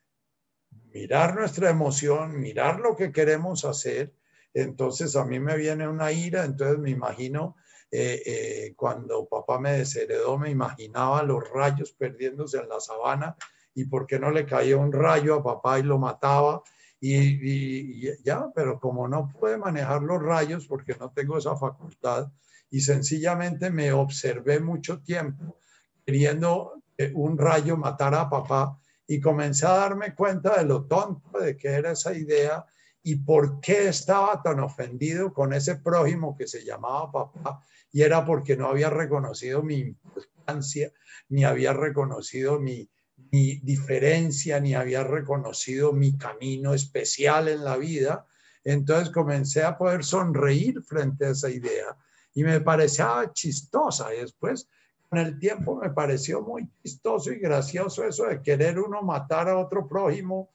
mirar 0.93 1.37
nuestra 1.37 1.71
emoción, 1.71 2.41
mirar 2.41 2.81
lo 2.81 2.97
que 2.97 3.13
queremos 3.13 3.65
hacer. 3.65 4.13
Entonces 4.53 5.15
a 5.15 5.25
mí 5.25 5.39
me 5.39 5.57
viene 5.57 5.87
una 5.87 6.11
ira, 6.11 6.45
entonces 6.45 6.81
me 6.81 6.91
imagino 6.91 7.55
eh, 7.93 8.23
eh, 8.27 8.75
cuando 8.75 9.29
papá 9.29 9.61
me 9.61 9.75
desheredó, 9.75 10.37
me 10.37 10.51
imaginaba 10.51 11.23
los 11.23 11.49
rayos 11.49 11.93
perdiéndose 11.93 12.59
en 12.59 12.69
la 12.69 12.81
sabana 12.81 13.37
y 13.73 13.85
por 13.85 14.09
qué 14.09 14.19
no 14.19 14.33
le 14.33 14.45
caía 14.45 14.77
un 14.77 14.91
rayo 14.91 15.37
a 15.37 15.45
papá 15.45 15.79
y 15.79 15.85
lo 15.85 15.97
mataba. 15.97 16.65
y, 16.99 18.03
ya, 18.25 18.51
pero 18.53 18.81
como 18.81 19.07
no 19.07 19.29
puede 19.29 19.59
manejar 19.59 20.03
los 20.03 20.21
rayos 20.21 20.67
porque 20.67 20.97
no 20.99 21.13
tengo 21.13 21.39
esa 21.39 21.55
facultad, 21.55 22.33
y 22.73 22.81
sencillamente 22.81 23.71
me 23.71 23.93
observé 23.93 24.59
mucho 24.59 25.03
tiempo 25.03 25.59
queriendo 26.05 26.83
que 26.97 27.13
un 27.15 27.37
rayo 27.37 27.77
matara 27.77 28.23
a 28.23 28.31
papá 28.31 28.79
y 29.07 29.21
comencé 29.21 29.67
a 29.67 29.73
darme 29.77 30.15
cuenta 30.15 30.57
de 30.57 30.65
lo 30.65 30.87
tonto 30.87 31.39
de 31.39 31.55
que 31.55 31.69
era 31.69 31.93
esa 31.93 32.15
idea 32.15 32.65
y 33.03 33.17
por 33.17 33.61
qué 33.61 33.89
estaba 33.89 34.43
tan 34.43 34.61
ofendido 34.61 35.35
con 35.35 35.53
ese 35.53 35.77
prójimo 35.77 36.35
que 36.35 36.47
se 36.47 36.65
llamaba 36.65 37.13
papá 37.13 37.63
y 37.93 38.01
era 38.01 38.25
porque 38.25 38.57
no 38.57 38.69
había 38.69 38.89
reconocido 38.89 39.63
mi 39.63 39.81
importancia, 39.81 40.91
ni 41.29 41.45
había 41.45 41.75
reconocido 41.75 42.59
mi 42.59 42.89
diferencia, 43.31 44.61
ni 44.61 44.75
había 44.75 45.05
reconocido 45.05 45.93
mi 45.93 46.17
camino 46.17 46.73
especial 46.73 47.49
en 47.49 47.65
la 47.65 47.77
vida. 47.77 48.27
Entonces 48.65 49.11
comencé 49.11 49.63
a 49.63 49.77
poder 49.77 50.05
sonreír 50.05 50.83
frente 50.83 51.27
a 51.27 51.31
esa 51.31 51.51
idea 51.51 51.99
y 52.35 52.45
me 52.45 52.61
parecía 52.61 53.31
chistosa 53.33 54.15
y 54.15 54.21
después 54.21 54.69
con 55.09 55.19
el 55.19 55.39
tiempo 55.39 55.77
me 55.77 55.91
pareció 55.91 56.41
muy 56.41 56.69
chistoso 56.83 57.33
y 57.33 57.39
gracioso 57.39 58.05
eso 58.05 58.25
de 58.25 58.41
querer 58.41 58.79
uno 58.79 59.03
matar 59.03 59.49
a 59.49 59.59
otro 59.59 59.87
prójimo 59.87 60.49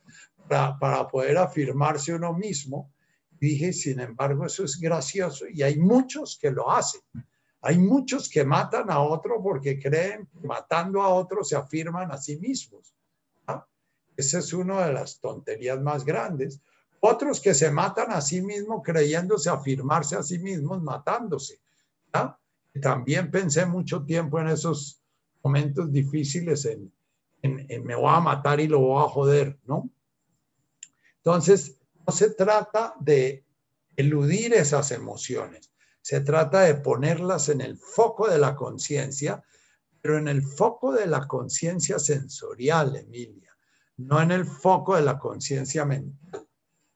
para, 0.48 0.78
para 0.80 1.08
poder 1.08 1.38
afirmarse 1.38 2.14
uno 2.14 2.34
mismo. 2.34 2.92
dije, 3.40 3.72
sin 3.72 4.00
embargo, 4.00 4.46
eso 4.46 4.64
es 4.64 4.80
gracioso 4.80 5.46
y 5.48 5.62
hay 5.62 5.78
muchos 5.78 6.40
que 6.42 6.50
lo 6.50 6.72
hacen. 6.72 7.02
Hay 7.62 7.78
muchos 7.78 8.30
que 8.30 8.44
matan 8.44 8.90
a 8.90 9.00
otro 9.00 9.42
porque 9.44 9.80
creen 9.80 10.28
que 10.28 10.48
matando 10.48 11.02
a 11.02 11.10
otro 11.10 11.44
se 11.44 11.56
afirman 11.56 12.12
a 12.12 12.18
sí 12.18 12.38
mismos. 12.38 12.96
Esa 14.16 14.40
es 14.40 14.52
una 14.52 14.88
de 14.88 14.94
las 14.94 15.20
tonterías 15.20 15.80
más 15.80 16.04
grandes. 16.04 16.60
Otros 17.00 17.40
que 17.40 17.54
se 17.54 17.70
matan 17.70 18.12
a 18.12 18.22
sí 18.22 18.42
mismos 18.42 18.82
creyéndose 18.84 19.52
afirmarse 19.52 20.16
a 20.16 20.24
sí 20.24 20.40
mismos 20.40 20.82
matándose. 20.82 21.60
También 22.82 23.32
pensé 23.32 23.66
mucho 23.66 24.04
tiempo 24.04 24.40
en 24.40 24.50
esos 24.50 25.02
momentos 25.44 25.92
difíciles 25.92 26.66
en, 26.66 26.92
me 27.84 27.96
voy 27.96 28.14
a 28.14 28.20
matar 28.20 28.60
y 28.60 28.68
lo 28.68 28.80
voy 28.80 29.04
a 29.04 29.10
joder, 29.10 29.58
¿no? 29.66 29.90
Entonces, 31.18 31.80
no 32.06 32.14
se 32.14 32.32
trata 32.32 32.96
de 33.00 33.46
eludir 33.96 34.54
esas 34.54 34.92
emociones, 34.92 35.72
se 36.02 36.22
trata 36.22 36.62
de 36.62 36.76
ponerlas 36.76 37.50
en 37.50 37.62
el 37.62 37.78
foco 37.78 38.30
de 38.30 38.38
la 38.38 38.56
conciencia, 38.56 39.44
pero 40.02 40.18
en 40.18 40.28
el 40.28 40.42
foco 40.42 40.94
de 40.94 41.08
la 41.08 41.28
conciencia 41.28 42.00
sensorial, 42.00 42.96
Emilia, 42.96 43.56
no 43.98 44.22
en 44.22 44.32
el 44.32 44.46
foco 44.46 44.96
de 44.96 45.02
la 45.02 45.18
conciencia 45.18 45.86
mental. 45.86 46.47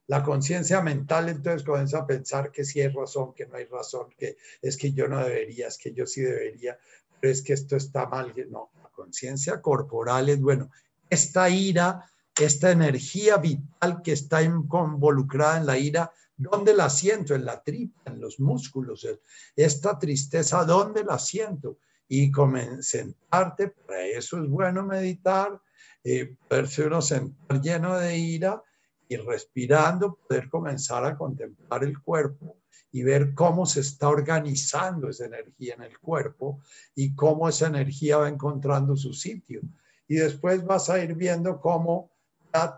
La 0.08 0.24
conciencia 0.24 0.82
mental 0.82 1.30
entonces 1.30 1.64
comienza 1.64 2.00
a 2.00 2.08
pensar 2.08 2.52
que 2.52 2.66
sí 2.66 2.82
hay 2.82 2.90
razón, 2.90 3.34
que 3.34 3.46
no 3.46 3.56
hay 3.56 3.66
razón, 3.66 4.08
que 4.18 4.38
es 4.62 4.76
que 4.78 4.92
yo 4.92 5.08
no 5.08 5.24
debería, 5.24 5.68
es 5.68 5.78
que 5.78 5.94
yo 5.94 6.06
sí 6.06 6.22
debería, 6.22 6.78
pero 7.20 7.32
es 7.32 7.42
que 7.42 7.54
esto 7.54 7.76
está 7.76 8.08
mal. 8.08 8.34
No, 8.50 8.72
la 8.82 8.90
conciencia 8.90 9.62
corporal 9.62 10.30
es, 10.30 10.42
bueno, 10.42 10.70
esta 11.10 11.50
ira, 11.50 12.12
esta 12.38 12.72
energía 12.72 13.38
vital 13.38 14.02
que 14.04 14.14
está 14.14 14.42
involucrada 14.42 15.58
en 15.58 15.66
la 15.66 15.78
ira, 15.78 16.12
¿Dónde 16.42 16.74
la 16.74 16.90
siento? 16.90 17.36
En 17.36 17.46
la 17.46 17.62
tripa, 17.62 18.02
en 18.06 18.20
los 18.20 18.40
músculos. 18.40 19.08
Esta 19.56 20.00
tristeza, 20.00 20.66
¿dónde 20.66 21.04
la 21.04 21.20
siento? 21.20 21.78
Y 22.08 22.32
sentarte, 22.80 23.68
para 23.68 24.08
eso 24.08 24.42
es 24.42 24.50
bueno 24.50 24.84
meditar, 24.84 25.62
eh, 26.04 26.36
poderse 26.50 26.88
uno 26.88 27.00
sentar 27.00 27.62
lleno 27.62 27.96
de 27.96 28.18
ira 28.18 28.64
y 29.12 29.18
respirando, 29.18 30.16
poder 30.16 30.48
comenzar 30.48 31.04
a 31.04 31.18
contemplar 31.18 31.84
el 31.84 32.02
cuerpo 32.02 32.62
y 32.94 33.04
ver 33.04 33.34
cómo 33.34 33.66
se 33.66 33.82
está 33.82 34.08
organizando 34.08 35.10
esa 35.10 35.26
energía 35.26 35.74
en 35.74 35.82
el 35.82 36.00
cuerpo 36.00 36.62
y 36.96 37.14
cómo 37.14 37.50
esa 37.50 37.68
energía 37.68 38.20
va 38.20 38.30
encontrando 38.30 38.96
su 38.96 39.12
sitio. 39.14 39.64
Y 40.08 40.16
después 40.16 40.64
vas 40.64 40.90
a 40.90 41.04
ir 41.04 41.16
viendo 41.16 41.60
cómo 41.60 42.10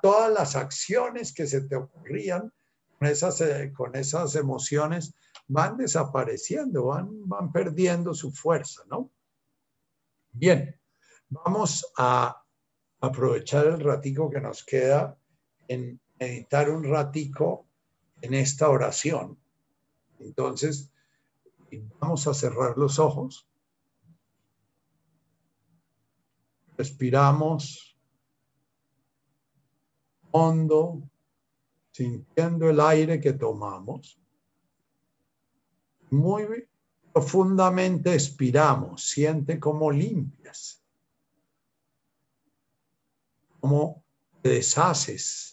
todas 0.02 0.34
las 0.34 0.56
acciones 0.56 1.36
que 1.36 1.46
se 1.46 1.62
te 1.62 1.76
ocurrían 1.76 2.52
con 2.98 3.08
esas, 3.08 3.40
eh, 3.42 3.72
con 3.72 3.96
esas 3.96 4.36
emociones 4.36 5.14
van 5.48 5.78
desapareciendo, 5.78 6.86
van, 6.86 7.30
van 7.30 7.52
perdiendo 7.52 8.16
su 8.16 8.32
fuerza, 8.32 8.82
¿no? 8.90 9.12
Bien, 10.32 10.76
vamos 11.30 11.94
a 11.96 12.44
aprovechar 13.02 13.68
el 13.68 13.80
ratico 13.82 14.32
que 14.32 14.42
nos 14.42 14.66
queda 14.66 15.16
en 15.68 16.00
meditar 16.24 16.70
un 16.70 16.84
ratico 16.84 17.66
en 18.22 18.34
esta 18.34 18.70
oración. 18.70 19.38
Entonces, 20.20 20.90
vamos 22.00 22.28
a 22.28 22.34
cerrar 22.34 22.78
los 22.78 22.98
ojos. 22.98 23.48
Respiramos 26.78 27.98
hondo, 30.32 31.04
sintiendo 31.92 32.70
el 32.70 32.80
aire 32.80 33.20
que 33.20 33.34
tomamos. 33.34 34.20
Muy 36.10 36.68
profundamente 37.12 38.14
expiramos, 38.14 39.04
siente 39.04 39.60
cómo 39.60 39.92
limpias, 39.92 40.82
cómo 43.60 44.04
te 44.42 44.50
deshaces 44.50 45.53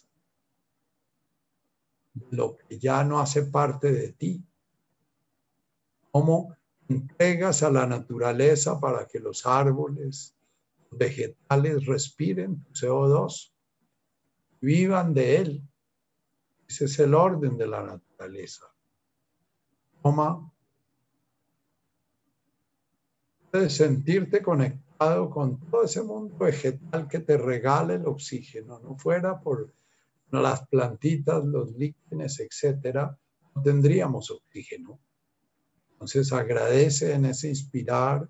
lo 2.31 2.57
que 2.57 2.79
ya 2.79 3.03
no 3.03 3.19
hace 3.19 3.43
parte 3.43 3.91
de 3.91 4.13
ti, 4.13 4.43
cómo 6.11 6.55
entregas 6.89 7.63
a 7.63 7.71
la 7.71 7.85
naturaleza 7.85 8.79
para 8.79 9.07
que 9.07 9.19
los 9.19 9.45
árboles, 9.45 10.35
vegetales 10.91 11.85
respiren 11.85 12.65
CO2, 12.73 13.53
vivan 14.59 15.13
de 15.13 15.37
él 15.37 15.71
ese 16.71 16.85
es 16.85 16.99
el 16.99 17.13
orden 17.13 17.57
de 17.57 17.67
la 17.67 17.83
naturaleza. 17.83 18.65
Toma. 20.01 20.49
Puedes 23.51 23.75
sentirte 23.75 24.41
conectado 24.41 25.29
con 25.29 25.59
todo 25.69 25.83
ese 25.83 26.01
mundo 26.01 26.37
vegetal 26.37 27.09
que 27.09 27.19
te 27.19 27.37
regala 27.37 27.95
el 27.95 28.05
oxígeno, 28.05 28.79
no 28.79 28.97
fuera 28.97 29.41
por 29.41 29.73
las 30.39 30.67
plantitas, 30.67 31.43
los 31.43 31.71
líquenes, 31.75 32.39
etcétera, 32.39 33.17
no 33.55 33.61
tendríamos 33.61 34.29
oxígeno. 34.31 35.01
Entonces 35.93 36.31
agradece 36.31 37.13
en 37.13 37.25
ese 37.25 37.49
inspirar 37.49 38.29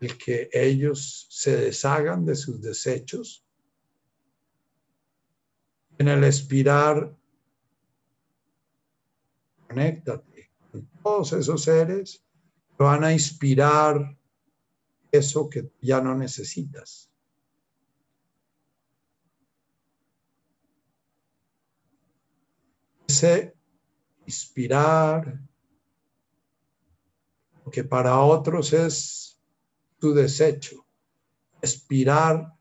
el 0.00 0.16
que 0.16 0.48
ellos 0.52 1.26
se 1.28 1.56
deshagan 1.56 2.24
de 2.24 2.36
sus 2.36 2.60
desechos 2.62 3.44
en 5.98 6.06
el 6.06 6.22
expirar, 6.22 7.12
conéctate 9.66 10.52
con 10.70 10.86
todos 11.02 11.32
esos 11.32 11.64
seres 11.64 12.24
que 12.76 12.84
van 12.84 13.02
a 13.02 13.12
inspirar 13.12 14.16
eso 15.10 15.48
que 15.48 15.72
ya 15.80 16.00
no 16.00 16.14
necesitas. 16.14 17.07
Inspirar, 24.26 25.40
lo 27.64 27.70
que 27.70 27.84
para 27.84 28.18
otros 28.20 28.72
es 28.72 29.40
tu 29.98 30.12
desecho, 30.12 30.84
expirar 31.62 32.54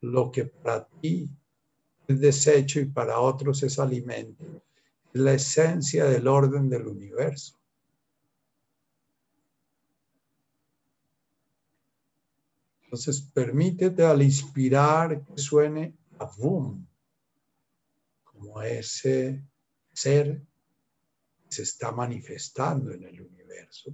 lo 0.00 0.30
que 0.30 0.44
para 0.46 0.86
ti 1.00 1.30
es 2.08 2.20
desecho 2.20 2.80
y 2.80 2.86
para 2.86 3.20
otros 3.20 3.62
es 3.62 3.78
alimento. 3.78 4.44
La 5.12 5.32
esencia 5.32 6.04
del 6.04 6.26
orden 6.28 6.68
del 6.68 6.86
universo. 6.86 7.60
Entonces, 12.82 13.20
permítete 13.20 14.04
al 14.04 14.20
inspirar 14.20 15.24
que 15.24 15.38
suene 15.38 15.96
a 16.18 16.24
boom, 16.24 16.89
como 18.40 18.62
ese 18.62 19.44
ser 19.92 20.42
se 21.48 21.62
está 21.62 21.92
manifestando 21.92 22.90
en 22.92 23.04
el 23.04 23.20
universo. 23.20 23.92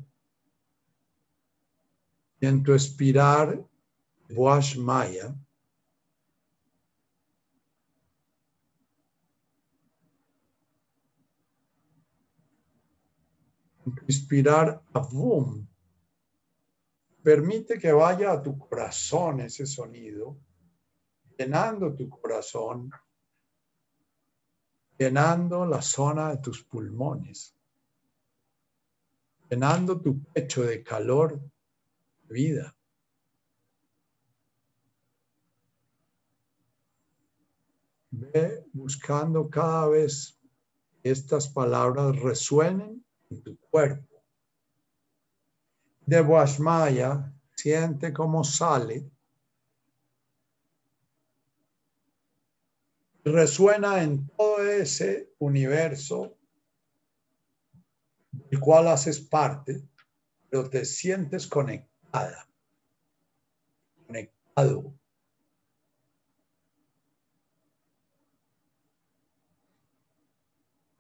Y 2.39 2.47
en 2.47 2.63
tu 2.63 2.73
expirar, 2.73 3.61
Boash 4.29 4.77
Maya, 4.77 5.35
inspirar 14.07 14.81
a 14.93 15.01
boom. 15.01 15.67
Permite 17.23 17.79
que 17.79 17.91
vaya 17.91 18.31
a 18.31 18.43
tu 18.43 18.57
corazón 18.57 19.41
ese 19.41 19.67
sonido, 19.67 20.39
llenando 21.37 21.93
tu 21.97 22.09
corazón, 22.09 22.91
llenando 24.99 25.67
la 25.67 25.83
zona 25.83 26.31
de 26.31 26.39
tus 26.39 26.63
pulmones, 26.63 27.55
llenando 29.51 30.01
tu 30.01 30.23
pecho 30.33 30.63
de 30.63 30.83
calor, 30.83 31.39
de 31.39 32.35
vida. 32.35 32.77
Ve 38.11 38.65
buscando 38.73 39.51
cada 39.51 39.89
vez 39.89 40.39
que 41.03 41.11
estas 41.11 41.49
palabras 41.49 42.17
resuenen 42.17 43.05
en 43.31 43.43
tu 43.43 43.59
cuerpo. 43.71 44.23
De 46.07 46.21
Guasmaya, 46.21 47.33
siente 47.55 48.13
cómo 48.13 48.45
sale. 48.45 49.11
Resuena 53.27 54.05
en 54.05 54.25
todo 54.29 54.65
ese 54.65 55.33
universo 55.41 56.39
del 58.31 58.61
cual 58.61 58.87
haces 58.87 59.19
parte, 59.21 59.83
pero 60.49 60.71
te 60.71 60.85
sientes 60.85 61.49
conectada, 61.49 62.49
conectado. 64.07 64.95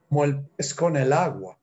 Como 0.09 0.25
el 0.25 0.45
pez 0.49 0.75
con 0.75 0.97
el 0.97 1.13
agua. 1.13 1.57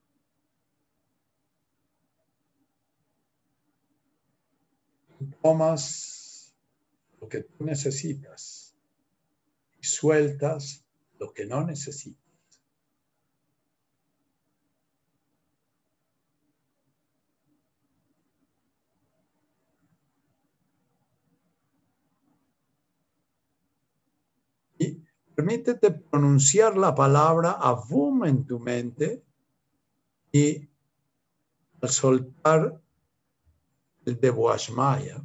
tomas 5.42 6.54
lo 7.20 7.28
que 7.28 7.42
tú 7.44 7.66
necesitas 7.66 8.63
sueltas 9.84 10.86
lo 11.20 11.34
que 11.34 11.46
no 11.46 11.64
necesitas. 11.66 12.24
Y 24.78 25.04
permítete 25.36 25.92
pronunciar 25.92 26.78
la 26.78 26.96
palabra 26.96 27.52
avum 27.52 28.26
en 28.26 28.46
tu 28.46 28.60
mente 28.60 29.24
y 30.32 30.70
al 31.82 31.90
soltar 31.90 32.82
el 34.06 34.20
de 34.20 34.30
Boashmaya. 34.30 35.24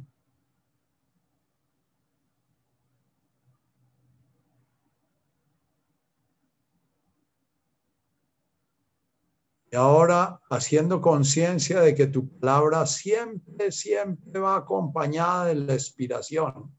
Y 9.71 9.75
ahora 9.75 10.41
haciendo 10.49 10.99
conciencia 10.99 11.81
de 11.81 11.93
que 11.93 12.07
tu 12.07 12.27
palabra 12.39 12.85
siempre, 12.87 13.71
siempre 13.71 14.39
va 14.39 14.55
acompañada 14.55 15.45
de 15.45 15.55
la 15.55 15.73
expiración. 15.73 16.75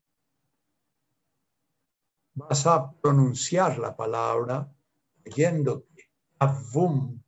Vas 2.35 2.67
a 2.67 2.91
pronunciar 2.91 3.79
la 3.79 3.97
palabra 3.97 4.73
yéndote, 5.25 6.11
avum, 6.39 7.21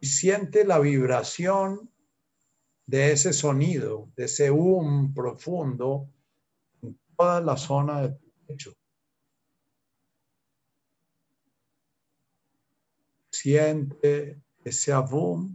y 0.00 0.06
siente 0.06 0.64
la 0.64 0.80
vibración 0.80 1.90
de 2.86 3.12
ese 3.12 3.32
sonido, 3.32 4.10
de 4.16 4.24
ese 4.24 4.50
um 4.50 5.14
profundo 5.14 6.10
en 6.82 6.98
toda 7.16 7.40
la 7.40 7.56
zona 7.56 8.02
de 8.02 8.08
tu 8.10 8.32
pecho. 8.46 8.72
Siente 13.44 14.40
ese 14.64 14.90
avum 14.90 15.54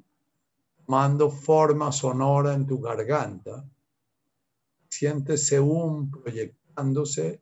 tomando 0.85 1.31
forma 1.31 1.91
sonora 1.91 2.53
en 2.53 2.67
tu 2.67 2.79
garganta. 2.79 3.67
Siente 4.87 5.33
ese 5.33 5.59
um 5.59 6.07
proyectándose, 6.07 7.41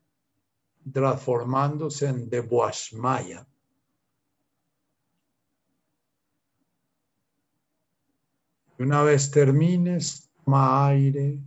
transformándose 0.90 2.08
en 2.08 2.30
Debuashmaya. 2.30 3.46
Una 8.80 9.04
vez 9.04 9.30
termines, 9.30 10.32
toma 10.46 10.88
aire, 10.88 11.44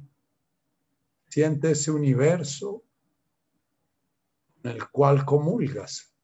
siente 1.31 1.71
ese 1.71 1.91
universo 1.91 2.85
en 4.63 4.73
el 4.73 4.91
cual 4.91 5.25
comulgas, 5.25 6.15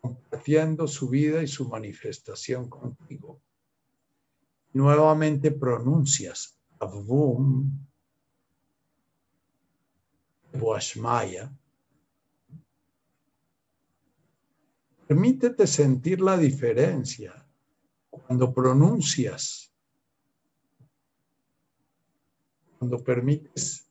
compartiendo 0.00 0.88
su 0.88 1.08
vida 1.08 1.42
y 1.42 1.46
su 1.46 1.68
manifestación 1.68 2.68
contigo. 2.68 3.40
Nuevamente 4.72 5.50
pronuncias 5.50 6.60
Avum, 6.80 7.86
Boashmaya. 10.52 11.52
Permítete 15.06 15.66
sentir 15.66 16.20
la 16.20 16.38
diferencia 16.38 17.46
cuando 18.08 18.54
pronuncias, 18.54 19.72
cuando 22.78 23.02
permites 23.02 23.90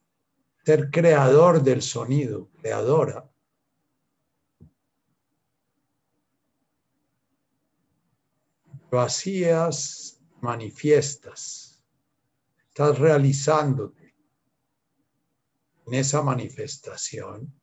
ser 0.66 0.90
creador 0.90 1.62
del 1.62 1.82
sonido, 1.82 2.50
creadora, 2.62 3.29
vacías, 8.90 10.20
manifiestas, 10.42 11.82
estás 12.68 12.98
realizándote 12.98 14.16
en 15.86 15.94
esa 15.94 16.22
manifestación, 16.22 17.54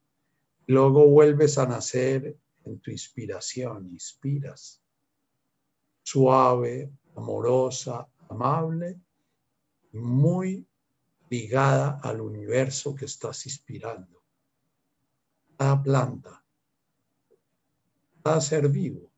luego 0.66 1.07
vuelves 1.07 1.59
a 1.59 1.66
nacer 1.66 2.36
en 2.65 2.81
tu 2.81 2.90
inspiración, 2.90 3.86
inspiras. 3.86 4.82
Suave, 6.03 6.93
amorosa, 7.16 8.09
amable, 8.28 9.01
muy 9.93 10.66
ligada 11.31 12.01
al 12.03 12.20
universo 12.20 12.94
que 12.94 13.07
estás 13.07 13.47
inspirando. 13.47 14.23
Cada 15.57 15.82
planta, 15.82 16.44
cada 18.23 18.40
ser 18.40 18.69
vivo, 18.69 19.11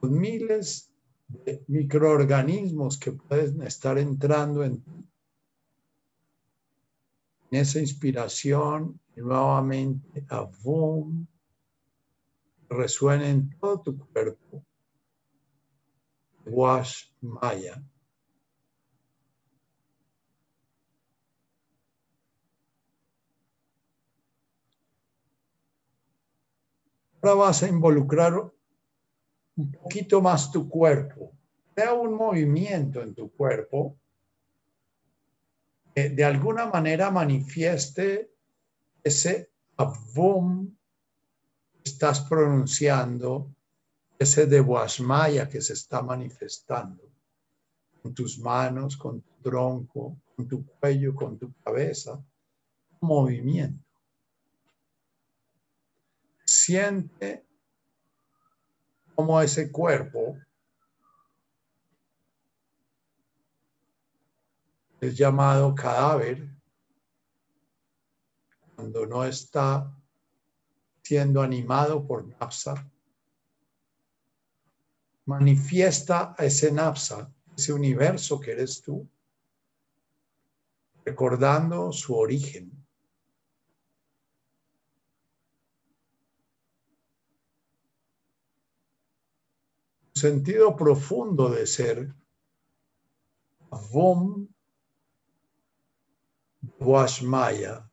los 0.00 0.10
miles 0.10 0.93
de 1.28 1.64
microorganismos 1.68 2.98
que 2.98 3.12
pueden 3.12 3.62
estar 3.62 3.98
entrando 3.98 4.64
en, 4.64 4.84
en 7.50 7.60
esa 7.60 7.80
inspiración 7.80 9.00
y 9.16 9.20
nuevamente 9.20 10.24
a 10.28 10.42
boom, 10.62 11.26
resuena 12.68 13.28
en 13.28 13.50
todo 13.58 13.80
tu 13.80 13.98
cuerpo 13.98 14.64
Wash 16.46 17.10
Maya. 17.20 17.82
Ahora 27.22 27.34
vas 27.36 27.62
a 27.62 27.68
involucrar 27.68 28.52
un 29.56 29.72
poquito 29.72 30.20
más 30.20 30.50
tu 30.50 30.68
cuerpo. 30.68 31.32
Crea 31.74 31.92
un 31.92 32.14
movimiento 32.14 33.02
en 33.02 33.14
tu 33.14 33.30
cuerpo 33.30 33.96
que 35.94 36.10
de 36.10 36.24
alguna 36.24 36.66
manera 36.66 37.10
manifieste 37.10 38.30
ese 39.02 39.50
abum 39.76 40.74
que 41.72 41.90
estás 41.90 42.20
pronunciando 42.22 43.54
ese 44.18 44.46
de 44.46 44.60
Guasmaya 44.60 45.48
que 45.48 45.60
se 45.60 45.74
está 45.74 46.02
manifestando 46.02 47.02
con 48.02 48.14
tus 48.14 48.38
manos, 48.38 48.96
con 48.96 49.20
tu 49.20 49.32
tronco, 49.42 50.20
con 50.34 50.46
tu 50.46 50.64
cuello, 50.66 51.14
con 51.14 51.38
tu 51.38 51.52
cabeza, 51.64 52.22
movimiento. 53.00 53.84
Siente 56.44 57.46
como 59.14 59.40
ese 59.40 59.70
cuerpo 59.70 60.36
es 65.00 65.16
llamado 65.16 65.74
cadáver 65.74 66.48
cuando 68.74 69.06
no 69.06 69.24
está 69.24 69.92
siendo 71.02 71.42
animado 71.42 72.06
por 72.06 72.26
Napsa 72.26 72.90
manifiesta 75.26 76.34
a 76.36 76.44
ese 76.44 76.70
napsa, 76.70 77.32
ese 77.56 77.72
universo 77.72 78.40
que 78.40 78.52
eres 78.52 78.82
tú, 78.82 79.08
recordando 81.04 81.92
su 81.92 82.14
origen. 82.14 82.83
Sentido 90.14 90.76
profundo 90.76 91.50
de 91.50 91.66
ser 91.66 92.14
Vom 93.90 94.46
Vashmaya 96.78 97.90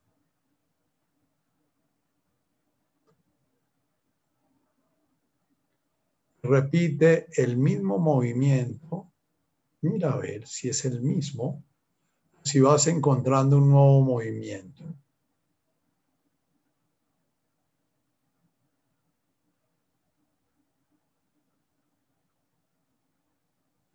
repite 6.43 7.27
el 7.35 7.57
mismo 7.57 7.98
movimiento, 7.98 9.11
mira 9.81 10.14
a 10.14 10.18
ver 10.18 10.48
si 10.48 10.69
es 10.69 10.85
el 10.85 11.02
mismo, 11.02 11.64
si 12.43 12.60
vas 12.60 12.88
encontrando 12.88 13.57
un 13.57 13.69
nuevo 13.69 14.02
movimiento. 14.02 14.84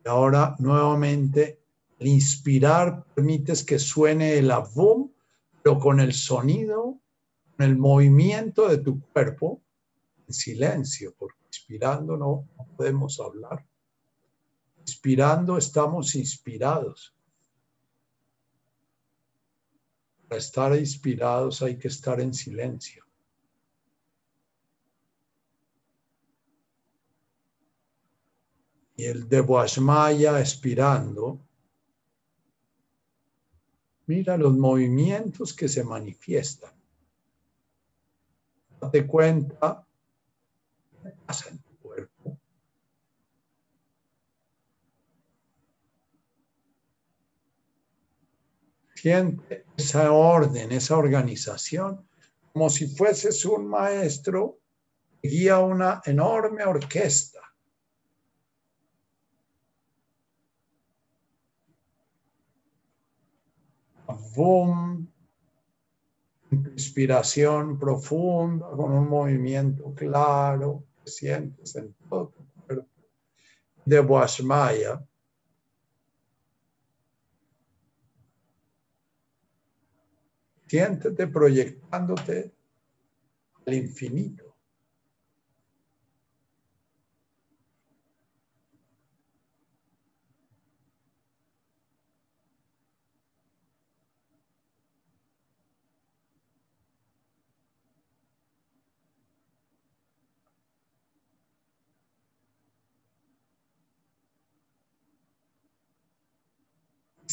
Ahora 0.07 0.57
nuevamente, 0.59 1.61
al 2.01 2.07
inspirar 2.07 3.05
permites 3.15 3.65
que 3.65 3.79
suene 3.79 4.39
el 4.39 4.51
avum, 4.51 5.11
pero 5.63 5.79
con 5.79 6.01
el 6.01 6.13
sonido, 6.13 7.01
con 7.57 7.67
el 7.67 7.77
movimiento 7.77 8.69
de 8.69 8.79
tu 8.79 9.01
cuerpo, 9.01 9.63
en 10.27 10.35
silencio, 10.35 11.15
porque 11.19 11.37
Inspirando 11.57 12.19
no, 12.19 12.47
podemos 12.77 13.19
hablar. 13.19 13.67
Inspirando 14.81 15.57
estamos 15.57 16.15
inspirados. 16.15 17.15
Para 20.29 20.39
estar 20.39 20.77
inspirados 20.77 21.63
hay 21.63 21.79
que 21.79 21.89
estar 21.89 22.21
en 22.21 22.35
silencio. 22.35 23.06
Y 28.97 29.05
el 29.05 29.29
de 29.29 29.41
Boashmaya 29.41 30.41
expirando, 30.41 31.41
mira 34.07 34.37
los 34.37 34.57
movimientos 34.57 35.53
que 35.53 35.69
se 35.69 35.85
manifiestan. 35.85 36.73
Date 38.81 39.07
cuenta 39.07 39.87
pasa 41.27 41.51
en 41.51 41.59
tu 41.59 41.77
cuerpo. 41.79 42.39
Siente 48.95 49.67
esa 49.77 50.11
orden, 50.11 50.73
esa 50.73 50.97
organización, 50.97 52.09
como 52.53 52.71
si 52.71 52.89
fueses 52.89 53.45
un 53.45 53.69
maestro 53.69 54.59
que 55.21 55.29
guía 55.29 55.59
una 55.59 56.01
enorme 56.05 56.65
orquesta. 56.65 57.41
Inspiración 66.51 67.79
profunda, 67.79 68.69
con 68.71 68.93
un 68.93 69.09
movimiento 69.09 69.93
claro 69.95 70.85
que 71.03 71.11
sientes 71.11 71.75
en 71.77 71.95
todo 72.09 72.29
tu 72.29 72.45
cuerpo 72.67 72.89
de 73.85 74.01
Boashmaya. 74.01 75.05
Siéntete 80.67 81.27
proyectándote 81.29 82.53
al 83.65 83.75
infinito. 83.75 84.46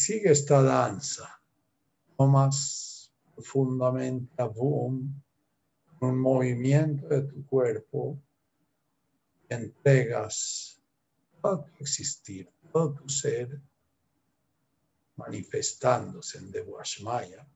Sigue 0.04 0.32
esta 0.32 0.60
danza. 0.60 1.40
Tomas 2.18 3.10
profundamente 3.34 4.34
a 4.36 4.44
boom, 4.44 5.22
un 6.02 6.20
movimiento 6.20 7.08
de 7.08 7.22
tu 7.22 7.46
cuerpo. 7.46 8.20
Entregas 9.48 10.78
todo 11.40 11.64
tu 11.64 11.84
existir, 11.84 12.52
todo 12.70 12.92
tu 12.92 13.08
ser 13.08 13.58
manifestándose 15.16 16.36
en 16.36 16.50
Devashmaya. 16.50 17.48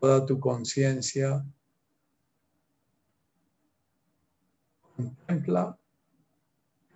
Toda 0.00 0.26
tu 0.26 0.40
conciencia 0.40 1.46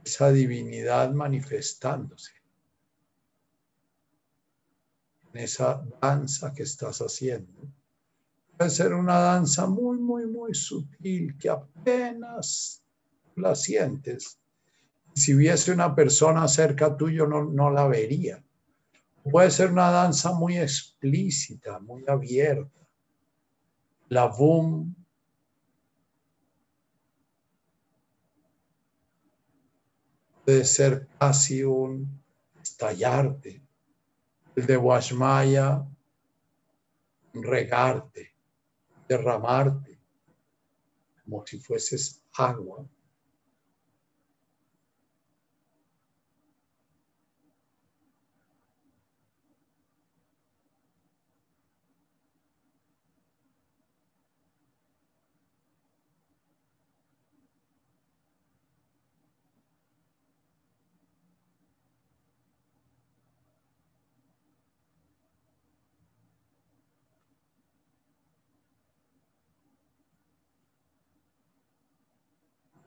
esa 0.04 0.32
divinidad 0.32 1.12
manifestándose 1.12 2.32
en 5.32 5.40
esa 5.40 5.84
danza 6.00 6.52
que 6.52 6.62
estás 6.62 7.00
haciendo. 7.00 7.68
Puede 8.56 8.70
ser 8.70 8.94
una 8.94 9.18
danza 9.18 9.66
muy, 9.66 9.98
muy, 9.98 10.26
muy 10.26 10.54
sutil 10.54 11.36
que 11.38 11.48
apenas 11.48 12.82
la 13.36 13.54
sientes. 13.54 14.38
Si 15.14 15.34
hubiese 15.34 15.72
una 15.72 15.94
persona 15.94 16.48
cerca 16.48 16.96
tuyo 16.96 17.26
no, 17.26 17.44
no 17.44 17.70
la 17.70 17.86
vería. 17.86 18.42
Puede 19.30 19.50
ser 19.50 19.70
una 19.70 19.90
danza 19.90 20.32
muy 20.32 20.58
explícita, 20.58 21.78
muy 21.80 22.04
abierta. 22.08 22.88
La 24.08 24.26
boom 24.26 24.97
puede 30.48 30.64
ser 30.64 31.06
casi 31.18 31.62
un 31.62 32.22
estallarte. 32.62 33.60
El 34.56 34.64
de 34.64 34.78
Washmaya, 34.78 35.86
regarte, 37.34 38.32
derramarte, 39.06 40.00
como 41.22 41.46
si 41.46 41.58
fueses 41.58 42.22
agua. 42.32 42.82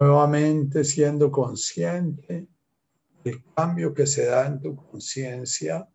Nuevamente 0.02 0.84
siendo 0.84 1.30
consciente 1.30 2.48
del 3.24 3.44
cambio 3.54 3.94
que 3.94 4.08
se 4.08 4.26
da 4.26 4.48
en 4.48 4.60
tu 4.60 4.76
conciencia, 4.76 5.88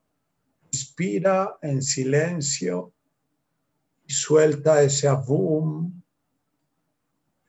inspira 0.71 1.59
en 1.61 1.83
silencio 1.83 2.95
y 4.07 4.13
suelta 4.13 4.81
ese 4.81 5.11
boom 5.11 6.01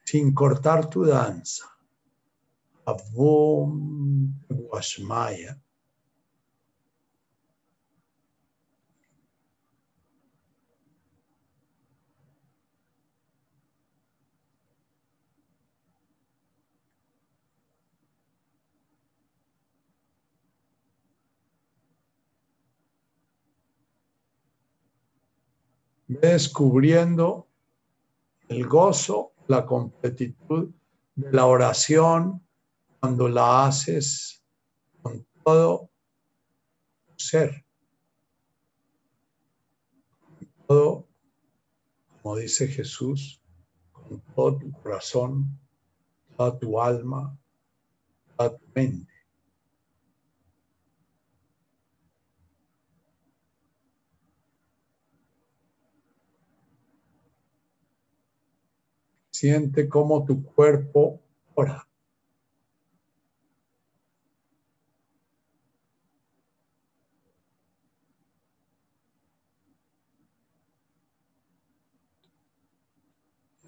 sin 0.03 0.33
cortar 0.33 0.89
tu 0.89 1.05
danza. 1.05 1.65
Avum 2.85 4.33
Washmaya. 4.49 5.61
Descubriendo 26.07 27.47
el 28.47 28.65
gozo, 28.65 29.33
la 29.47 29.65
completitud 29.65 30.71
de 31.15 31.31
la 31.31 31.45
oración 31.45 32.41
cuando 32.99 33.27
la 33.27 33.65
haces 33.65 34.43
con 35.01 35.25
todo 35.43 35.89
ser, 37.15 37.65
con 40.37 40.49
todo, 40.67 41.07
como 42.21 42.37
dice 42.37 42.67
Jesús, 42.67 43.41
con 43.91 44.21
todo 44.35 44.57
tu 44.57 44.71
corazón, 44.71 45.59
toda 46.35 46.57
tu 46.57 46.79
alma, 46.79 47.37
toda 48.35 48.57
tu 48.57 48.65
mente. 48.73 49.16
Siente 59.39 59.87
cómo 59.87 60.25
tu 60.25 60.43
cuerpo 60.43 61.21
ora. 61.53 61.87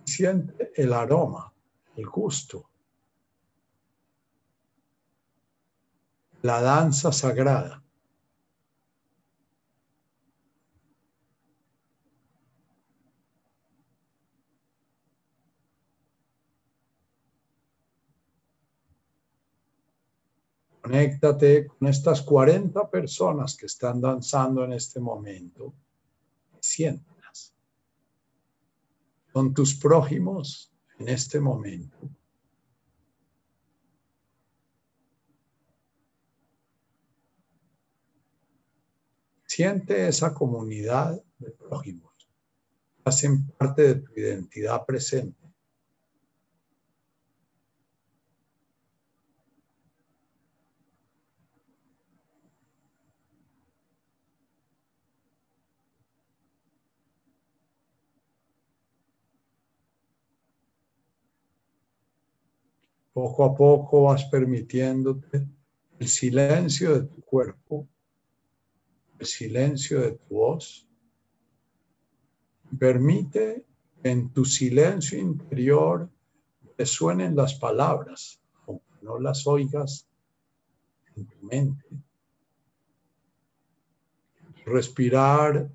Siente 0.06 0.72
el 0.76 0.91
aroma, 0.91 1.54
el 1.96 2.08
gusto, 2.08 2.68
la 6.41 6.62
danza 6.62 7.12
sagrada. 7.12 7.84
Conéctate 20.90 21.68
con 21.68 21.88
estas 21.88 22.24
40 22.24 22.90
personas 22.90 23.56
que 23.56 23.68
están 23.68 24.02
danzando 24.02 24.64
en 24.64 24.74
este 24.74 24.99
momento. 24.99 25.76
Siéntalas. 26.60 27.53
Son 29.32 29.53
tus 29.53 29.76
prójimos 29.76 30.74
en 30.98 31.10
este 31.10 31.40
momento. 31.40 32.10
Siente 39.45 40.07
esa 40.07 40.34
comunidad 40.34 41.22
de 41.38 41.52
prójimos. 41.52 42.16
Hacen 43.03 43.45
parte 43.52 43.94
de 43.94 43.95
tu 44.02 44.11
identidad 44.16 44.84
presente. 44.88 45.49
Poco 63.14 63.44
a 63.44 63.56
poco 63.56 64.03
vas 64.03 64.26
permitiéndote 64.26 65.48
el 65.99 66.07
silencio 66.07 66.94
de 66.94 67.07
tu 67.07 67.22
cuerpo, 67.22 67.88
el 69.18 69.26
silencio 69.26 70.02
de 70.02 70.11
tu 70.11 70.36
voz. 70.36 70.88
Permite 72.77 73.65
en 74.03 74.31
tu 74.31 74.45
silencio 74.45 75.19
interior 75.19 76.10
te 76.77 76.86
suenen 76.86 77.36
las 77.36 77.56
palabras, 77.56 78.40
aunque 78.65 78.86
no 79.02 79.19
las 79.19 79.45
oigas 79.45 80.07
en 81.18 81.26
tu 81.26 81.45
mente. 81.45 81.86
Respirar 84.65 85.69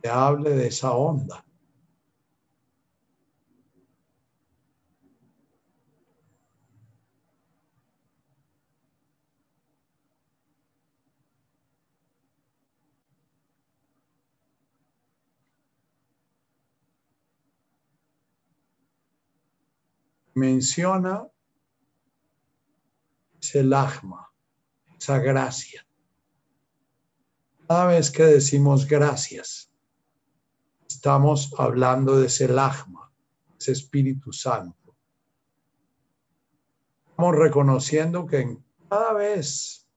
te 0.00 0.08
hable 0.08 0.50
de 0.50 0.66
esa 0.66 0.92
onda. 0.92 1.44
Menciona 20.34 21.26
lagma, 23.54 24.32
esa 24.98 25.18
gracia. 25.18 25.86
Cada 27.66 27.86
vez 27.86 28.10
que 28.10 28.24
decimos 28.24 28.86
gracias, 28.86 29.70
estamos 30.86 31.52
hablando 31.58 32.20
de 32.20 32.26
ese 32.26 32.48
lagma, 32.48 33.12
ese 33.58 33.72
Espíritu 33.72 34.32
Santo. 34.32 34.96
Estamos 37.10 37.36
reconociendo 37.36 38.26
que 38.26 38.40
en 38.40 38.64
cada 38.88 39.12
vez 39.12 39.88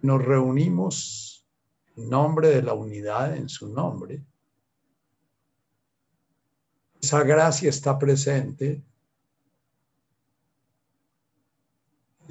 nos 0.00 0.24
reunimos 0.24 1.46
en 1.96 2.08
nombre 2.08 2.48
de 2.48 2.62
la 2.62 2.74
unidad, 2.74 3.36
en 3.36 3.48
su 3.48 3.68
nombre, 3.68 4.24
esa 7.00 7.24
gracia 7.24 7.68
está 7.68 7.98
presente 7.98 8.82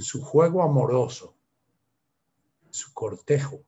en 0.01 0.05
su 0.05 0.19
juego 0.19 0.63
amoroso, 0.63 1.35
su 2.71 2.91
cortejo. 2.91 3.63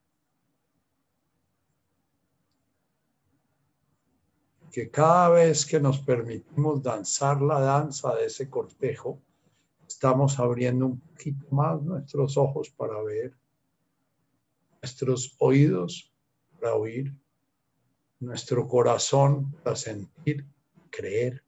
Que 4.71 4.89
cada 4.89 5.29
vez 5.29 5.63
que 5.63 5.79
nos 5.79 5.99
permitimos 5.99 6.81
danzar 6.81 7.39
la 7.39 7.59
danza 7.59 8.15
de 8.15 8.25
ese 8.25 8.49
cortejo, 8.49 9.21
estamos 9.87 10.39
abriendo 10.39 10.87
un 10.87 10.99
poquito 11.01 11.45
más 11.51 11.79
nuestros 11.83 12.35
ojos 12.35 12.71
para 12.71 12.99
ver, 13.03 13.37
nuestros 14.81 15.35
oídos 15.37 16.11
para 16.59 16.73
oír, 16.73 17.13
nuestro 18.19 18.67
corazón 18.67 19.51
para 19.63 19.75
sentir, 19.75 20.47
creer. 20.89 21.43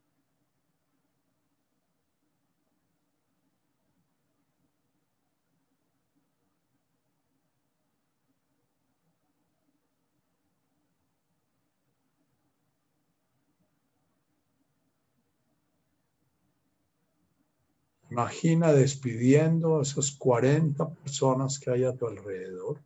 Imagina 18.16 18.72
despidiendo 18.72 19.80
a 19.80 19.82
esas 19.82 20.12
40 20.12 20.90
personas 20.90 21.60
que 21.60 21.70
hay 21.70 21.84
a 21.84 21.98
tu 21.98 22.08
alrededor. 22.08 22.82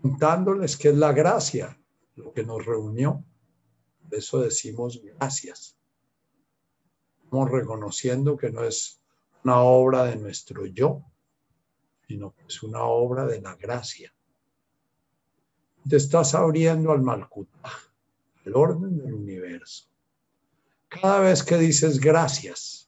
Contándoles 0.00 0.76
que 0.76 0.88
es 0.88 0.96
la 0.96 1.12
gracia 1.12 1.80
lo 2.16 2.32
que 2.32 2.42
nos 2.42 2.66
reunió. 2.66 3.24
Por 4.02 4.18
eso 4.18 4.40
decimos 4.40 5.00
gracias. 5.04 5.76
Estamos 7.22 7.48
reconociendo 7.52 8.36
que 8.36 8.50
no 8.50 8.64
es 8.64 9.00
una 9.44 9.60
obra 9.60 10.02
de 10.02 10.16
nuestro 10.16 10.66
yo, 10.66 11.04
sino 12.08 12.34
que 12.34 12.42
es 12.48 12.60
una 12.64 12.82
obra 12.82 13.24
de 13.24 13.40
la 13.40 13.54
gracia. 13.54 14.12
Te 15.88 15.94
estás 15.94 16.34
abriendo 16.34 16.90
al 16.90 17.02
Malkutaj, 17.02 17.72
el 18.46 18.56
orden 18.56 18.98
del 18.98 19.14
universo. 19.14 19.91
Cada 21.00 21.20
vez 21.20 21.42
que 21.42 21.56
dices 21.56 21.98
gracias, 21.98 22.86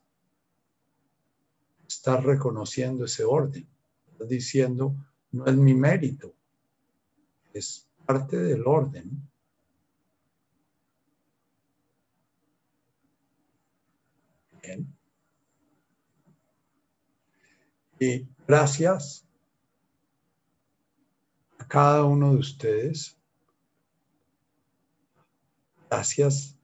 estás 1.88 2.22
reconociendo 2.22 3.06
ese 3.06 3.24
orden. 3.24 3.66
Estás 4.12 4.28
diciendo, 4.28 4.94
no 5.32 5.46
es 5.46 5.56
mi 5.56 5.72
mérito, 5.72 6.34
es 7.54 7.88
parte 8.04 8.36
del 8.36 8.66
orden. 8.66 9.26
Bien. 14.62 14.94
Y 17.98 18.28
gracias 18.46 19.26
a 21.56 21.66
cada 21.66 22.04
uno 22.04 22.32
de 22.32 22.38
ustedes. 22.38 23.16
Gracias 25.88 26.54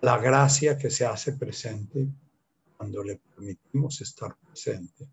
la 0.00 0.18
gracia 0.18 0.78
que 0.78 0.90
se 0.90 1.04
hace 1.04 1.32
presente 1.32 2.06
cuando 2.76 3.02
le 3.02 3.16
permitimos 3.16 4.00
estar 4.00 4.36
presente. 4.36 5.08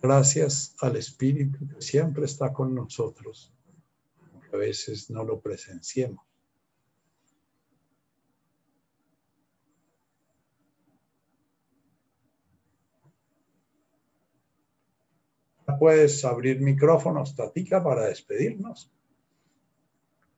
Gracias 0.00 0.74
al 0.80 0.96
Espíritu 0.96 1.66
que 1.68 1.82
siempre 1.82 2.24
está 2.24 2.52
con 2.52 2.74
nosotros, 2.74 3.52
aunque 4.32 4.48
a 4.54 4.58
veces 4.58 5.10
no 5.10 5.24
lo 5.24 5.40
presenciemos. 5.40 6.24
Puedes 15.78 16.24
abrir 16.24 16.60
micrófonos, 16.62 17.36
Tatica, 17.36 17.84
para 17.84 18.06
despedirnos. 18.06 18.95